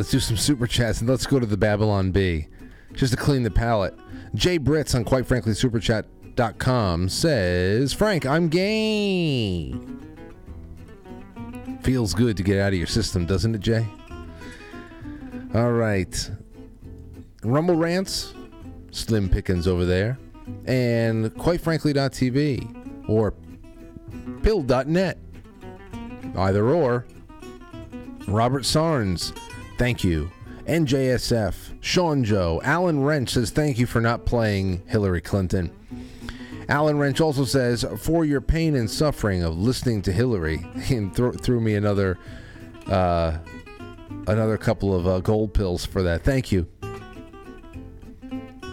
Let's 0.00 0.12
do 0.12 0.18
some 0.18 0.38
super 0.38 0.66
chats 0.66 1.02
and 1.02 1.10
let's 1.10 1.26
go 1.26 1.38
to 1.38 1.44
the 1.44 1.58
Babylon 1.58 2.10
Bee. 2.10 2.46
Just 2.94 3.12
to 3.12 3.18
clean 3.18 3.42
the 3.42 3.50
palate. 3.50 3.92
Jay 4.34 4.58
Brits 4.58 4.94
on 4.94 5.04
quite 5.04 5.26
frankly 5.26 5.52
superchat.com 5.52 7.10
says, 7.10 7.92
Frank, 7.92 8.24
I'm 8.24 8.48
gay. 8.48 9.74
Feels 11.82 12.14
good 12.14 12.38
to 12.38 12.42
get 12.42 12.58
out 12.58 12.68
of 12.72 12.78
your 12.78 12.86
system, 12.86 13.26
doesn't 13.26 13.54
it, 13.54 13.60
Jay? 13.60 13.86
All 15.52 15.72
right. 15.72 16.30
Rumble 17.42 17.76
Rants, 17.76 18.32
Slim 18.92 19.28
Pickens 19.28 19.68
over 19.68 19.84
there, 19.84 20.18
and 20.64 21.36
quite 21.36 21.60
frankly.tv 21.60 23.06
or 23.06 23.34
pilled.net. 24.42 25.18
Either 26.38 26.70
or. 26.70 27.04
Robert 28.26 28.62
Sarnes, 28.62 29.36
thank 29.80 30.04
you. 30.04 30.30
NJSF, 30.66 31.54
Sean 31.80 32.22
Joe, 32.22 32.60
Alan 32.62 33.02
Wrench 33.02 33.30
says 33.30 33.50
thank 33.50 33.78
you 33.78 33.86
for 33.86 34.02
not 34.02 34.26
playing 34.26 34.82
Hillary 34.86 35.22
Clinton. 35.22 35.74
Alan 36.68 36.98
Wrench 36.98 37.18
also 37.18 37.46
says 37.46 37.82
for 37.96 38.26
your 38.26 38.42
pain 38.42 38.76
and 38.76 38.90
suffering 38.90 39.42
of 39.42 39.56
listening 39.56 40.02
to 40.02 40.12
Hillary, 40.12 40.62
and 40.90 41.16
thro- 41.16 41.32
threw 41.32 41.62
me 41.62 41.76
another 41.76 42.18
uh, 42.88 43.38
another 44.26 44.58
couple 44.58 44.94
of 44.94 45.06
uh, 45.06 45.20
gold 45.20 45.54
pills 45.54 45.86
for 45.86 46.02
that. 46.02 46.24
Thank 46.24 46.52
you. 46.52 46.68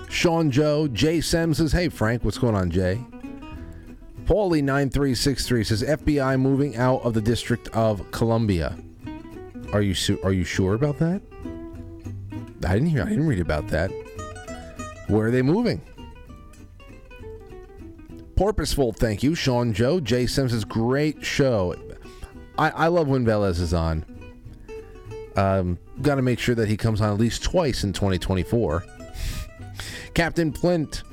Sean 0.09 0.51
Joe, 0.51 0.89
Jay 0.89 1.21
Sem 1.21 1.53
says, 1.53 1.71
"Hey 1.71 1.87
Frank, 1.87 2.25
what's 2.25 2.37
going 2.37 2.53
on, 2.55 2.69
Jay?" 2.69 2.99
Paulie 4.25 4.61
nine 4.61 4.89
three 4.89 5.15
six 5.15 5.47
three 5.47 5.63
says 5.63 5.83
FBI 5.83 6.37
moving 6.37 6.75
out 6.75 7.01
of 7.03 7.13
the 7.13 7.21
District 7.21 7.69
of 7.69 8.11
Columbia. 8.11 8.77
Are 9.73 9.81
you 9.81 9.93
su- 9.93 10.19
are 10.23 10.33
you 10.33 10.43
sure 10.43 10.73
about 10.73 10.97
that? 10.99 11.21
I 12.65 12.73
didn't 12.73 12.89
hear. 12.89 13.03
I 13.03 13.09
didn't 13.09 13.27
read 13.27 13.39
about 13.39 13.67
that. 13.69 13.91
Where 15.07 15.27
are 15.27 15.31
they 15.31 15.41
moving? 15.41 15.81
Porpoiseful, 18.35 18.93
thank 18.93 19.23
you, 19.23 19.33
Sean 19.33 19.73
Joe. 19.73 19.99
Jay 19.99 20.27
Simpson's 20.27 20.63
great 20.63 21.25
show. 21.25 21.75
I, 22.57 22.69
I 22.69 22.87
love 22.87 23.07
when 23.07 23.25
Veles 23.25 23.59
is 23.59 23.73
on. 23.73 24.05
Um, 25.35 25.79
Got 26.01 26.15
to 26.15 26.21
make 26.21 26.39
sure 26.39 26.53
that 26.55 26.67
he 26.67 26.77
comes 26.77 27.01
on 27.01 27.09
at 27.11 27.19
least 27.19 27.43
twice 27.43 27.83
in 27.83 27.93
2024. 27.93 28.83
Captain 30.13 30.51
Flint, 30.51 31.03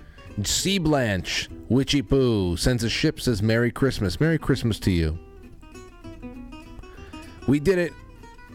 Sea 0.43 0.78
Blanche, 0.78 1.48
Witchy 1.68 2.02
Poo 2.02 2.56
sends 2.56 2.85
a 2.85 2.90
ship, 2.90 3.20
says 3.20 3.43
Merry 3.43 3.70
Christmas. 3.70 4.20
Merry 4.20 4.39
Christmas 4.39 4.78
to 4.81 4.90
you. 4.90 5.18
We 7.47 7.60
did 7.60 7.78
it 7.78 7.93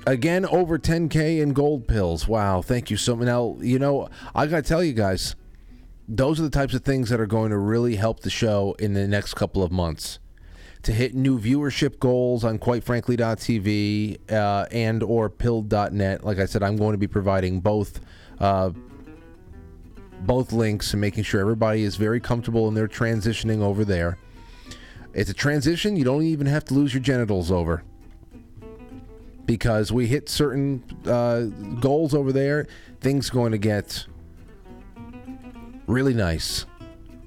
again 0.07 0.45
over 0.45 0.77
10k 0.77 1.41
in 1.41 1.53
gold 1.53 1.88
pills. 1.88 2.27
Wow, 2.27 2.61
thank 2.61 2.89
you 2.89 2.97
so 2.97 3.15
much. 3.15 3.26
Now, 3.26 3.57
you 3.59 3.80
know, 3.80 4.09
I 4.34 4.47
got 4.47 4.63
to 4.63 4.67
tell 4.67 4.84
you 4.84 4.93
guys, 4.93 5.35
those 6.07 6.39
are 6.39 6.43
the 6.43 6.49
types 6.49 6.73
of 6.73 6.84
things 6.84 7.09
that 7.09 7.19
are 7.19 7.27
going 7.27 7.51
to 7.51 7.57
really 7.57 7.95
help 7.95 8.21
the 8.21 8.30
show 8.30 8.76
in 8.80 8.93
the 8.93 9.07
next 9.07 9.35
couple 9.35 9.63
of 9.63 9.71
months 9.71 10.19
to 10.81 10.93
hit 10.93 11.13
new 11.13 11.39
viewership 11.39 11.99
goals 11.99 12.43
on 12.43 12.57
quitefrankly.tv 12.57 14.31
uh, 14.31 14.65
and 14.71 15.03
or 15.03 15.30
pilled.net 15.30 16.23
like 16.23 16.39
i 16.39 16.45
said 16.45 16.63
i'm 16.63 16.77
going 16.77 16.93
to 16.93 16.97
be 16.97 17.07
providing 17.07 17.59
both 17.59 17.99
uh, 18.39 18.69
both 20.21 20.51
links 20.51 20.93
and 20.93 21.01
making 21.01 21.23
sure 21.23 21.41
everybody 21.41 21.84
is 21.84 21.95
very 21.95 22.19
comfortable 22.19 22.67
in 22.67 22.73
their 22.73 22.88
transitioning 22.88 23.61
over 23.61 23.84
there 23.84 24.17
it's 25.13 25.30
a 25.30 25.34
transition 25.34 25.95
you 25.95 26.05
don't 26.05 26.23
even 26.23 26.47
have 26.47 26.63
to 26.63 26.73
lose 26.73 26.93
your 26.93 27.03
genitals 27.03 27.51
over 27.51 27.84
because 29.49 29.91
we 29.91 30.05
hit 30.05 30.30
certain 30.30 30.84
uh, 31.07 31.45
goals 31.80 32.13
over 32.13 32.31
there 32.31 32.67
things 33.01 33.31
going 33.31 33.51
to 33.51 33.57
get 33.57 34.05
really 35.88 36.13
nice. 36.13 36.67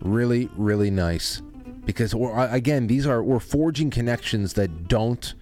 Really 0.03 0.49
really 0.57 0.89
nice. 0.89 1.43
Because 1.85 2.15
again 2.15 2.87
these 2.87 3.09
are 3.09 3.25
we're 3.25 3.41
forging 3.41 3.91
connections 3.91 4.53
that 4.53 4.87
don't 4.87 5.35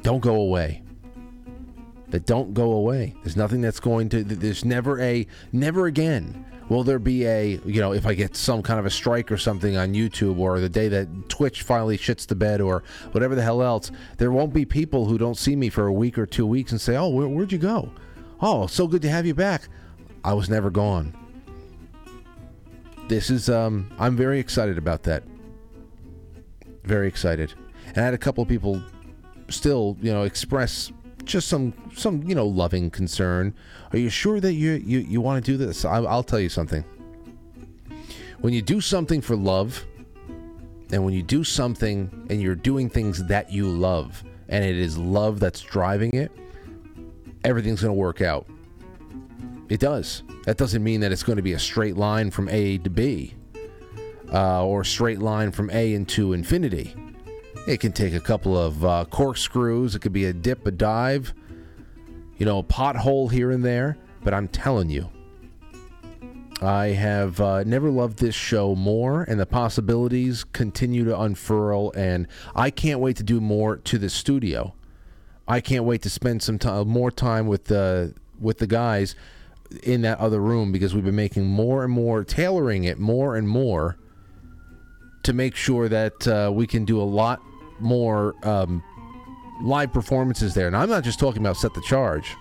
don't 0.00 0.20
go 0.20 0.36
away. 0.36 0.82
That 2.08 2.24
don't 2.24 2.54
go 2.54 2.72
away. 2.72 3.14
There's 3.22 3.36
nothing 3.36 3.60
that's 3.60 3.78
going 3.78 4.08
to 4.08 4.24
there's 4.24 4.64
never 4.64 4.98
a 5.02 5.26
never 5.52 5.84
again 5.84 6.46
will 6.70 6.84
there 6.84 6.98
be 6.98 7.26
a 7.26 7.60
you 7.66 7.80
know 7.80 7.92
if 7.92 8.06
i 8.06 8.14
get 8.14 8.34
some 8.34 8.62
kind 8.62 8.78
of 8.80 8.86
a 8.86 8.90
strike 8.90 9.30
or 9.30 9.36
something 9.36 9.76
on 9.76 9.92
youtube 9.92 10.38
or 10.38 10.58
the 10.60 10.68
day 10.68 10.88
that 10.88 11.06
twitch 11.28 11.62
finally 11.62 11.98
shits 11.98 12.26
the 12.26 12.34
bed 12.34 12.62
or 12.62 12.82
whatever 13.12 13.34
the 13.34 13.42
hell 13.42 13.60
else 13.60 13.90
there 14.16 14.32
won't 14.32 14.54
be 14.54 14.64
people 14.64 15.04
who 15.04 15.18
don't 15.18 15.36
see 15.36 15.54
me 15.54 15.68
for 15.68 15.86
a 15.86 15.92
week 15.92 16.16
or 16.16 16.24
two 16.24 16.46
weeks 16.46 16.72
and 16.72 16.80
say 16.80 16.96
oh 16.96 17.08
where, 17.08 17.28
where'd 17.28 17.52
you 17.52 17.58
go? 17.58 17.90
Oh 18.40 18.66
so 18.66 18.86
good 18.86 19.02
to 19.02 19.10
have 19.10 19.26
you 19.26 19.34
back. 19.34 19.68
I 20.24 20.32
was 20.32 20.48
never 20.48 20.70
gone. 20.70 21.14
This 23.08 23.28
is 23.28 23.50
um 23.50 23.90
i'm 23.98 24.16
very 24.16 24.38
excited 24.38 24.78
about 24.78 25.02
that. 25.02 25.24
Very 26.84 27.08
excited. 27.08 27.52
And 27.88 27.98
i 27.98 28.02
had 28.02 28.14
a 28.14 28.18
couple 28.18 28.42
of 28.42 28.48
people 28.48 28.82
still 29.48 29.96
you 30.00 30.12
know 30.12 30.22
express 30.22 30.92
just 31.30 31.48
some 31.48 31.72
some 31.94 32.22
you 32.24 32.34
know 32.34 32.46
loving 32.46 32.90
concern. 32.90 33.54
Are 33.92 33.98
you 33.98 34.10
sure 34.10 34.40
that 34.40 34.52
you 34.52 34.72
you, 34.72 35.00
you 35.00 35.20
want 35.20 35.44
to 35.44 35.52
do 35.52 35.56
this? 35.56 35.84
I, 35.84 35.98
i'll 35.98 36.22
tell 36.22 36.40
you 36.40 36.48
something. 36.48 36.84
When 38.40 38.52
you 38.52 38.62
do 38.62 38.80
something 38.80 39.20
for 39.20 39.36
love 39.36 39.84
and 40.92 41.04
when 41.04 41.14
you 41.14 41.22
do 41.22 41.44
something 41.44 42.26
and 42.30 42.40
you're 42.40 42.54
doing 42.54 42.88
things 42.88 43.24
that 43.26 43.52
you 43.52 43.68
love 43.68 44.24
and 44.48 44.64
it 44.64 44.76
is 44.76 44.96
love 44.96 45.40
that's 45.40 45.60
driving 45.60 46.14
it 46.14 46.32
everything's 47.44 47.80
going 47.80 47.94
to 47.94 47.98
work 47.98 48.20
out. 48.20 48.46
It 49.68 49.80
does. 49.80 50.22
That 50.44 50.56
doesn't 50.56 50.82
mean 50.82 51.00
that 51.00 51.12
it's 51.12 51.22
going 51.22 51.36
to 51.36 51.42
be 51.42 51.52
a 51.52 51.58
straight 51.58 51.96
line 51.96 52.30
from 52.30 52.48
a 52.48 52.78
to 52.78 52.90
b 52.90 53.34
uh, 54.32 54.64
or 54.64 54.82
a 54.82 54.84
straight 54.84 55.20
line 55.20 55.50
from 55.50 55.70
A 55.70 55.94
into 55.94 56.32
infinity. 56.32 56.94
It 57.70 57.78
can 57.78 57.92
take 57.92 58.14
a 58.14 58.20
couple 58.20 58.58
of 58.58 58.84
uh, 58.84 59.04
corkscrews. 59.10 59.94
It 59.94 60.00
could 60.00 60.12
be 60.12 60.24
a 60.24 60.32
dip, 60.32 60.66
a 60.66 60.72
dive, 60.72 61.32
you 62.36 62.44
know, 62.44 62.58
a 62.58 62.64
pothole 62.64 63.30
here 63.30 63.52
and 63.52 63.64
there. 63.64 63.96
But 64.24 64.34
I'm 64.34 64.48
telling 64.48 64.90
you, 64.90 65.08
I 66.60 66.86
have 66.86 67.40
uh, 67.40 67.62
never 67.62 67.88
loved 67.88 68.18
this 68.18 68.34
show 68.34 68.74
more, 68.74 69.22
and 69.22 69.38
the 69.38 69.46
possibilities 69.46 70.42
continue 70.42 71.04
to 71.04 71.16
unfurl. 71.16 71.92
And 71.94 72.26
I 72.56 72.70
can't 72.70 72.98
wait 72.98 73.14
to 73.18 73.22
do 73.22 73.40
more 73.40 73.76
to 73.76 73.98
the 73.98 74.10
studio. 74.10 74.74
I 75.46 75.60
can't 75.60 75.84
wait 75.84 76.02
to 76.02 76.10
spend 76.10 76.42
some 76.42 76.58
time, 76.58 76.88
more 76.88 77.12
time 77.12 77.46
with 77.46 77.66
the 77.66 78.14
with 78.40 78.58
the 78.58 78.66
guys 78.66 79.14
in 79.84 80.02
that 80.02 80.18
other 80.18 80.40
room 80.40 80.72
because 80.72 80.92
we've 80.92 81.04
been 81.04 81.14
making 81.14 81.46
more 81.46 81.84
and 81.84 81.92
more, 81.92 82.24
tailoring 82.24 82.82
it 82.82 82.98
more 82.98 83.36
and 83.36 83.48
more 83.48 83.96
to 85.22 85.32
make 85.32 85.54
sure 85.54 85.88
that 85.88 86.26
uh, 86.26 86.50
we 86.52 86.66
can 86.66 86.84
do 86.84 87.00
a 87.00 87.04
lot 87.04 87.40
more 87.80 88.34
um, 88.46 88.82
live 89.62 89.92
performances 89.92 90.54
there. 90.54 90.66
And 90.66 90.76
I'm 90.76 90.88
not 90.88 91.04
just 91.04 91.18
talking 91.18 91.42
about 91.42 91.56
set 91.56 91.74
the 91.74 91.82
charge. 91.82 92.36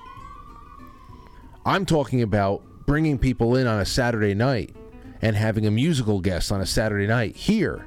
I'm 1.66 1.86
talking 1.86 2.22
about 2.22 2.62
bringing 2.86 3.18
people 3.18 3.56
in 3.56 3.68
on 3.68 3.80
a 3.80 3.86
Saturday 3.86 4.34
night 4.34 4.76
and 5.22 5.36
having 5.36 5.66
a 5.68 5.72
musical 5.72 6.20
guest 6.22 6.52
on 6.52 6.62
a 6.62 6.66
Saturday 6.66 7.08
night 7.08 7.36
here. 7.36 7.86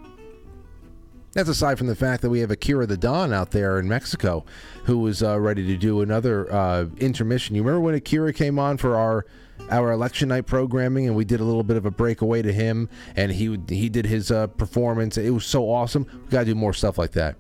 That's 1.33 1.49
aside 1.49 1.79
from 1.79 1.87
the 1.87 1.97
fact 1.97 2.20
that 2.23 2.31
we 2.31 2.41
have 2.41 2.51
Akira 2.51 2.87
the 2.87 2.99
Don 2.99 3.33
out 3.33 3.53
there 3.53 3.79
in 3.79 3.89
Mexico 3.89 4.45
who 4.85 5.07
is 5.07 5.23
uh, 5.23 5.41
ready 5.41 5.66
to 5.66 5.77
do 5.77 6.03
another 6.03 6.53
uh, 6.53 6.87
intermission. 6.99 7.57
You 7.57 7.62
remember 7.62 7.81
when 7.81 7.95
Akira 7.95 8.33
came 8.35 8.59
on 8.59 8.77
for 8.77 8.97
our 8.97 9.24
our 9.71 9.93
election 9.93 10.29
night 10.29 10.47
programming, 10.47 11.07
and 11.07 11.17
we 11.17 11.25
did 11.25 11.41
a 11.41 11.45
little 11.45 11.63
bit 11.63 11.77
of 11.77 11.87
a 11.87 11.91
breakaway 11.91 12.43
to 12.43 12.53
him, 12.53 12.89
and 13.17 13.33
he 13.33 13.59
he 13.69 13.89
did 13.89 14.07
his 14.07 14.31
uh, 14.31 14.47
performance. 14.49 15.17
It 15.19 15.31
was 15.31 15.47
so 15.47 15.71
awesome. 15.71 16.07
We 16.25 16.31
got 16.31 16.41
to 16.41 16.47
do 16.47 16.55
more 16.55 16.73
stuff 16.73 16.99
like 16.99 17.13
that. 17.13 17.37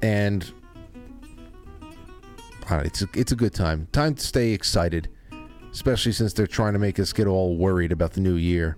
And 0.00 0.50
it's 2.70 3.02
a, 3.02 3.08
it's 3.14 3.32
a 3.32 3.36
good 3.36 3.54
time. 3.54 3.88
Time 3.92 4.14
to 4.14 4.22
stay 4.22 4.52
excited, 4.52 5.08
especially 5.72 6.12
since 6.12 6.32
they're 6.32 6.46
trying 6.46 6.74
to 6.74 6.78
make 6.78 6.98
us 7.00 7.12
get 7.12 7.26
all 7.26 7.56
worried 7.56 7.92
about 7.92 8.12
the 8.12 8.20
new 8.20 8.34
year. 8.34 8.76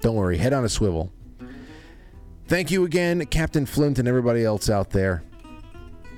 Don't 0.00 0.16
worry, 0.16 0.36
head 0.36 0.52
on 0.52 0.64
a 0.64 0.68
swivel. 0.68 1.12
Thank 2.46 2.70
you 2.70 2.84
again, 2.84 3.24
Captain 3.26 3.64
Flint, 3.64 3.98
and 3.98 4.06
everybody 4.06 4.44
else 4.44 4.68
out 4.68 4.90
there. 4.90 5.22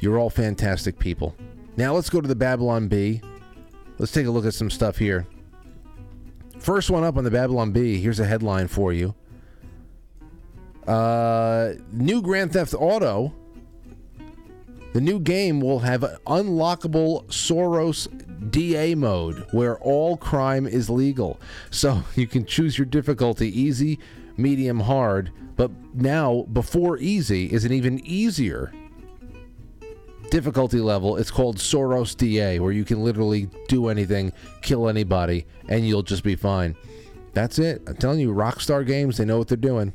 You're 0.00 0.18
all 0.18 0.30
fantastic 0.30 0.98
people. 0.98 1.36
Now 1.76 1.94
let's 1.94 2.10
go 2.10 2.20
to 2.20 2.26
the 2.28 2.34
Babylon 2.34 2.88
Bee. 2.88 3.20
Let's 3.98 4.12
take 4.12 4.26
a 4.26 4.30
look 4.30 4.44
at 4.44 4.54
some 4.54 4.70
stuff 4.70 4.98
here. 4.98 5.26
First 6.58 6.90
one 6.90 7.04
up 7.04 7.16
on 7.16 7.24
the 7.24 7.30
Babylon 7.30 7.72
Bee. 7.72 7.98
Here's 8.00 8.20
a 8.20 8.26
headline 8.26 8.68
for 8.68 8.92
you. 8.92 9.14
Uh, 10.86 11.74
new 11.92 12.22
Grand 12.22 12.52
Theft 12.52 12.74
Auto. 12.74 13.34
The 14.92 15.00
new 15.00 15.18
game 15.18 15.60
will 15.60 15.80
have 15.80 16.00
unlockable 16.26 17.26
Soros 17.26 18.08
DA 18.50 18.94
mode 18.94 19.46
where 19.50 19.78
all 19.78 20.16
crime 20.16 20.66
is 20.66 20.88
legal. 20.88 21.38
So 21.70 22.02
you 22.14 22.26
can 22.26 22.44
choose 22.44 22.78
your 22.78 22.86
difficulty 22.86 23.48
easy, 23.60 23.98
medium, 24.36 24.80
hard. 24.80 25.32
But 25.56 25.70
now, 25.94 26.46
before 26.52 26.98
easy, 26.98 27.46
is 27.46 27.64
an 27.64 27.72
even 27.72 28.00
easier 28.04 28.72
difficulty 30.30 30.80
level. 30.80 31.16
It's 31.16 31.30
called 31.30 31.58
Soros 31.58 32.16
DA, 32.16 32.58
where 32.58 32.72
you 32.72 32.84
can 32.84 33.02
literally 33.02 33.48
do 33.68 33.88
anything, 33.88 34.32
kill 34.62 34.88
anybody, 34.88 35.46
and 35.68 35.86
you'll 35.86 36.02
just 36.02 36.22
be 36.22 36.36
fine. 36.36 36.76
That's 37.32 37.58
it. 37.58 37.82
I'm 37.86 37.96
telling 37.96 38.20
you, 38.20 38.32
Rockstar 38.32 38.86
Games, 38.86 39.18
they 39.18 39.24
know 39.24 39.38
what 39.38 39.48
they're 39.48 39.56
doing. 39.56 39.92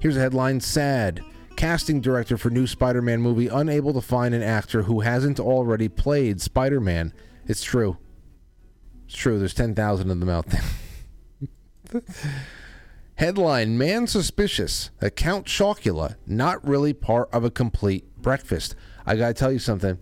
Here's 0.00 0.16
a 0.16 0.20
headline 0.20 0.60
Sad. 0.60 1.22
Casting 1.56 2.00
director 2.00 2.36
for 2.38 2.50
new 2.50 2.68
Spider 2.68 3.02
Man 3.02 3.20
movie 3.20 3.48
unable 3.48 3.92
to 3.94 4.00
find 4.00 4.32
an 4.32 4.42
actor 4.42 4.82
who 4.82 5.00
hasn't 5.00 5.40
already 5.40 5.88
played 5.88 6.40
Spider 6.40 6.80
Man. 6.80 7.12
It's 7.46 7.64
true. 7.64 7.98
It's 9.06 9.16
true. 9.16 9.38
There's 9.38 9.54
10,000 9.54 10.10
of 10.10 10.20
them 10.20 10.28
out 10.28 10.46
there. 10.46 12.02
Headline 13.16 13.76
Man 13.76 14.06
suspicious 14.06 14.90
Account 15.00 15.16
Count 15.16 15.46
Chocula 15.46 16.14
not 16.24 16.64
really 16.64 16.92
part 16.92 17.28
of 17.32 17.42
a 17.42 17.50
complete 17.50 18.07
breakfast. 18.22 18.74
I 19.06 19.16
gotta 19.16 19.34
tell 19.34 19.52
you 19.52 19.58
something. 19.58 19.98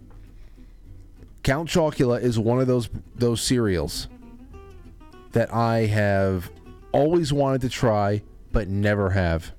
Count 1.42 1.68
Chocula 1.68 2.20
is 2.20 2.38
one 2.38 2.60
of 2.60 2.66
those 2.66 2.88
those 3.14 3.40
cereals 3.40 4.08
that 5.32 5.52
I 5.52 5.86
have 5.86 6.50
always 6.92 7.32
wanted 7.32 7.60
to 7.60 7.68
try 7.68 8.22
but 8.52 8.68
never 8.68 9.10
have. 9.10 9.52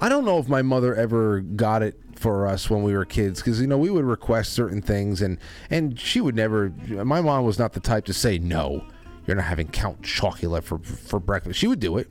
I 0.00 0.08
don't 0.08 0.24
know 0.24 0.38
if 0.38 0.48
my 0.48 0.62
mother 0.62 0.94
ever 0.94 1.40
got 1.40 1.82
it 1.82 2.00
for 2.20 2.46
us 2.46 2.70
when 2.70 2.82
we 2.82 2.94
were 2.94 3.04
kids 3.04 3.40
because 3.40 3.60
you 3.60 3.66
know 3.66 3.78
we 3.78 3.90
would 3.90 4.04
request 4.04 4.52
certain 4.52 4.82
things 4.82 5.22
and 5.22 5.38
and 5.70 5.98
she 5.98 6.20
would 6.20 6.36
never 6.36 6.70
my 6.88 7.20
mom 7.20 7.44
was 7.44 7.58
not 7.58 7.72
the 7.72 7.80
type 7.80 8.04
to 8.04 8.12
say 8.12 8.38
no 8.38 8.84
you're 9.26 9.36
not 9.36 9.46
having 9.46 9.66
Count 9.66 10.02
Chocula 10.02 10.62
for 10.62 10.78
for 10.78 11.18
breakfast 11.18 11.58
she 11.58 11.66
would 11.66 11.80
do 11.80 11.96
it 11.96 12.08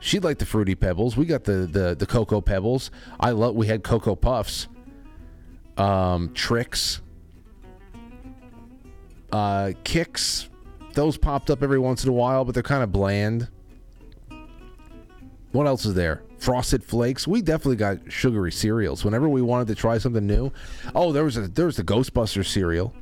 she 0.00 0.20
liked 0.20 0.40
the 0.40 0.46
fruity 0.46 0.74
pebbles. 0.74 1.16
We 1.16 1.26
got 1.26 1.44
the 1.44 1.66
the 1.66 1.94
the 1.94 2.06
cocoa 2.06 2.40
pebbles. 2.40 2.90
I 3.18 3.30
love. 3.30 3.54
We 3.54 3.66
had 3.66 3.82
cocoa 3.82 4.16
puffs. 4.16 4.68
Um, 5.76 6.32
Trix. 6.32 7.02
Uh, 9.32 9.72
Kix, 9.84 10.48
those 10.94 11.18
popped 11.18 11.50
up 11.50 11.62
every 11.62 11.78
once 11.78 12.04
in 12.04 12.08
a 12.08 12.12
while, 12.12 12.44
but 12.44 12.54
they're 12.54 12.62
kind 12.62 12.82
of 12.82 12.92
bland. 12.92 13.48
What 15.52 15.66
else 15.66 15.84
is 15.84 15.94
there? 15.94 16.22
Frosted 16.38 16.84
Flakes. 16.84 17.26
We 17.26 17.42
definitely 17.42 17.76
got 17.76 17.98
sugary 18.12 18.52
cereals 18.52 19.04
whenever 19.04 19.28
we 19.28 19.42
wanted 19.42 19.68
to 19.68 19.74
try 19.74 19.98
something 19.98 20.26
new. 20.26 20.52
Oh, 20.94 21.12
there 21.12 21.24
was 21.24 21.36
a 21.36 21.48
there 21.48 21.66
was 21.66 21.76
the 21.76 21.84
Ghostbuster 21.84 22.44
cereal. 22.44 22.94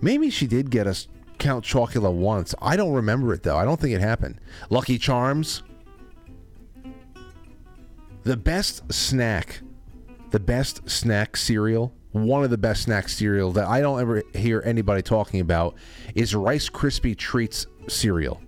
Maybe 0.00 0.30
she 0.30 0.46
did 0.46 0.70
get 0.70 0.86
us 0.86 1.08
Count 1.38 1.64
Chocula 1.64 2.12
once. 2.12 2.54
I 2.60 2.76
don't 2.76 2.92
remember 2.92 3.32
it 3.32 3.42
though. 3.42 3.56
I 3.56 3.64
don't 3.64 3.80
think 3.80 3.94
it 3.94 4.00
happened. 4.00 4.40
Lucky 4.70 4.98
Charms. 4.98 5.62
The 8.28 8.36
best 8.36 8.92
snack, 8.92 9.60
the 10.32 10.38
best 10.38 10.86
snack 10.86 11.34
cereal, 11.34 11.94
one 12.12 12.44
of 12.44 12.50
the 12.50 12.58
best 12.58 12.82
snack 12.82 13.08
cereal 13.08 13.52
that 13.52 13.66
I 13.66 13.80
don't 13.80 13.98
ever 13.98 14.22
hear 14.34 14.62
anybody 14.66 15.00
talking 15.00 15.40
about 15.40 15.76
is 16.14 16.34
Rice 16.34 16.68
Krispie 16.68 17.16
Treats 17.16 17.66
cereal. 17.86 18.42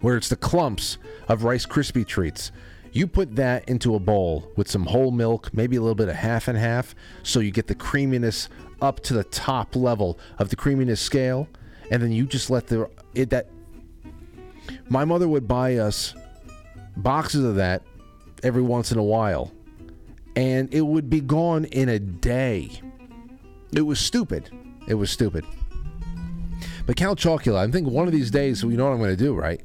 Where 0.00 0.16
it's 0.16 0.28
the 0.28 0.34
clumps 0.34 0.98
of 1.28 1.44
Rice 1.44 1.64
Krispie 1.64 2.04
Treats. 2.04 2.50
You 2.90 3.06
put 3.06 3.36
that 3.36 3.68
into 3.68 3.94
a 3.94 4.00
bowl 4.00 4.50
with 4.56 4.68
some 4.68 4.86
whole 4.86 5.12
milk, 5.12 5.54
maybe 5.54 5.76
a 5.76 5.80
little 5.80 5.94
bit 5.94 6.08
of 6.08 6.16
half 6.16 6.48
and 6.48 6.58
half, 6.58 6.96
so 7.22 7.38
you 7.38 7.52
get 7.52 7.68
the 7.68 7.76
creaminess 7.76 8.48
up 8.82 8.98
to 9.04 9.14
the 9.14 9.22
top 9.22 9.76
level 9.76 10.18
of 10.40 10.48
the 10.48 10.56
creaminess 10.56 11.00
scale, 11.00 11.46
and 11.92 12.02
then 12.02 12.10
you 12.10 12.26
just 12.26 12.50
let 12.50 12.66
the 12.66 12.90
it 13.14 13.30
that. 13.30 13.48
My 14.88 15.04
mother 15.04 15.28
would 15.28 15.46
buy 15.46 15.76
us 15.76 16.16
boxes 16.96 17.44
of 17.44 17.54
that 17.54 17.84
every 18.42 18.62
once 18.62 18.92
in 18.92 18.98
a 18.98 19.02
while, 19.02 19.52
and 20.36 20.72
it 20.72 20.82
would 20.82 21.10
be 21.10 21.20
gone 21.20 21.64
in 21.66 21.88
a 21.88 21.98
day. 21.98 22.80
It 23.72 23.82
was 23.82 23.98
stupid. 23.98 24.50
It 24.86 24.94
was 24.94 25.10
stupid. 25.10 25.44
But 26.86 26.96
Count 26.96 27.18
Chocula, 27.18 27.68
I 27.68 27.70
think 27.70 27.88
one 27.88 28.06
of 28.06 28.12
these 28.12 28.30
days, 28.30 28.62
you 28.62 28.70
know 28.70 28.84
what 28.84 28.92
I'm 28.92 28.98
going 28.98 29.16
to 29.16 29.22
do, 29.22 29.34
right? 29.34 29.60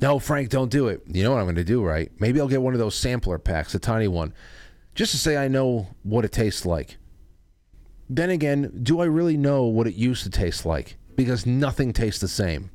No, 0.00 0.18
Frank, 0.18 0.50
don't 0.50 0.70
do 0.70 0.88
it. 0.88 1.02
You 1.06 1.22
know 1.22 1.30
what 1.30 1.38
I'm 1.38 1.46
going 1.46 1.54
to 1.54 1.64
do, 1.64 1.82
right? 1.82 2.12
Maybe 2.18 2.40
I'll 2.40 2.48
get 2.48 2.60
one 2.60 2.74
of 2.74 2.80
those 2.80 2.94
sampler 2.94 3.38
packs, 3.38 3.74
a 3.74 3.78
tiny 3.78 4.08
one, 4.08 4.34
just 4.94 5.12
to 5.12 5.18
say 5.18 5.36
I 5.36 5.48
know 5.48 5.88
what 6.02 6.24
it 6.24 6.32
tastes 6.32 6.66
like. 6.66 6.98
Then 8.10 8.28
again, 8.28 8.80
do 8.82 9.00
I 9.00 9.06
really 9.06 9.36
know 9.36 9.64
what 9.64 9.86
it 9.86 9.94
used 9.94 10.24
to 10.24 10.30
taste 10.30 10.66
like? 10.66 10.96
Because 11.16 11.46
nothing 11.46 11.92
tastes 11.92 12.20
the 12.20 12.28
same. 12.28 12.70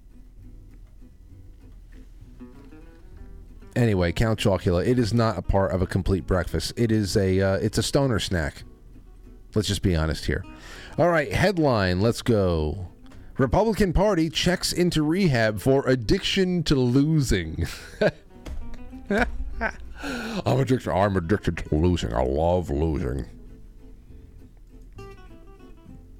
Anyway, 3.79 4.11
Count 4.11 4.37
Chocula, 4.37 4.85
it 4.85 4.99
is 4.99 5.13
not 5.13 5.37
a 5.37 5.41
part 5.41 5.71
of 5.71 5.81
a 5.81 5.87
complete 5.87 6.27
breakfast. 6.27 6.73
It 6.75 6.91
is 6.91 7.15
a 7.15 7.39
uh, 7.39 7.53
it's 7.59 7.77
a 7.77 7.83
stoner 7.83 8.19
snack. 8.19 8.63
Let's 9.55 9.69
just 9.69 9.81
be 9.81 9.95
honest 9.95 10.25
here. 10.25 10.43
All 10.97 11.07
right, 11.07 11.31
headline, 11.31 12.01
let's 12.01 12.21
go. 12.21 12.89
Republican 13.37 13.93
Party 13.93 14.29
checks 14.29 14.73
into 14.73 15.01
rehab 15.01 15.61
for 15.61 15.87
addiction 15.87 16.61
to 16.63 16.75
losing. 16.75 17.65
I'm 19.09 19.25
addicted. 20.45 20.91
I'm 20.91 21.15
addicted 21.15 21.59
to 21.59 21.75
losing. 21.75 22.13
I 22.13 22.21
love 22.21 22.69
losing. 22.69 23.27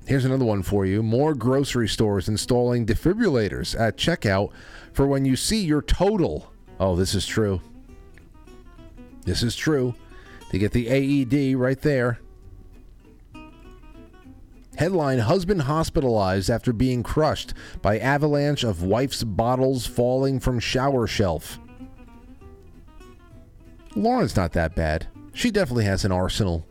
Here's 0.08 0.24
another 0.24 0.46
one 0.46 0.64
for 0.64 0.86
you. 0.86 1.04
More 1.04 1.36
grocery 1.36 1.90
stores 1.90 2.30
installing 2.30 2.86
defibrillators 2.86 3.78
at 3.78 3.98
checkout 3.98 4.52
for 4.94 5.06
when 5.06 5.26
you 5.26 5.36
see 5.36 5.62
your 5.62 5.82
total. 5.82 6.54
Oh, 6.80 6.96
this 6.96 7.14
is 7.14 7.26
true. 7.26 7.62
This 9.26 9.44
is 9.44 9.56
true. 9.56 9.94
They 10.52 10.60
get 10.60 10.72
the 10.72 10.88
AED 10.88 11.56
right 11.58 11.80
there. 11.82 12.20
Headline 14.78 15.20
Husband 15.20 15.64
hospitalized 15.64 16.50
after 16.50 16.72
being 16.72 17.04
crushed 17.04 17.54
by 17.82 18.00
avalanche 18.00 18.64
of 18.64 18.82
wife's 18.82 19.26
bottles 19.26 19.86
falling 19.86 20.40
from 20.40 20.58
shower 20.58 21.06
shelf. 21.06 21.60
Lauren's 23.94 24.38
not 24.38 24.54
that 24.54 24.76
bad. 24.76 25.08
She 25.34 25.52
definitely 25.52 25.84
has 25.84 26.06
an 26.06 26.14
arsenal. 26.14 26.66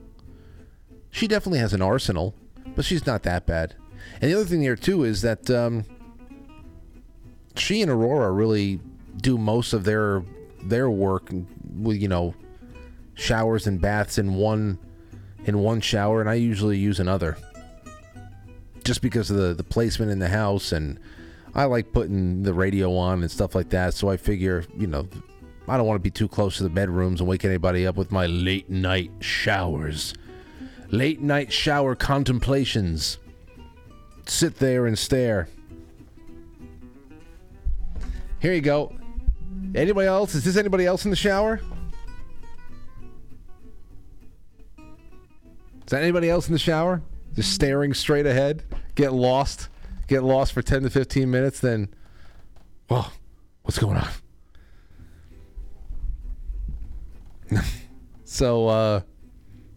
She 1.10 1.28
definitely 1.28 1.58
has 1.58 1.74
an 1.74 1.82
arsenal, 1.82 2.34
but 2.74 2.86
she's 2.86 3.04
not 3.06 3.24
that 3.24 3.46
bad. 3.46 3.74
And 4.22 4.30
the 4.30 4.36
other 4.36 4.46
thing 4.46 4.62
here, 4.62 4.76
too, 4.76 5.04
is 5.04 5.20
that 5.22 5.50
um, 5.50 5.84
she 7.56 7.82
and 7.82 7.90
Aurora 7.90 8.32
really 8.32 8.80
do 9.20 9.38
most 9.38 9.72
of 9.72 9.84
their 9.84 10.22
their 10.62 10.90
work 10.90 11.30
with, 11.76 11.96
you 11.96 12.08
know, 12.08 12.34
showers 13.14 13.66
and 13.66 13.80
baths 13.80 14.18
in 14.18 14.34
one 14.34 14.78
in 15.44 15.58
one 15.58 15.80
shower, 15.80 16.20
and 16.20 16.28
I 16.28 16.34
usually 16.34 16.78
use 16.78 17.00
another 17.00 17.36
just 18.84 19.02
because 19.02 19.30
of 19.30 19.36
the, 19.36 19.52
the 19.52 19.62
placement 19.62 20.10
in 20.10 20.18
the 20.18 20.28
house 20.28 20.72
and 20.72 20.98
I 21.54 21.64
like 21.64 21.92
putting 21.92 22.42
the 22.42 22.54
radio 22.54 22.96
on 22.96 23.20
and 23.20 23.30
stuff 23.30 23.54
like 23.54 23.68
that. 23.70 23.92
So 23.92 24.08
I 24.08 24.16
figure, 24.16 24.64
you 24.76 24.86
know, 24.86 25.06
I 25.68 25.76
don't 25.76 25.86
want 25.86 25.96
to 25.96 26.02
be 26.02 26.10
too 26.10 26.28
close 26.28 26.56
to 26.56 26.62
the 26.62 26.70
bedrooms 26.70 27.20
and 27.20 27.28
wake 27.28 27.44
anybody 27.44 27.86
up 27.86 27.96
with 27.96 28.10
my 28.10 28.26
late 28.26 28.70
night 28.70 29.10
showers. 29.20 30.14
Late 30.90 31.20
night 31.20 31.52
shower 31.52 31.94
contemplations. 31.94 33.18
Sit 34.26 34.56
there 34.58 34.86
and 34.86 34.98
stare. 34.98 35.48
Here 38.40 38.54
you 38.54 38.60
go. 38.60 38.94
Anybody 39.74 40.06
else? 40.06 40.34
Is 40.34 40.44
this 40.44 40.56
anybody 40.56 40.86
else 40.86 41.04
in 41.04 41.10
the 41.10 41.16
shower? 41.16 41.60
Is 44.78 45.90
that 45.90 46.02
anybody 46.02 46.28
else 46.28 46.48
in 46.48 46.52
the 46.52 46.58
shower? 46.58 47.02
Just 47.34 47.52
staring 47.52 47.94
straight 47.94 48.26
ahead, 48.26 48.62
get 48.94 49.12
lost, 49.12 49.68
get 50.06 50.22
lost 50.22 50.52
for 50.52 50.60
10 50.60 50.82
to 50.82 50.90
15 50.90 51.30
minutes, 51.30 51.60
then, 51.60 51.88
well, 52.90 53.12
what's 53.62 53.78
going 53.78 53.96
on? 53.96 54.08
so, 58.24 58.68
uh, 58.68 59.00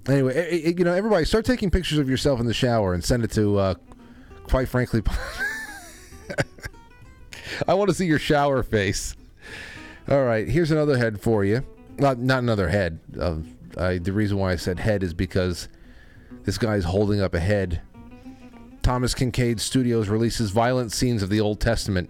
anyway, 0.08 0.36
it, 0.36 0.66
it, 0.66 0.80
you 0.80 0.84
know, 0.84 0.94
everybody 0.94 1.24
start 1.24 1.46
taking 1.46 1.70
pictures 1.70 1.98
of 1.98 2.10
yourself 2.10 2.40
in 2.40 2.46
the 2.46 2.54
shower 2.54 2.94
and 2.94 3.04
send 3.04 3.24
it 3.24 3.32
to, 3.32 3.58
uh, 3.58 3.76
quite 4.44 4.68
frankly, 4.68 5.02
I 7.68 7.74
want 7.74 7.90
to 7.90 7.96
see 7.96 8.06
your 8.06 8.20
shower 8.20 8.64
face. 8.64 9.16
All 10.10 10.24
right, 10.24 10.48
here's 10.48 10.72
another 10.72 10.98
head 10.98 11.22
for 11.22 11.46
you. 11.46 11.64
Not, 11.98 12.18
not 12.20 12.40
another 12.40 12.70
head. 12.70 13.00
Uh, 13.20 13.38
I, 13.78 13.98
the 14.00 14.12
reason 14.12 14.38
why 14.38 14.52
I 14.52 14.56
said 14.56 14.80
head 14.80 15.04
is 15.04 15.14
because 15.14 15.70
this 16.44 16.58
guy's 16.58 16.84
holding 16.84 17.22
up 17.22 17.34
a 17.34 17.40
head. 17.40 17.82
Thomas 18.82 19.14
Kinkade 19.14 19.60
Studios 19.60 20.10
releases 20.10 20.50
violent 20.50 20.92
scenes 20.92 21.22
of 21.22 21.30
the 21.30 21.40
Old 21.40 21.60
Testament. 21.60 22.10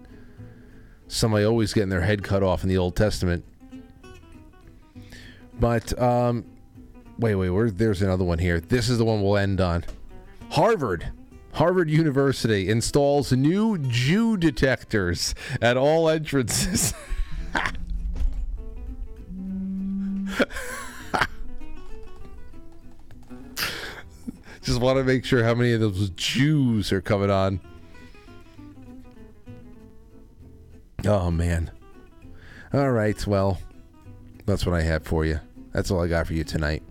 Somebody 1.07 1.43
always 1.43 1.73
getting 1.73 1.89
their 1.89 2.01
head 2.01 2.23
cut 2.23 2.43
off 2.43 2.63
in 2.63 2.69
the 2.69 2.77
Old 2.77 2.95
Testament. 2.95 3.43
But 5.59 5.99
um, 6.01 6.45
wait, 7.19 7.35
wait, 7.35 7.49
where, 7.49 7.69
there's 7.69 8.01
another 8.01 8.23
one 8.23 8.39
here. 8.39 8.59
This 8.61 8.89
is 8.89 8.97
the 8.97 9.05
one 9.05 9.21
we'll 9.21 9.37
end 9.37 9.59
on. 9.59 9.83
Harvard. 10.51 11.11
Harvard 11.53 11.89
University 11.89 12.69
installs 12.69 13.33
new 13.33 13.77
Jew 13.77 14.37
detectors 14.37 15.35
at 15.61 15.75
all 15.75 16.07
entrances. 16.07 16.93
Just 24.61 24.79
want 24.79 24.97
to 24.97 25.03
make 25.03 25.25
sure 25.25 25.43
how 25.43 25.53
many 25.53 25.73
of 25.73 25.81
those 25.81 26.09
Jews 26.11 26.91
are 26.91 27.01
coming 27.01 27.29
on. 27.29 27.59
Oh 31.05 31.31
man. 31.31 31.71
All 32.73 32.91
right, 32.91 33.27
well, 33.27 33.59
that's 34.45 34.65
what 34.65 34.75
I 34.75 34.81
have 34.81 35.03
for 35.03 35.25
you. 35.25 35.39
That's 35.73 35.91
all 35.91 36.01
I 36.01 36.07
got 36.07 36.27
for 36.27 36.33
you 36.33 36.43
tonight. 36.43 36.83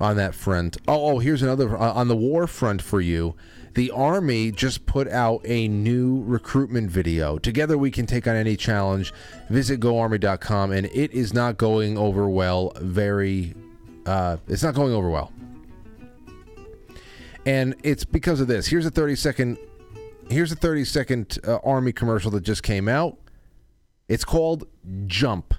On 0.00 0.16
that 0.16 0.34
front. 0.34 0.76
Oh, 0.88 1.12
oh 1.12 1.18
here's 1.18 1.42
another 1.42 1.76
uh, 1.76 1.92
on 1.92 2.08
the 2.08 2.16
war 2.16 2.46
front 2.46 2.82
for 2.82 3.00
you. 3.00 3.36
The 3.74 3.90
Army 3.90 4.52
just 4.52 4.86
put 4.86 5.08
out 5.08 5.40
a 5.44 5.68
new 5.68 6.22
recruitment 6.24 6.90
video. 6.90 7.38
Together 7.38 7.76
we 7.76 7.90
can 7.90 8.06
take 8.06 8.26
on 8.26 8.36
any 8.36 8.56
challenge. 8.56 9.12
Visit 9.50 9.80
goarmy.com 9.80 10.72
and 10.72 10.86
it 10.86 11.12
is 11.12 11.34
not 11.34 11.56
going 11.56 11.98
over 11.98 12.28
well. 12.28 12.72
Very, 12.80 13.54
uh, 14.06 14.36
it's 14.48 14.62
not 14.62 14.74
going 14.74 14.92
over 14.92 15.10
well 15.10 15.32
and 17.46 17.74
it's 17.82 18.04
because 18.04 18.40
of 18.40 18.48
this. 18.48 18.66
Here's 18.66 18.86
a 18.86 18.90
30 18.90 19.16
second 19.16 19.58
here's 20.30 20.50
a 20.52 20.56
30 20.56 20.84
second 20.84 21.38
uh, 21.46 21.56
army 21.64 21.92
commercial 21.92 22.30
that 22.32 22.42
just 22.42 22.62
came 22.62 22.88
out. 22.88 23.18
It's 24.08 24.24
called 24.24 24.66
Jump. 25.06 25.54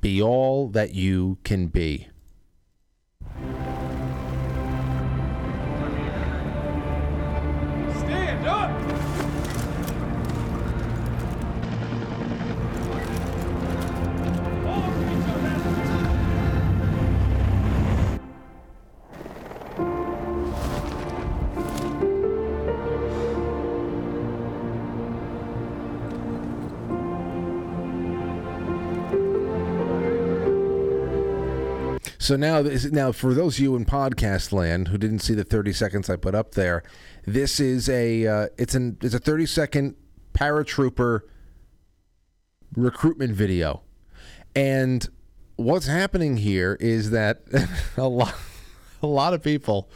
Be 0.00 0.22
all 0.22 0.68
that 0.68 0.94
you 0.94 1.38
can 1.44 1.68
be. 1.68 2.08
So 32.26 32.34
now, 32.34 32.60
this, 32.60 32.86
now 32.86 33.12
for 33.12 33.34
those 33.34 33.54
of 33.54 33.60
you 33.60 33.76
in 33.76 33.84
podcast 33.84 34.50
land 34.50 34.88
who 34.88 34.98
didn't 34.98 35.20
see 35.20 35.32
the 35.32 35.44
30 35.44 35.72
seconds 35.72 36.10
I 36.10 36.16
put 36.16 36.34
up 36.34 36.56
there, 36.56 36.82
this 37.24 37.60
is 37.60 37.88
a 37.88 38.26
uh, 38.26 38.48
it's 38.58 38.74
an 38.74 38.98
it's 39.00 39.14
a 39.14 39.20
30 39.20 39.46
second 39.46 39.94
paratrooper 40.34 41.20
recruitment 42.74 43.32
video, 43.32 43.82
and 44.56 45.08
what's 45.54 45.86
happening 45.86 46.38
here 46.38 46.76
is 46.80 47.12
that 47.12 47.42
a 47.96 48.08
lot 48.08 48.34
a 49.04 49.06
lot 49.06 49.32
of 49.32 49.40
people 49.40 49.88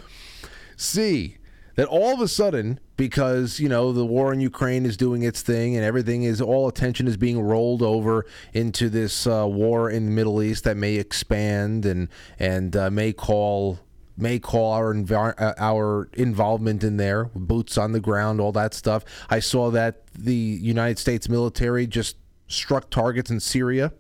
see 0.77 1.39
that 1.75 1.89
all 1.89 2.15
of 2.15 2.21
a 2.21 2.29
sudden 2.29 2.79
because 3.01 3.59
you 3.59 3.67
know 3.67 3.95
the 3.95 4.05
war 4.05 4.31
in 4.31 4.41
Ukraine 4.41 4.85
is 4.85 4.95
doing 4.95 5.23
its 5.23 5.41
thing 5.41 5.75
and 5.75 5.83
everything 5.83 6.25
is 6.25 6.39
all 6.39 6.69
attention 6.69 7.09
is 7.09 7.17
being 7.17 7.41
rolled 7.41 7.81
over 7.81 8.27
into 8.53 8.91
this 8.91 9.27
uh, 9.27 9.47
war 9.49 9.89
in 9.89 10.05
the 10.05 10.11
Middle 10.11 10.43
East 10.43 10.65
that 10.65 10.77
may 10.77 10.97
expand 10.97 11.87
and 11.87 12.11
and 12.39 12.77
uh, 12.77 12.91
may 12.91 13.15
call 13.15 13.79
may 14.19 14.39
call 14.39 14.75
our 14.75 14.95
uh, 15.11 15.55
our 15.57 16.11
involvement 16.13 16.85
in 16.85 16.99
there 16.99 17.31
boots 17.35 17.79
on 17.79 17.93
the 17.93 18.01
ground 18.01 18.39
all 18.39 18.53
that 18.53 18.75
stuff. 18.75 19.03
I 19.31 19.41
saw 19.41 19.71
that 19.71 20.03
the 20.13 20.35
United 20.35 20.99
States 20.99 21.27
military 21.27 21.87
just 21.87 22.19
struck 22.49 22.91
targets 22.91 23.31
in 23.31 23.41
Syria 23.41 23.95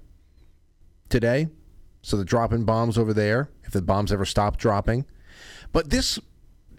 today. 1.08 1.48
So 2.02 2.18
they're 2.18 2.24
dropping 2.26 2.64
bombs 2.64 2.98
over 2.98 3.14
there 3.14 3.48
if 3.64 3.72
the 3.72 3.80
bombs 3.80 4.12
ever 4.12 4.26
stop 4.26 4.58
dropping. 4.58 5.06
But 5.72 5.88
this 5.88 6.18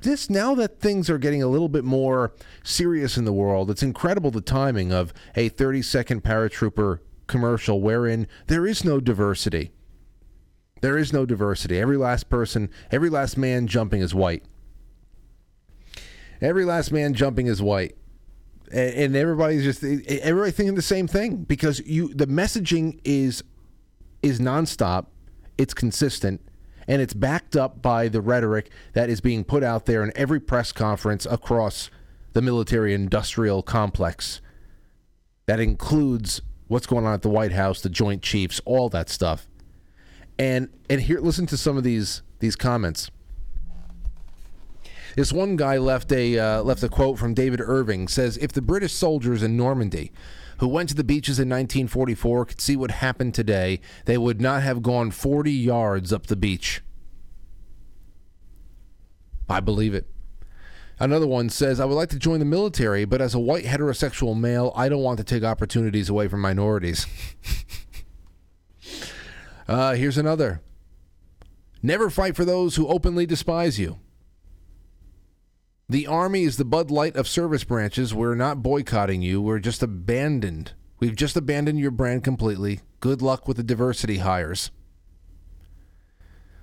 this 0.01 0.29
now 0.29 0.55
that 0.55 0.79
things 0.79 1.09
are 1.09 1.17
getting 1.17 1.43
a 1.43 1.47
little 1.47 1.69
bit 1.69 1.83
more 1.83 2.33
serious 2.63 3.17
in 3.17 3.25
the 3.25 3.33
world, 3.33 3.69
it's 3.69 3.83
incredible 3.83 4.31
the 4.31 4.41
timing 4.41 4.91
of 4.91 5.13
a 5.35 5.49
30 5.49 5.81
second 5.81 6.23
paratrooper 6.23 6.99
commercial 7.27 7.81
wherein 7.81 8.27
there 8.47 8.67
is 8.67 8.83
no 8.83 8.99
diversity. 8.99 9.71
There 10.81 10.97
is 10.97 11.13
no 11.13 11.25
diversity. 11.25 11.79
Every 11.79 11.97
last 11.97 12.29
person, 12.29 12.69
every 12.91 13.09
last 13.09 13.37
man 13.37 13.67
jumping 13.67 14.01
is 14.01 14.13
white. 14.13 14.43
Every 16.41 16.65
last 16.65 16.91
man 16.91 17.13
jumping 17.13 17.47
is 17.47 17.61
white. 17.61 17.95
And, 18.71 18.93
and 18.95 19.15
everybody's 19.15 19.63
just 19.63 19.83
everybody 19.83 20.51
thinking 20.51 20.75
the 20.75 20.81
same 20.81 21.07
thing 21.07 21.37
because 21.37 21.79
you 21.81 22.13
the 22.13 22.27
messaging 22.27 22.99
is 23.03 23.43
is 24.23 24.39
nonstop, 24.39 25.07
it's 25.57 25.73
consistent, 25.73 26.41
and 26.91 27.01
it's 27.01 27.13
backed 27.13 27.55
up 27.55 27.81
by 27.81 28.09
the 28.09 28.19
rhetoric 28.19 28.69
that 28.91 29.09
is 29.09 29.21
being 29.21 29.45
put 29.45 29.63
out 29.63 29.85
there 29.85 30.03
in 30.03 30.11
every 30.13 30.41
press 30.41 30.73
conference 30.73 31.25
across 31.25 31.89
the 32.33 32.41
military 32.41 32.93
industrial 32.93 33.63
complex. 33.63 34.41
That 35.45 35.61
includes 35.61 36.41
what's 36.67 36.85
going 36.85 37.05
on 37.05 37.13
at 37.13 37.21
the 37.21 37.29
White 37.29 37.53
House, 37.53 37.79
the 37.79 37.87
Joint 37.87 38.21
Chiefs, 38.21 38.59
all 38.65 38.89
that 38.89 39.07
stuff. 39.07 39.47
And 40.37 40.67
and 40.89 40.99
here 40.99 41.21
listen 41.21 41.45
to 41.47 41.55
some 41.55 41.77
of 41.77 41.85
these 41.85 42.23
these 42.39 42.57
comments. 42.57 43.09
This 45.15 45.31
one 45.31 45.55
guy 45.55 45.77
left 45.77 46.11
a 46.11 46.37
uh, 46.37 46.61
left 46.61 46.83
a 46.83 46.89
quote 46.89 47.17
from 47.17 47.33
David 47.33 47.61
Irving 47.61 48.09
says 48.09 48.35
if 48.35 48.51
the 48.51 48.61
British 48.61 48.91
soldiers 48.91 49.43
in 49.43 49.55
Normandy 49.55 50.11
who 50.61 50.67
went 50.67 50.87
to 50.87 50.95
the 50.95 51.03
beaches 51.03 51.39
in 51.39 51.49
1944 51.49 52.45
could 52.45 52.61
see 52.61 52.75
what 52.75 52.91
happened 52.91 53.33
today, 53.33 53.81
they 54.05 54.15
would 54.15 54.39
not 54.39 54.61
have 54.61 54.83
gone 54.83 55.09
40 55.09 55.51
yards 55.51 56.13
up 56.13 56.27
the 56.27 56.35
beach. 56.35 56.83
I 59.49 59.59
believe 59.59 59.95
it. 59.95 60.05
Another 60.99 61.25
one 61.25 61.49
says, 61.49 61.79
I 61.79 61.85
would 61.85 61.95
like 61.95 62.09
to 62.09 62.19
join 62.19 62.37
the 62.37 62.45
military, 62.45 63.05
but 63.05 63.21
as 63.21 63.33
a 63.33 63.39
white 63.39 63.65
heterosexual 63.65 64.39
male, 64.39 64.71
I 64.75 64.87
don't 64.87 65.01
want 65.01 65.17
to 65.17 65.23
take 65.23 65.43
opportunities 65.43 66.09
away 66.09 66.27
from 66.27 66.41
minorities. 66.41 67.07
uh, 69.67 69.95
here's 69.95 70.19
another 70.19 70.61
Never 71.81 72.11
fight 72.11 72.35
for 72.35 72.45
those 72.45 72.75
who 72.75 72.87
openly 72.87 73.25
despise 73.25 73.79
you. 73.79 73.97
The 75.91 76.07
Army 76.07 76.43
is 76.43 76.55
the 76.55 76.63
Bud 76.63 76.89
Light 76.89 77.17
of 77.17 77.27
service 77.27 77.65
branches. 77.65 78.13
We're 78.13 78.33
not 78.33 78.63
boycotting 78.63 79.21
you. 79.21 79.41
We're 79.41 79.59
just 79.59 79.83
abandoned. 79.83 80.71
We've 81.01 81.17
just 81.17 81.35
abandoned 81.35 81.79
your 81.79 81.91
brand 81.91 82.23
completely. 82.23 82.79
Good 83.01 83.21
luck 83.21 83.45
with 83.45 83.57
the 83.57 83.63
diversity 83.63 84.19
hires. 84.19 84.71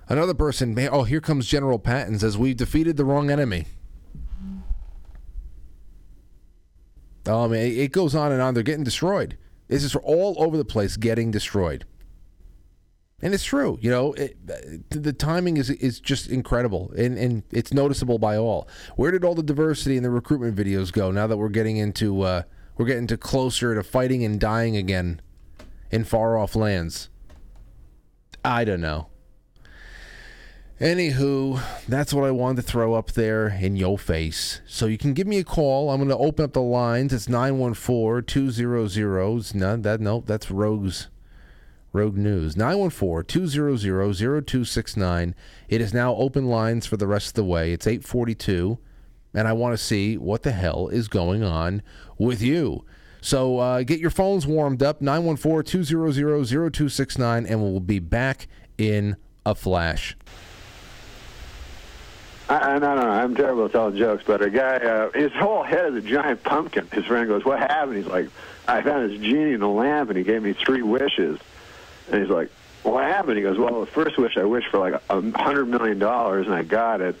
Another 0.07 0.33
person, 0.33 0.75
oh, 0.91 1.03
here 1.03 1.21
comes 1.21 1.45
General 1.45 1.77
Patton, 1.77 2.17
says, 2.17 2.39
We've 2.39 2.57
defeated 2.57 2.97
the 2.97 3.05
wrong 3.05 3.29
enemy. 3.29 3.67
Um, 4.41 4.63
oh, 7.27 7.47
man, 7.49 7.67
it 7.67 7.91
goes 7.91 8.15
on 8.15 8.31
and 8.31 8.41
on. 8.41 8.55
They're 8.55 8.63
getting 8.63 8.83
destroyed. 8.83 9.37
This 9.67 9.83
is 9.83 9.95
all 9.95 10.37
over 10.39 10.57
the 10.57 10.65
place 10.65 10.97
getting 10.97 11.29
destroyed. 11.29 11.85
And 13.21 13.33
it's 13.33 13.43
true, 13.43 13.77
you 13.81 13.91
know, 13.91 14.13
it, 14.13 14.37
the 14.89 15.11
timing 15.11 15.57
is 15.57 15.69
is 15.69 15.99
just 15.99 16.29
incredible, 16.29 16.93
and, 16.97 17.17
and 17.17 17.43
it's 17.51 17.73
noticeable 17.73 18.17
by 18.17 18.37
all. 18.37 18.67
Where 18.95 19.11
did 19.11 19.25
all 19.25 19.35
the 19.35 19.43
diversity 19.43 19.97
in 19.97 20.03
the 20.03 20.09
recruitment 20.09 20.55
videos 20.55 20.93
go? 20.93 21.11
Now 21.11 21.27
that 21.27 21.35
we're 21.35 21.49
getting 21.49 21.75
into 21.75 22.21
uh, 22.21 22.43
we're 22.77 22.85
getting 22.85 23.07
to 23.07 23.17
closer 23.17 23.75
to 23.75 23.83
fighting 23.83 24.23
and 24.23 24.39
dying 24.39 24.77
again 24.77 25.21
in 25.91 26.05
far 26.05 26.37
off 26.37 26.55
lands. 26.55 27.09
I 28.45 28.63
don't 28.63 28.79
know. 28.79 29.07
Anywho, 30.79 31.61
that's 31.89 32.13
what 32.13 32.23
I 32.23 32.31
wanted 32.31 32.61
to 32.61 32.71
throw 32.71 32.93
up 32.93 33.11
there 33.11 33.49
in 33.49 33.75
your 33.75 33.99
face. 33.99 34.61
So 34.65 34.85
you 34.85 34.97
can 34.97 35.13
give 35.13 35.27
me 35.27 35.39
a 35.39 35.43
call. 35.43 35.91
I'm 35.91 35.97
going 35.97 36.07
to 36.07 36.15
open 36.15 36.45
up 36.45 36.53
the 36.53 36.61
lines. 36.61 37.11
It's 37.11 37.27
914 37.27 38.23
200. 38.23 39.55
No, 39.55 39.75
that, 39.75 39.99
no, 39.99 40.23
that's 40.25 40.49
Rogues. 40.49 41.09
Rogue 41.91 42.17
News. 42.17 42.55
914 42.55 43.25
200 43.25 44.15
0269. 44.15 45.35
It 45.67 45.81
is 45.81 45.93
now 45.93 46.15
open 46.15 46.47
lines 46.47 46.85
for 46.85 46.97
the 46.97 47.07
rest 47.07 47.29
of 47.29 47.33
the 47.33 47.43
way. 47.43 47.73
It's 47.73 47.87
842, 47.87 48.77
and 49.33 49.47
I 49.47 49.53
want 49.53 49.73
to 49.73 49.83
see 49.83 50.17
what 50.17 50.43
the 50.43 50.51
hell 50.51 50.87
is 50.89 51.07
going 51.07 51.43
on 51.43 51.81
with 52.17 52.41
you. 52.41 52.85
So 53.21 53.57
uh, 53.57 53.83
get 53.83 53.99
your 53.99 54.11
phones 54.11 54.47
warmed 54.47 54.81
up 54.81 55.01
914 55.01 55.83
200 55.83 56.47
0269, 56.47 57.45
and 57.45 57.61
we'll 57.61 57.79
be 57.79 57.99
back 57.99 58.47
in 58.77 59.17
a 59.45 59.55
flash. 59.55 60.15
I, 62.49 62.75
I 62.75 62.79
don't 62.79 62.95
know. 62.95 63.09
I'm 63.09 63.35
terrible 63.35 63.65
at 63.65 63.71
telling 63.71 63.97
jokes, 63.97 64.23
but 64.25 64.41
a 64.41 64.49
guy, 64.49 64.77
uh, 64.77 65.11
his 65.11 65.31
whole 65.33 65.63
head 65.63 65.93
is 65.93 66.05
a 66.05 66.07
giant 66.07 66.43
pumpkin. 66.43 66.87
His 66.91 67.05
friend 67.05 67.27
goes, 67.27 67.43
"What 67.43 67.59
happened?" 67.59 67.97
He's 67.97 68.07
like, 68.07 68.29
"I 68.67 68.81
found 68.81 69.11
this 69.11 69.19
genie 69.19 69.53
in 69.53 69.61
a 69.61 69.71
lamp, 69.71 70.09
and 70.09 70.17
he 70.17 70.23
gave 70.23 70.41
me 70.41 70.53
three 70.53 70.81
wishes." 70.81 71.39
And 72.11 72.21
he's 72.21 72.29
like, 72.31 72.49
"What 72.83 73.03
happened?" 73.03 73.37
He 73.37 73.43
goes, 73.43 73.57
"Well, 73.57 73.81
the 73.81 73.87
first 73.87 74.17
wish 74.17 74.37
I 74.37 74.43
wished 74.43 74.69
for 74.69 74.79
like 74.79 75.01
a 75.09 75.21
hundred 75.37 75.67
million 75.67 75.99
dollars, 75.99 76.45
and 76.47 76.55
I 76.55 76.63
got 76.63 77.01
it." 77.01 77.15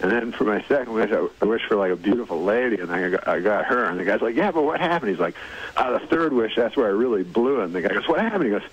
And 0.00 0.12
then 0.12 0.32
for 0.32 0.44
my 0.44 0.62
second 0.68 0.92
wish, 0.92 1.10
I, 1.10 1.44
wished 1.44 1.66
for 1.66 1.76
like 1.76 1.90
a 1.90 1.96
beautiful 1.96 2.44
lady, 2.44 2.78
and 2.80 2.92
I 2.92 3.10
got, 3.10 3.26
I 3.26 3.40
got 3.40 3.64
her. 3.64 3.86
And 3.86 3.98
the 3.98 4.04
guy's 4.04 4.20
like, 4.20 4.36
"Yeah, 4.36 4.50
but 4.50 4.62
what 4.62 4.80
happened?" 4.80 5.10
He's 5.10 5.20
like, 5.20 5.36
uh, 5.76 5.98
"The 5.98 6.06
third 6.06 6.32
wish, 6.32 6.54
that's 6.56 6.76
where 6.76 6.86
I 6.86 6.90
really 6.90 7.22
blew 7.22 7.60
it." 7.60 7.64
And 7.64 7.74
the 7.74 7.82
guy 7.82 7.94
goes, 7.94 8.08
"What 8.08 8.20
happened?" 8.20 8.44
He 8.44 8.50
goes, 8.50 8.68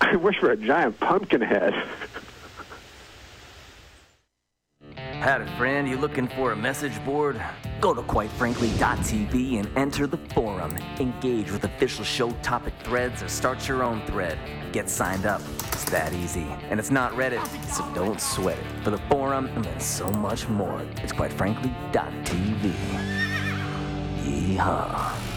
"I 0.00 0.16
wish 0.16 0.38
for 0.38 0.50
a 0.50 0.56
giant 0.56 1.00
pumpkin 1.00 1.40
head." 1.40 1.74
Had 5.20 5.42
a 5.42 5.56
friend, 5.58 5.86
you 5.86 5.98
looking 5.98 6.28
for 6.28 6.52
a 6.52 6.56
message 6.56 7.04
board? 7.04 7.38
Go 7.78 7.92
to 7.92 8.00
quitefrankly.tv 8.00 9.58
and 9.58 9.68
enter 9.76 10.06
the 10.06 10.16
forum. 10.32 10.74
Engage 10.98 11.52
with 11.52 11.62
official 11.64 12.06
show 12.06 12.30
topic 12.40 12.72
threads 12.84 13.22
or 13.22 13.28
start 13.28 13.68
your 13.68 13.82
own 13.82 14.00
thread. 14.06 14.38
Get 14.72 14.88
signed 14.88 15.26
up. 15.26 15.42
It's 15.72 15.84
that 15.90 16.14
easy. 16.14 16.46
And 16.70 16.80
it's 16.80 16.90
not 16.90 17.12
Reddit, 17.12 17.46
so 17.66 17.86
don't 17.94 18.18
sweat 18.18 18.56
it. 18.56 18.64
For 18.82 18.88
the 18.88 19.02
forum 19.10 19.48
and 19.48 19.82
so 19.82 20.08
much 20.08 20.48
more, 20.48 20.80
it's 21.02 21.12
quitefrankly.tv. 21.12 22.72
Yeehaw. 24.24 25.29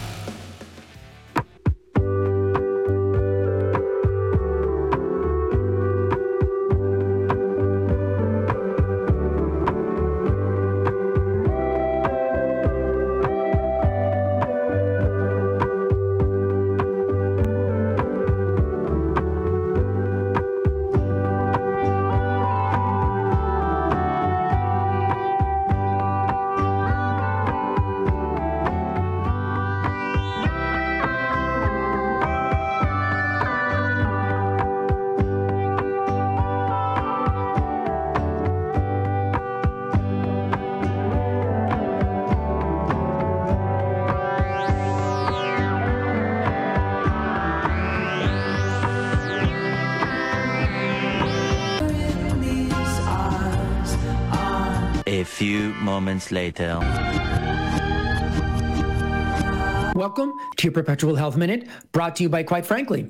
Moments 55.84 56.32
later. 56.32 56.78
Welcome 59.94 60.32
to 60.56 60.64
your 60.64 60.72
Perpetual 60.72 61.14
Health 61.14 61.36
Minute, 61.36 61.68
brought 61.92 62.16
to 62.16 62.24
you 62.24 62.28
by 62.28 62.42
Quite 62.42 62.66
Frankly. 62.66 63.08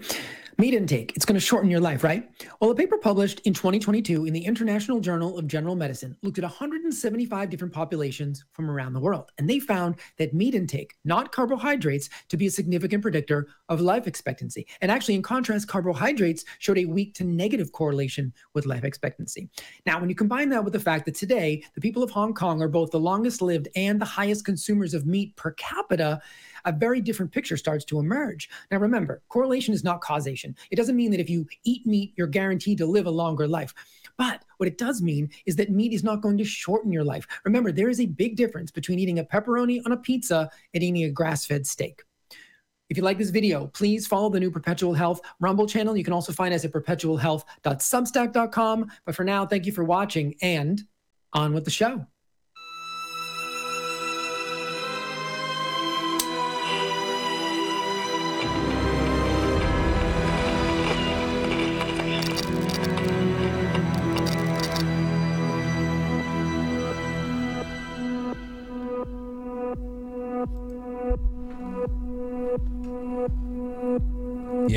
Meat 0.57 0.75
intake, 0.75 1.13
it's 1.17 1.25
going 1.25 1.35
to 1.35 1.41
shorten 1.41 1.69
your 1.69 1.81
life, 1.81 2.05
right? 2.05 2.31
Well, 2.61 2.71
a 2.71 2.77
paper 2.77 2.97
published 2.97 3.41
in 3.41 3.55
2022 3.55 4.25
in 4.25 4.33
the 4.33 4.45
International 4.45 5.01
Journal 5.01 5.37
of 5.37 5.49
General 5.49 5.75
Medicine 5.75 6.17
looked 6.23 6.39
at 6.39 6.45
175 6.45 7.51
different 7.51 7.75
populations 7.75 8.45
from 8.53 8.71
around 8.71 8.93
the 8.93 9.01
world, 9.01 9.33
and 9.39 9.51
they 9.51 9.59
found 9.59 9.97
that 10.17 10.33
meat 10.33 10.55
intake, 10.55 10.95
not 11.05 11.33
carbohydrates, 11.33 12.09
to 12.29 12.37
be 12.37 12.47
a 12.47 12.51
significant 12.51 13.03
predictor 13.03 13.49
of 13.69 13.81
life 13.81 14.07
expectancy. 14.07 14.65
And 14.81 14.93
actually, 14.93 15.17
in 15.17 15.23
contrast, 15.23 15.67
carbohydrates 15.67 16.45
showed 16.61 16.79
a 16.79 16.85
weak 16.85 17.15
to 17.15 17.25
negative 17.25 17.73
correlation 17.73 18.33
with 18.55 18.65
life 18.65 18.85
expectancy. 18.85 19.51
Now, 19.87 19.99
when 19.99 20.09
you 20.09 20.15
combine 20.15 20.51
that 20.51 20.63
with 20.63 20.73
the 20.73 20.79
fact 20.79 21.05
that 21.07 21.17
today, 21.17 21.65
the 21.75 21.81
people 21.81 22.05
of 22.05 22.13
Hong 22.13 22.33
Kong 22.33 22.63
are 22.63 22.69
both 22.69 22.93
the 22.93 23.01
longest 23.01 23.43
lived 23.43 23.67
and 23.75 24.01
the 24.01 24.05
highest 24.05 24.45
consumers 24.45 24.95
of 24.95 25.05
meat 25.05 25.35
per 25.35 25.51
capita, 25.53 26.21
a 26.65 26.73
very 26.73 27.01
different 27.01 27.33
picture 27.33 27.57
starts 27.57 27.85
to 27.87 27.99
emerge. 27.99 28.49
Now, 28.71 28.79
remember, 28.79 29.23
correlation 29.29 29.75
is 29.75 29.85
not 29.85 30.01
causation. 30.01 30.57
It 30.71 30.77
doesn't 30.77 30.97
mean 30.97 31.11
that 31.11 31.21
if 31.21 31.31
you 31.31 31.47
eat 31.65 31.87
meat, 31.87 32.13
you're 32.17 32.27
guaranteed 32.27 32.79
to 32.79 32.87
live 32.87 33.07
a 33.07 33.11
longer 33.11 33.47
life. 33.47 33.75
But 34.17 34.45
what 34.59 34.69
it 34.69 34.79
does 34.79 35.03
mean 35.03 35.31
is 35.47 35.57
that 35.57 35.71
meat 35.71 35.93
is 35.93 36.05
not 36.05 36.21
going 36.21 36.39
to 36.39 36.45
shorten 36.45 36.93
your 36.93 37.05
life. 37.05 37.27
Remember, 37.45 37.73
there 37.73 37.89
is 37.89 38.01
a 38.01 38.07
big 38.07 38.37
difference 38.37 38.71
between 38.71 38.99
eating 38.99 39.19
a 39.19 39.25
pepperoni 39.25 39.81
on 39.85 39.93
a 39.93 39.97
pizza 39.97 40.51
and 40.73 40.83
eating 40.83 41.05
a 41.05 41.11
grass 41.11 41.47
fed 41.47 41.67
steak. 41.67 42.03
If 42.91 42.97
you 42.97 43.03
like 43.03 43.19
this 43.19 43.31
video, 43.31 43.67
please 43.69 44.07
follow 44.07 44.29
the 44.29 44.39
new 44.39 44.51
Perpetual 44.51 44.93
Health 44.95 45.21
Rumble 45.41 45.67
channel. 45.67 45.97
You 45.97 46.05
can 46.05 46.13
also 46.13 46.33
find 46.33 46.55
us 46.55 46.65
at 46.65 46.73
perpetualhealth.substack.com. 46.73 48.91
But 49.07 49.15
for 49.15 49.25
now, 49.25 49.47
thank 49.47 49.67
you 49.67 49.73
for 49.73 49.85
watching 49.85 50.35
and 50.43 50.83
on 51.33 51.55
with 51.55 51.65
the 51.65 51.71
show. 51.71 52.07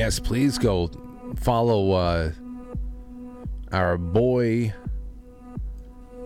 Yes, 0.08 0.20
please 0.20 0.58
go 0.58 0.90
follow 1.36 1.92
uh, 1.92 2.32
our 3.74 3.98
boy 3.98 4.74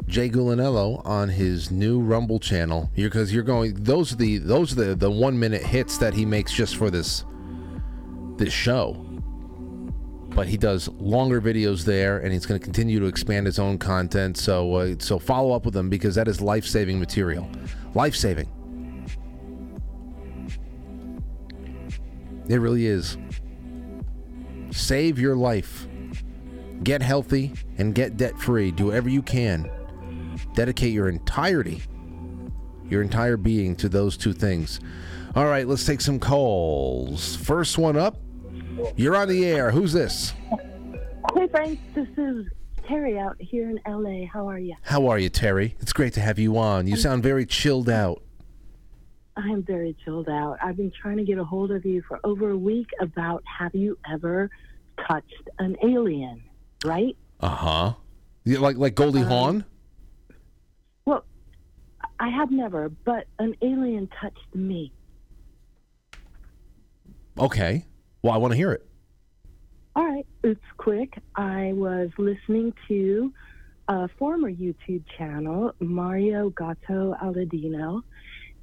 Jay 0.06 0.30
Gulanello 0.30 1.03
on 1.03 1.30
his 1.30 1.72
new 1.72 1.99
Rumble 1.99 2.38
channel 2.38 2.91
because 2.94 3.34
you're 3.34 3.41
going. 3.41 3.74
Those 3.74 4.14
are 4.14 4.18
the 4.18 4.38
those 4.38 4.74
are 4.74 4.76
the 4.76 4.95
the 4.95 5.10
one 5.10 5.40
minute 5.40 5.64
hits 5.64 5.98
that 5.98 6.14
he 6.14 6.28
makes 6.28 6.53
just 6.53 6.76
for 6.76 6.91
this 6.91 7.26
this 8.38 8.53
show. 8.53 9.03
But 10.30 10.45
he 10.45 10.58
does 10.58 10.88
longer 10.88 11.41
videos 11.41 11.84
there, 11.84 12.20
and 12.20 12.32
he's 12.32 12.45
going 12.45 12.60
to 12.60 12.64
continue 12.64 12.99
to 12.99 13.08
expand 13.08 13.48
his 13.48 13.58
own 13.58 13.80
content. 13.80 14.38
So 14.38 14.76
uh, 14.76 14.95
so 14.99 15.18
follow 15.18 15.56
up 15.56 15.66
with 15.66 15.76
him 15.76 15.90
because 15.90 16.14
that 16.14 16.28
is 16.28 16.40
life 16.40 16.68
saving 16.68 16.99
material, 16.99 17.49
life 17.95 18.16
saving. 18.16 18.48
It 22.48 22.58
really 22.58 22.86
is. 22.86 23.18
Save 24.72 25.19
your 25.19 25.35
life. 25.35 25.88
Get 26.84 27.02
healthy 27.02 27.53
and 27.77 27.93
get 27.93 28.18
debt 28.18 28.39
free. 28.39 28.72
Do 28.72 28.88
whatever 28.88 29.10
you 29.10 29.22
can. 29.22 29.69
Dedicate 30.56 30.93
your 30.93 31.10
entirety, 31.10 31.84
your 32.89 33.02
entire 33.02 33.38
being 33.38 33.76
to 33.77 33.89
those 33.89 34.18
two 34.18 34.34
things. 34.34 34.80
All 35.35 35.45
right, 35.45 35.68
let's 35.68 35.85
take 35.85 36.02
some 36.02 36.19
calls. 36.19 37.35
First 37.35 37.77
one 37.77 37.98
up. 37.98 38.18
You're 38.95 39.15
on 39.15 39.27
the 39.27 39.45
air. 39.45 39.72
Who's 39.72 39.93
this? 39.93 40.34
Hey, 41.35 41.48
Frank. 41.49 41.80
This 41.93 42.07
is 42.18 42.48
Terry 42.88 43.19
out 43.19 43.35
here 43.39 43.69
in 43.69 43.80
LA. 43.88 44.26
How 44.26 44.49
are 44.49 44.60
you? 44.60 44.76
How 44.81 45.07
are 45.07 45.19
you, 45.19 45.30
Terry? 45.30 45.76
It's 45.80 45.93
great 45.93 46.14
to 46.14 46.22
have 46.22 46.39
you 46.39 46.57
on. 46.57 46.88
You 46.88 46.95
sound 46.95 47.23
very 47.23 47.45
chilled 47.45 47.89
out. 47.89 48.23
I'm 49.43 49.63
very 49.63 49.95
chilled 50.03 50.30
out. 50.30 50.57
I've 50.61 50.77
been 50.77 50.91
trying 51.01 51.18
to 51.18 51.23
get 51.23 51.38
a 51.38 51.43
hold 51.43 51.72
of 51.72 51.85
you 51.85 52.03
for 52.07 52.19
over 52.23 52.49
a 52.51 52.57
week 52.57 52.88
about 52.99 53.43
have 53.59 53.73
you 53.73 53.97
ever 54.11 54.49
touched 55.07 55.49
an 55.59 55.76
alien, 55.84 56.43
right? 56.85 57.15
Uh 57.39 57.49
huh. 57.49 57.93
Like 58.45 58.77
like 58.77 58.95
Goldie 58.95 59.22
Hawn. 59.22 59.65
Well, 61.05 61.26
I 62.19 62.30
have 62.30 62.51
never, 62.51 62.89
but 62.89 63.26
an 63.39 63.55
alien 63.61 64.09
touched 64.19 64.55
me. 64.55 64.91
Okay. 67.39 67.85
Well, 68.22 68.34
I 68.34 68.38
want 68.38 68.51
to 68.51 68.57
hear 68.57 68.72
it. 68.72 68.85
All 69.95 70.05
right, 70.05 70.26
it's 70.43 70.59
quick. 70.77 71.18
I 71.35 71.73
was 71.73 72.09
listening 72.18 72.73
to 72.88 73.34
a 73.88 74.07
former 74.18 74.49
YouTube 74.49 75.03
channel, 75.18 75.73
Mario 75.80 76.49
Gatto 76.51 77.15
Aladino, 77.22 78.01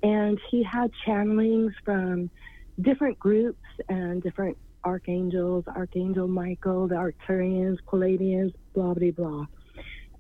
and 0.03 0.39
he 0.51 0.63
had 0.63 0.91
channelings 1.07 1.73
from 1.85 2.31
different 2.81 3.19
groups 3.19 3.59
and 3.89 4.23
different 4.23 4.57
archangels, 4.85 5.65
Archangel 5.67 6.29
Michael, 6.29 6.89
the 6.89 6.95
Arcturians, 6.95 7.79
Pleiadians, 7.91 8.53
blah, 8.75 8.95
blah, 8.95 9.11
blah. 9.11 9.47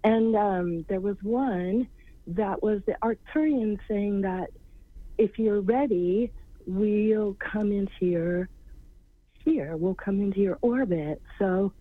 And 0.04 0.36
um, 0.36 0.84
there 0.88 1.00
was 1.00 1.16
one 1.22 1.88
that 2.28 2.62
was 2.62 2.80
the 2.86 2.96
Arcturian 3.02 3.78
saying 3.88 4.22
that 4.22 4.50
if 5.16 5.38
you're 5.38 5.60
ready, 5.60 6.32
we'll 6.66 7.34
come 7.34 7.72
into 7.72 8.06
your 8.06 8.48
sphere, 9.40 9.76
we'll 9.76 9.94
come 9.94 10.20
into 10.20 10.40
your 10.40 10.58
orbit. 10.60 11.20
So 11.38 11.72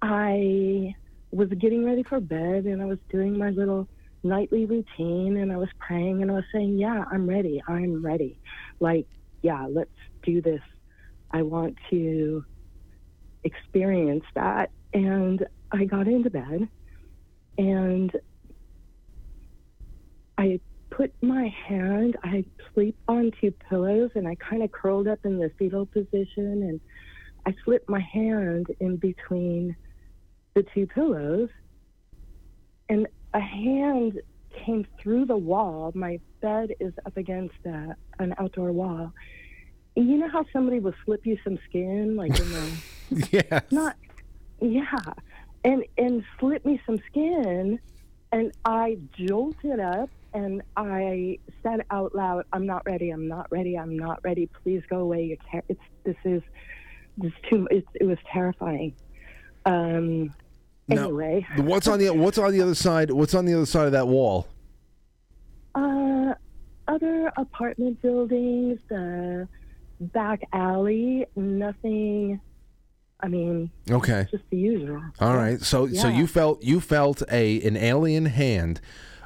I 0.00 0.94
was 1.30 1.48
getting 1.48 1.84
ready 1.84 2.02
for 2.02 2.20
bed 2.20 2.64
and 2.64 2.82
I 2.82 2.86
was 2.86 2.98
doing 3.10 3.38
my 3.38 3.50
little 3.50 3.88
nightly 4.22 4.66
routine 4.66 5.36
and 5.36 5.52
I 5.52 5.56
was 5.56 5.68
praying 5.78 6.22
and 6.22 6.30
I 6.30 6.34
was 6.34 6.44
saying, 6.52 6.78
Yeah, 6.78 7.04
I'm 7.10 7.28
ready. 7.28 7.62
I'm 7.66 8.04
ready. 8.04 8.38
Like, 8.80 9.06
yeah, 9.42 9.66
let's 9.68 9.90
do 10.22 10.40
this. 10.40 10.62
I 11.30 11.42
want 11.42 11.76
to 11.90 12.44
experience 13.44 14.24
that. 14.34 14.70
And 14.94 15.46
I 15.72 15.84
got 15.84 16.06
into 16.06 16.30
bed 16.30 16.68
and 17.58 18.12
I 20.38 20.60
put 20.90 21.12
my 21.22 21.48
hand, 21.66 22.16
I 22.22 22.44
sleep 22.74 22.96
on 23.08 23.32
two 23.40 23.52
pillows 23.68 24.10
and 24.14 24.28
I 24.28 24.34
kind 24.36 24.62
of 24.62 24.70
curled 24.70 25.08
up 25.08 25.20
in 25.24 25.38
the 25.38 25.50
fetal 25.58 25.86
position 25.86 26.62
and 26.62 26.80
I 27.46 27.54
slipped 27.64 27.88
my 27.88 28.00
hand 28.00 28.66
in 28.80 28.96
between 28.96 29.74
the 30.54 30.64
two 30.74 30.86
pillows 30.86 31.48
and 32.88 33.06
a 33.34 33.40
hand 33.40 34.20
came 34.64 34.86
through 35.00 35.26
the 35.26 35.36
wall. 35.36 35.92
My 35.94 36.20
bed 36.40 36.74
is 36.80 36.92
up 37.06 37.16
against 37.16 37.54
a, 37.64 37.96
an 38.18 38.34
outdoor 38.38 38.72
wall. 38.72 39.12
And 39.96 40.08
you 40.08 40.16
know 40.16 40.28
how 40.28 40.44
somebody 40.52 40.80
will 40.80 40.94
slip 41.04 41.26
you 41.26 41.38
some 41.44 41.58
skin, 41.68 42.16
like 42.16 42.38
in 42.38 42.50
the 42.50 43.28
yeah, 43.30 43.60
not 43.70 43.96
yeah, 44.60 44.98
and 45.64 45.84
and 45.98 46.24
slip 46.38 46.64
me 46.64 46.80
some 46.86 46.98
skin, 47.08 47.78
and 48.30 48.52
I 48.64 48.98
jolted 49.12 49.80
up 49.80 50.08
and 50.32 50.62
I 50.76 51.38
said 51.62 51.84
out 51.90 52.14
loud, 52.14 52.44
"I'm 52.52 52.64
not 52.66 52.86
ready. 52.86 53.10
I'm 53.10 53.28
not 53.28 53.52
ready. 53.52 53.76
I'm 53.76 53.98
not 53.98 54.24
ready. 54.24 54.48
Please 54.62 54.82
go 54.88 55.00
away. 55.00 55.24
You're 55.24 55.36
ter- 55.50 55.66
it's 55.68 55.80
this 56.04 56.16
is 56.24 56.42
this 57.18 57.32
too. 57.50 57.68
It, 57.70 57.86
it 57.94 58.04
was 58.04 58.18
terrifying." 58.32 58.94
Um, 59.66 60.34
Now, 60.88 61.04
anyway, 61.04 61.46
what's 61.58 61.86
on 61.88 61.98
the 61.98 62.10
what's 62.10 62.38
on 62.38 62.52
the 62.52 62.60
other 62.60 62.74
side? 62.74 63.10
What's 63.10 63.34
on 63.34 63.44
the 63.44 63.54
other 63.54 63.66
side 63.66 63.86
of 63.86 63.92
that 63.92 64.08
wall? 64.08 64.48
Uh, 65.74 66.34
other 66.88 67.32
apartment 67.36 68.02
buildings, 68.02 68.80
the 68.88 69.48
back 70.00 70.42
alley, 70.52 71.26
nothing. 71.36 72.40
I 73.20 73.28
mean, 73.28 73.70
Okay. 73.88 74.26
just 74.32 74.42
the 74.50 74.56
usual. 74.56 75.00
All 75.20 75.36
right. 75.36 75.60
So 75.60 75.86
so 75.88 76.08
you 76.08 76.26
felt 76.26 76.62
you 76.62 76.80
felt 76.80 77.22
a 77.30 77.62
an 77.62 77.76
alien 77.76 78.26
hand 78.26 78.80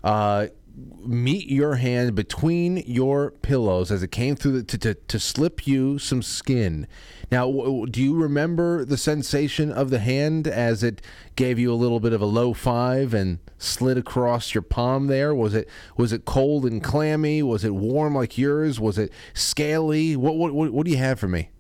uh 0.05 0.49
meet 0.77 1.49
your 1.49 1.77
hand 1.77 2.15
between 2.15 2.79
your 2.87 3.31
pillows 3.31 3.91
as 3.91 4.03
it 4.03 4.13
came 4.13 4.37
through 4.37 4.53
the, 4.53 4.63
to, 4.63 4.79
to 4.79 4.95
to 4.95 5.19
slip 5.19 5.67
you 5.67 5.99
some 5.99 6.23
skin. 6.23 6.87
Now, 7.31 7.47
w- 7.47 7.87
do 7.87 8.03
you 8.03 8.15
remember 8.15 8.85
the 8.85 8.99
sensation 8.99 9.73
of 9.73 9.91
the 9.91 10.01
hand 10.01 10.47
as 10.47 10.83
it 10.83 11.01
gave 11.35 11.59
you 11.59 11.73
a 11.73 11.75
little 11.75 12.01
bit 12.01 12.13
of 12.13 12.21
a 12.21 12.27
low 12.27 12.53
five 12.53 13.15
and 13.15 13.39
slid 13.57 13.97
across 13.97 14.55
your 14.55 14.63
palm 14.63 15.07
there? 15.07 15.35
Was 15.35 15.55
it 15.55 15.69
was 15.97 16.13
it 16.13 16.25
cold 16.27 16.67
and 16.67 16.85
clammy? 16.85 17.43
Was 17.43 17.65
it 17.65 17.75
warm 17.75 18.15
like 18.15 18.37
yours? 18.37 18.79
Was 18.79 18.99
it 18.99 19.11
scaly? 19.33 20.15
What 20.15 20.37
what 20.37 20.53
what, 20.53 20.73
what 20.73 20.85
do 20.85 20.93
you 20.93 20.99
have 20.99 21.19
for 21.19 21.29
me? 21.29 21.51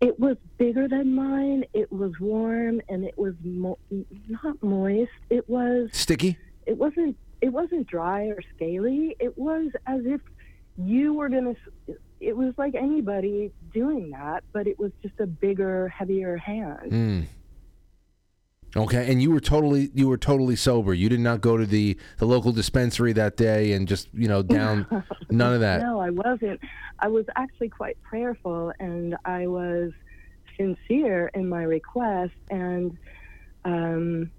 It 0.00 0.18
was 0.18 0.36
bigger 0.58 0.88
than 0.88 1.14
mine. 1.14 1.64
It 1.74 1.92
was 1.92 2.18
warm 2.18 2.80
and 2.88 3.04
it 3.04 3.16
was 3.18 3.34
mo- 3.44 3.78
not 4.28 4.62
moist. 4.62 5.12
It 5.28 5.48
was. 5.48 5.90
Sticky? 5.92 6.38
It 6.66 6.78
wasn't. 6.78 7.16
It 7.40 7.50
wasn't 7.50 7.86
dry 7.86 8.26
or 8.26 8.40
scaly. 8.54 9.16
It 9.18 9.36
was 9.36 9.70
as 9.86 10.02
if 10.04 10.20
you 10.76 11.14
were 11.14 11.28
gonna. 11.28 11.54
It 12.20 12.36
was 12.36 12.52
like 12.58 12.74
anybody 12.74 13.50
doing 13.72 14.10
that, 14.10 14.44
but 14.52 14.66
it 14.66 14.78
was 14.78 14.92
just 15.02 15.18
a 15.20 15.26
bigger, 15.26 15.88
heavier 15.88 16.36
hand. 16.36 16.92
Mm. 16.92 17.26
Okay, 18.76 19.10
and 19.10 19.20
you 19.20 19.32
were 19.32 19.40
totally 19.40 19.90
you 19.94 20.06
were 20.06 20.18
totally 20.18 20.54
sober. 20.54 20.94
You 20.94 21.08
did 21.08 21.20
not 21.20 21.40
go 21.40 21.56
to 21.56 21.66
the 21.66 21.96
the 22.18 22.26
local 22.26 22.52
dispensary 22.52 23.12
that 23.14 23.36
day 23.36 23.72
and 23.72 23.88
just 23.88 24.08
you 24.12 24.28
know 24.28 24.42
down 24.42 24.86
none 25.30 25.54
of 25.54 25.60
that. 25.60 25.82
No, 25.82 25.98
I 25.98 26.10
wasn't. 26.10 26.60
I 26.98 27.08
was 27.08 27.24
actually 27.36 27.70
quite 27.70 28.00
prayerful 28.02 28.72
and 28.78 29.16
I 29.24 29.46
was 29.46 29.92
sincere 30.60 31.30
in 31.34 31.48
my 31.48 31.62
request. 31.62 32.34
And 32.50 32.96
um, 33.64 34.30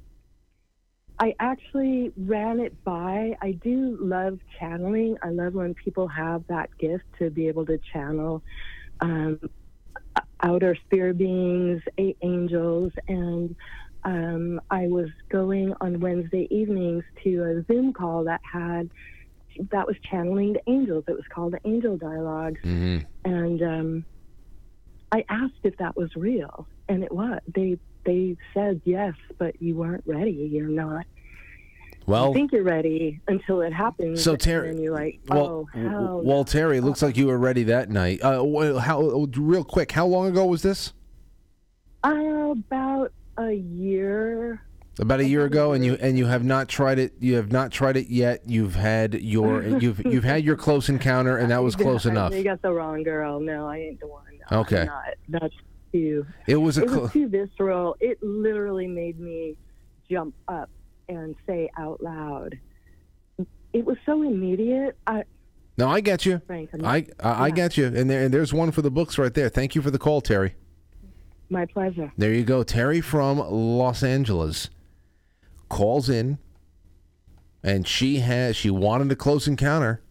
I 1.22 1.36
actually 1.40 2.12
ran 2.18 2.60
it 2.60 2.76
by. 2.84 3.38
I 3.44 3.52
do 3.64 3.96
love 4.02 4.40
channeling. 4.60 5.18
I 5.24 5.30
love 5.30 5.54
when 5.54 5.76
people 5.76 6.08
have 6.08 6.44
that 6.50 6.72
gift 6.80 7.04
to 7.20 7.30
be 7.30 7.48
able 7.48 7.64
to 7.68 7.80
channel 7.94 8.42
um, 9.02 9.40
outer 10.42 10.76
spirit 10.86 11.20
beings, 11.20 11.82
eight 12.00 12.18
angels, 12.24 12.92
and 13.08 13.56
um, 14.04 14.60
I 14.72 14.88
was 14.88 15.10
going 15.32 15.76
on 15.80 16.00
Wednesday 16.00 16.48
evenings 16.50 17.04
to 17.24 17.44
a 17.44 17.72
Zoom 17.72 17.94
call 17.94 18.24
that 18.24 18.42
had 18.52 18.90
that 19.72 19.86
was 19.86 19.98
channeling 20.10 20.54
the 20.54 20.72
angels. 20.72 21.04
It 21.08 21.14
was 21.14 21.26
called 21.34 21.54
the 21.54 21.60
Angel 21.70 21.98
Dialogues, 21.98 22.62
Mm-hmm. 22.66 23.06
and 23.32 23.62
um, 23.62 24.06
I 25.12 25.24
asked 25.30 25.54
if 25.64 25.78
that 25.78 25.96
was 25.96 26.10
real, 26.16 26.68
and 26.90 27.04
it 27.04 27.12
was. 27.12 27.40
They 27.54 27.78
they 28.06 28.38
said 28.56 28.82
yes, 28.86 29.14
but 29.38 29.62
you 29.62 29.76
weren't 29.76 30.04
ready. 30.08 30.50
You're 30.52 30.68
not. 30.68 31.06
Well, 32.12 32.28
you 32.28 32.34
think 32.34 32.52
you're 32.52 32.64
ready 32.64 33.20
until 33.28 33.62
it 33.62 33.74
happens. 33.74 34.22
So, 34.24 34.36
Terry- 34.36 34.70
and 34.70 34.80
you're 34.80 34.94
like, 34.94 35.20
well, 35.28 35.46
oh 35.46 35.68
hell. 35.74 36.22
well, 36.24 36.44
Terry, 36.44 36.80
looks 36.82 37.02
like 37.02 37.18
you 37.18 37.28
were 37.28 37.38
ready 37.38 37.64
that 37.64 37.90
night. 37.90 38.22
Uh, 38.22 38.44
how 38.80 39.02
real 39.38 39.64
quick? 39.64 39.92
How 39.92 40.06
long 40.06 40.28
ago 40.28 40.46
was 40.46 40.62
this? 40.62 40.94
Uh, 42.04 42.52
about 42.52 43.12
a 43.38 43.52
year. 43.54 44.62
About 45.00 45.22
a 45.22 45.26
year 45.28 45.46
ago, 45.46 45.72
and 45.72 45.86
you 45.86 45.94
and 46.02 46.18
you 46.18 46.26
have 46.26 46.44
not 46.44 46.68
tried 46.68 47.00
it. 47.00 47.14
You 47.20 47.36
have 47.36 47.50
not 47.52 47.72
tried 47.72 47.96
it 47.96 48.08
yet. 48.10 48.42
You've 48.46 48.76
had 48.76 49.14
your 49.16 49.64
you've 49.80 50.06
you've 50.06 50.26
had 50.26 50.44
your 50.44 50.58
close 50.58 50.90
encounter, 50.90 51.38
and 51.38 51.50
that 51.52 51.64
was 51.64 51.76
close 51.78 52.06
enough. 52.06 52.34
You 52.36 52.44
got 52.44 52.62
the 52.62 52.72
wrong 52.74 53.02
girl. 53.04 53.40
No, 53.40 53.68
I 53.68 53.78
ain't 53.78 54.00
the 54.02 54.08
one. 54.08 54.24
No, 54.52 54.60
Okay. 54.60 54.84
not. 54.86 55.04
That's 55.30 55.56
too. 55.94 56.26
It 56.46 56.58
was 56.58 56.78
a 56.78 56.84
It 56.84 56.90
cl- 56.90 57.02
was 57.04 57.12
too 57.14 57.30
visceral. 57.30 57.96
It 58.02 58.22
literally 58.22 58.86
made 58.88 59.18
me 59.20 59.56
jump 60.10 60.36
up 60.50 60.70
and 61.12 61.36
say 61.46 61.70
out 61.78 62.02
loud. 62.02 62.58
It 63.74 63.86
was 63.86 63.98
so 64.06 64.22
immediate. 64.24 64.98
I 65.08 65.24
No, 65.78 65.90
I 65.90 66.02
get 66.02 66.26
you. 66.26 66.42
Frank, 66.48 66.70
I'm- 66.74 66.86
I 66.86 67.06
I, 67.20 67.30
I 67.32 67.48
yeah. 67.48 67.54
get 67.54 67.78
you, 67.78 67.86
and 67.88 68.10
there 68.10 68.24
and 68.24 68.34
there's 68.34 68.54
one 68.54 68.72
for 68.72 68.82
the 68.82 68.92
books 68.92 69.18
right 69.18 69.34
there. 69.34 69.50
Thank 69.50 69.76
you 69.76 69.82
for 69.82 69.92
the 69.92 70.00
call, 70.00 70.22
Terry. 70.22 70.56
my 71.50 71.66
pleasure. 71.66 72.12
There 72.18 72.34
you 72.34 72.44
go, 72.44 72.64
Terry 72.64 73.02
from 73.02 73.38
Los 73.40 74.04
Angeles 74.04 74.70
calls 75.70 76.10
in, 76.10 76.38
and 77.64 77.88
she 77.88 78.18
has 78.20 78.56
she 78.56 78.70
wanted 78.70 79.12
a 79.12 79.16
close 79.16 79.48
encounter, 79.48 80.02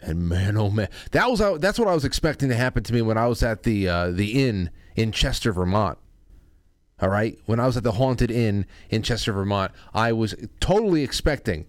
and 0.00 0.28
man, 0.28 0.56
oh 0.56 0.70
man, 0.70 0.88
that 1.12 1.28
was 1.30 1.40
that's 1.60 1.78
what 1.78 1.88
I 1.88 1.94
was 1.94 2.04
expecting 2.04 2.48
to 2.50 2.54
happen 2.54 2.82
to 2.84 2.92
me 2.92 3.02
when 3.02 3.18
I 3.18 3.26
was 3.26 3.42
at 3.42 3.62
the 3.64 3.88
uh, 3.88 4.10
the 4.10 4.44
inn 4.46 4.70
in 4.96 5.10
Chester, 5.12 5.52
Vermont. 5.52 5.98
All 7.00 7.08
right, 7.08 7.38
when 7.46 7.60
I 7.60 7.66
was 7.66 7.76
at 7.76 7.84
the 7.84 7.92
haunted 7.92 8.30
inn 8.30 8.66
in 8.90 9.02
Chester, 9.02 9.32
Vermont, 9.32 9.72
I 9.94 10.12
was 10.12 10.34
totally 10.58 11.04
expecting 11.04 11.66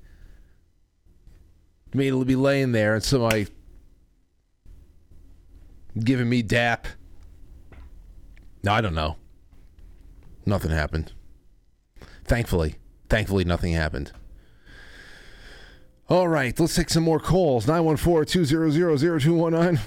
me 1.94 2.10
to 2.10 2.26
be 2.26 2.36
laying 2.36 2.72
there 2.72 2.96
and 2.96 3.04
somebody 3.04 3.48
giving 6.00 6.30
me 6.30 6.42
dap. 6.42 6.88
No, 8.64 8.74
I 8.74 8.82
don't 8.82 8.96
know. 8.96 9.18
Nothing 10.46 10.72
happened. 10.72 11.14
Thankfully, 12.26 12.76
thankfully, 13.08 13.44
nothing 13.44 13.74
happened. 13.74 14.12
All 16.10 16.28
right, 16.28 16.60
let's 16.60 16.76
take 16.76 16.90
some 16.90 17.04
more 17.04 17.20
calls. 17.20 17.68
914 17.68 18.46
200 18.46 19.00
0219 19.00 19.80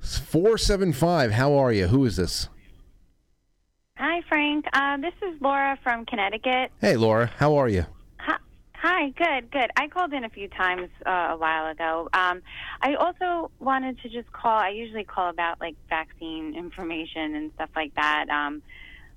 475. 0.00 1.32
How 1.32 1.54
are 1.54 1.72
you? 1.72 1.88
Who 1.88 2.04
is 2.04 2.16
this? 2.16 2.48
Hi, 3.96 4.22
Frank. 4.28 4.66
Uh, 4.72 4.96
this 4.96 5.14
is 5.22 5.40
Laura 5.40 5.78
from 5.84 6.04
Connecticut. 6.04 6.72
Hey, 6.80 6.96
Laura. 6.96 7.26
How 7.38 7.54
are 7.54 7.68
you? 7.68 7.86
Hi, 8.86 9.08
good, 9.16 9.50
good. 9.50 9.70
I 9.78 9.88
called 9.88 10.12
in 10.12 10.24
a 10.24 10.28
few 10.28 10.46
times 10.46 10.90
uh, 11.06 11.28
a 11.30 11.36
while 11.38 11.70
ago. 11.70 12.10
Um, 12.12 12.42
I 12.82 12.96
also 12.96 13.50
wanted 13.58 13.98
to 14.02 14.10
just 14.10 14.30
call. 14.30 14.58
I 14.58 14.68
usually 14.70 15.04
call 15.04 15.30
about 15.30 15.58
like 15.58 15.74
vaccine 15.88 16.54
information 16.54 17.34
and 17.34 17.50
stuff 17.54 17.70
like 17.74 17.94
that. 17.94 18.26
Um, 18.28 18.62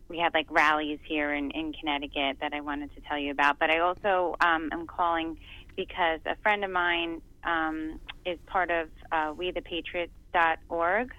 we 0.08 0.20
had 0.20 0.34
like 0.34 0.46
rallies 0.50 1.00
here 1.06 1.34
in, 1.34 1.52
in 1.52 1.74
Connecticut 1.74 2.38
that 2.40 2.54
I 2.54 2.62
wanted 2.62 2.96
to 2.96 3.02
tell 3.02 3.18
you 3.18 3.32
about. 3.32 3.60
But 3.60 3.70
I 3.70 3.80
also 3.80 4.38
um, 4.40 4.70
am 4.72 4.88
calling 4.88 5.38
because 5.76 6.22
a 6.26 6.38
friend 6.38 6.64
of 6.64 6.72
mine 6.72 7.22
um, 7.44 8.00
is 8.26 8.40
part 8.46 8.72
of 8.72 8.88
uh, 9.12 9.34
WeThePatriots.org. 9.34 11.12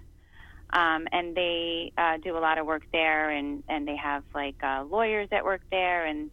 Um, 0.71 1.09
and 1.13 1.35
they 1.35 1.93
uh, 1.97 2.19
do 2.19 2.37
a 2.37 2.41
lot 2.41 2.59
of 2.59 2.67
work 2.67 2.83
there, 2.93 3.31
and, 3.31 3.63
and 3.69 3.89
they 3.89 3.97
have 3.97 4.23
like 4.35 4.57
uh, 4.63 4.85
lawyers 4.85 5.29
that 5.31 5.45
work 5.45 5.63
there, 5.71 6.05
and 6.05 6.31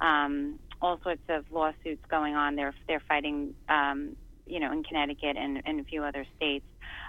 um, 0.00 0.58
all 0.82 1.00
sorts 1.02 1.22
of 1.28 1.44
lawsuits 1.50 2.04
going 2.10 2.34
on. 2.34 2.56
They're 2.56 2.74
they're 2.86 3.02
fighting, 3.08 3.54
um, 3.68 4.16
you 4.46 4.60
know, 4.60 4.72
in 4.72 4.82
Connecticut 4.82 5.36
and, 5.36 5.62
and 5.64 5.80
a 5.80 5.84
few 5.84 6.04
other 6.04 6.26
states. 6.36 6.66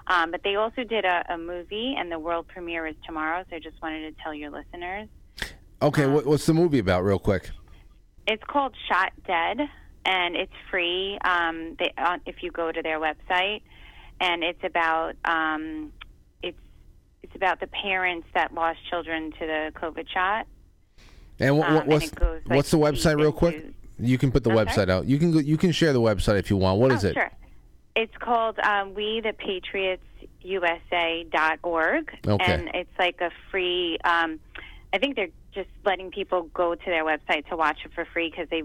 Um, 0.07 0.31
but 0.31 0.41
they 0.43 0.55
also 0.55 0.83
did 0.83 1.05
a, 1.05 1.25
a 1.33 1.37
movie, 1.37 1.95
and 1.97 2.11
the 2.11 2.19
world 2.19 2.47
premiere 2.47 2.87
is 2.87 2.95
tomorrow. 3.05 3.43
So 3.49 3.55
I 3.57 3.59
just 3.59 3.81
wanted 3.81 4.15
to 4.15 4.23
tell 4.23 4.33
your 4.33 4.49
listeners. 4.49 5.07
Okay, 5.81 6.07
what, 6.07 6.25
what's 6.25 6.45
the 6.45 6.53
movie 6.53 6.79
about, 6.79 7.03
real 7.03 7.19
quick? 7.19 7.49
It's 8.27 8.43
called 8.47 8.75
Shot 8.87 9.11
Dead, 9.25 9.59
and 10.05 10.35
it's 10.35 10.53
free. 10.69 11.17
Um, 11.23 11.75
they, 11.79 11.91
uh, 11.97 12.17
if 12.25 12.43
you 12.43 12.51
go 12.51 12.71
to 12.71 12.81
their 12.81 12.99
website, 12.99 13.61
and 14.19 14.43
it's 14.43 14.63
about 14.63 15.13
um, 15.25 15.91
it's 17.31 17.37
about 17.37 17.61
the 17.61 17.67
parents 17.67 18.27
that 18.33 18.53
lost 18.53 18.79
children 18.89 19.31
to 19.31 19.39
the 19.39 19.71
COVID 19.75 20.07
shot. 20.09 20.47
And 21.39 21.57
what, 21.57 21.67
Um, 21.67 21.73
what, 21.73 21.83
and 21.83 21.91
what's 21.91 22.07
it 22.07 22.15
goes, 22.15 22.41
like, 22.45 22.55
what's 22.57 22.71
the 22.71 22.77
website, 22.77 23.17
real 23.17 23.31
quick? 23.31 23.65
You 23.97 24.17
can 24.17 24.31
put 24.31 24.43
the 24.43 24.51
I'm 24.51 24.65
website 24.65 24.89
out. 24.89 25.05
You 25.05 25.17
can 25.17 25.31
go, 25.31 25.39
you 25.39 25.57
can 25.57 25.71
share 25.71 25.93
the 25.93 26.01
website 26.01 26.37
if 26.39 26.49
you 26.49 26.57
want. 26.57 26.79
What 26.79 26.91
is 26.91 27.05
oh, 27.05 27.09
it? 27.09 27.13
Sure. 27.13 27.31
It's 27.95 28.17
called 28.17 28.59
um, 28.59 28.93
We 28.95 29.21
the 29.21 29.33
Patriots 29.33 30.03
USA.org. 30.41 32.19
Okay. 32.27 32.53
And 32.53 32.69
it's 32.73 32.91
like 32.99 33.21
a 33.21 33.31
free, 33.49 33.97
um, 34.03 34.39
I 34.93 34.97
think 34.97 35.15
they're 35.15 35.29
just 35.53 35.69
letting 35.85 36.11
people 36.11 36.43
go 36.53 36.75
to 36.75 36.85
their 36.85 37.05
website 37.05 37.47
to 37.49 37.55
watch 37.55 37.77
it 37.85 37.93
for 37.93 38.05
free 38.05 38.29
because 38.29 38.49
they, 38.49 38.63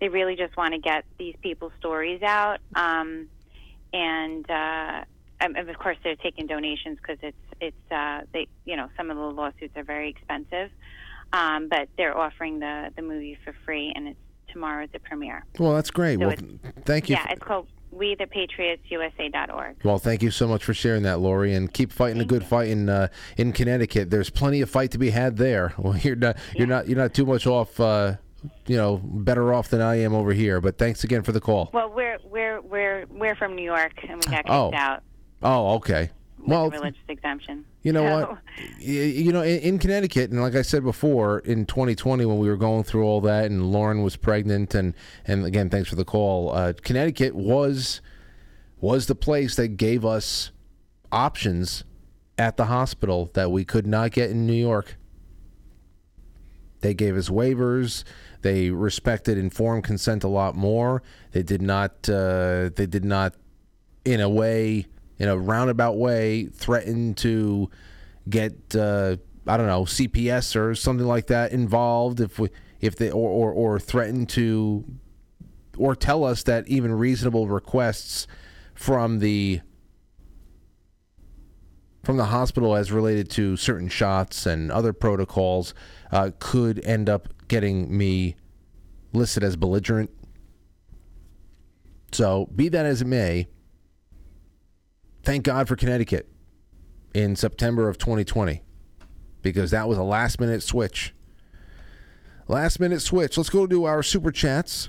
they 0.00 0.08
really 0.08 0.36
just 0.36 0.56
want 0.56 0.74
to 0.74 0.80
get 0.80 1.04
these 1.18 1.34
people's 1.42 1.72
stories 1.78 2.22
out. 2.22 2.58
Um, 2.74 3.28
and, 3.92 4.50
uh, 4.50 5.04
and 5.40 5.56
of 5.56 5.78
course 5.78 5.96
they're 6.02 6.16
taking 6.16 6.46
donations 6.46 6.98
because 6.98 7.18
it's, 7.22 7.36
it's, 7.60 7.92
uh, 7.92 8.20
they, 8.32 8.46
you 8.64 8.76
know, 8.76 8.88
some 8.96 9.10
of 9.10 9.16
the 9.16 9.22
lawsuits 9.22 9.76
are 9.76 9.84
very 9.84 10.08
expensive. 10.10 10.70
Um, 11.32 11.68
but 11.68 11.88
they're 11.98 12.16
offering 12.16 12.58
the, 12.58 12.90
the 12.96 13.02
movie 13.02 13.36
for 13.44 13.54
free 13.66 13.92
and 13.94 14.08
it's 14.08 14.18
tomorrow 14.50 14.84
at 14.84 14.92
the 14.92 14.98
premiere. 14.98 15.44
Well, 15.58 15.74
that's 15.74 15.90
great. 15.90 16.18
So 16.18 16.28
well, 16.28 16.36
thank 16.86 17.10
you. 17.10 17.16
Yeah, 17.16 17.26
it's 17.30 17.42
called 17.42 17.68
We 17.90 18.14
the 18.14 18.26
Patriots 18.26 18.82
USA.org. 18.88 19.76
Well, 19.84 19.98
thank 19.98 20.22
you 20.22 20.30
so 20.30 20.48
much 20.48 20.64
for 20.64 20.72
sharing 20.72 21.02
that, 21.02 21.20
Lori, 21.20 21.52
and 21.54 21.70
keep 21.70 21.92
fighting 21.92 22.22
a 22.22 22.24
good 22.24 22.44
fight 22.44 22.68
in 22.68 22.88
uh, 22.88 23.08
in 23.36 23.52
Connecticut. 23.52 24.08
There's 24.08 24.30
plenty 24.30 24.62
of 24.62 24.70
fight 24.70 24.90
to 24.92 24.98
be 24.98 25.10
had 25.10 25.36
there. 25.36 25.74
Well, 25.78 25.98
you're 25.98 26.16
not 26.16 26.38
you're 26.56 26.66
not 26.66 26.88
you're 26.88 26.96
not 26.98 27.12
too 27.12 27.26
much 27.26 27.46
off. 27.46 27.78
Uh, 27.78 28.14
you 28.66 28.76
know, 28.76 28.98
better 29.04 29.52
off 29.52 29.68
than 29.68 29.82
I 29.82 29.96
am 29.96 30.14
over 30.14 30.32
here. 30.32 30.60
But 30.62 30.78
thanks 30.78 31.04
again 31.04 31.22
for 31.24 31.32
the 31.32 31.40
call. 31.40 31.68
Well, 31.74 31.90
we're 31.94 32.16
we're 32.24 32.60
we're 32.62 33.04
we're 33.10 33.34
from 33.36 33.54
New 33.54 33.64
York 33.64 33.92
and 34.08 34.16
we 34.24 34.30
got 34.30 34.36
kicked 34.44 34.48
Oh. 34.48 34.70
out 34.74 35.02
Oh, 35.42 35.74
okay. 35.74 36.10
Well, 36.46 36.70
religious 36.70 37.00
exemption. 37.08 37.64
you 37.82 37.92
know 37.92 38.04
So- 38.04 38.28
what? 38.30 38.38
You 38.80 39.32
know, 39.32 39.42
in, 39.42 39.58
in 39.60 39.78
Connecticut, 39.78 40.30
and 40.30 40.40
like 40.40 40.54
I 40.54 40.62
said 40.62 40.82
before, 40.84 41.40
in 41.40 41.66
2020 41.66 42.24
when 42.24 42.38
we 42.38 42.48
were 42.48 42.56
going 42.56 42.84
through 42.84 43.04
all 43.04 43.20
that, 43.22 43.46
and 43.46 43.70
Lauren 43.72 44.02
was 44.02 44.16
pregnant, 44.16 44.74
and 44.74 44.94
and 45.26 45.44
again, 45.44 45.68
thanks 45.70 45.88
for 45.88 45.96
the 45.96 46.04
call. 46.04 46.52
Uh, 46.54 46.72
Connecticut 46.82 47.34
was 47.34 48.00
was 48.80 49.06
the 49.06 49.14
place 49.14 49.56
that 49.56 49.76
gave 49.76 50.04
us 50.04 50.52
options 51.10 51.84
at 52.38 52.56
the 52.56 52.66
hospital 52.66 53.30
that 53.34 53.50
we 53.50 53.64
could 53.64 53.86
not 53.86 54.12
get 54.12 54.30
in 54.30 54.46
New 54.46 54.52
York. 54.54 54.96
They 56.80 56.94
gave 56.94 57.16
us 57.16 57.28
waivers. 57.28 58.04
They 58.42 58.70
respected 58.70 59.36
informed 59.36 59.82
consent 59.84 60.22
a 60.22 60.28
lot 60.28 60.54
more. 60.54 61.02
They 61.32 61.42
did 61.42 61.60
not. 61.62 62.08
Uh, 62.08 62.70
they 62.74 62.86
did 62.86 63.04
not, 63.04 63.34
in 64.04 64.20
a 64.20 64.28
way, 64.28 64.86
in 65.18 65.28
a 65.28 65.36
roundabout 65.36 65.96
way, 65.96 66.46
threaten 66.46 67.14
to 67.14 67.70
get. 68.28 68.74
Uh, 68.74 69.16
I 69.46 69.56
don't 69.56 69.66
know 69.66 69.84
CPS 69.84 70.56
or 70.56 70.74
something 70.74 71.06
like 71.06 71.28
that 71.28 71.52
involved 71.52 72.20
if 72.20 72.38
we 72.38 72.50
if 72.80 72.96
they 72.96 73.10
or 73.10 73.30
or, 73.30 73.52
or 73.52 73.80
threaten 73.80 74.26
to 74.26 74.84
or 75.78 75.94
tell 75.94 76.24
us 76.24 76.42
that 76.42 76.68
even 76.68 76.92
reasonable 76.92 77.48
requests 77.48 78.26
from 78.74 79.20
the 79.20 79.60
from 82.04 82.16
the 82.16 82.26
hospital 82.26 82.74
as 82.74 82.90
related 82.92 83.30
to 83.30 83.56
certain 83.56 83.88
shots 83.88 84.46
and 84.46 84.70
other 84.70 84.92
protocols 84.92 85.74
uh, 86.10 86.30
could 86.38 86.84
end 86.84 87.08
up 87.08 87.28
getting 87.48 87.96
me 87.96 88.36
listed 89.12 89.42
as 89.42 89.56
belligerent. 89.56 90.10
So, 92.12 92.46
be 92.54 92.68
that 92.70 92.86
as 92.86 93.02
it 93.02 93.06
may, 93.06 93.48
thank 95.22 95.44
God 95.44 95.68
for 95.68 95.76
Connecticut 95.76 96.28
in 97.14 97.36
September 97.36 97.88
of 97.88 97.98
2020 97.98 98.62
because 99.42 99.70
that 99.70 99.88
was 99.88 99.98
a 99.98 100.02
last 100.02 100.40
minute 100.40 100.62
switch. 100.62 101.14
Last 102.46 102.80
minute 102.80 103.00
switch. 103.00 103.36
Let's 103.36 103.50
go 103.50 103.66
to 103.66 103.84
our 103.84 104.02
super 104.02 104.30
chats. 104.30 104.88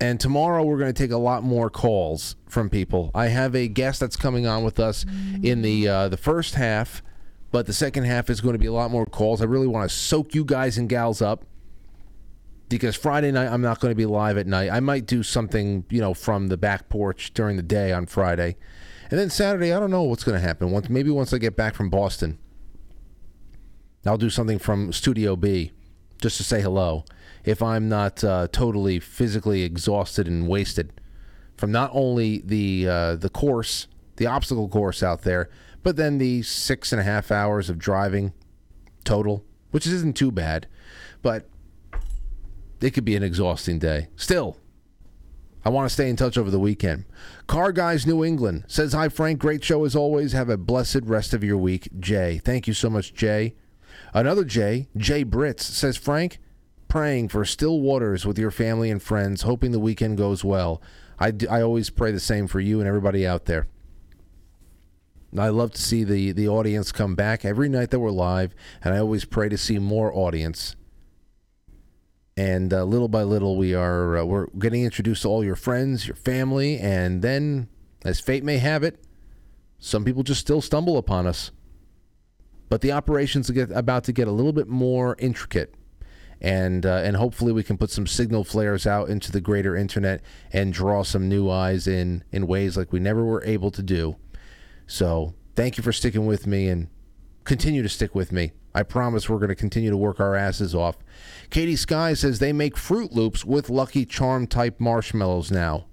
And 0.00 0.18
tomorrow 0.18 0.64
we're 0.64 0.78
going 0.78 0.92
to 0.92 1.02
take 1.02 1.10
a 1.10 1.18
lot 1.18 1.42
more 1.42 1.68
calls 1.68 2.34
from 2.48 2.70
people. 2.70 3.10
I 3.14 3.26
have 3.26 3.54
a 3.54 3.68
guest 3.68 4.00
that's 4.00 4.16
coming 4.16 4.46
on 4.46 4.64
with 4.64 4.80
us 4.80 5.04
in 5.42 5.60
the 5.60 5.86
uh, 5.86 6.08
the 6.08 6.16
first 6.16 6.54
half, 6.54 7.02
but 7.50 7.66
the 7.66 7.74
second 7.74 8.04
half 8.04 8.30
is 8.30 8.40
going 8.40 8.54
to 8.54 8.58
be 8.58 8.66
a 8.66 8.72
lot 8.72 8.90
more 8.90 9.04
calls. 9.04 9.42
I 9.42 9.44
really 9.44 9.66
want 9.66 9.90
to 9.90 9.94
soak 9.94 10.34
you 10.34 10.42
guys 10.42 10.78
and 10.78 10.88
gals 10.88 11.20
up 11.20 11.44
because 12.70 12.96
Friday 12.96 13.30
night 13.30 13.48
I'm 13.48 13.60
not 13.60 13.80
going 13.80 13.90
to 13.90 13.96
be 13.96 14.06
live 14.06 14.38
at 14.38 14.46
night. 14.46 14.70
I 14.70 14.80
might 14.80 15.04
do 15.04 15.22
something, 15.22 15.84
you 15.90 16.00
know, 16.00 16.14
from 16.14 16.48
the 16.48 16.56
back 16.56 16.88
porch 16.88 17.34
during 17.34 17.58
the 17.58 17.62
day 17.62 17.92
on 17.92 18.06
Friday. 18.06 18.56
And 19.10 19.18
then 19.18 19.28
Saturday, 19.28 19.72
I 19.72 19.80
don't 19.80 19.90
know 19.90 20.04
what's 20.04 20.22
going 20.22 20.40
to 20.40 20.46
happen. 20.46 20.70
Once 20.70 20.88
maybe 20.88 21.10
once 21.10 21.32
I 21.32 21.38
get 21.38 21.56
back 21.56 21.74
from 21.74 21.90
Boston, 21.90 22.38
I'll 24.06 24.16
do 24.16 24.30
something 24.30 24.58
from 24.58 24.92
Studio 24.92 25.34
B 25.36 25.72
just 26.20 26.36
to 26.36 26.44
say 26.44 26.60
hello. 26.60 27.04
If 27.44 27.62
I'm 27.62 27.88
not 27.88 28.22
uh, 28.22 28.48
totally 28.52 29.00
physically 29.00 29.62
exhausted 29.62 30.28
and 30.28 30.46
wasted 30.46 30.92
from 31.56 31.72
not 31.72 31.90
only 31.92 32.38
the 32.38 32.88
uh, 32.88 33.16
the 33.16 33.28
course, 33.28 33.88
the 34.16 34.26
obstacle 34.26 34.68
course 34.68 35.02
out 35.02 35.22
there, 35.22 35.50
but 35.82 35.96
then 35.96 36.18
the 36.18 36.42
six 36.42 36.92
and 36.92 37.00
a 37.00 37.04
half 37.04 37.30
hours 37.30 37.68
of 37.68 37.78
driving 37.78 38.32
total, 39.04 39.44
which 39.70 39.86
isn't 39.86 40.16
too 40.16 40.30
bad, 40.30 40.68
but 41.22 41.48
it 42.80 42.90
could 42.92 43.04
be 43.04 43.16
an 43.16 43.22
exhausting 43.22 43.78
day. 43.78 44.08
Still, 44.16 44.56
I 45.64 45.68
want 45.68 45.88
to 45.88 45.92
stay 45.92 46.08
in 46.08 46.16
touch 46.16 46.38
over 46.38 46.50
the 46.50 46.58
weekend. 46.58 47.04
Car 47.46 47.72
Guys 47.72 48.06
New 48.06 48.24
England 48.24 48.64
says, 48.66 48.92
Hi, 48.92 49.08
Frank. 49.08 49.38
Great 49.38 49.62
show 49.62 49.84
as 49.84 49.94
always. 49.94 50.32
Have 50.32 50.48
a 50.48 50.56
blessed 50.56 51.02
rest 51.04 51.34
of 51.34 51.44
your 51.44 51.58
week. 51.58 51.88
Jay. 51.98 52.38
Thank 52.38 52.66
you 52.66 52.74
so 52.74 52.88
much, 52.88 53.12
Jay. 53.12 53.54
Another 54.14 54.44
Jay, 54.44 54.88
Jay 54.96 55.24
Brits, 55.24 55.60
says, 55.60 55.96
Frank, 55.96 56.38
praying 56.88 57.28
for 57.28 57.44
still 57.44 57.80
waters 57.80 58.26
with 58.26 58.38
your 58.38 58.50
family 58.50 58.90
and 58.90 59.02
friends, 59.02 59.42
hoping 59.42 59.72
the 59.72 59.78
weekend 59.78 60.16
goes 60.16 60.42
well. 60.42 60.82
I, 61.18 61.30
d- 61.30 61.46
I 61.46 61.62
always 61.62 61.90
pray 61.90 62.10
the 62.10 62.20
same 62.20 62.46
for 62.46 62.60
you 62.60 62.80
and 62.80 62.88
everybody 62.88 63.26
out 63.26 63.44
there. 63.44 63.68
I 65.38 65.48
love 65.48 65.72
to 65.72 65.82
see 65.82 66.02
the, 66.02 66.32
the 66.32 66.48
audience 66.48 66.90
come 66.90 67.14
back 67.14 67.44
every 67.44 67.68
night 67.68 67.90
that 67.90 68.00
we're 68.00 68.10
live, 68.10 68.52
and 68.82 68.94
I 68.94 68.98
always 68.98 69.24
pray 69.24 69.48
to 69.48 69.58
see 69.58 69.78
more 69.78 70.12
audience 70.12 70.74
and 72.36 72.72
uh, 72.72 72.84
little 72.84 73.08
by 73.08 73.22
little 73.22 73.56
we 73.56 73.74
are 73.74 74.18
uh, 74.18 74.24
we're 74.24 74.46
getting 74.58 74.84
introduced 74.84 75.22
to 75.22 75.28
all 75.28 75.44
your 75.44 75.56
friends 75.56 76.06
your 76.06 76.16
family 76.16 76.78
and 76.78 77.22
then 77.22 77.68
as 78.04 78.20
fate 78.20 78.44
may 78.44 78.58
have 78.58 78.82
it 78.82 79.04
some 79.80 80.04
people 80.04 80.22
just 80.22 80.40
still 80.40 80.60
stumble 80.60 80.98
upon 80.98 81.26
us. 81.26 81.50
But 82.68 82.82
the 82.82 82.92
operations 82.92 83.50
are 83.50 83.62
about 83.72 84.04
to 84.04 84.12
get 84.12 84.28
a 84.28 84.32
little 84.32 84.52
bit 84.52 84.68
more 84.68 85.16
intricate. 85.18 85.74
And 86.42 86.86
uh, 86.86 87.00
and 87.04 87.16
hopefully 87.16 87.52
we 87.52 87.62
can 87.62 87.76
put 87.76 87.90
some 87.90 88.06
signal 88.06 88.44
flares 88.44 88.86
out 88.86 89.10
into 89.10 89.32
the 89.32 89.40
greater 89.40 89.76
internet 89.76 90.22
and 90.52 90.72
draw 90.72 91.02
some 91.02 91.28
new 91.28 91.50
eyes 91.50 91.86
in 91.86 92.24
in 92.30 92.46
ways 92.46 92.76
like 92.76 92.92
we 92.92 93.00
never 93.00 93.24
were 93.24 93.44
able 93.44 93.70
to 93.72 93.82
do. 93.82 94.16
So 94.86 95.34
thank 95.54 95.76
you 95.76 95.82
for 95.82 95.92
sticking 95.92 96.26
with 96.26 96.46
me 96.46 96.68
and 96.68 96.88
continue 97.44 97.82
to 97.82 97.88
stick 97.88 98.14
with 98.14 98.32
me 98.32 98.52
I 98.74 98.82
promise 98.82 99.28
we're 99.28 99.38
going 99.38 99.48
to 99.48 99.56
continue 99.56 99.90
to 99.90 99.96
work 99.96 100.20
our 100.20 100.36
asses 100.36 100.74
off. 100.74 100.96
Katie 101.50 101.76
Sky 101.76 102.14
says 102.14 102.38
they 102.38 102.52
make 102.52 102.76
Froot 102.76 103.12
Loops 103.12 103.44
with 103.44 103.68
Lucky 103.68 104.06
Charm 104.06 104.46
type 104.46 104.78
marshmallows 104.78 105.50
now. 105.50 105.86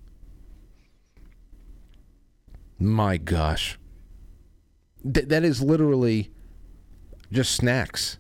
My 2.77 3.17
gosh. 3.17 3.79
Th- 5.11 5.27
that 5.27 5.43
is 5.43 5.61
literally 5.61 6.31
just 7.31 7.55
snacks. 7.55 8.19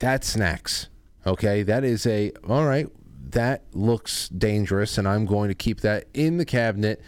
That's 0.00 0.26
snacks. 0.26 0.88
Okay, 1.24 1.62
that 1.62 1.84
is 1.84 2.04
a 2.06 2.32
all 2.48 2.66
right. 2.66 2.88
That 3.30 3.62
looks 3.72 4.28
dangerous, 4.28 4.98
and 4.98 5.06
I'm 5.06 5.24
going 5.24 5.48
to 5.48 5.54
keep 5.54 5.80
that 5.82 6.06
in 6.12 6.38
the 6.38 6.44
cabinet 6.44 7.00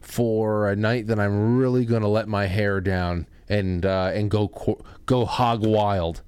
for 0.00 0.68
a 0.68 0.74
night 0.74 1.06
that 1.06 1.20
I'm 1.20 1.56
really 1.56 1.84
going 1.84 2.02
to 2.02 2.08
let 2.08 2.26
my 2.26 2.46
hair 2.46 2.80
down 2.80 3.28
and 3.50 3.84
uh, 3.84 4.12
and 4.14 4.30
go 4.30 4.48
go 5.04 5.26
hog 5.26 5.66
wild. 5.66 6.22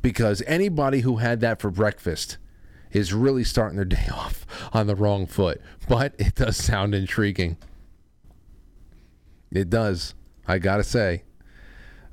Because 0.00 0.42
anybody 0.46 1.00
who 1.00 1.16
had 1.16 1.40
that 1.40 1.60
for 1.60 1.72
breakfast 1.72 2.38
is 2.92 3.12
really 3.12 3.42
starting 3.42 3.76
their 3.76 3.84
day 3.98 4.06
off 4.12 4.46
on 4.72 4.86
the 4.86 4.94
wrong 4.94 5.26
foot. 5.26 5.60
But 5.88 6.14
it 6.18 6.36
does 6.36 6.56
sound 6.56 6.94
intriguing. 6.94 7.56
It 9.50 9.70
does. 9.70 10.14
I 10.46 10.58
gotta 10.58 10.84
say. 10.84 11.24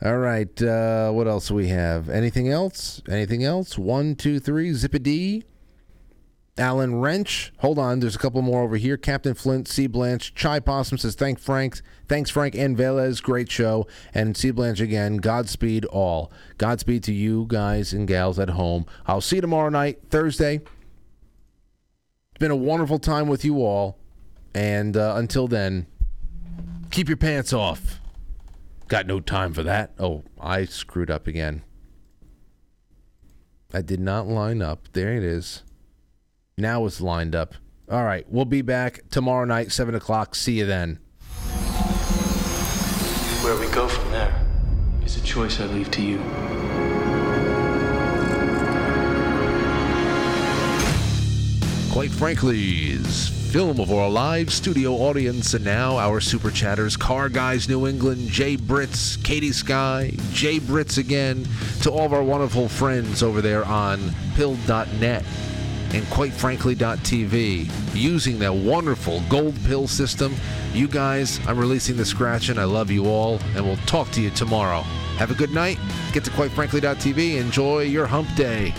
All 0.03 0.17
right. 0.17 0.61
Uh, 0.61 1.11
what 1.11 1.27
else 1.27 1.51
we 1.51 1.67
have? 1.67 2.09
Anything 2.09 2.49
else? 2.49 3.01
Anything 3.09 3.43
else? 3.43 3.77
One, 3.77 4.15
two, 4.15 4.39
three. 4.39 4.71
Zippity. 4.71 5.43
Alan 6.57 7.01
Wrench. 7.01 7.51
Hold 7.57 7.77
on. 7.77 7.99
There's 7.99 8.15
a 8.15 8.19
couple 8.19 8.41
more 8.41 8.63
over 8.63 8.77
here. 8.77 8.95
Captain 8.95 9.33
Flint, 9.33 9.67
C. 9.67 9.87
Blanche, 9.87 10.33
Chai 10.33 10.59
Possum 10.59 10.97
says, 10.97 11.15
Thank 11.15 11.39
Frank. 11.39 11.81
Thanks, 12.07 12.29
Frank 12.29 12.55
and 12.55 12.77
Veles. 12.77 13.21
Great 13.21 13.51
show. 13.51 13.87
And 14.13 14.37
C. 14.37 14.51
Blanche 14.51 14.79
again. 14.79 15.17
Godspeed 15.17 15.83
all. 15.85 16.31
Godspeed 16.57 17.03
to 17.03 17.13
you 17.13 17.45
guys 17.49 17.91
and 17.91 18.07
gals 18.07 18.39
at 18.39 18.51
home. 18.51 18.85
I'll 19.05 19.21
see 19.21 19.37
you 19.37 19.41
tomorrow 19.41 19.69
night, 19.69 19.99
Thursday. 20.09 20.55
It's 20.55 22.39
been 22.39 22.51
a 22.51 22.55
wonderful 22.55 22.99
time 22.99 23.27
with 23.27 23.43
you 23.43 23.57
all. 23.57 23.97
And 24.53 24.95
uh, 24.95 25.15
until 25.17 25.49
then, 25.49 25.87
keep 26.89 27.09
your 27.09 27.17
pants 27.17 27.51
off. 27.51 27.99
Got 28.87 29.07
no 29.07 29.19
time 29.19 29.51
for 29.51 29.63
that. 29.63 29.91
Oh, 29.99 30.23
I 30.39 30.63
screwed 30.63 31.11
up 31.11 31.27
again. 31.27 31.63
I 33.73 33.81
did 33.81 33.99
not 33.99 34.27
line 34.27 34.61
up. 34.61 34.87
There 34.93 35.11
it 35.11 35.23
is. 35.23 35.63
Now 36.57 36.85
it's 36.85 37.01
lined 37.01 37.35
up. 37.35 37.55
All 37.91 38.05
right, 38.05 38.25
we'll 38.29 38.45
be 38.45 38.61
back 38.61 39.01
tomorrow 39.11 39.43
night, 39.43 39.73
7 39.73 39.93
o'clock. 39.93 40.35
See 40.35 40.59
you 40.59 40.65
then. 40.65 40.99
Where 43.43 43.59
we 43.59 43.67
go 43.73 43.89
from 43.89 44.09
there 44.11 44.33
is 45.03 45.17
a 45.17 45.21
choice 45.21 45.59
I 45.59 45.65
leave 45.65 45.91
to 45.91 46.01
you. 46.01 46.19
Quite 51.91 52.11
frankly's 52.11 53.27
film 53.51 53.81
of 53.81 53.91
our 53.91 54.09
live 54.09 54.49
studio 54.49 54.93
audience, 54.93 55.55
and 55.55 55.65
now 55.65 55.97
our 55.97 56.21
super 56.21 56.51
chatters, 56.51 56.95
Car 56.95 57.27
Guys 57.27 57.67
New 57.67 57.85
England, 57.85 58.29
Jay 58.29 58.55
Brits, 58.55 59.21
Katie 59.25 59.51
Sky, 59.51 60.13
Jay 60.31 60.61
Brits 60.61 60.97
again, 60.97 61.45
to 61.81 61.91
all 61.91 62.05
of 62.05 62.13
our 62.13 62.23
wonderful 62.23 62.69
friends 62.69 63.21
over 63.21 63.41
there 63.41 63.65
on 63.65 64.15
pilled.net 64.35 65.25
and 65.95 66.05
quite 66.09 66.33
frankly.tv 66.33 67.71
using 67.95 68.37
that 68.39 68.53
wonderful 68.53 69.21
gold 69.29 69.55
pill 69.63 69.87
system. 69.87 70.35
You 70.73 70.89
guys, 70.89 71.39
I'm 71.47 71.57
releasing 71.57 71.95
the 71.95 72.03
scratch 72.03 72.49
and 72.49 72.59
I 72.59 72.65
love 72.65 72.91
you 72.91 73.07
all, 73.07 73.39
and 73.55 73.65
we'll 73.65 73.77
talk 73.87 74.11
to 74.11 74.21
you 74.21 74.29
tomorrow. 74.31 74.81
Have 75.17 75.31
a 75.31 75.35
good 75.35 75.51
night. 75.51 75.79
Get 76.11 76.25
to 76.25 76.31
quite 76.31 76.51
frankly.tv. 76.51 77.37
Enjoy 77.37 77.83
your 77.83 78.05
hump 78.05 78.27
day. 78.35 78.73